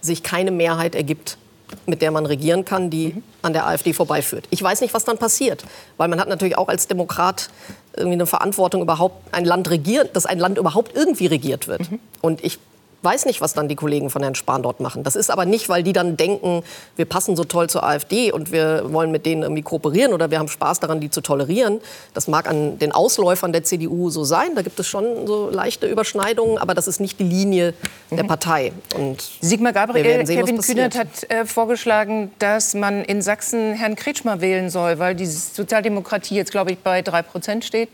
sich 0.00 0.22
keine 0.22 0.50
Mehrheit 0.50 0.94
ergibt 0.94 1.38
mit 1.86 2.02
der 2.02 2.10
man 2.10 2.26
regieren 2.26 2.64
kann, 2.64 2.90
die 2.90 3.22
an 3.42 3.52
der 3.52 3.66
AfD 3.66 3.92
vorbeiführt. 3.92 4.46
Ich 4.50 4.62
weiß 4.62 4.80
nicht, 4.80 4.94
was 4.94 5.04
dann 5.04 5.18
passiert, 5.18 5.64
weil 5.96 6.08
man 6.08 6.20
hat 6.20 6.28
natürlich 6.28 6.56
auch 6.56 6.68
als 6.68 6.86
Demokrat 6.86 7.48
irgendwie 7.96 8.14
eine 8.14 8.26
Verantwortung 8.26 8.82
überhaupt 8.82 9.34
ein 9.34 9.44
Land 9.44 9.70
regieren, 9.70 10.08
dass 10.12 10.26
ein 10.26 10.38
Land 10.38 10.58
überhaupt 10.58 10.96
irgendwie 10.96 11.26
regiert 11.26 11.68
wird. 11.68 11.90
Mhm. 11.90 12.00
Und 12.20 12.44
ich 12.44 12.58
weiß 13.04 13.26
nicht, 13.26 13.40
was 13.40 13.52
dann 13.52 13.68
die 13.68 13.76
Kollegen 13.76 14.10
von 14.10 14.22
Herrn 14.22 14.34
Spahn 14.34 14.62
dort 14.62 14.80
machen. 14.80 15.02
Das 15.02 15.16
ist 15.16 15.30
aber 15.30 15.44
nicht, 15.44 15.68
weil 15.68 15.82
die 15.82 15.92
dann 15.92 16.16
denken, 16.16 16.62
wir 16.96 17.04
passen 17.04 17.36
so 17.36 17.44
toll 17.44 17.68
zur 17.68 17.84
AfD 17.84 18.32
und 18.32 18.52
wir 18.52 18.92
wollen 18.92 19.10
mit 19.10 19.26
denen 19.26 19.42
irgendwie 19.42 19.62
kooperieren 19.62 20.12
oder 20.12 20.30
wir 20.30 20.38
haben 20.38 20.48
Spaß 20.48 20.80
daran, 20.80 21.00
die 21.00 21.10
zu 21.10 21.20
tolerieren. 21.20 21.80
Das 22.14 22.28
mag 22.28 22.48
an 22.48 22.78
den 22.78 22.92
Ausläufern 22.92 23.52
der 23.52 23.64
CDU 23.64 24.10
so 24.10 24.24
sein. 24.24 24.54
Da 24.54 24.62
gibt 24.62 24.80
es 24.80 24.86
schon 24.86 25.26
so 25.26 25.50
leichte 25.50 25.86
Überschneidungen, 25.86 26.58
aber 26.58 26.74
das 26.74 26.88
ist 26.88 27.00
nicht 27.00 27.20
die 27.20 27.24
Linie 27.24 27.74
der 28.10 28.24
mhm. 28.24 28.28
Partei. 28.28 28.72
Und 28.96 29.22
Sigmar 29.40 29.72
Gabriel, 29.72 30.26
sehen, 30.26 30.40
Kevin 30.40 30.60
Kühnert 30.60 30.96
hat 30.96 31.08
äh, 31.28 31.44
vorgeschlagen, 31.44 32.32
dass 32.38 32.74
man 32.74 33.04
in 33.04 33.22
Sachsen 33.22 33.74
Herrn 33.74 33.96
Kretschmer 33.96 34.40
wählen 34.40 34.70
soll, 34.70 34.98
weil 34.98 35.14
die 35.14 35.26
Sozialdemokratie 35.26 36.36
jetzt, 36.36 36.50
glaube 36.50 36.72
ich, 36.72 36.78
bei 36.78 37.02
drei 37.02 37.22
Prozent 37.22 37.64
steht. 37.64 37.88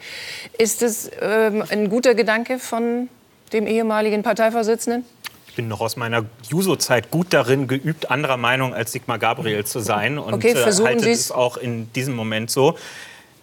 Ist 0.58 0.82
das 0.82 1.10
ähm, 1.20 1.64
ein 1.68 1.88
guter 1.88 2.14
Gedanke 2.14 2.58
von 2.58 3.08
dem 3.52 3.66
ehemaligen 3.66 4.22
Parteivorsitzenden? 4.22 5.04
Ich 5.48 5.56
bin 5.56 5.66
noch 5.66 5.80
aus 5.80 5.96
meiner 5.96 6.24
Juso-Zeit 6.48 7.10
gut 7.10 7.32
darin 7.32 7.66
geübt, 7.66 8.10
anderer 8.10 8.36
Meinung 8.36 8.72
als 8.72 8.92
Sigmar 8.92 9.18
Gabriel 9.18 9.64
zu 9.64 9.80
sein. 9.80 10.18
Und 10.18 10.34
okay, 10.34 10.52
äh, 10.52 10.56
versuchen 10.56 10.88
halte 10.88 11.10
es 11.10 11.32
auch 11.32 11.56
in 11.56 11.92
diesem 11.92 12.14
Moment 12.14 12.50
so. 12.50 12.78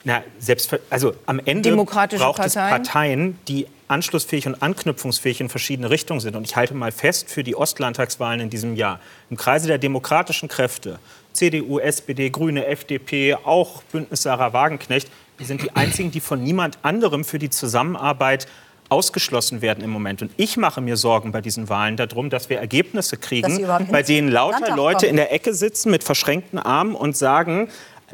Na, 0.06 0.24
selbst, 0.40 0.74
also 0.90 1.14
am 1.26 1.42
Ende 1.44 1.76
braucht 1.76 1.92
Parteien. 1.92 2.46
es 2.46 2.54
Parteien, 2.54 3.40
die 3.50 3.68
anschlussfähig 3.90 4.48
und 4.48 4.62
anknüpfungsfähig 4.62 5.42
in 5.42 5.50
verschiedene 5.50 5.90
Richtungen 5.90 6.22
sind. 6.22 6.38
Und 6.38 6.46
ich 6.46 6.56
halte 6.56 6.74
mal 6.74 6.94
fest, 6.94 7.30
für 7.30 7.44
die 7.44 7.58
Ostlandtagswahlen 7.58 8.40
in 8.40 8.50
diesem 8.50 8.76
Jahr, 8.76 9.02
im 9.30 9.36
Kreise 9.36 9.68
der 9.68 9.78
demokratischen 9.78 10.48
Kräfte, 10.48 11.00
CDU, 11.34 11.80
SPD, 11.80 12.30
Grüne, 12.30 12.66
FDP, 12.68 13.36
auch 13.36 13.84
Bündnis 13.84 14.24
Sarah 14.24 14.54
Wagenknecht, 14.54 15.10
die 15.40 15.46
sind 15.46 15.62
die 15.62 15.72
einzigen, 15.76 16.10
die 16.10 16.20
von 16.20 16.42
niemand 16.42 16.80
anderem 16.84 17.24
für 17.24 17.38
die 17.38 17.50
Zusammenarbeit 17.50 18.48
ausgeschlossen 18.90 19.62
werden 19.62 19.84
im 19.84 19.90
Moment. 19.90 20.22
Und 20.22 20.32
ich 20.38 20.58
mache 20.58 20.82
mir 20.82 20.98
Sorgen 20.98 21.32
bei 21.32 21.42
diesen 21.42 21.70
Wahlen 21.70 21.98
darum, 21.98 22.30
dass 22.30 22.50
wir 22.50 22.60
Ergebnisse 22.60 23.18
kriegen, 23.18 23.66
bei 23.92 24.04
denen 24.04 24.30
lauter 24.30 24.76
Leute 24.76 25.08
in 25.08 25.16
der 25.16 25.34
Ecke 25.34 25.54
sitzen 25.54 25.92
mit 25.92 26.04
verschränkten 26.04 26.60
Armen 26.60 26.96
und 26.96 27.18
sagen, 27.18 27.70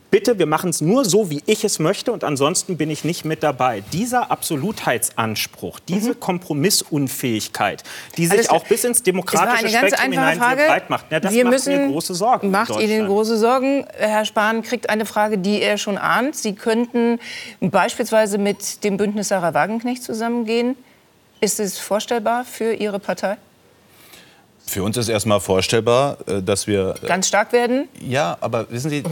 bitte, 0.09 0.39
wir 0.39 0.45
machen 0.45 0.69
es 0.69 0.81
nur 0.81 1.05
so, 1.05 1.29
wie 1.29 1.43
ich 1.45 1.63
es 1.63 1.79
möchte 1.79 2.11
und 2.11 2.23
ansonsten 2.23 2.77
bin 2.77 2.89
ich 2.89 3.03
nicht 3.03 3.25
mit 3.25 3.43
dabei. 3.43 3.83
Dieser 3.93 4.31
Absolutheitsanspruch, 4.31 5.79
diese 5.79 6.11
mhm. 6.11 6.19
Kompromissunfähigkeit, 6.19 7.83
die 8.17 8.27
sich 8.27 8.39
also 8.39 8.51
auch 8.51 8.65
bis 8.65 8.83
ins 8.83 9.03
demokratische 9.03 9.69
Spektrum 9.69 10.11
hinein 10.11 10.39
breit 10.39 10.89
macht, 10.89 11.11
ja, 11.11 11.19
das 11.19 11.33
wir 11.33 11.43
macht 11.43 11.53
müssen, 11.53 11.77
mir 11.77 11.91
große 11.91 12.15
Sorgen. 12.15 12.51
Macht 12.51 12.79
Ihnen 12.79 13.07
große 13.07 13.37
Sorgen? 13.37 13.85
Herr 13.97 14.25
Spahn 14.25 14.63
kriegt 14.63 14.89
eine 14.89 15.05
Frage, 15.05 15.37
die 15.37 15.61
er 15.61 15.77
schon 15.77 15.97
ahnt. 15.97 16.35
Sie 16.35 16.53
könnten 16.53 17.19
beispielsweise 17.61 18.37
mit 18.37 18.83
dem 18.83 18.97
Bündnis 18.97 19.27
Sarah 19.27 19.53
Wagenknecht 19.53 20.03
zusammengehen. 20.03 20.75
Ist 21.39 21.59
es 21.59 21.77
vorstellbar 21.77 22.45
für 22.45 22.73
Ihre 22.73 22.99
Partei? 22.99 23.37
Für 24.65 24.81
uns 24.81 24.97
ist 24.97 25.09
erstmal 25.09 25.39
vorstellbar, 25.39 26.17
äh, 26.25 26.41
dass 26.41 26.67
wir. 26.67 26.95
Äh, 27.03 27.07
Ganz 27.07 27.27
stark 27.27 27.51
werden? 27.53 27.87
Ja, 27.99 28.37
aber 28.39 28.71
wissen 28.71 28.89
Sie, 28.89 29.03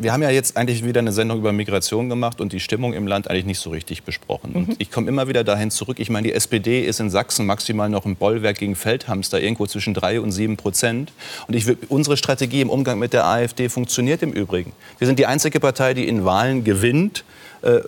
wir 0.00 0.12
haben 0.12 0.22
ja 0.22 0.30
jetzt 0.30 0.56
eigentlich 0.56 0.84
wieder 0.84 1.00
eine 1.00 1.12
Sendung 1.12 1.38
über 1.38 1.52
Migration 1.52 2.08
gemacht 2.08 2.40
und 2.40 2.52
die 2.52 2.60
Stimmung 2.60 2.94
im 2.94 3.06
Land 3.06 3.28
eigentlich 3.28 3.44
nicht 3.44 3.60
so 3.60 3.70
richtig 3.70 4.02
besprochen. 4.02 4.50
Mhm. 4.50 4.56
Und 4.56 4.76
ich 4.78 4.90
komme 4.90 5.08
immer 5.08 5.28
wieder 5.28 5.44
dahin 5.44 5.70
zurück. 5.70 6.00
Ich 6.00 6.10
meine, 6.10 6.28
die 6.28 6.34
SPD 6.34 6.80
ist 6.80 7.00
in 7.00 7.10
Sachsen 7.10 7.46
maximal 7.46 7.88
noch 7.88 8.06
ein 8.06 8.16
Bollwerk 8.16 8.58
gegen 8.58 8.76
Feldhamster, 8.76 9.40
irgendwo 9.40 9.66
zwischen 9.66 9.94
3 9.94 10.20
und 10.20 10.32
7 10.32 10.56
Prozent. 10.56 11.12
Und 11.46 11.54
ich, 11.54 11.66
unsere 11.88 12.16
Strategie 12.16 12.62
im 12.62 12.70
Umgang 12.70 12.98
mit 12.98 13.12
der 13.12 13.26
AfD 13.26 13.68
funktioniert 13.68 14.22
im 14.22 14.32
Übrigen. 14.32 14.72
Wir 14.98 15.06
sind 15.06 15.18
die 15.18 15.26
einzige 15.26 15.60
Partei, 15.60 15.94
die 15.94 16.08
in 16.08 16.24
Wahlen 16.24 16.64
gewinnt 16.64 17.24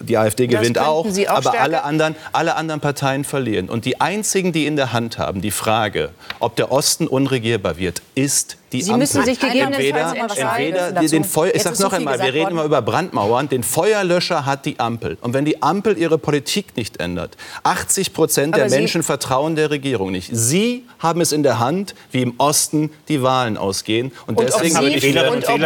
die 0.01 0.17
AfD 0.17 0.47
gewinnt 0.47 0.79
auch, 0.79 1.07
auch 1.07 1.29
aber 1.29 1.61
alle 1.61 1.85
anderen, 1.85 2.17
alle 2.33 2.57
anderen 2.57 2.81
Parteien 2.81 3.25
verlieren. 3.25 3.69
Und 3.69 3.85
die 3.85 4.01
einzigen, 4.01 4.53
die 4.53 4.67
in 4.67 4.77
der 4.77 4.93
Hand 4.93 5.19
haben, 5.19 5.41
die 5.41 5.51
Frage, 5.51 6.11
ob 6.41 6.57
der 6.57 6.73
Osten 6.73 7.07
unregierbar 7.07 7.77
wird, 7.77 8.03
ist 8.15 8.57
die 8.73 8.83
Sie 8.83 8.93
müssen 8.95 9.25
sich 9.25 9.39
gegebenenfalls 9.39 10.25
entweder, 10.35 10.89
entweder 10.89 11.09
den 11.09 11.25
Feuer, 11.25 11.55
ich 11.55 11.63
sage 11.63 11.81
noch 11.83 11.93
einmal, 11.93 12.19
wir 12.19 12.35
reden 12.35 12.51
immer 12.51 12.65
über 12.65 12.83
Brandmauern, 12.83 13.49
den 13.49 13.63
Feuerlöscher 13.63 14.45
hat 14.45 14.67
die 14.67 14.81
Ampel. 14.81 15.19
Und 15.21 15.35
wenn 15.35 15.45
die 15.45 15.63
Ampel 15.63 15.97
ihre 15.97 16.19
Politik 16.19 16.77
nicht 16.77 16.99
ändert, 16.99 17.37
80 17.63 18.13
Prozent 18.13 18.57
der 18.57 18.69
Menschen 18.69 19.03
vertrauen 19.03 19.55
der 19.55 19.71
Regierung 19.71 20.11
nicht. 20.11 20.31
Sie 20.33 20.85
haben 20.99 21.21
es 21.21 21.33
in 21.33 21.43
der 21.43 21.59
Hand, 21.61 21.95
wie 22.11 22.23
im 22.23 22.35
Osten 22.39 22.91
die 23.09 23.23
Wahlen 23.23 23.57
ausgehen. 23.57 24.13
Und, 24.27 24.39
und 24.39 24.49
deswegen, 24.49 24.75
würde 24.75 24.97
ich, 24.97 25.03
deswegen, 25.03 25.65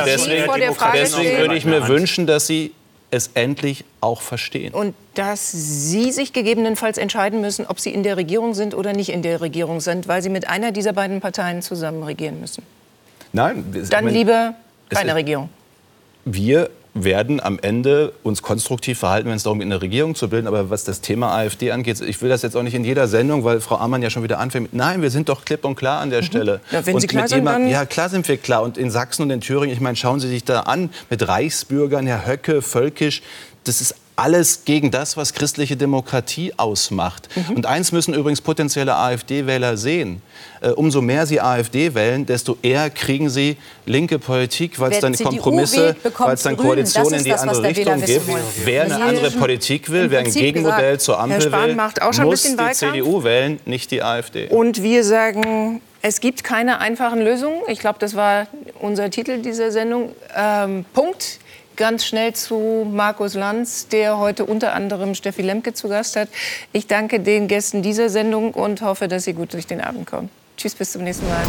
deswegen 0.95 1.39
würde 1.39 1.57
ich 1.57 1.65
mir 1.65 1.89
wünschen, 1.89 2.27
dass 2.27 2.47
Sie 2.47 2.73
es 3.11 3.31
endlich 3.35 3.85
auch 4.01 4.21
verstehen. 4.21 4.73
Und 4.73 4.95
dass 5.15 5.51
Sie 5.51 6.13
sich 6.13 6.33
gegebenenfalls 6.33 6.99
entscheiden 6.99 7.41
müssen, 7.41 7.67
ob 7.67 7.81
Sie 7.81 7.93
in 7.93 8.03
der 8.03 8.17
Regierung 8.17 8.55
sind 8.55 8.75
oder 8.75 8.93
nicht 8.93 9.11
in 9.11 9.23
der 9.23 9.41
Regierung 9.41 9.81
sind, 9.81 10.09
weil 10.09 10.23
Sie 10.23 10.29
mit 10.29 10.49
einer 10.49 10.73
dieser 10.73 10.93
beiden 10.93 11.21
Parteien 11.21 11.63
zusammen 11.63 12.03
regieren 12.03 12.41
müssen. 12.41 12.63
Nein. 13.33 13.65
Dann 13.91 14.09
lieber 14.09 14.55
keine 14.89 15.15
Regierung. 15.15 15.49
Wir 16.25 16.71
werden 16.95 17.41
am 17.41 17.59
Ende 17.61 18.13
uns 18.23 18.43
konstruktiv 18.43 18.99
verhalten, 18.99 19.29
wenn 19.29 19.37
es 19.37 19.45
darum 19.45 19.59
geht, 19.59 19.67
eine 19.67 19.81
Regierung 19.81 20.15
zu 20.15 20.29
bilden. 20.29 20.47
Aber 20.47 20.71
was 20.71 20.85
das 20.85 21.01
Thema 21.01 21.35
AfD 21.37 21.71
angeht, 21.71 22.01
ich 22.01 22.21
will 22.21 22.29
das 22.29 22.43
jetzt 22.43 22.57
auch 22.57 22.63
nicht 22.63 22.75
in 22.75 22.85
jeder 22.85 23.09
Sendung, 23.09 23.45
weil 23.45 23.61
Frau 23.61 23.77
Ammann 23.77 24.03
ja 24.03 24.11
schon 24.11 24.23
wieder 24.23 24.39
anfängt. 24.39 24.75
Nein, 24.75 25.03
wir 25.03 25.11
sind 25.11 25.29
doch 25.29 25.45
klipp 25.45 25.65
und 25.65 25.77
klar 25.77 26.01
an 26.01 26.11
der 26.11 26.23
mhm. 26.23 26.27
Stelle. 26.27 26.61
Ja, 26.71 26.85
wenn 26.85 26.95
und 26.95 27.01
Sie 27.01 27.07
klar 27.07 27.29
sind, 27.29 27.39
jemand, 27.39 27.71
Ja, 27.71 27.85
klar 27.85 28.09
sind 28.09 28.27
wir 28.29 28.37
klar. 28.37 28.63
Und 28.63 28.77
in 28.77 28.91
Sachsen 28.91 29.23
und 29.23 29.31
in 29.31 29.41
Thüringen, 29.41 29.75
ich 29.75 29.81
meine, 29.81 29.97
schauen 29.97 30.21
Sie 30.21 30.29
sich 30.29 30.45
da 30.45 30.61
an, 30.61 30.91
mit 31.09 31.27
Reichsbürgern, 31.27 32.07
Herr 32.07 32.27
Höcke, 32.27 32.63
Völkisch, 32.63 33.23
das 33.65 33.81
ist 33.81 33.95
alles 34.21 34.65
gegen 34.65 34.91
das, 34.91 35.17
was 35.17 35.33
christliche 35.33 35.77
Demokratie 35.77 36.53
ausmacht. 36.57 37.29
Mhm. 37.35 37.57
Und 37.57 37.67
eins 37.67 37.91
müssen 37.91 38.13
übrigens 38.13 38.41
potenzielle 38.41 38.95
AfD-Wähler 38.95 39.77
sehen. 39.77 40.21
Äh, 40.61 40.71
umso 40.71 41.01
mehr 41.01 41.25
sie 41.25 41.41
AfD 41.41 41.95
wählen, 41.95 42.27
desto 42.27 42.59
eher 42.61 42.91
kriegen 42.91 43.31
sie 43.31 43.57
linke 43.87 44.19
Politik, 44.19 44.79
weil 44.79 44.93
es 44.93 45.01
dann 45.01 45.15
Kompromisse, 45.17 45.97
weil 46.19 46.35
es 46.35 46.43
dann 46.43 46.57
Koalitionen 46.57 47.15
in 47.15 47.25
die 47.25 47.31
das, 47.31 47.41
andere 47.41 47.63
Richtung 47.63 48.05
gibt. 48.05 48.23
Wer 48.65 48.85
eine 48.85 49.03
andere 49.03 49.31
Politik 49.31 49.91
will, 49.91 50.11
wer 50.11 50.21
ein 50.21 50.31
Gegenmodell 50.31 50.97
gesagt, 50.97 51.01
zur 51.01 51.19
Ampel 51.19 51.51
will, 51.51 51.75
muss 52.25 52.43
die 52.43 52.59
Wahlkampf. 52.59 52.79
CDU 52.79 53.25
wählen, 53.25 53.59
nicht 53.65 53.91
die 53.91 54.03
AfD. 54.03 54.49
Und 54.49 54.83
wir 54.83 55.03
sagen, 55.03 55.81
es 56.03 56.21
gibt 56.21 56.45
keine 56.45 56.79
einfachen 56.81 57.23
Lösungen. 57.23 57.63
Ich 57.69 57.79
glaube, 57.79 57.99
das 57.99 58.15
war 58.15 58.47
unser 58.81 59.11
Titel 59.11 59.41
dieser 59.41 59.71
Sendung. 59.71 60.13
Ähm, 60.37 60.85
Punkt 60.93 61.39
ganz 61.81 62.05
schnell 62.05 62.35
zu 62.35 62.87
Markus 62.93 63.33
Lanz, 63.33 63.89
der 63.89 64.19
heute 64.19 64.45
unter 64.45 64.75
anderem 64.75 65.15
Steffi 65.15 65.41
Lemke 65.41 65.73
zu 65.73 65.89
Gast 65.89 66.15
hat. 66.15 66.29
Ich 66.73 66.87
danke 66.87 67.21
den 67.21 67.49
Gästen 67.49 67.81
dieser 67.81 68.11
Sendung 68.11 68.53
und 68.53 68.83
hoffe, 68.83 69.09
dass 69.09 69.25
Sie 69.25 69.33
gut 69.33 69.55
durch 69.55 69.67
den 69.67 69.81
Abend 69.81 70.07
kommen. 70.07 70.29
Tschüss, 70.59 70.75
bis 70.75 70.93
zum 70.93 71.05
nächsten 71.05 71.27
Mal. 71.27 71.43